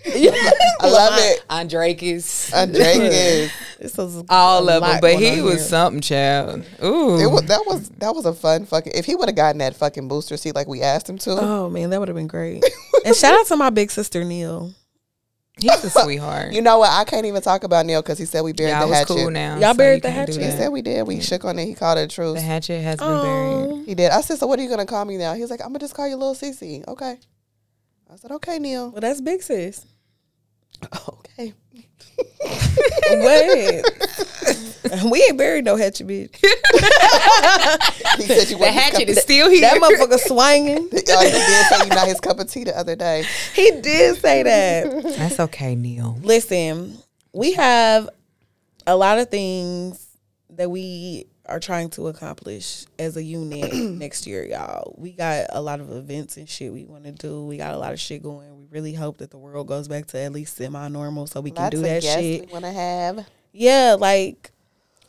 I 0.81 0.89
love 0.89 1.15
it. 1.19 1.45
Andrakis, 1.49 2.53
Andreas. 2.53 3.51
This 3.83 3.97
was 3.97 4.23
all 4.29 4.69
a 4.69 4.77
of 4.77 4.83
them. 4.83 5.01
But 5.01 5.17
he 5.19 5.41
was 5.43 5.55
here. 5.55 5.63
something, 5.65 6.01
child. 6.03 6.65
Ooh, 6.85 7.19
It 7.19 7.27
was 7.27 7.43
that 7.47 7.65
was 7.67 7.89
that 7.99 8.15
was 8.15 8.27
a 8.27 8.33
fun 8.33 8.65
fucking. 8.65 8.93
If 8.95 9.07
he 9.07 9.17
would 9.17 9.29
have 9.29 9.35
gotten 9.35 9.59
that 9.59 9.75
fucking 9.75 10.07
booster 10.07 10.37
seat 10.37 10.55
like 10.55 10.69
we 10.69 10.83
asked 10.83 11.09
him 11.09 11.19
to, 11.19 11.31
Oh 11.33 11.69
man, 11.69 11.91
that 11.91 11.99
would 11.99 12.07
have 12.07 12.15
been 12.17 12.29
great. 12.29 12.63
and 13.05 13.17
shout 13.17 13.35
out 13.35 13.47
to 13.47 13.57
my 13.57 13.71
big 13.71 13.91
sister 13.91 14.23
Neil. 14.23 14.73
He's 15.59 15.85
a 15.85 15.91
sweetheart. 16.03 16.53
you 16.53 16.63
know 16.63 16.79
what? 16.79 16.91
I 16.91 17.05
can't 17.05 17.27
even 17.27 17.43
talk 17.43 17.65
about 17.65 17.87
Neil 17.87 18.03
because 18.03 18.19
he 18.19 18.25
said 18.25 18.43
we 18.43 18.53
buried 18.53 18.71
Y'all 18.71 18.81
the 18.83 18.87
was 18.89 18.99
hatchet. 18.99 19.15
cool 19.15 19.31
now. 19.31 19.59
Y'all 19.59 19.73
so 19.73 19.79
buried 19.79 19.97
you 19.97 20.01
the 20.03 20.09
can't 20.09 20.27
do 20.27 20.33
hatchet? 20.33 20.45
He 20.45 20.51
that. 20.51 20.59
said 20.59 20.69
we 20.71 20.83
did. 20.83 21.07
We 21.07 21.21
shook 21.21 21.45
on 21.45 21.59
it. 21.59 21.67
He 21.67 21.75
called 21.75 21.99
it 21.99 22.03
a 22.03 22.09
truce. 22.09 22.35
The 22.35 22.41
hatchet 22.41 22.81
has 22.83 22.99
been 22.99 23.09
oh. 23.09 23.23
buried. 23.23 23.81
Oh, 23.81 23.85
He 23.87 23.95
did. 23.95 24.11
I 24.11 24.21
said, 24.21 24.39
so 24.39 24.47
what 24.47 24.59
are 24.59 24.63
you 24.63 24.69
gonna 24.69 24.87
call 24.87 25.05
me 25.05 25.17
now? 25.17 25.35
He's 25.35 25.51
like, 25.51 25.61
I'm 25.61 25.69
gonna 25.69 25.81
just 25.81 25.95
call 25.95 26.09
you 26.09 26.17
little 26.17 26.35
Cece. 26.35 26.87
Okay. 26.89 27.19
I 28.11 28.17
said, 28.17 28.31
okay, 28.33 28.59
Neil. 28.59 28.91
well, 28.91 29.01
that's 29.01 29.21
big 29.21 29.43
sis. 29.43 29.87
Okay. 31.09 31.55
Wait, 33.11 33.83
we 35.11 35.23
ain't 35.23 35.39
buried 35.39 35.65
no 35.65 35.77
hatchet, 35.77 36.07
bitch. 36.07 36.35
He 38.19 38.25
said 38.25 38.51
you 38.51 38.57
The 38.57 38.61
wasn't 38.61 38.75
his 38.75 38.83
hatchet 38.83 38.99
cup 38.99 39.09
is 39.09 39.23
still 39.23 39.49
here. 39.51 39.61
That 39.63 39.81
motherfucker 39.81 40.19
swinging. 40.19 40.89
Oh, 40.93 41.25
he 41.25 41.31
did 41.31 41.67
say 41.67 41.79
you're 41.79 41.95
not 41.95 42.07
his 42.09 42.21
cup 42.21 42.39
of 42.39 42.51
tea 42.51 42.65
the 42.65 42.77
other 42.79 42.97
day. 42.97 43.25
He 43.55 43.71
did 43.81 44.17
say 44.19 44.43
that. 44.43 45.03
That's 45.17 45.41
okay, 45.41 45.75
Neil. 45.75 46.19
Listen, 46.23 46.99
we 47.33 47.53
have 47.53 48.09
a 48.87 48.97
lot 48.97 49.19
of 49.19 49.29
things 49.31 50.07
that 50.51 50.71
we 50.71 51.27
are 51.47 51.61
trying 51.61 51.91
to 51.91 52.09
accomplish 52.09 52.87
as 52.99 53.17
a 53.17 53.23
unit 53.23 53.73
next 53.75 54.27
year, 54.27 54.45
y'all. 54.45 54.95
We 54.97 55.13
got 55.13 55.47
a 55.51 55.61
lot 55.61 55.81
of 55.81 55.91
events 55.91 56.37
and 56.37 56.49
shit 56.49 56.73
we 56.73 56.85
want 56.85 57.05
to 57.05 57.13
do. 57.13 57.45
We 57.45 57.57
got 57.57 57.75
a 57.75 57.79
lot 57.79 57.93
of 57.93 58.01
shit 58.01 58.23
going. 58.23 58.57
We 58.57 58.67
really 58.71 58.95
hope 58.95 59.19
that 59.19 59.31
the 59.31 59.39
world 59.39 59.67
goes 59.67 59.89
back 59.89 60.07
to 60.09 60.19
at 60.19 60.33
least 60.33 60.57
semi 60.57 60.89
normal 60.89 61.27
so 61.27 61.41
we 61.41 61.51
can 61.51 61.71
do 61.71 61.83
that 61.83 62.03
shit. 62.03 62.47
we 62.47 62.53
want 62.53 62.65
to 62.65 62.73
have. 62.73 63.27
Yeah, 63.53 63.97
like 63.99 64.53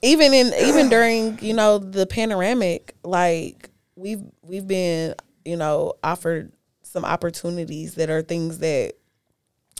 even 0.01 0.33
in 0.33 0.53
even 0.59 0.89
during 0.89 1.39
you 1.41 1.53
know 1.53 1.77
the 1.77 2.05
panoramic, 2.05 2.95
like 3.03 3.69
we've 3.95 4.23
we've 4.41 4.67
been 4.67 5.15
you 5.45 5.55
know 5.55 5.93
offered 6.03 6.51
some 6.81 7.05
opportunities 7.05 7.95
that 7.95 8.09
are 8.09 8.21
things 8.21 8.59
that 8.59 8.93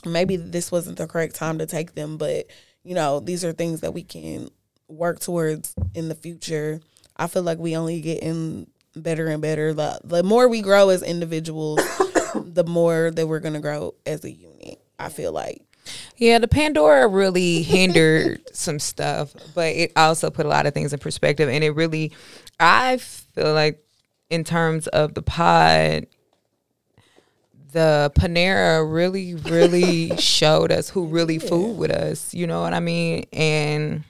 maybe 0.06 0.36
this 0.36 0.72
wasn't 0.72 0.98
the 0.98 1.06
correct 1.06 1.34
time 1.34 1.58
to 1.58 1.66
take 1.66 1.94
them, 1.94 2.16
but 2.16 2.46
you 2.84 2.94
know 2.94 3.20
these 3.20 3.44
are 3.44 3.52
things 3.52 3.80
that 3.80 3.92
we 3.92 4.02
can 4.02 4.48
work 4.88 5.20
towards 5.20 5.74
in 5.94 6.08
the 6.08 6.14
future. 6.14 6.80
I 7.16 7.26
feel 7.26 7.42
like 7.42 7.58
we 7.58 7.76
only 7.76 8.00
getting 8.00 8.70
better 8.96 9.26
and 9.28 9.42
better. 9.42 9.72
The 9.72 10.00
the 10.04 10.22
more 10.22 10.48
we 10.48 10.60
grow 10.60 10.88
as 10.88 11.02
individuals, 11.02 11.80
the 12.34 12.64
more 12.64 13.10
that 13.10 13.26
we're 13.26 13.40
gonna 13.40 13.60
grow 13.60 13.94
as 14.06 14.24
a 14.24 14.30
unit. 14.30 14.80
I 14.98 15.08
feel 15.08 15.32
like. 15.32 15.62
Yeah, 16.16 16.38
the 16.38 16.48
Pandora 16.48 17.08
really 17.08 17.62
hindered 17.62 18.40
some 18.56 18.78
stuff, 18.78 19.34
but 19.54 19.74
it 19.74 19.92
also 19.96 20.30
put 20.30 20.46
a 20.46 20.48
lot 20.48 20.66
of 20.66 20.74
things 20.74 20.92
in 20.92 20.98
perspective. 20.98 21.48
And 21.48 21.62
it 21.62 21.70
really, 21.70 22.12
I 22.58 22.96
feel 22.98 23.52
like, 23.52 23.84
in 24.30 24.44
terms 24.44 24.86
of 24.88 25.14
the 25.14 25.22
pod, 25.22 26.06
the 27.72 28.12
Panera 28.16 28.90
really, 28.90 29.34
really 29.34 30.16
showed 30.18 30.72
us 30.72 30.88
who 30.88 31.06
really 31.06 31.38
food 31.38 31.76
with 31.76 31.90
us. 31.90 32.32
You 32.32 32.46
know 32.46 32.62
what 32.62 32.72
I 32.72 32.80
mean? 32.80 33.26
And 33.32 34.04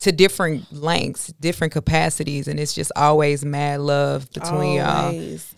to 0.00 0.12
different 0.12 0.72
lengths, 0.72 1.32
different 1.40 1.72
capacities, 1.72 2.46
and 2.46 2.60
it's 2.60 2.72
just 2.72 2.92
always 2.94 3.44
mad 3.44 3.80
love 3.80 4.30
between 4.32 4.76
y'all. 4.76 5.10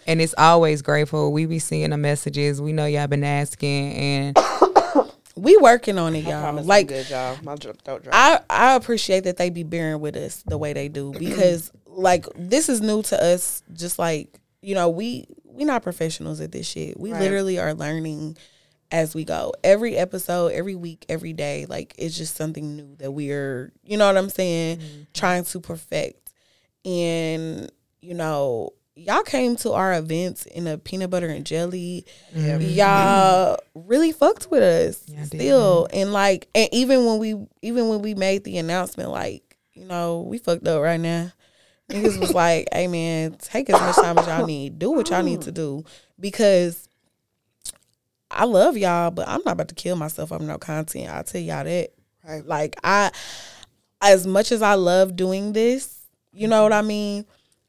And 0.07 0.20
it's 0.20 0.34
always 0.38 0.80
grateful. 0.82 1.32
We 1.32 1.47
be 1.47 1.59
seeing 1.59 1.91
the 1.91 1.99
messages. 1.99 2.61
We 2.61 2.72
know 2.72 2.86
y'all 2.86 3.07
been 3.07 3.24
asking, 3.24 3.93
and 3.95 4.36
We 5.36 5.57
working 5.59 5.99
on 5.99 6.14
it, 6.16 6.24
y'all. 6.24 6.59
I'm 6.59 6.66
Like 6.66 6.88
good, 6.88 7.09
y'all. 7.09 7.36
My 7.43 7.55
dr- 7.55 7.78
throat 7.84 8.03
dry. 8.05 8.12
I 8.12 8.41
I 8.51 8.74
appreciate 8.76 9.24
that 9.24 9.36
they 9.36 9.51
be 9.51 9.62
bearing 9.62 10.01
with 10.01 10.16
us 10.16 10.43
the 10.47 10.59
way 10.59 10.72
they 10.72 10.88
do 10.88 11.12
because 11.18 11.70
like 11.86 12.26
this 12.36 12.68
is 12.68 12.80
new 12.80 13.03
to 13.05 13.22
us. 13.22 13.62
Just 13.72 13.99
like 13.99 14.38
you 14.62 14.74
know, 14.74 14.88
we 14.88 15.26
we 15.45 15.64
not 15.64 15.82
professionals 15.82 16.41
at 16.41 16.53
this 16.53 16.66
shit. 16.66 16.99
We 16.99 17.12
Right. 17.12 17.20
literally 17.20 17.59
are 17.59 17.74
learning 17.74 18.36
as 18.93 19.14
we 19.14 19.24
go. 19.24 19.53
Every 19.62 19.97
episode, 19.97 20.49
every 20.53 20.74
week, 20.74 21.07
every 21.09 21.32
day, 21.32 21.66
like 21.68 21.95
it's 21.99 22.16
just 22.16 22.36
something 22.36 22.76
new 22.76 22.97
that 22.99 23.12
we're 23.12 23.72
you 23.84 23.97
know 23.97 24.07
what 24.07 24.16
I'm 24.16 24.30
saying, 24.30 24.80
trying 25.14 25.45
to 25.45 25.61
perfect. 25.61 26.32
And 26.84 27.70
you 28.01 28.14
know, 28.14 28.70
y'all 28.95 29.22
came 29.22 29.57
to 29.57 29.72
our 29.72 29.95
events 29.95 30.47
in 30.47 30.66
a 30.66 30.78
peanut 30.78 31.11
butter 31.11 31.28
and 31.28 31.45
jelly. 31.45 32.05
Y'all 32.34 33.59
really 33.74 34.12
fucked 34.12 34.51
with 34.51 34.62
us 34.62 35.05
Yeah, 35.07 35.24
still. 35.24 35.88
And 35.93 36.12
like 36.12 36.49
and 36.55 36.68
even 36.72 37.05
when 37.07 37.18
we 37.18 37.36
even 37.62 37.88
when 37.88 38.03
we 38.03 38.14
made 38.14 38.45
the 38.45 38.59
announcement, 38.59 39.11
like, 39.11 39.57
you 39.72 39.84
know, 39.84 40.20
we 40.20 40.38
fucked 40.38 40.66
up 40.66 40.82
right 40.82 41.01
now. 41.01 41.32
Niggas 41.88 42.18
was 42.20 42.34
like, 42.34 42.68
hey 42.72 42.86
man, 42.86 43.36
take 43.38 43.70
as 43.70 43.80
much 43.80 43.97
time 43.97 44.18
as 44.18 44.26
y'all 44.26 44.47
need. 44.47 44.78
Do 44.78 44.91
what 44.91 45.11
y'all 45.11 45.22
need 45.22 45.43
to 45.43 45.53
do. 45.53 45.84
Because 46.18 46.88
I 48.31 48.45
love 48.45 48.76
y'all, 48.76 49.11
but 49.11 49.28
I'm 49.28 49.43
not 49.45 49.53
about 49.53 49.68
to 49.68 49.74
kill 49.74 49.97
myself 49.97 50.33
over 50.33 50.45
no 50.45 50.59
content. 50.59 51.11
I'll 51.11 51.24
tell 51.24 51.41
y'all 51.41 51.64
that. 51.64 51.91
Right. 52.26 52.47
Like 52.47 52.76
I 52.85 53.11
as 54.03 54.26
much 54.26 54.53
as 54.53 54.62
I 54.62 54.74
love 54.74 55.16
doing 55.16 55.53
this, 55.53 55.99
you 56.33 56.49
know 56.49 56.62
what 56.62 56.72
I 56.72 56.83
mean? 56.83 57.24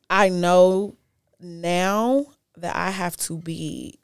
I 0.10 0.30
know 0.30 0.96
now 1.40 2.26
that 2.58 2.76
I 2.76 2.92
have 2.92 3.18
to 3.18 3.38
be 3.38 3.98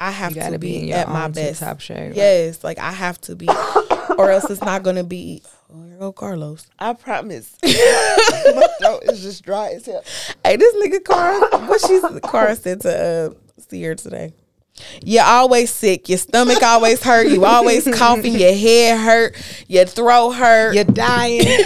I 0.00 0.10
have 0.12 0.34
to 0.34 0.58
be, 0.58 0.82
be, 0.82 0.92
at 0.92 1.08
my 1.08 1.28
best. 1.28 1.60
top 1.60 1.80
shape. 1.80 2.14
Yes, 2.14 2.62
like 2.62 2.78
I 2.78 2.92
have 2.92 3.20
to 3.22 3.34
be 3.34 3.48
or 4.16 4.30
else 4.30 4.48
it's 4.50 4.60
not 4.60 4.82
gonna 4.82 5.04
be 5.04 5.42
oh 5.72 5.84
here 5.84 5.98
go 5.98 6.12
Carlos. 6.12 6.66
I 6.78 6.92
promise. 6.92 7.56
My 7.62 8.66
throat 8.80 9.02
is 9.04 9.22
just 9.22 9.44
dry 9.44 9.70
as 9.70 9.86
hell. 9.86 10.04
Hey, 10.44 10.56
this 10.56 10.74
nigga 10.76 11.02
Car 11.02 11.40
what 11.66 11.80
she's 11.80 12.02
Car 12.20 12.54
said 12.54 12.80
to 12.82 13.34
uh 13.36 13.60
Seer 13.68 13.94
today. 13.94 14.32
You're 15.02 15.24
always 15.24 15.70
sick. 15.70 16.08
Your 16.08 16.18
stomach 16.18 16.62
always 16.62 17.02
hurt. 17.02 17.28
You 17.28 17.44
always 17.44 17.84
coughing. 17.94 18.34
Your 18.34 18.54
head 18.54 18.98
hurt. 18.98 19.36
Your 19.68 19.84
throat 19.84 20.32
hurt. 20.32 20.74
You're 20.74 20.84
dying. 20.84 21.42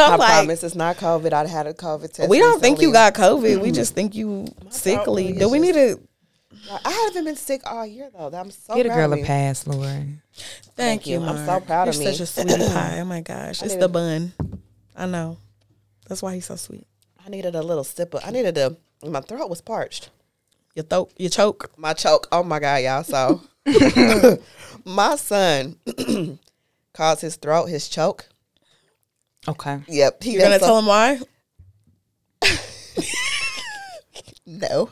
I'm 0.00 0.18
like, 0.18 0.30
promise 0.30 0.64
it's 0.64 0.74
not 0.74 0.96
COVID. 0.96 1.32
I 1.32 1.46
had 1.46 1.66
a 1.66 1.74
COVID 1.74 2.12
test. 2.12 2.28
we 2.28 2.38
don't 2.38 2.60
think 2.60 2.80
you 2.80 2.92
got 2.92 3.14
COVID. 3.14 3.60
We 3.60 3.70
just 3.70 3.94
think 3.94 4.14
you 4.14 4.46
sickly. 4.70 5.32
Do 5.32 5.48
we 5.48 5.58
need 5.58 5.74
to? 5.74 6.00
I 6.84 6.90
haven't 6.90 7.24
been 7.24 7.36
sick 7.36 7.62
all 7.64 7.84
year 7.84 8.10
though. 8.16 8.30
I'm 8.32 8.50
so 8.50 8.74
Get 8.74 8.86
a 8.86 8.88
girl 8.88 9.12
of 9.12 9.18
a 9.18 9.22
pass, 9.24 9.66
Lord. 9.66 10.18
Thank, 10.76 11.06
you. 11.06 11.20
you. 11.20 11.26
I'm 11.26 11.44
so 11.44 11.60
proud 11.60 11.88
of 11.88 11.94
You're 11.94 12.04
me. 12.04 12.12
Such 12.14 12.20
a 12.20 12.26
sweet 12.26 12.58
pie. 12.72 12.98
Oh 13.00 13.04
my 13.04 13.20
gosh, 13.20 13.62
it's 13.62 13.74
need 13.74 13.82
the 13.82 13.88
bun. 13.88 14.32
I 14.96 15.06
know. 15.06 15.38
That's 16.08 16.22
why 16.22 16.34
he's 16.34 16.46
so 16.46 16.56
sweet. 16.56 16.86
I 17.24 17.30
needed 17.30 17.54
a 17.54 17.62
little 17.62 17.84
sip 17.84 18.14
of. 18.14 18.22
I 18.24 18.30
needed 18.30 18.56
a. 18.58 18.76
My 19.04 19.20
throat 19.20 19.50
was 19.50 19.60
parched. 19.60 20.10
Your 20.74 20.84
throat, 20.84 21.12
your 21.18 21.30
choke. 21.30 21.70
My 21.76 21.92
choke. 21.92 22.28
Oh 22.32 22.42
my 22.42 22.58
god, 22.58 22.76
y'all. 22.82 23.04
So 23.04 23.42
my 24.84 25.16
son 25.16 25.76
calls 26.94 27.20
his 27.20 27.36
throat 27.36 27.66
his 27.66 27.88
choke. 27.88 28.26
Okay. 29.46 29.80
Yep. 29.88 30.22
He 30.22 30.32
You're 30.32 30.42
gonna 30.42 30.58
so- 30.58 30.66
tell 30.66 30.78
him 30.78 30.86
why? 30.86 31.20
no, 34.46 34.90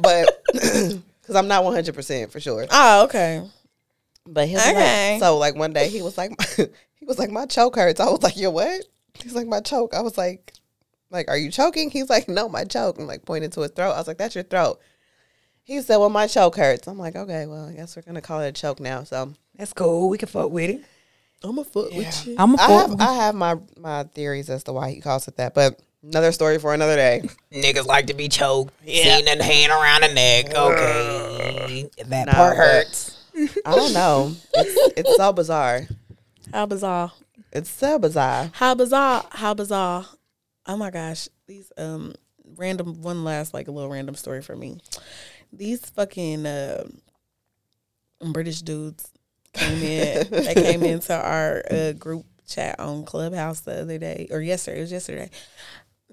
but 0.00 0.44
because 0.52 1.36
I'm 1.36 1.48
not 1.48 1.64
100 1.64 1.94
percent 1.94 2.30
for 2.32 2.40
sure. 2.40 2.66
Oh, 2.70 3.04
okay. 3.04 3.42
But 4.26 4.48
he'll 4.48 4.58
be 4.62 4.70
Okay. 4.70 5.12
like, 5.14 5.20
so 5.20 5.38
like 5.38 5.54
one 5.56 5.72
day 5.72 5.88
he 5.88 6.02
was 6.02 6.18
like, 6.18 6.32
he 6.56 7.06
was 7.06 7.18
like, 7.18 7.30
my 7.30 7.46
choke 7.46 7.76
hurts. 7.76 8.00
I 8.00 8.10
was 8.10 8.22
like, 8.22 8.36
your 8.36 8.50
what? 8.50 8.84
He's 9.14 9.34
like, 9.34 9.46
my 9.46 9.60
choke. 9.60 9.94
I 9.94 10.00
was 10.02 10.18
like, 10.18 10.52
like, 11.10 11.28
are 11.28 11.36
you 11.38 11.50
choking? 11.50 11.90
He's 11.90 12.10
like, 12.10 12.28
no, 12.28 12.48
my 12.48 12.64
choke. 12.64 12.98
I'm 12.98 13.06
like 13.06 13.24
pointing 13.24 13.50
to 13.50 13.62
his 13.62 13.70
throat. 13.70 13.92
I 13.92 13.98
was 13.98 14.06
like, 14.06 14.18
that's 14.18 14.34
your 14.34 14.44
throat. 14.44 14.78
He 15.68 15.82
said, 15.82 15.98
well, 15.98 16.08
my 16.08 16.26
choke 16.26 16.56
hurts. 16.56 16.88
I'm 16.88 16.98
like, 16.98 17.14
okay, 17.14 17.44
well, 17.44 17.66
I 17.68 17.74
guess 17.74 17.94
we're 17.94 18.00
gonna 18.00 18.22
call 18.22 18.40
it 18.40 18.48
a 18.48 18.52
choke 18.52 18.80
now. 18.80 19.04
So 19.04 19.34
That's 19.54 19.74
cool. 19.74 20.08
We 20.08 20.16
can 20.16 20.26
fuck 20.28 20.50
with 20.50 20.70
it. 20.70 20.80
I'm 21.44 21.58
a 21.58 21.62
foot 21.64 21.94
with 21.94 22.26
you. 22.26 22.36
I'm 22.38 22.54
a 22.54 22.56
I 22.56 22.66
fuck. 22.66 22.88
have 22.90 23.00
I 23.00 23.12
have 23.12 23.34
my 23.34 23.56
my 23.76 24.04
theories 24.04 24.48
as 24.48 24.64
to 24.64 24.72
why 24.72 24.90
he 24.90 25.00
calls 25.02 25.28
it 25.28 25.36
that, 25.36 25.54
but 25.54 25.78
another 26.02 26.32
story 26.32 26.58
for 26.58 26.72
another 26.72 26.96
day. 26.96 27.20
Niggas 27.52 27.84
like 27.84 28.06
to 28.06 28.14
be 28.14 28.28
choked. 28.30 28.72
Seeing 28.86 29.26
that 29.26 29.42
hand 29.42 29.70
around 29.70 30.04
the 30.04 30.14
neck. 30.14 30.54
Okay. 30.56 31.90
That 32.06 32.26
Nah, 32.28 32.32
part 32.32 32.56
hurts. 32.56 33.14
I 33.66 33.74
don't 33.76 33.92
know. 33.92 34.32
It's 34.54 34.94
it's 34.96 35.16
so 35.16 35.32
bizarre. 35.34 35.82
How 36.50 36.64
bizarre. 36.64 37.12
It's 37.52 37.70
so 37.70 37.98
bizarre. 37.98 38.50
How 38.54 38.74
bizarre. 38.74 39.26
How 39.30 39.52
bizarre. 39.52 40.06
Oh 40.66 40.76
my 40.78 40.90
gosh. 40.90 41.28
These 41.46 41.70
um 41.76 42.14
random 42.56 43.02
one 43.02 43.22
last 43.22 43.52
like 43.54 43.68
a 43.68 43.70
little 43.70 43.90
random 43.90 44.14
story 44.16 44.40
for 44.42 44.56
me. 44.56 44.80
These 45.52 45.90
fucking 45.90 46.46
uh, 46.46 46.84
British 48.32 48.62
dudes 48.62 49.10
came 49.52 49.82
in. 49.82 50.26
they 50.30 50.54
came 50.54 50.82
into 50.82 51.14
our 51.14 51.62
uh, 51.70 51.92
group 51.92 52.26
chat 52.46 52.78
on 52.80 53.04
Clubhouse 53.04 53.60
the 53.60 53.82
other 53.82 53.98
day 53.98 54.28
or 54.30 54.40
yesterday. 54.40 54.78
It 54.78 54.82
was 54.82 54.92
yesterday. 54.92 55.30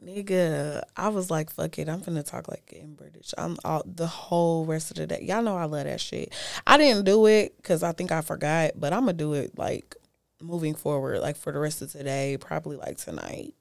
Nigga, 0.04 0.84
I 0.96 1.08
was 1.10 1.32
like, 1.32 1.50
fuck 1.50 1.80
it. 1.80 1.90
I'm 1.90 2.02
finna 2.02 2.26
talk 2.26 2.48
like 2.48 2.72
in 2.74 2.96
British. 2.96 3.34
I'm 3.38 3.58
all 3.66 3.84
the 3.86 4.08
whole 4.08 4.66
rest 4.66 4.92
of 4.92 4.98
the 4.98 5.08
day. 5.08 5.22
Y'all 5.24 5.42
know 5.42 5.58
I 5.58 5.66
love 5.66 5.86
that 5.86 6.02
shit. 6.02 6.34
I 6.68 6.78
didn't 6.78 7.06
do 7.06 7.26
it 7.28 7.56
because 7.58 7.82
I 7.82 7.92
think 7.94 8.12
I 8.12 8.22
forgot, 8.22 8.72
but 8.76 8.94
I'm 8.94 9.02
gonna 9.02 9.14
do 9.14 9.34
it 9.34 9.58
like 9.58 9.96
moving 10.42 10.76
forward, 10.76 11.22
like 11.22 11.38
for 11.38 11.52
the 11.52 11.60
rest 11.60 11.82
of 11.82 11.92
today, 11.92 12.38
probably 12.40 12.78
like 12.78 12.98
tonight. 12.98 13.56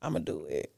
I'm 0.00 0.12
gonna 0.14 0.24
do 0.24 0.46
it 0.48 0.72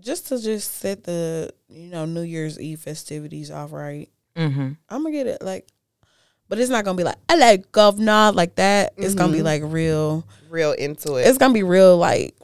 just 0.00 0.28
to 0.28 0.40
just 0.40 0.74
set 0.74 1.04
the 1.04 1.50
you 1.68 1.88
know 1.90 2.04
New 2.04 2.22
Year's 2.22 2.58
Eve 2.60 2.80
festivities 2.80 3.50
off 3.50 3.72
right. 3.72 4.08
Mm-hmm. 4.36 4.72
I'm 4.88 5.02
gonna 5.02 5.12
get 5.12 5.26
it 5.26 5.42
like, 5.42 5.68
but 6.48 6.58
it's 6.58 6.70
not 6.70 6.84
gonna 6.84 6.96
be 6.98 7.04
like 7.04 7.16
I 7.28 7.36
like 7.36 7.70
governor 7.72 8.32
like 8.32 8.56
that. 8.56 8.94
It's 8.96 9.14
gonna 9.14 9.32
be 9.32 9.38
Mhm. 9.40 9.44
like 9.44 9.62
real. 9.64 10.24
Real 10.50 10.72
into 10.72 11.16
it. 11.16 11.26
It's 11.26 11.38
gonna 11.38 11.54
be 11.54 11.62
real 11.62 11.96
like. 11.96 12.36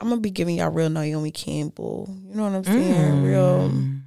I'm 0.00 0.08
gonna 0.08 0.20
be 0.20 0.30
giving 0.30 0.56
y'all 0.56 0.70
real 0.70 0.90
Naomi 0.90 1.32
Campbell. 1.32 2.08
You 2.28 2.34
know 2.36 2.44
what 2.44 2.52
I'm 2.54 2.64
saying? 2.64 3.22
Real. 3.24 3.68
Mm. 3.70 4.02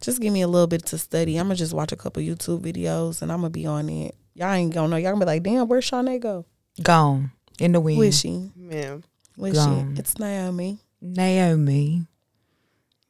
Just 0.00 0.20
give 0.20 0.32
me 0.32 0.42
a 0.42 0.48
little 0.48 0.66
bit 0.66 0.84
to 0.86 0.98
study. 0.98 1.36
I'm 1.36 1.46
gonna 1.46 1.54
just 1.54 1.72
watch 1.72 1.92
a 1.92 1.96
couple 1.96 2.20
YouTube 2.22 2.60
videos 2.62 3.22
and 3.22 3.30
I'm 3.30 3.38
gonna 3.38 3.50
be 3.50 3.64
on 3.64 3.88
it. 3.88 4.14
Y'all 4.34 4.52
ain't 4.52 4.74
gonna 4.74 4.88
know. 4.88 4.96
Y'all 4.96 5.12
gonna 5.12 5.24
be 5.24 5.26
like, 5.26 5.42
damn, 5.44 5.68
where's 5.68 5.84
Shawnee 5.84 6.18
go? 6.18 6.44
Gone 6.82 7.30
in 7.60 7.72
the 7.72 7.80
wind. 7.80 7.96
Who 7.98 8.02
is 8.02 8.18
she? 8.18 8.50
Man. 8.56 9.04
Who 9.36 9.44
is 9.46 9.54
Gone. 9.54 9.94
she? 9.94 10.00
It's 10.00 10.18
Naomi. 10.18 10.78
Naomi. 11.00 12.06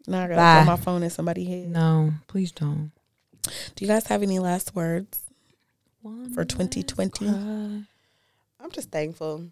Now 0.06 0.24
I 0.24 0.28
gotta 0.28 0.36
Bye. 0.36 0.52
throw 0.54 0.64
my 0.64 0.76
phone 0.76 1.02
in 1.02 1.10
somebody's 1.10 1.48
head. 1.48 1.68
No, 1.70 2.12
please 2.28 2.52
don't. 2.52 2.92
Do 3.74 3.84
you 3.84 3.88
guys 3.88 4.06
have 4.06 4.22
any 4.22 4.38
last 4.38 4.74
words 4.74 5.22
for 6.34 6.44
2020? 6.44 7.26
I'm 7.28 8.70
just 8.72 8.90
thankful. 8.90 9.46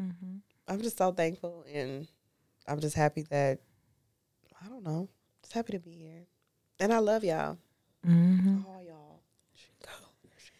Mm-hmm. 0.00 0.36
I'm 0.68 0.82
just 0.82 0.98
so 0.98 1.12
thankful, 1.12 1.64
and 1.72 2.06
I'm 2.66 2.80
just 2.80 2.96
happy 2.96 3.22
that 3.30 3.60
I 4.62 4.68
don't 4.68 4.82
know, 4.82 5.08
just 5.42 5.52
happy 5.52 5.72
to 5.72 5.78
be 5.78 5.92
here, 5.92 6.24
and 6.80 6.92
I 6.92 6.98
love 6.98 7.22
y'all, 7.22 7.58
hmm 8.04 8.56
all 8.66 8.82
y'all. 8.82 8.83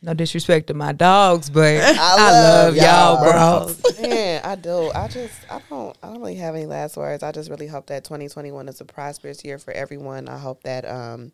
No 0.05 0.13
disrespect 0.13 0.67
to 0.67 0.75
my 0.75 0.93
dogs, 0.93 1.49
but 1.49 1.81
I, 1.83 2.17
love 2.17 2.75
love, 2.75 2.77
y'all, 2.77 3.25
y'all, 3.25 3.73
bro. 3.73 4.03
Man, 4.03 4.43
I 4.45 4.55
do. 4.55 4.93
I 4.95 5.09
just, 5.09 5.35
I 5.51 5.63
don't, 5.71 5.97
I 6.03 6.09
don't 6.09 6.21
really 6.21 6.35
have 6.35 6.55
any 6.55 6.67
last 6.67 6.99
words. 6.99 7.23
I 7.23 7.33
just 7.33 7.49
really 7.49 7.67
hope 7.67 7.87
that 7.87 8.05
2021 8.05 8.69
is 8.69 8.83
a 8.83 8.85
prosperous 8.85 9.43
year 9.47 9.59
for 9.59 9.73
everyone. 9.73 10.29
I 10.29 10.37
hope 10.37 10.63
that 10.65 10.85
um, 10.85 11.33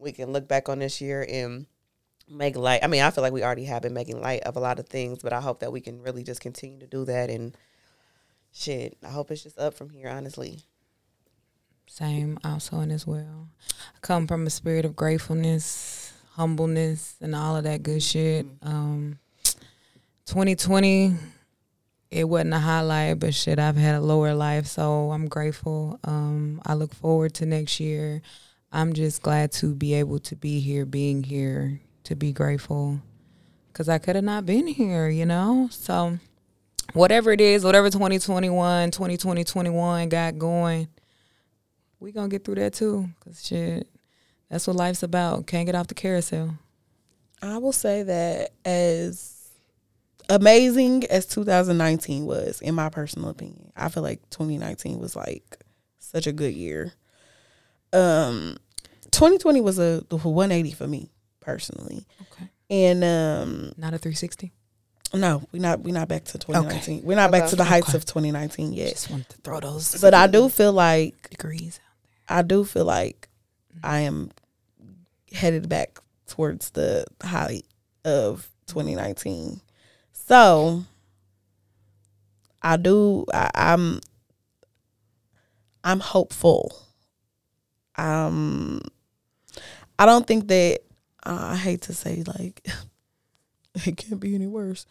we 0.00 0.10
can 0.10 0.32
look 0.32 0.48
back 0.48 0.68
on 0.68 0.80
this 0.80 1.00
year 1.00 1.24
and 1.28 1.66
make 2.28 2.56
light. 2.56 2.80
I 2.82 2.88
mean, 2.88 3.02
I 3.02 3.12
feel 3.12 3.22
like 3.22 3.32
we 3.32 3.44
already 3.44 3.66
have 3.66 3.82
been 3.82 3.94
making 3.94 4.20
light 4.20 4.42
of 4.42 4.56
a 4.56 4.60
lot 4.60 4.80
of 4.80 4.88
things, 4.88 5.22
but 5.22 5.32
I 5.32 5.40
hope 5.40 5.60
that 5.60 5.70
we 5.70 5.80
can 5.80 6.02
really 6.02 6.24
just 6.24 6.40
continue 6.40 6.80
to 6.80 6.88
do 6.88 7.04
that. 7.04 7.30
And 7.30 7.56
shit, 8.52 8.98
I 9.04 9.10
hope 9.10 9.30
it's 9.30 9.44
just 9.44 9.56
up 9.56 9.74
from 9.74 9.88
here. 9.90 10.08
Honestly, 10.08 10.58
Same, 11.86 12.40
also 12.42 12.80
in 12.80 12.90
as 12.90 13.06
well. 13.06 13.50
I 13.94 13.98
come 14.00 14.26
from 14.26 14.48
a 14.48 14.50
spirit 14.50 14.84
of 14.84 14.96
gratefulness, 14.96 16.09
humbleness, 16.40 17.16
and 17.20 17.34
all 17.34 17.56
of 17.56 17.64
that 17.64 17.82
good 17.82 18.02
shit. 18.02 18.46
Um, 18.62 19.18
2020, 20.24 21.14
it 22.10 22.24
wasn't 22.24 22.54
a 22.54 22.58
highlight, 22.58 23.18
but 23.18 23.34
shit, 23.34 23.58
I've 23.58 23.76
had 23.76 23.96
a 23.96 24.00
lower 24.00 24.32
life, 24.32 24.66
so 24.66 25.10
I'm 25.10 25.28
grateful. 25.28 26.00
Um, 26.02 26.62
I 26.64 26.74
look 26.74 26.94
forward 26.94 27.34
to 27.34 27.46
next 27.46 27.78
year. 27.78 28.22
I'm 28.72 28.94
just 28.94 29.20
glad 29.20 29.52
to 29.52 29.74
be 29.74 29.92
able 29.94 30.18
to 30.20 30.36
be 30.36 30.60
here, 30.60 30.86
being 30.86 31.22
here, 31.22 31.78
to 32.04 32.16
be 32.16 32.32
grateful, 32.32 33.00
because 33.68 33.90
I 33.90 33.98
could 33.98 34.16
have 34.16 34.24
not 34.24 34.46
been 34.46 34.66
here, 34.66 35.10
you 35.10 35.26
know. 35.26 35.68
So, 35.70 36.18
whatever 36.94 37.32
it 37.32 37.42
is, 37.42 37.64
whatever 37.64 37.90
2021, 37.90 38.92
2020, 38.92 39.44
21 39.44 40.08
got 40.08 40.38
going 40.38 40.88
we 42.00 42.12
gonna 42.12 42.28
get 42.28 42.44
through 42.44 42.56
that 42.56 42.72
too. 42.72 43.08
Cause 43.20 43.44
shit, 43.46 43.86
that's 44.50 44.66
what 44.66 44.76
life's 44.76 45.02
about. 45.02 45.46
Can't 45.46 45.66
get 45.66 45.74
off 45.74 45.86
the 45.86 45.94
carousel. 45.94 46.58
I 47.42 47.58
will 47.58 47.72
say 47.72 48.02
that 48.02 48.50
as 48.64 49.48
amazing 50.28 51.04
as 51.06 51.26
2019 51.26 52.26
was, 52.26 52.60
in 52.60 52.74
my 52.74 52.88
personal 52.90 53.30
opinion, 53.30 53.72
I 53.76 53.88
feel 53.88 54.02
like 54.02 54.20
2019 54.30 54.98
was 54.98 55.16
like 55.16 55.58
such 55.98 56.26
a 56.26 56.32
good 56.32 56.54
year. 56.54 56.92
Um, 57.92 58.56
2020 59.10 59.60
was 59.60 59.78
a 59.78 60.04
180 60.10 60.72
for 60.72 60.86
me 60.86 61.10
personally, 61.40 62.06
Okay. 62.32 62.48
and 62.68 63.02
um, 63.02 63.72
Not 63.76 63.94
a 63.94 63.98
360. 63.98 64.52
no, 65.14 65.42
we 65.50 65.58
not 65.58 65.80
we 65.80 65.90
not 65.90 66.06
back 66.08 66.24
to 66.26 66.38
2019. 66.38 67.02
We're 67.02 67.16
not 67.16 67.32
back 67.32 67.48
to 67.50 67.56
the 67.56 67.64
heights 67.64 67.88
Okay. 67.88 67.96
of 67.96 68.04
2019 68.04 68.72
yet. 68.72 68.90
Just 68.90 69.10
wanted 69.10 69.28
to 69.30 69.36
throw 69.38 69.58
those 69.60 70.00
But 70.00 70.14
I 70.14 70.26
do 70.28 70.48
feel 70.48 70.72
like 70.72 71.30
degrees. 71.30 71.80
I 72.28 72.42
do 72.42 72.64
feel 72.64 72.84
like 72.84 73.28
I 73.82 74.00
am 74.00 74.30
headed 75.32 75.68
back 75.68 75.98
towards 76.26 76.70
the 76.70 77.04
height 77.22 77.64
of 78.04 78.48
2019. 78.66 79.60
So 80.12 80.84
I 82.62 82.76
do. 82.76 83.26
I, 83.32 83.50
I'm. 83.54 84.00
I'm 85.82 86.00
hopeful. 86.00 86.76
Um, 87.96 88.80
I 89.98 90.06
don't 90.06 90.26
think 90.26 90.48
that. 90.48 90.80
Uh, 91.24 91.50
I 91.52 91.56
hate 91.56 91.82
to 91.82 91.92
say 91.92 92.22
like 92.26 92.66
it 93.86 93.96
can't 93.96 94.20
be 94.20 94.34
any 94.34 94.46
worse, 94.46 94.86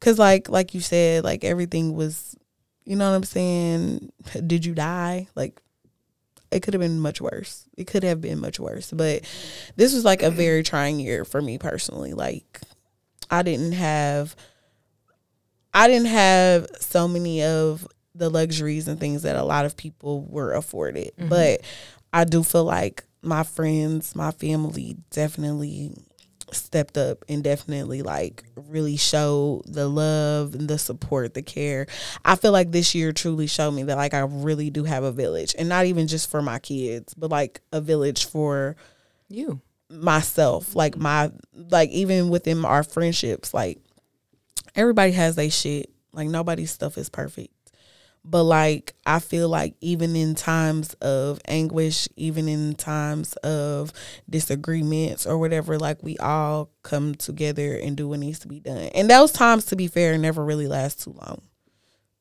cause 0.00 0.18
like 0.18 0.48
like 0.48 0.74
you 0.74 0.80
said, 0.80 1.24
like 1.24 1.44
everything 1.44 1.94
was. 1.94 2.36
You 2.84 2.96
know 2.96 3.08
what 3.08 3.16
I'm 3.16 3.24
saying? 3.24 4.10
Did 4.46 4.64
you 4.64 4.74
die? 4.74 5.28
Like 5.36 5.60
it 6.50 6.62
could 6.62 6.74
have 6.74 6.80
been 6.80 7.00
much 7.00 7.20
worse. 7.20 7.64
It 7.76 7.86
could 7.86 8.02
have 8.02 8.20
been 8.20 8.40
much 8.40 8.58
worse. 8.58 8.90
But 8.90 9.22
this 9.76 9.94
was 9.94 10.04
like 10.04 10.22
a 10.22 10.30
very 10.30 10.62
trying 10.64 11.00
year 11.00 11.24
for 11.24 11.40
me 11.40 11.58
personally. 11.58 12.12
Like 12.12 12.60
I 13.30 13.42
didn't 13.42 13.72
have 13.72 14.34
I 15.72 15.88
didn't 15.88 16.08
have 16.08 16.66
so 16.80 17.06
many 17.06 17.42
of 17.44 17.86
the 18.14 18.28
luxuries 18.28 18.88
and 18.88 18.98
things 18.98 19.22
that 19.22 19.36
a 19.36 19.44
lot 19.44 19.64
of 19.64 19.76
people 19.76 20.24
were 20.24 20.52
afforded. 20.52 21.12
Mm-hmm. 21.16 21.28
But 21.28 21.60
I 22.12 22.24
do 22.24 22.42
feel 22.42 22.64
like 22.64 23.04
my 23.22 23.44
friends, 23.44 24.16
my 24.16 24.32
family 24.32 24.96
definitely 25.10 25.92
stepped 26.54 26.96
up 26.98 27.24
and 27.28 27.42
definitely 27.44 28.02
like 28.02 28.44
really 28.68 28.96
showed 28.96 29.62
the 29.66 29.88
love 29.88 30.54
and 30.54 30.68
the 30.68 30.78
support, 30.78 31.34
the 31.34 31.42
care. 31.42 31.86
I 32.24 32.36
feel 32.36 32.52
like 32.52 32.70
this 32.72 32.94
year 32.94 33.12
truly 33.12 33.46
showed 33.46 33.72
me 33.72 33.82
that 33.84 33.96
like 33.96 34.14
I 34.14 34.20
really 34.20 34.70
do 34.70 34.84
have 34.84 35.04
a 35.04 35.12
village 35.12 35.54
and 35.58 35.68
not 35.68 35.86
even 35.86 36.06
just 36.06 36.30
for 36.30 36.42
my 36.42 36.58
kids, 36.58 37.14
but 37.14 37.30
like 37.30 37.60
a 37.72 37.80
village 37.80 38.26
for 38.26 38.76
You. 39.28 39.60
myself. 39.90 40.74
Like 40.76 40.96
my 40.96 41.30
like 41.52 41.90
even 41.90 42.28
within 42.28 42.64
our 42.64 42.82
friendships, 42.82 43.52
like 43.54 43.78
everybody 44.74 45.12
has 45.12 45.36
their 45.36 45.50
shit. 45.50 45.90
Like 46.12 46.28
nobody's 46.28 46.70
stuff 46.70 46.98
is 46.98 47.08
perfect. 47.08 47.54
But 48.24 48.44
like 48.44 48.94
I 49.06 49.18
feel 49.18 49.48
like 49.48 49.74
even 49.80 50.14
in 50.14 50.34
times 50.34 50.94
of 50.94 51.40
anguish, 51.46 52.06
even 52.16 52.48
in 52.48 52.74
times 52.74 53.32
of 53.36 53.92
disagreements 54.28 55.26
or 55.26 55.38
whatever, 55.38 55.78
like 55.78 56.02
we 56.02 56.18
all 56.18 56.70
come 56.82 57.14
together 57.14 57.76
and 57.76 57.96
do 57.96 58.08
what 58.08 58.20
needs 58.20 58.38
to 58.40 58.48
be 58.48 58.60
done. 58.60 58.90
And 58.94 59.08
those 59.08 59.32
times 59.32 59.64
to 59.66 59.76
be 59.76 59.88
fair 59.88 60.18
never 60.18 60.44
really 60.44 60.68
last 60.68 61.02
too 61.02 61.12
long. 61.12 61.42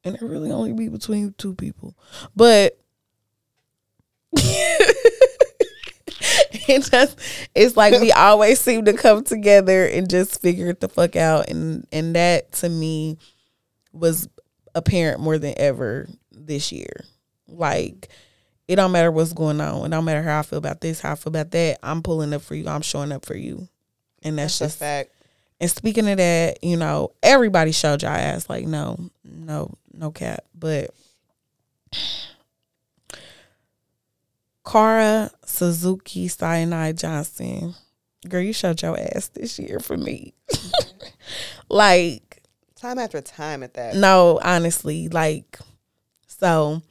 And 0.03 0.15
it 0.15 0.21
really 0.21 0.51
only 0.51 0.71
be 0.73 0.87
between 0.87 1.35
two 1.37 1.53
people. 1.53 1.95
But 2.35 2.79
it 6.69 6.83
just 6.89 7.19
it's 7.55 7.75
like 7.75 7.99
we 7.99 8.11
always 8.13 8.59
seem 8.59 8.85
to 8.85 8.93
come 8.93 9.23
together 9.23 9.85
and 9.85 10.09
just 10.09 10.41
figure 10.41 10.67
it 10.67 10.79
the 10.79 10.89
fuck 10.89 11.15
out 11.15 11.49
and 11.49 11.85
and 11.91 12.15
that 12.15 12.51
to 12.51 12.69
me 12.69 13.17
was 13.91 14.29
apparent 14.79 15.19
more 15.19 15.37
than 15.37 15.53
ever 15.57 16.07
this 16.31 16.71
year 16.71 17.05
like 17.47 18.09
it 18.67 18.75
don't 18.75 18.91
matter 18.91 19.11
what's 19.11 19.33
going 19.33 19.59
on 19.61 19.85
it 19.85 19.89
don't 19.89 20.05
matter 20.05 20.23
how 20.23 20.39
i 20.39 20.41
feel 20.43 20.57
about 20.59 20.81
this 20.81 20.99
how 21.01 21.11
i 21.11 21.15
feel 21.15 21.29
about 21.31 21.51
that 21.51 21.77
i'm 21.83 22.01
pulling 22.01 22.33
up 22.33 22.41
for 22.41 22.55
you 22.55 22.67
i'm 22.67 22.81
showing 22.81 23.11
up 23.11 23.25
for 23.25 23.35
you 23.35 23.67
and 24.23 24.37
that's, 24.37 24.59
That's 24.59 24.61
a 24.61 24.65
just 24.75 24.79
fact. 24.79 25.11
and 25.59 25.69
speaking 25.69 26.09
of 26.09 26.17
that 26.17 26.63
you 26.63 26.77
know 26.77 27.11
everybody 27.23 27.71
showed 27.71 28.01
y'all 28.03 28.11
ass 28.11 28.49
like 28.49 28.65
no 28.65 29.09
no 29.23 29.73
no 29.93 30.11
cap 30.11 30.43
but 30.55 30.91
Kara 34.65 35.31
Suzuki 35.45 36.27
Cyanide 36.27 36.97
Johnson. 36.97 37.73
Girl, 38.27 38.41
you 38.41 38.53
showed 38.53 38.81
your 38.81 38.99
ass 38.99 39.29
this 39.29 39.57
year 39.57 39.79
for 39.79 39.97
me. 39.97 40.33
like, 41.69 42.28
Time 42.79 42.97
after 42.97 43.19
time 43.21 43.63
at 43.63 43.73
that. 43.73 43.95
no, 43.95 44.39
honestly, 44.43 45.09
like, 45.09 45.59
so 46.27 46.81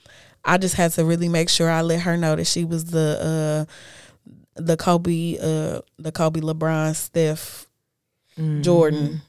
I 0.44 0.58
just 0.58 0.74
had 0.74 0.92
to 0.92 1.04
really 1.04 1.28
make 1.28 1.48
sure 1.48 1.70
I 1.70 1.82
let 1.82 2.00
her 2.00 2.16
know 2.16 2.36
that 2.36 2.46
she 2.46 2.64
was 2.64 2.86
the 2.86 3.66
uh 3.68 4.60
the 4.60 4.76
Kobe 4.76 5.38
uh 5.38 5.80
the 5.98 6.12
Kobe 6.12 6.40
LeBron 6.40 6.94
Steph 6.94 7.66
Jordan 8.60 9.22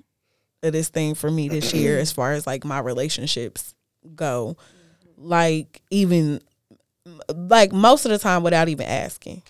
of 0.62 0.74
this 0.74 0.90
thing 0.90 1.16
for 1.16 1.32
me 1.32 1.48
this 1.50 1.74
year 1.74 1.98
as 1.98 2.12
far 2.12 2.34
as 2.34 2.46
like 2.46 2.64
my 2.66 2.80
relationships 2.80 3.74
go. 4.16 4.56
Like 5.18 5.82
even 5.90 6.42
like 7.34 7.72
most 7.72 8.06
of 8.06 8.12
the 8.12 8.20
time 8.20 8.44
without 8.44 8.70
even 8.70 8.86
asking. 8.86 9.42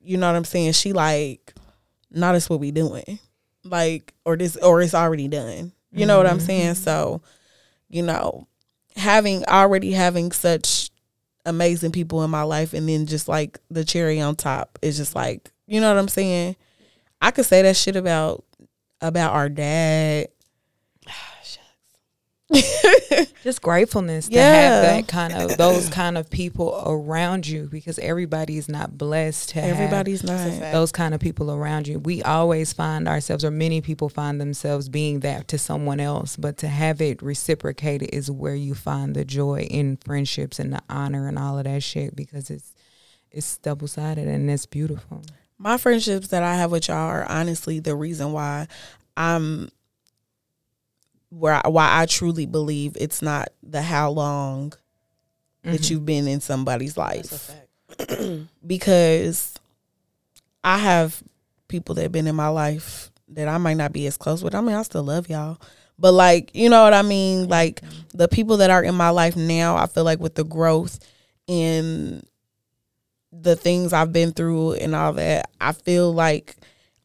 You 0.00 0.18
know 0.18 0.26
what 0.26 0.36
I'm 0.36 0.44
saying? 0.44 0.72
She 0.72 0.92
like, 0.92 1.54
no, 2.10 2.32
that's 2.32 2.50
what 2.50 2.60
we 2.60 2.70
doing. 2.72 3.18
Like, 3.64 4.12
or 4.26 4.36
this 4.36 4.56
or 4.56 4.82
it's 4.82 4.94
already 4.94 5.28
done. 5.28 5.72
You 5.94 6.06
know 6.06 6.16
what 6.16 6.26
I'm 6.26 6.38
mm-hmm. 6.38 6.46
saying? 6.46 6.74
So, 6.74 7.22
you 7.88 8.02
know, 8.02 8.46
having 8.96 9.44
already 9.46 9.92
having 9.92 10.32
such 10.32 10.90
amazing 11.46 11.92
people 11.92 12.24
in 12.24 12.30
my 12.30 12.42
life 12.42 12.72
and 12.74 12.88
then 12.88 13.06
just 13.06 13.28
like 13.28 13.58
the 13.70 13.84
cherry 13.84 14.20
on 14.20 14.34
top 14.34 14.78
is 14.82 14.96
just 14.96 15.14
like, 15.14 15.50
you 15.66 15.80
know 15.80 15.92
what 15.92 15.98
I'm 15.98 16.08
saying? 16.08 16.56
I 17.20 17.30
could 17.30 17.46
say 17.46 17.62
that 17.62 17.76
shit 17.76 17.96
about 17.96 18.44
about 19.00 19.32
our 19.34 19.48
dad. 19.48 20.28
Just 23.42 23.60
gratefulness 23.62 24.28
to 24.28 24.34
Yeah. 24.34 24.52
have 24.54 24.82
that 24.82 25.08
kind 25.08 25.32
of 25.34 25.56
those 25.58 25.88
kind 25.90 26.16
of 26.16 26.30
people 26.30 26.82
around 26.86 27.46
you 27.46 27.68
because 27.70 27.98
everybody's 27.98 28.68
not 28.68 28.96
blessed 28.96 29.50
to 29.50 29.60
have 29.60 29.70
Everybody's 29.76 30.24
not. 30.24 30.72
those 30.72 30.92
kind 30.92 31.14
of 31.14 31.20
people 31.20 31.50
around 31.50 31.86
you. 31.86 31.98
We 31.98 32.22
always 32.22 32.72
find 32.72 33.06
ourselves, 33.06 33.44
or 33.44 33.50
many 33.50 33.80
people 33.80 34.08
find 34.08 34.40
themselves 34.40 34.88
being 34.88 35.20
that 35.20 35.48
to 35.48 35.58
someone 35.58 36.00
else, 36.00 36.36
but 36.36 36.56
to 36.58 36.68
have 36.68 37.00
it 37.00 37.22
reciprocated 37.22 38.10
is 38.12 38.30
where 38.30 38.54
you 38.54 38.74
find 38.74 39.14
the 39.14 39.24
joy 39.24 39.60
in 39.70 39.98
friendships 39.98 40.58
and 40.58 40.72
the 40.72 40.82
honor 40.88 41.28
and 41.28 41.38
all 41.38 41.58
of 41.58 41.64
that 41.64 41.82
shit 41.82 42.16
because 42.16 42.50
it's 42.50 42.74
it's 43.30 43.58
double 43.58 43.88
sided 43.88 44.28
and 44.28 44.48
it's 44.48 44.64
beautiful. 44.64 45.20
my 45.58 45.76
friendships 45.76 46.28
that 46.28 46.42
I 46.42 46.54
have 46.54 46.70
with 46.70 46.88
y'all 46.88 46.96
are 46.96 47.26
honestly 47.28 47.80
the 47.80 47.94
reason 47.96 48.32
why 48.32 48.68
I'm 49.16 49.70
where 51.38 51.60
I, 51.64 51.68
why 51.68 52.00
I 52.00 52.06
truly 52.06 52.46
believe 52.46 52.96
it's 52.96 53.20
not 53.20 53.48
the 53.62 53.82
how 53.82 54.10
long 54.10 54.72
that 55.62 55.88
you've 55.90 56.04
been 56.04 56.28
in 56.28 56.40
somebody's 56.40 56.96
life 56.96 57.50
because 58.66 59.54
I 60.62 60.78
have 60.78 61.22
people 61.68 61.94
that 61.94 62.02
have 62.02 62.12
been 62.12 62.26
in 62.26 62.36
my 62.36 62.48
life 62.48 63.10
that 63.28 63.48
I 63.48 63.58
might 63.58 63.76
not 63.76 63.92
be 63.92 64.06
as 64.06 64.16
close 64.16 64.42
with. 64.42 64.54
I 64.54 64.60
mean, 64.60 64.76
I 64.76 64.82
still 64.82 65.02
love 65.02 65.28
y'all. 65.28 65.58
But 65.98 66.12
like, 66.12 66.50
you 66.54 66.68
know 66.68 66.82
what 66.82 66.94
I 66.94 67.02
mean? 67.02 67.48
Like 67.48 67.82
the 68.12 68.28
people 68.28 68.58
that 68.58 68.70
are 68.70 68.82
in 68.82 68.94
my 68.94 69.10
life 69.10 69.36
now, 69.36 69.76
I 69.76 69.86
feel 69.86 70.04
like 70.04 70.20
with 70.20 70.34
the 70.34 70.44
growth 70.44 70.98
and 71.48 72.26
the 73.32 73.56
things 73.56 73.92
I've 73.92 74.12
been 74.12 74.32
through 74.32 74.74
and 74.74 74.94
all 74.94 75.14
that, 75.14 75.50
I 75.60 75.72
feel 75.72 76.12
like 76.12 76.56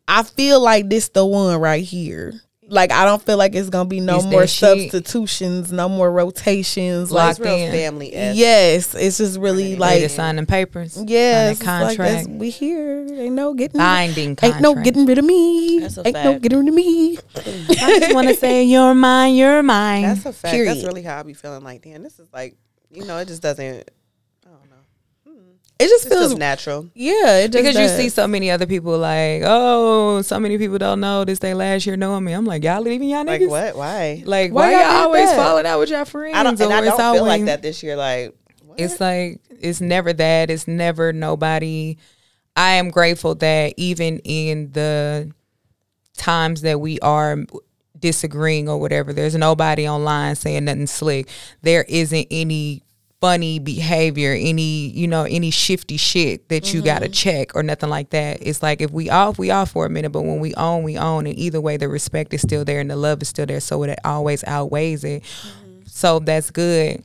I 0.07 0.23
feel 0.23 0.59
like 0.59 0.89
this 0.89 1.09
the 1.09 1.25
one 1.25 1.59
right 1.59 1.83
here. 1.83 2.33
Like 2.69 2.91
I 2.91 3.03
don't 3.05 3.21
feel 3.21 3.37
like 3.37 3.55
it's 3.55 3.69
gonna 3.69 3.89
be 3.89 3.99
no 3.99 4.17
It's 4.17 4.25
more 4.25 4.47
shit. 4.47 4.91
substitutions, 4.91 5.71
no 5.71 5.89
more 5.89 6.11
rotations. 6.11 7.11
Like- 7.11 7.19
Like 7.19 7.31
It's 7.31 7.39
real 7.39 7.55
in. 7.57 7.71
family. 7.71 8.13
yes, 8.13 8.93
it's 8.95 9.17
just 9.17 9.39
really 9.39 9.75
Ready 9.75 10.01
like 10.01 10.09
sign 10.11 10.35
them 10.37 10.45
papers. 10.45 11.01
Yes, 11.05 11.57
sign 11.59 11.65
that 11.65 11.83
like 11.87 11.97
contract. 11.97 12.29
we 12.29 12.49
here. 12.49 13.05
Ain't 13.19 13.33
no 13.35 13.53
getting 13.53 13.77
Binding 13.79 14.35
contract. 14.35 14.55
Ain't 14.55 14.61
no 14.77 14.81
getting 14.83 15.05
rid 15.05 15.17
of 15.17 15.25
me. 15.25 15.79
That's 15.79 15.97
a 15.97 16.07
Ain't 16.07 16.13
no 16.23 16.39
getting 16.39 16.59
rid 16.59 16.67
of 16.69 16.73
me. 16.75 17.17
I 17.35 17.99
just 17.99 18.13
want 18.15 18.27
to 18.29 18.35
say 18.35 18.63
you're 18.65 18.93
mine. 18.93 19.35
You're 19.35 19.63
mine. 19.63 20.03
That's 20.03 20.25
a 20.25 20.33
fact. 20.33 20.57
That's 20.65 20.83
really 20.83 21.03
how 21.03 21.19
I 21.19 21.23
be 21.23 21.33
feeling. 21.33 21.63
Like, 21.63 21.81
damn, 21.81 22.03
this 22.03 22.19
is 22.19 22.27
like, 22.33 22.55
you 22.91 23.05
know, 23.05 23.17
it 23.17 23.27
just 23.27 23.41
doesn't. 23.41 23.89
I 25.79 25.85
don't 25.85 25.89
know. 25.89 25.95
It 25.95 25.97
just 25.99 26.05
It 26.05 26.09
feels 26.09 26.27
feels 26.31 26.39
natural. 26.39 26.89
yeah. 26.93 27.37
It 27.39 27.51
just 27.51 27.63
because 27.63 27.79
you 27.79 27.87
see 27.97 28.09
so 28.09 28.27
many 28.27 28.51
other 28.51 28.65
people 28.65 28.97
like, 28.97 29.43
oh, 29.45 30.21
so 30.21 30.39
many 30.39 30.57
people 30.57 30.77
don't 30.77 30.99
know 30.99 31.23
this. 31.25 31.39
They 31.39 31.53
last 31.53 31.85
year 31.85 31.95
knowing 31.97 32.23
me. 32.25 32.33
I'm 32.33 32.45
like, 32.45 32.63
y'all 32.63 32.81
leaving 32.81 33.09
y'all 33.09 33.23
niggas? 33.23 33.49
Like 33.49 33.75
what? 33.75 33.77
Why? 33.77 34.23
Like 34.25 34.51
Why 34.51 34.67
why, 34.67 34.71
y'all 34.71 34.81
y'all 34.81 35.01
always 35.03 35.29
that? 35.29 35.35
falling 35.37 35.65
out 35.65 35.79
with 35.79 35.89
your 35.89 36.05
friends? 36.05 36.35
I 36.37 36.43
don't. 36.43 36.59
And 36.59 36.71
or 36.71 36.75
I 36.75 36.79
it's 36.87 36.97
don't 36.97 37.15
feel 37.15 37.25
like 37.25 37.45
that 37.45 37.61
this 37.61 37.81
year. 37.81 37.95
Like, 37.95 38.35
what? 38.65 38.79
It's 38.79 38.99
like 38.99 39.39
it's 39.49 39.79
never 39.81 40.11
that. 40.13 40.49
It's 40.49 40.67
never 40.67 41.13
nobody. 41.13 41.97
I 42.55 42.71
am 42.71 42.89
grateful 42.89 43.35
that 43.35 43.73
even 43.77 44.19
in 44.19 44.71
the 44.73 45.31
times 46.17 46.61
that 46.61 46.81
we 46.81 46.99
are 46.99 47.37
disagreeing 47.97 48.67
or 48.67 48.77
whatever, 48.79 49.13
there's 49.13 49.35
nobody 49.35 49.87
online 49.87 50.35
saying 50.35 50.65
nothing 50.65 50.87
slick. 50.87 51.29
There 51.61 51.83
isn't 51.87 52.27
any 52.29 52.83
funny 53.21 53.59
behavior, 53.59 54.33
any 54.39 54.87
you 54.89 55.07
know, 55.07 55.23
any 55.23 55.51
shifty 55.51 55.97
shit 55.97 56.47
that 56.49 56.73
you 56.73 56.81
got 56.81 56.99
to 56.99 57.09
check 57.09 57.55
or 57.55 57.63
nothing 57.63 57.89
like 57.89 58.11
that. 58.11 58.37
It's 58.41 58.63
like 58.63 58.81
if 58.81 58.91
we 58.91 59.09
off, 59.09 59.37
we 59.37 59.51
off 59.51 59.71
for 59.71 59.85
a 59.85 59.89
minute, 59.89 60.11
but 60.11 60.21
when 60.21 60.39
we 60.39 60.53
own, 60.55 60.83
we 60.83 60.97
own, 60.97 61.27
and 61.27 61.37
either 61.37 61.59
way, 61.59 61.77
the 61.77 61.89
respect 61.89 62.33
is 62.33 62.41
still 62.41 62.63
there 62.63 62.79
and 62.79 62.89
the 62.89 62.95
love 62.95 63.21
is 63.21 63.27
still 63.29 63.45
there, 63.45 63.59
so 63.59 63.83
it 63.83 63.99
always 64.05 64.43
outweighs 64.45 65.03
it. 65.03 65.23
So 65.85 66.19
that's 66.19 66.51
good 66.51 67.03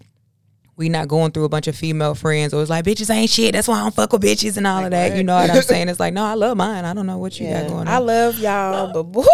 we 0.77 0.89
not 0.89 1.07
going 1.07 1.31
through 1.31 1.45
a 1.45 1.49
bunch 1.49 1.69
of 1.69 1.77
female 1.77 2.17
friends 2.17 2.53
or 2.53 2.61
it's 2.61 2.69
like 2.69 2.85
bitches 2.85 3.09
ain't 3.09 3.31
shit. 3.31 3.53
That's 3.53 3.69
why 3.69 3.77
I 3.79 3.83
don't 3.83 3.95
fuck 3.95 4.13
with 4.13 4.23
bitches 4.23 4.57
and 4.57 4.67
all 4.67 4.85
of 4.85 4.91
that. 4.91 5.17
You 5.17 5.23
know 5.23 5.37
what 5.37 5.49
I'm 5.49 5.63
saying? 5.63 5.89
It's 5.89 6.01
like 6.01 6.13
no, 6.13 6.25
I 6.25 6.35
love 6.35 6.57
mine. 6.57 6.85
I 6.85 6.93
don't 6.95 7.07
know 7.07 7.19
what 7.19 7.39
you 7.39 7.47
Yeah. 7.47 7.63
got 7.63 7.69
going 7.69 7.81
on. 7.87 7.95
I 7.95 7.99
love 7.99 8.41
y'all, 8.41 8.89
but 8.93 9.05
boy, 9.05 9.25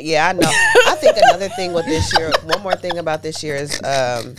Yeah, 0.00 0.26
I 0.28 0.32
know. 0.32 0.48
I 0.50 0.96
think 1.00 1.16
another 1.16 1.48
thing 1.50 1.74
with 1.74 1.86
this 1.86 2.12
year, 2.18 2.32
one 2.42 2.60
more 2.64 2.74
thing 2.74 2.98
about 2.98 3.22
this 3.22 3.40
year 3.44 3.54
is 3.54 3.80
um, 3.84 4.34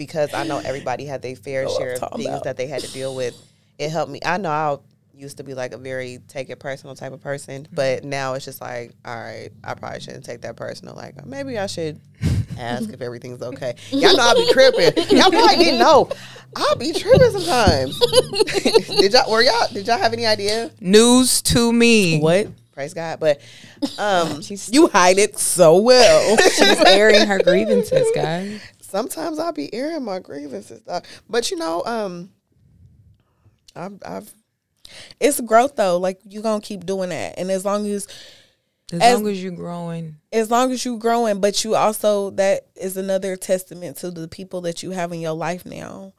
because 0.00 0.32
I 0.32 0.44
know 0.44 0.56
everybody 0.64 1.04
had 1.04 1.20
their 1.20 1.36
fair 1.36 1.64
Know 1.64 1.76
share 1.76 1.92
of 2.00 2.12
things 2.12 2.26
about. 2.26 2.44
that 2.44 2.56
they 2.56 2.66
had 2.66 2.80
to 2.80 2.90
deal 2.90 3.14
with. 3.14 3.36
It 3.78 3.90
helped 3.90 4.10
me. 4.10 4.18
I 4.24 4.38
know 4.38 4.48
I 4.50 4.78
used 5.14 5.36
to 5.36 5.44
be 5.44 5.52
like 5.52 5.72
a 5.72 5.76
very 5.76 6.20
take 6.26 6.48
it 6.48 6.58
personal 6.58 6.94
type 6.96 7.12
of 7.12 7.20
person, 7.20 7.68
but 7.70 8.02
now 8.02 8.32
it's 8.32 8.46
just 8.46 8.62
like, 8.62 8.92
all 9.04 9.14
right, 9.14 9.50
I 9.62 9.74
probably 9.74 10.00
shouldn't 10.00 10.24
take 10.24 10.40
that 10.40 10.56
personal. 10.56 10.94
Like 10.94 11.22
maybe 11.26 11.58
I 11.58 11.66
should 11.66 12.00
ask 12.58 12.88
if 12.88 13.02
everything's 13.02 13.42
okay. 13.42 13.74
Y'all 13.90 14.16
know 14.16 14.22
I'll 14.22 14.34
be 14.34 14.50
tripping. 14.52 15.04
Y'all 15.18 15.30
probably 15.30 15.56
didn't 15.56 15.80
know. 15.80 16.08
I'll 16.56 16.76
be 16.76 16.94
tripping 16.94 17.30
sometimes. 17.32 18.00
did 18.88 19.12
y'all 19.12 19.30
were 19.30 19.42
y'all 19.42 19.68
did 19.70 19.86
y'all 19.86 19.98
have 19.98 20.14
any 20.14 20.24
idea? 20.24 20.70
News 20.80 21.42
to 21.42 21.70
me. 21.74 22.20
what 22.20 22.48
Praise 22.72 22.94
God. 22.94 23.20
But 23.20 23.42
um 23.98 24.40
She's 24.42 24.72
you 24.72 24.88
hide 24.88 25.18
it 25.18 25.38
so 25.38 25.76
well. 25.76 26.38
she's 26.38 26.80
airing 26.86 27.26
her 27.26 27.38
grievances, 27.38 28.08
guys. 28.14 28.62
Sometimes 28.90 29.38
I'll 29.38 29.52
be 29.52 29.72
airing 29.72 30.04
my 30.04 30.18
grievances, 30.18 30.80
dog. 30.82 31.04
But 31.28 31.50
you 31.50 31.56
know, 31.56 31.82
um, 31.86 32.30
I've, 33.74 33.98
I've 34.04 34.34
it's 35.20 35.40
growth 35.40 35.76
though. 35.76 35.98
Like 35.98 36.20
you 36.28 36.42
gonna 36.42 36.60
keep 36.60 36.84
doing 36.84 37.10
that, 37.10 37.34
and 37.38 37.50
as 37.50 37.64
long 37.64 37.86
as 37.86 38.06
As, 38.92 39.00
As- 39.00 39.14
long 39.20 39.28
as 39.30 39.42
you're 39.42 39.52
growing. 39.52 40.16
as 40.32 40.50
long 40.50 40.72
as 40.72 40.84
you're 40.84 40.98
growing, 40.98 41.40
but 41.40 41.62
you 41.64 41.76
also 41.76 42.30
that 42.30 42.66
is 42.74 42.96
another 42.96 43.36
testament 43.36 43.98
to 43.98 44.10
the 44.10 44.26
people 44.26 44.62
that 44.62 44.82
you 44.82 44.90
have 44.90 45.12
in 45.12 45.20
your 45.20 45.34
life 45.34 45.64
now. 45.64 46.12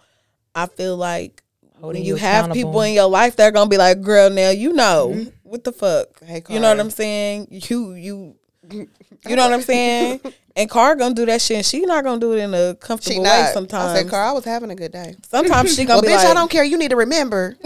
I 0.55 0.67
feel 0.67 0.95
like 0.97 1.43
Holding 1.81 2.01
when 2.01 2.05
you 2.07 2.13
you 2.13 2.19
have 2.19 2.51
people 2.53 2.81
in 2.83 2.93
your 2.93 3.09
life, 3.09 3.35
they're 3.35 3.51
gonna 3.51 3.69
be 3.69 3.77
like, 3.77 4.01
"Girl, 4.01 4.29
now 4.29 4.51
you 4.51 4.71
know 4.71 5.25
what 5.43 5.63
the 5.65 5.71
fuck." 5.73 6.23
Hey, 6.23 6.43
you 6.47 6.59
know 6.59 6.69
what 6.69 6.79
I'm 6.79 6.91
saying? 6.91 7.47
You 7.49 7.93
you 7.93 8.35
you 8.71 9.35
know 9.35 9.43
what 9.43 9.53
I'm 9.53 9.61
saying? 9.63 10.21
And 10.55 10.69
Car 10.69 10.95
gonna 10.95 11.15
do 11.15 11.25
that 11.27 11.41
shit. 11.41 11.57
and 11.57 11.65
She 11.65 11.81
not 11.81 12.03
gonna 12.03 12.19
do 12.19 12.33
it 12.33 12.39
in 12.39 12.53
a 12.53 12.75
comfortable 12.75 13.23
way. 13.23 13.29
I 13.29 13.51
Sometimes, 13.53 13.97
said, 13.99 14.09
Carl, 14.09 14.29
I 14.29 14.31
was 14.33 14.43
having 14.45 14.69
a 14.71 14.75
good 14.75 14.91
day. 14.91 15.15
sometimes 15.29 15.75
she 15.75 15.85
gonna 15.85 15.97
Well, 15.97 16.01
be 16.01 16.07
bitch, 16.09 16.17
like, 16.23 16.27
I 16.27 16.33
don't 16.33 16.51
care. 16.51 16.63
You 16.63 16.77
need 16.77 16.89
to 16.91 16.97
remember. 16.97 17.55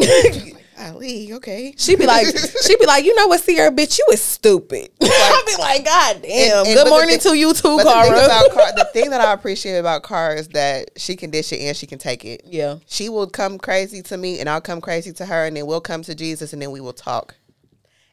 Ali, 0.78 1.32
okay. 1.34 1.74
She 1.78 1.96
be 1.96 2.06
like, 2.06 2.28
she 2.28 2.76
be 2.78 2.86
like, 2.86 3.06
you 3.06 3.16
know 3.16 3.28
what, 3.28 3.40
Sierra, 3.40 3.72
bitch, 3.72 3.98
you 3.98 4.06
is 4.12 4.22
stupid. 4.22 4.90
I 5.02 5.44
be 5.48 5.56
like, 5.62 5.86
God 5.86 6.22
damn. 6.22 6.58
And- 6.60 6.68
and- 6.68 6.76
Good 6.76 6.90
morning 6.90 7.18
thing- 7.18 7.32
to 7.32 7.38
you 7.38 7.54
too, 7.54 7.78
But 7.78 7.86
the 7.86 8.14
thing 8.14 8.26
about 8.26 8.52
Car, 8.54 8.72
the 8.76 8.90
thing 8.92 9.10
that 9.12 9.22
I 9.22 9.32
appreciate 9.32 9.78
about 9.78 10.04
Car 10.04 10.36
is 10.36 10.50
that 10.50 10.92
she 10.98 11.16
can 11.16 11.32
dish 11.32 11.54
it 11.54 11.62
and 11.62 11.78
she 11.78 11.88
can 11.88 11.98
take 11.98 12.26
it. 12.26 12.42
yeah, 12.46 12.76
She 12.88 13.08
will 13.08 13.28
come 13.28 13.58
crazy 13.58 14.02
to 14.04 14.18
me, 14.18 14.40
and 14.42 14.50
I'll 14.50 14.60
come 14.62 14.82
crazy 14.82 15.14
to 15.14 15.26
her, 15.26 15.46
and 15.46 15.56
then 15.56 15.66
we'll 15.66 15.80
come 15.82 16.02
to 16.04 16.14
Jesus, 16.14 16.52
and 16.52 16.62
then 16.62 16.72
we 16.72 16.82
will 16.82 16.94
talk. 16.94 17.36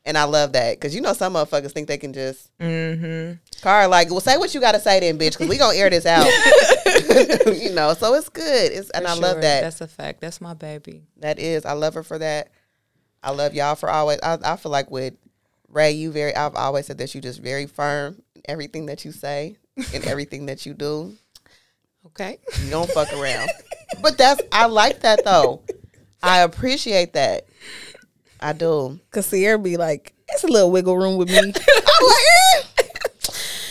And 0.05 0.19
I 0.19 0.25
love 0.25 0.53
that 0.55 0.77
because 0.77 0.95
you 0.95 1.01
know 1.01 1.13
some 1.13 1.35
motherfuckers 1.35 1.73
think 1.73 1.87
they 1.87 1.99
can 1.99 2.13
just 2.13 2.51
Mm-hmm. 2.59 3.35
Car 3.63 3.87
like, 3.87 4.11
well, 4.11 4.21
say 4.21 4.37
what 4.37 4.53
you 4.55 4.61
got 4.61 4.73
to 4.73 4.81
say 4.81 4.99
then, 4.99 5.19
bitch, 5.19 5.33
because 5.33 5.49
we 5.49 5.57
gonna 5.57 5.77
air 5.77 5.89
this 5.89 6.07
out. 6.07 6.27
you 7.57 7.73
know, 7.73 7.95
so 7.95 8.15
it's 8.15 8.29
good. 8.29 8.73
It's 8.73 8.91
and 8.91 9.07
I 9.07 9.15
love 9.15 9.41
that. 9.43 9.63
That's 9.63 9.81
a 9.81 9.87
fact. 9.87 10.21
That's 10.21 10.41
my 10.41 10.55
baby. 10.55 11.03
That 11.19 11.39
is, 11.39 11.65
I 11.65 11.73
love 11.73 11.95
her 11.95 12.03
for 12.03 12.19
that. 12.19 12.51
I 13.23 13.31
love 13.31 13.55
y'all 13.55 13.77
for 13.77 13.89
always. 13.89 14.19
I, 14.23 14.39
I 14.43 14.57
feel 14.57 14.73
like 14.73 14.91
with 14.91 15.15
Ray, 15.69 15.93
you 15.93 16.11
very. 16.11 16.35
I've 16.35 16.57
always 16.57 16.87
said 16.87 16.99
that 16.99 17.15
you 17.15 17.21
just 17.21 17.41
very 17.41 17.67
firm 17.67 18.21
in 18.35 18.43
everything 18.47 18.87
that 18.87 19.05
you 19.05 19.13
say 19.13 19.57
and 19.95 20.05
everything 20.05 20.47
that 20.47 20.67
you 20.67 20.75
do. 20.75 21.17
Okay. 22.07 22.39
You 22.65 22.71
don't 22.71 22.91
fuck 22.91 23.13
around. 23.13 23.51
But 24.01 24.17
that's 24.17 24.41
I 24.51 24.67
like 24.67 25.01
that 25.01 25.23
though. 25.23 25.61
I 26.23 26.41
appreciate 26.41 27.13
that. 27.13 27.45
I 28.43 28.53
do. 28.53 28.99
cause 29.11 29.27
Sierra 29.27 29.59
be 29.59 29.77
like, 29.77 30.13
it's 30.29 30.45
a 30.45 30.49
little 30.49 30.71
wiggle 30.71 30.97
room 30.97 31.17
with 31.17 31.29
me. 31.29 31.39
I'm 31.39 31.45
like, 31.47 31.55
eh, 31.55 32.63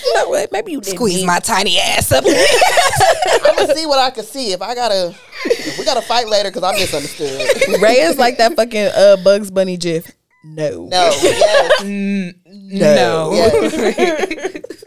you 0.05 0.13
know 0.15 0.29
what? 0.29 0.51
Maybe 0.51 0.71
you 0.71 0.81
didn't 0.81 0.95
Squeeze 0.95 1.17
mean- 1.17 1.25
my 1.27 1.39
tiny 1.39 1.77
ass 1.79 2.11
up. 2.11 2.23
I'm 2.27 3.55
gonna 3.55 3.75
see 3.75 3.85
what 3.85 3.99
I 3.99 4.09
can 4.11 4.23
see. 4.23 4.51
If 4.53 4.61
I 4.61 4.73
gotta, 4.75 5.13
if 5.45 5.77
we 5.77 5.85
gotta 5.85 6.01
fight 6.01 6.27
later 6.27 6.49
because 6.49 6.63
I 6.63 6.73
misunderstood. 6.73 7.81
Ray 7.81 7.95
is 8.01 8.17
like 8.17 8.37
that 8.37 8.55
fucking 8.55 8.89
uh, 8.95 9.17
Bugs 9.23 9.51
Bunny 9.51 9.77
gif. 9.77 10.11
No, 10.43 10.87
No, 10.87 11.11
yes, 11.21 11.83
no. 11.83 13.31
yes. 13.33 14.83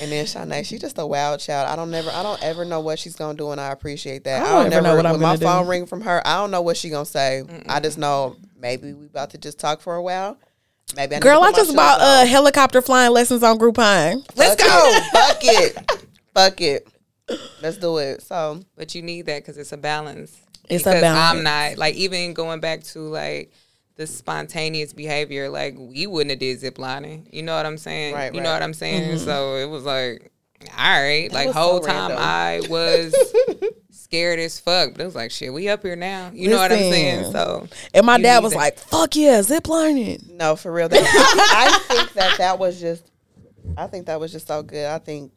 And 0.00 0.12
then 0.12 0.26
Shanae, 0.26 0.64
she's 0.66 0.80
just 0.80 0.98
a 0.98 1.06
wild 1.06 1.40
child. 1.40 1.68
I 1.68 1.74
don't 1.74 1.90
never, 1.90 2.10
I 2.10 2.22
don't 2.22 2.40
ever 2.42 2.64
know 2.66 2.80
what 2.80 2.98
she's 2.98 3.16
gonna 3.16 3.36
do, 3.36 3.50
and 3.50 3.60
I 3.60 3.72
appreciate 3.72 4.24
that. 4.24 4.42
I 4.46 4.62
don't 4.62 4.72
ever 4.72 4.82
know 4.82 4.94
what 4.96 5.06
I'm 5.06 5.12
when 5.12 5.20
my 5.22 5.28
gonna 5.28 5.38
do. 5.38 5.44
phone 5.46 5.66
ring 5.68 5.86
from 5.86 6.02
her, 6.02 6.22
I 6.26 6.36
don't 6.36 6.50
know 6.50 6.60
what 6.62 6.76
she 6.76 6.90
gonna 6.90 7.06
say. 7.06 7.42
I 7.66 7.80
just 7.80 7.96
know 7.98 8.36
maybe 8.58 8.92
we 8.92 9.06
about 9.06 9.30
to 9.30 9.38
just 9.38 9.58
talk 9.58 9.80
for 9.80 9.94
a 9.94 10.02
while. 10.02 10.38
Maybe 10.94 11.16
I 11.16 11.18
need 11.18 11.22
Girl, 11.22 11.42
I 11.42 11.50
put 11.50 11.56
my 11.56 11.64
just 11.64 11.76
bought 11.76 12.00
on. 12.00 12.06
uh, 12.06 12.26
helicopter 12.26 12.80
flying 12.80 13.12
lessons 13.12 13.42
on 13.42 13.58
Groupon. 13.58 14.24
Let's 14.36 14.62
go. 14.62 14.98
Fuck 15.12 15.38
it. 15.42 15.92
Fuck 16.34 16.60
it. 16.60 16.88
Let's 17.60 17.76
do 17.78 17.98
it. 17.98 18.22
So 18.22 18.60
But 18.76 18.94
you 18.94 19.02
need 19.02 19.26
that 19.26 19.42
because 19.42 19.58
it's 19.58 19.72
a 19.72 19.76
balance. 19.76 20.36
It's 20.68 20.86
a 20.86 20.92
balance. 20.92 21.38
I'm 21.38 21.42
not 21.42 21.78
like 21.78 21.96
even 21.96 22.34
going 22.34 22.60
back 22.60 22.84
to 22.84 23.00
like 23.00 23.52
the 23.96 24.06
spontaneous 24.06 24.92
behavior. 24.92 25.48
Like 25.48 25.74
we 25.76 26.06
wouldn't 26.06 26.30
have 26.30 26.38
did 26.38 26.60
ziplining. 26.60 27.32
You 27.32 27.42
know 27.42 27.56
what 27.56 27.66
I'm 27.66 27.78
saying? 27.78 28.14
Right, 28.14 28.34
You 28.34 28.40
know 28.40 28.52
what 28.52 28.62
I'm 28.62 28.74
saying? 28.74 29.16
Mm-hmm. 29.16 29.24
So 29.24 29.56
it 29.56 29.68
was 29.68 29.84
like, 29.84 30.30
all 30.78 31.02
right. 31.02 31.32
like 31.32 31.48
was 31.48 31.54
so 31.56 31.60
whole 31.60 31.80
time 31.80 32.10
random. 32.10 32.18
I 32.20 32.62
was 32.68 33.14
scared 34.06 34.38
as 34.38 34.60
fuck. 34.60 34.92
But 34.92 35.00
it 35.00 35.04
was 35.04 35.14
like, 35.14 35.30
shit, 35.32 35.52
we 35.52 35.68
up 35.68 35.82
here 35.82 35.96
now. 35.96 36.30
You 36.32 36.48
know 36.48 36.58
what 36.58 36.70
I'm 36.70 36.78
saying? 36.78 37.32
So 37.32 37.68
And 37.92 38.06
my 38.06 38.18
dad 38.20 38.42
was 38.42 38.52
that. 38.52 38.58
like, 38.58 38.78
fuck 38.78 39.16
yeah, 39.16 39.42
zip 39.42 39.68
lining. 39.68 40.22
no, 40.30 40.54
for 40.56 40.72
real. 40.72 40.88
That, 40.88 41.02
I 41.02 41.78
think 41.94 42.12
that 42.14 42.38
that 42.38 42.58
was 42.58 42.80
just. 42.80 43.10
I 43.76 43.88
think 43.88 44.06
that 44.06 44.20
was 44.20 44.30
just 44.32 44.46
so 44.46 44.62
good. 44.62 44.86
I 44.86 44.98
think. 44.98 45.32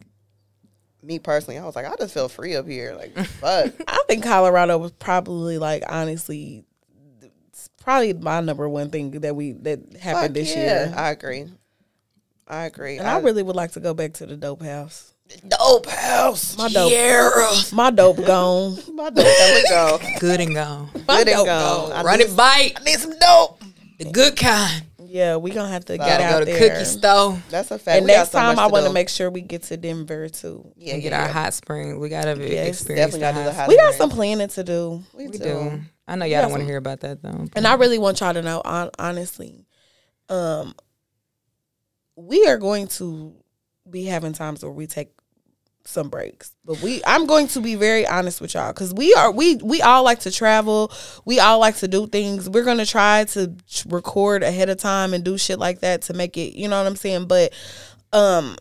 Me 1.02 1.18
personally, 1.18 1.58
I 1.58 1.66
was 1.66 1.78
like, 1.78 1.86
I 1.86 1.96
just 1.96 2.14
feel 2.14 2.28
free 2.28 2.58
up 2.58 2.68
here. 2.68 2.94
Like, 2.94 3.16
fuck. 3.16 3.74
I 3.88 4.04
think 4.08 4.22
Colorado 4.22 4.78
was 4.78 4.92
probably 4.92 5.58
like 5.58 5.84
honestly 5.88 6.66
probably 7.82 8.14
my 8.14 8.42
number 8.42 8.68
one 8.68 8.90
thing 8.90 9.12
that 9.12 9.36
we 9.36 9.54
that 9.54 9.80
happened 10.00 10.28
Fuck 10.28 10.34
this 10.34 10.50
yeah. 10.50 10.90
year. 10.90 10.94
I 10.96 11.10
agree. 11.12 11.48
I 12.48 12.66
agree. 12.66 12.98
And 12.98 13.08
I, 13.08 13.20
really 13.20 13.44
would 13.44 13.56
like 13.56 13.72
to 13.74 13.80
go 13.80 13.94
back 13.94 14.14
to 14.14 14.26
the 14.26 14.36
dope 14.36 14.62
house. 14.62 15.09
Dope 15.48 15.86
house. 15.88 16.58
My 16.58 16.70
dope. 16.70 16.92
Yeah. 16.92 17.30
My 17.72 17.92
dope 17.92 18.18
gone. 18.26 18.78
My 18.96 19.10
dope. 19.10 19.16
There 19.26 19.56
we 19.64 19.70
go. 19.70 20.00
Good 20.20 20.42
and 20.42 20.54
gone. 20.56 20.90
Good 20.94 21.10
and 21.10 21.26
dope 21.28 21.46
gone. 21.46 21.92
I 21.92 22.02
Run 22.04 22.20
need, 22.20 22.26
it 22.30 22.36
bite. 22.36 22.74
I 22.78 22.84
need 22.84 23.00
some 23.00 23.18
dope. 23.18 23.62
The 24.00 24.06
good 24.12 24.36
kind. 24.36 24.86
Yeah, 25.06 25.38
we 25.38 25.50
gonna 25.52 25.70
have 25.70 25.86
to 25.86 25.98
get 25.98 26.22
out 26.22 26.32
go 26.32 26.40
to 26.40 26.46
there. 26.46 26.70
cookie 26.70 26.86
store. 26.86 27.38
That's 27.50 27.72
a 27.72 27.80
fact. 27.80 27.98
And 27.98 28.06
We 28.06 28.12
next 28.12 28.32
so 28.32 28.40
time, 28.40 28.60
I 28.60 28.68
want 28.68 28.86
to 28.86 28.94
make 28.94 29.10
sure 29.10 29.30
we 29.32 29.42
get 29.42 29.64
to 29.64 29.78
Denver 29.78 30.30
too. 30.30 30.72
yeah, 30.76 30.94
and 30.94 31.04
yeah, 31.04 31.10
get 31.10 31.20
our 31.20 31.28
hot 31.28 31.54
spring. 31.56 32.00
We 32.00 32.10
gotta 32.10 32.32
Yes, 32.40 32.68
experience 32.82 33.14
Definitely 33.14 33.20
the 33.20 33.26
gotta 33.26 33.38
do 33.38 33.44
the 33.46 33.52
hot. 33.54 33.60
hot 33.62 33.68
We 33.70 33.78
got 33.78 33.94
some 33.96 34.10
planning 34.12 34.48
to 34.50 34.64
do, 34.64 35.04
We, 35.16 35.28
We 35.28 35.38
do. 35.40 35.44
do. 35.44 35.80
I 36.08 36.16
know 36.16 36.26
y'all 36.26 36.42
don't 36.44 36.52
want 36.52 36.62
to 36.62 36.68
hear 36.68 36.78
about 36.78 37.00
that 37.02 37.22
though. 37.24 37.48
and 37.56 37.66
I 37.68 37.74
really 37.76 37.98
want 37.98 38.20
y'all 38.20 38.34
to 38.34 38.42
know, 38.42 38.62
honestly, 39.00 39.66
um, 40.30 40.76
we 42.16 42.46
are 42.48 42.58
going 42.58 42.88
to 42.88 43.34
be 43.90 44.06
having 44.06 44.34
times 44.34 44.64
where 44.64 44.72
we 44.72 44.86
take 44.86 45.10
some 45.90 46.10
breaks. 46.10 46.56
But 46.64 46.82
we 46.82 47.02
i'm 47.06 47.26
going 47.26 47.48
to 47.50 47.62
be 47.62 47.76
very 47.76 48.08
honest 48.08 48.40
with 48.42 48.54
y'all 48.54 48.72
because 48.72 48.94
we 48.94 49.14
are 49.16 49.32
we 49.32 49.56
we 49.56 49.82
all 49.82 50.04
like 50.04 50.20
to 50.22 50.32
travel. 50.32 50.92
We 51.26 51.40
all 51.40 51.60
like 51.60 51.78
to 51.78 51.88
do 51.88 52.08
things. 52.08 52.50
We're 52.50 52.64
going 52.64 52.78
to 52.78 52.86
try 52.86 53.26
to 53.26 53.54
record 53.88 54.44
ahead 54.44 54.70
of 54.70 54.78
time 54.78 55.14
and 55.14 55.24
do 55.24 55.38
shit 55.38 55.60
like 55.60 55.80
that 55.80 56.04
to 56.04 56.14
make 56.14 56.38
it 56.38 56.58
you 56.58 56.68
know 56.68 56.78
what 56.78 56.88
i'm 56.88 56.96
saying? 56.96 57.26
But 57.28 57.54
um 58.14 58.56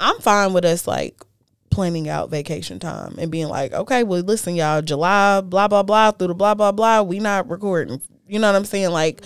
i'm 0.00 0.18
fine 0.18 0.52
with 0.52 0.64
us 0.64 0.86
like 0.86 1.22
planning 1.70 2.08
out 2.08 2.30
vacation 2.30 2.78
time 2.78 3.14
and 3.18 3.30
being 3.30 3.48
like 3.48 3.72
okay 3.72 4.02
well 4.04 4.20
listen 4.20 4.54
y'all 4.54 4.82
july 4.82 5.40
blah 5.40 5.66
blah 5.66 5.82
blah 5.82 6.10
through 6.10 6.28
the 6.28 6.34
blah 6.34 6.54
blah 6.54 6.72
blah 6.72 7.02
we 7.02 7.18
not 7.18 7.48
recording. 7.50 8.00
You 8.26 8.38
know 8.38 8.48
what 8.48 8.56
i'm 8.56 8.64
saying? 8.64 8.90
Like 8.90 9.22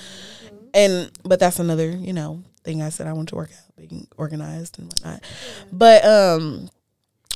and 0.74 1.10
but 1.24 1.40
that's 1.40 1.58
another 1.58 1.90
you 1.90 2.12
know 2.12 2.42
thing 2.64 2.82
i 2.82 2.88
said 2.88 3.06
i 3.06 3.12
want 3.12 3.28
to 3.28 3.36
work 3.36 3.50
out 3.50 3.68
being 3.78 4.06
organized 4.16 4.78
and 4.78 4.88
whatnot. 4.88 5.22
But 5.72 6.04
um 6.04 6.70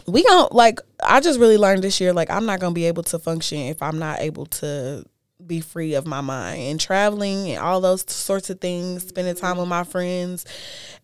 we 0.06 0.22
don't 0.22 0.52
like 0.52 0.80
i 1.02 1.20
just 1.20 1.38
really 1.38 1.56
learned 1.56 1.82
this 1.82 2.00
year 2.00 2.12
like 2.12 2.30
i'm 2.30 2.46
not 2.46 2.60
gonna 2.60 2.74
be 2.74 2.86
able 2.86 3.02
to 3.02 3.18
function 3.18 3.58
if 3.58 3.82
i'm 3.82 3.98
not 3.98 4.20
able 4.20 4.46
to 4.46 5.04
be 5.44 5.60
free 5.60 5.94
of 5.94 6.06
my 6.06 6.20
mind 6.20 6.60
and 6.60 6.80
traveling 6.80 7.50
and 7.50 7.58
all 7.58 7.80
those 7.80 8.04
sorts 8.08 8.48
of 8.48 8.60
things 8.60 9.06
spending 9.08 9.34
time 9.34 9.58
with 9.58 9.68
my 9.68 9.82
friends 9.82 10.44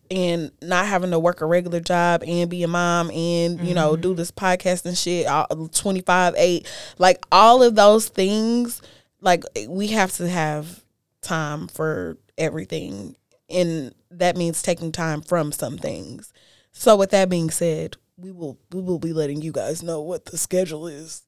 and 0.09 0.49
not 0.61 0.85
having 0.85 1.11
to 1.11 1.19
work 1.19 1.41
a 1.41 1.45
regular 1.45 1.81
job 1.81 2.23
and 2.25 2.49
be 2.49 2.63
a 2.63 2.67
mom 2.67 3.11
and 3.11 3.59
you 3.67 3.73
know 3.73 3.97
do 3.97 4.09
mm-hmm. 4.09 4.17
this 4.17 4.31
podcast 4.31 4.85
and 4.85 4.97
shit 4.97 5.27
uh, 5.27 5.45
25 5.73 6.35
8 6.37 6.67
like 6.97 7.25
all 7.31 7.61
of 7.61 7.75
those 7.75 8.07
things 8.07 8.81
like 9.19 9.43
we 9.67 9.87
have 9.87 10.11
to 10.13 10.27
have 10.27 10.83
time 11.21 11.67
for 11.67 12.17
everything 12.37 13.15
and 13.49 13.93
that 14.11 14.37
means 14.37 14.61
taking 14.61 14.91
time 14.91 15.21
from 15.21 15.51
some 15.51 15.77
things. 15.77 16.33
So 16.71 16.95
with 16.95 17.11
that 17.11 17.29
being 17.29 17.49
said 17.49 17.97
we 18.19 18.31
will 18.31 18.57
we 18.71 18.81
will 18.81 18.99
be 18.99 19.13
letting 19.13 19.41
you 19.41 19.51
guys 19.51 19.81
know 19.81 20.01
what 20.01 20.25
the 20.25 20.37
schedule 20.37 20.87
is 20.87 21.23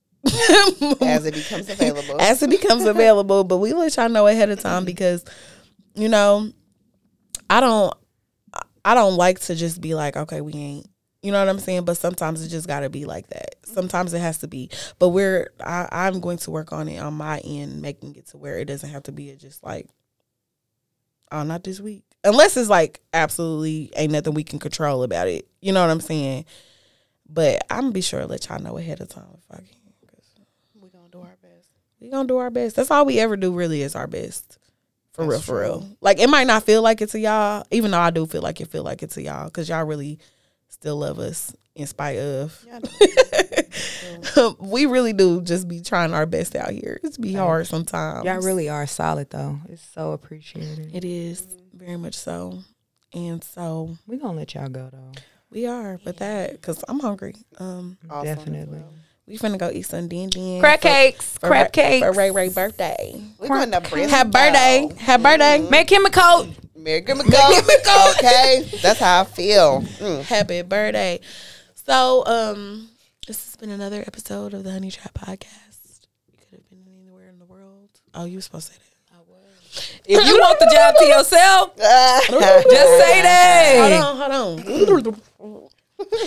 As 1.02 1.26
it 1.26 1.34
becomes 1.34 1.70
available. 1.70 2.18
as 2.22 2.44
it 2.44 2.50
becomes 2.50 2.86
available. 2.86 3.44
But 3.44 3.58
we 3.58 3.74
let 3.74 3.96
y'all 3.96 4.10
know 4.10 4.28
ahead 4.28 4.50
of 4.50 4.60
time 4.60 4.86
because, 4.86 5.26
you 5.96 6.10
know, 6.10 6.52
I 7.50 7.60
don't, 7.60 7.94
I 8.86 8.94
don't 8.94 9.16
like 9.16 9.40
to 9.42 9.56
just 9.56 9.82
be 9.82 9.96
like, 9.96 10.16
okay, 10.16 10.42
we 10.42 10.54
ain't. 10.54 10.88
You 11.24 11.32
know 11.32 11.40
what 11.40 11.50
I'm 11.50 11.60
saying? 11.60 11.86
But 11.86 11.98
sometimes 11.98 12.44
it 12.44 12.50
just 12.50 12.68
got 12.68 12.80
to 12.80 12.90
be 12.90 13.06
like 13.06 13.28
that. 13.28 13.56
Sometimes 13.64 14.14
it 14.14 14.20
has 14.20 14.40
to 14.40 14.48
be. 14.48 14.72
But 14.98 15.10
we're, 15.10 15.52
I, 15.64 15.88
I'm 15.92 16.20
going 16.20 16.38
to 16.40 16.52
work 16.52 16.74
on 16.74 16.88
it 16.88 16.98
on 16.98 17.14
my 17.14 17.40
end, 17.40 17.80
making 17.82 18.16
it 18.16 18.28
to 18.30 18.38
where 18.38 18.58
it 18.58 18.66
doesn't 18.66 18.90
have 18.90 19.04
to 19.04 19.12
be 19.12 19.36
just 19.36 19.64
like, 19.64 19.88
oh, 21.32 21.44
not 21.44 21.64
this 21.64 21.80
week. 21.80 22.04
Unless 22.24 22.58
it's 22.58 22.70
like 22.70 23.02
absolutely 23.14 23.92
ain't 23.96 24.12
nothing 24.12 24.34
we 24.34 24.44
can 24.44 24.60
control 24.60 25.04
about 25.04 25.28
it. 25.28 25.48
You 25.60 25.74
know 25.74 25.82
what 25.82 25.92
I'm 25.92 26.02
saying? 26.02 26.46
But 27.34 27.66
I'm 27.70 27.82
gonna 27.82 27.91
be 27.91 28.02
sure 28.02 28.20
to 28.20 28.28
let 28.28 28.48
y'all 28.49 28.62
know 28.62 28.78
ahead 28.78 28.99
of 28.99 29.10
time 29.10 29.24
if 29.38 29.52
I 29.52 29.58
can. 29.58 29.68
We're 30.76 30.90
gonna 30.90 31.10
do 31.12 31.22
our 31.22 31.38
best. 31.41 31.68
We're 31.99 32.12
gonna 32.12 32.28
do 32.28 32.38
our 32.38 32.49
best. 32.49 32.76
That's 32.76 32.91
all 32.91 33.06
we 33.06 33.20
ever 33.20 33.38
do. 33.38 33.53
Really, 33.53 33.82
is 33.82 33.95
our 33.95 34.08
best. 34.08 34.58
For 35.14 35.24
real, 35.24 35.32
That's 35.32 35.45
for 35.45 35.62
real. 35.62 35.90
Like 36.02 36.20
it 36.20 36.30
might 36.30 36.48
not 36.48 36.64
feel 36.64 36.82
like 36.82 37.02
it 37.02 37.10
to 37.10 37.20
y'all, 37.20 37.66
even 37.72 37.91
though 37.91 37.99
I 37.99 38.12
do 38.12 38.26
feel 38.26 38.41
like 38.41 38.60
it 38.62 38.68
feel 38.68 38.84
like 38.84 39.03
it 39.03 39.12
to 39.12 39.22
y'all, 39.22 39.45
because 39.45 39.70
y'all 39.70 39.86
really 39.86 40.20
still 40.68 40.98
love 40.98 41.20
us 41.20 41.53
in 41.76 41.88
spite 41.88 42.18
of. 42.18 42.66
Yeah, 42.66 42.80
we 44.60 44.86
really 44.86 45.14
do 45.14 45.41
just 45.41 45.68
be 45.68 45.82
trying 45.82 46.14
our 46.14 46.26
best 46.26 46.56
out 46.56 46.72
here. 46.72 46.99
It's 47.03 47.18
be 47.18 47.34
hard 47.34 47.68
sometimes. 47.68 48.26
Y'all 48.26 48.41
really 48.41 48.70
are 48.70 48.88
solid 48.88 49.30
though. 49.30 49.60
It's 49.70 49.86
so 49.94 50.12
appreciated. 50.12 50.94
It 50.94 51.06
is 51.06 51.48
very 51.74 51.98
much 51.98 52.16
so, 52.16 52.60
and 53.14 53.44
so 53.44 53.98
we're 54.08 54.20
gonna 54.20 54.38
let 54.38 54.53
y'all 54.53 54.70
go 54.70 54.90
though. 54.91 55.12
We 55.52 55.65
are. 55.68 55.99
But 56.03 56.18
that 56.18 56.52
because 56.53 56.84
I'm 56.88 56.99
hungry. 56.99 57.36
Um, 57.60 57.98
Awesome. 58.10 58.26
Definitely. 58.36 58.84
we 59.28 59.38
finna 59.38 59.57
go 59.57 59.69
eat 59.69 59.84
some 59.84 60.07
din 60.07 60.30
din. 60.30 60.60
Crab 60.61 60.82
cakes. 60.82 61.38
for 61.38 61.48
Crab 61.48 61.68
Ray- 61.68 61.72
cakes. 61.72 62.06
for 62.06 62.11
Ray 62.14 62.32
Ray 62.32 62.49
birthday. 62.49 63.22
We're 63.40 63.48
going 63.48 63.72
to 63.72 63.82
bring 63.82 64.10
Happy 64.10 64.30
birthday! 64.30 64.90
Happy 64.98 65.23
birthday! 65.23 65.60
Make 65.69 65.90
him 65.91 66.06
a 66.06 66.10
coat. 66.10 66.48
Make 66.76 67.07
him 67.07 67.19
a 67.19 67.23
coat. 67.23 67.64
Okay, 68.18 68.68
that's 68.82 68.99
how 68.99 69.22
I 69.22 69.23
feel. 69.26 69.82
Mm. 69.99 70.23
Happy 70.23 70.61
birthday. 70.64 71.19
So, 71.86 72.23
um, 72.26 72.90
this 73.28 73.44
has 73.45 73.56
been 73.56 73.69
another 73.69 74.03
episode 74.07 74.53
of 74.53 74.64
the 74.64 74.72
Honey 74.72 74.90
Trap 74.91 75.14
Podcast. 75.14 76.07
You 76.32 76.38
could 76.40 76.60
have 76.60 76.69
been 76.69 76.86
anywhere 76.99 77.28
in 77.30 77.40
the 77.40 77.45
world. 77.45 77.90
Oh, 78.14 78.26
you 78.26 78.38
were 78.38 78.41
supposed 78.41 78.68
to 78.68 78.73
say 78.73 78.80
that. 78.80 78.91
If 80.06 80.27
you 80.27 80.38
want 80.39 80.60
the 80.60 80.69
job 80.73 80.95
to 80.98 81.06
yourself, 81.06 81.76
just 81.77 82.91
say 82.99 83.22
that. 83.22 84.18
Hold 84.18 84.31
on, 84.31 84.57
hold 84.60 85.07
on. 85.07 85.69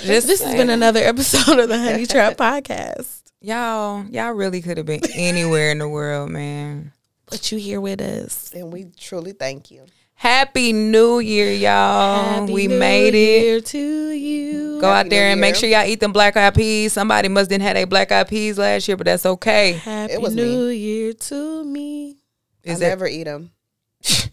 Just 0.03 0.27
This 0.27 0.43
has 0.43 0.55
been 0.55 0.71
another 0.71 1.01
episode 1.01 1.59
of 1.59 1.69
the 1.69 1.79
Honey 1.79 2.07
Trap 2.07 2.37
Podcast. 2.39 3.23
y'all. 3.41 4.05
Y'all 4.07 4.33
really 4.33 4.63
could 4.63 4.77
have 4.79 4.87
been 4.87 5.01
anywhere 5.15 5.71
in 5.71 5.79
the 5.79 5.89
world, 5.89 6.31
man. 6.31 6.93
But 7.27 7.51
you 7.53 7.59
here 7.59 7.81
with 7.81 8.01
us. 8.01 8.53
and 8.55 8.73
we 8.73 8.87
truly 8.97 9.33
thank 9.33 9.71
you. 9.71 9.85
Happy 10.15 10.73
New 10.73 11.19
Year, 11.19 11.51
y'all. 11.53 12.25
Happy 12.25 12.53
we 12.53 12.67
New 12.69 12.79
made 12.79 13.15
it. 13.15 13.67
To 13.67 14.11
you. 14.11 14.81
Go 14.81 14.89
out 14.89 15.11
there 15.11 15.27
New 15.27 15.33
and 15.33 15.41
make 15.41 15.57
sure 15.57 15.69
y'all 15.69 15.85
eat 15.85 16.01
them 16.01 16.13
black 16.13 16.37
eyed 16.37 16.55
peas. 16.55 16.93
Somebody 16.93 17.29
must 17.29 17.51
didn't 17.51 17.65
have 17.65 17.77
a 17.77 17.85
black 17.85 18.13
eyed 18.13 18.29
peas 18.29 18.57
last 18.57 18.87
year, 18.89 18.97
but 18.97 19.07
that's 19.07 19.27
okay. 19.27 19.73
Happy 19.73 20.15
It 20.15 20.23
was 20.23 20.35
New 20.35 20.69
Year 20.69 21.13
to 21.13 21.65
me. 21.65 22.17
Is 22.65 22.77
I 22.77 22.81
that 22.81 22.89
never 22.91 23.07
eat 23.07 23.25
them. 23.25 23.51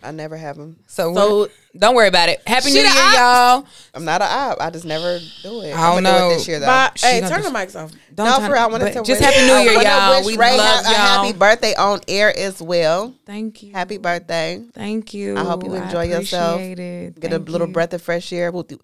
I 0.04 0.12
never 0.12 0.36
have 0.36 0.58
them. 0.58 0.80
so? 0.88 1.14
So 1.14 1.48
don't 1.78 1.96
worry 1.96 2.08
about 2.10 2.28
it. 2.28 2.42
Happy 2.46 2.72
New 2.72 2.82
Year, 2.82 2.90
the 2.90 2.96
y'all. 3.16 3.66
I'm 3.94 4.04
not 4.04 4.22
an 4.22 4.28
op. 4.30 4.58
I 4.60 4.70
just 4.70 4.84
never 4.84 5.20
do 5.44 5.62
it. 5.62 5.74
I 5.74 5.96
don't 5.96 5.98
I'm 6.00 6.04
gonna 6.04 6.18
do 6.18 6.20
know. 6.20 6.30
it 6.32 6.34
this 6.34 6.48
year 6.48 6.60
though. 6.60 6.66
bye. 6.66 6.92
She 6.96 7.06
Hey, 7.08 7.22
turn 7.22 7.42
do- 7.42 7.50
the 7.50 7.54
mics 7.58 7.82
off. 7.82 7.92
Don't 8.14 8.26
no, 8.26 8.38
try- 8.38 8.48
for 8.48 8.54
real, 8.54 8.62
I 8.64 8.68
wanted 8.68 8.86
to 8.94 9.04
just 9.04 9.10
wish, 9.10 9.20
Happy 9.20 9.48
New 9.48 9.54
Year, 9.72 9.76
wanna 9.78 9.88
y'all. 9.90 10.18
Wish 10.18 10.26
We 10.26 10.38
Ray 10.38 10.58
love 10.58 10.84
ha- 10.86 10.90
a 10.90 10.92
y'all. 10.92 11.26
happy 11.26 11.38
birthday 11.38 11.74
on 11.76 12.02
air 12.10 12.38
as 12.38 12.62
well. 12.62 13.16
Thank 13.26 13.64
you. 13.64 13.72
Happy 13.72 13.98
birthday. 13.98 14.62
Thank 14.74 15.14
you. 15.14 15.38
I 15.38 15.44
hope 15.46 15.64
you 15.64 15.74
enjoy 15.76 16.04
yourself. 16.04 16.60
It. 16.60 16.76
Get 17.20 17.32
Thank 17.32 17.48
a 17.48 17.52
little 17.52 17.68
you. 17.68 17.74
breath 17.74 17.94
of 17.94 18.02
fresh 18.02 18.34
air. 18.34 18.52
We'll 18.52 18.64
do- 18.64 18.80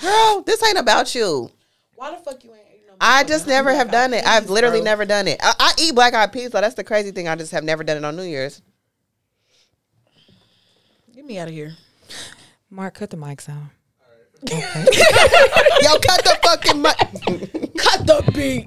Girl, 0.00 0.42
this 0.46 0.62
ain't 0.64 0.78
about 0.78 1.12
you. 1.16 1.50
Why 1.96 2.12
the 2.12 2.18
fuck 2.18 2.44
you 2.44 2.50
ain't 2.52 2.60
eating 2.72 2.86
no 2.86 2.94
I 3.00 3.24
just 3.24 3.48
never 3.48 3.74
have 3.74 3.90
done 3.90 4.14
it. 4.14 4.24
I've 4.24 4.48
literally 4.50 4.82
never 4.82 5.04
done 5.04 5.26
it. 5.26 5.40
I, 5.42 5.54
I 5.58 5.72
eat 5.80 5.94
black 5.96 6.14
eyed 6.14 6.32
peas, 6.32 6.52
so 6.52 6.60
that's 6.60 6.76
the 6.76 6.84
crazy 6.84 7.10
thing. 7.10 7.26
I 7.26 7.34
just 7.34 7.50
have 7.50 7.64
never 7.64 7.82
done 7.82 7.96
it 7.96 8.04
on 8.04 8.14
New 8.14 8.22
Year's. 8.22 8.62
Get 11.28 11.34
me 11.34 11.40
out 11.40 11.48
of 11.48 11.52
here. 11.54 11.76
Mark, 12.70 12.94
cut 12.94 13.10
the 13.10 13.18
mics 13.18 13.48
out. 13.50 13.68
Yo, 14.50 15.98
cut 15.98 16.24
the 16.24 16.38
fucking 16.42 16.80
mic. 16.80 16.96
Cut 17.76 18.06
the 18.06 18.22
beat. 18.32 18.66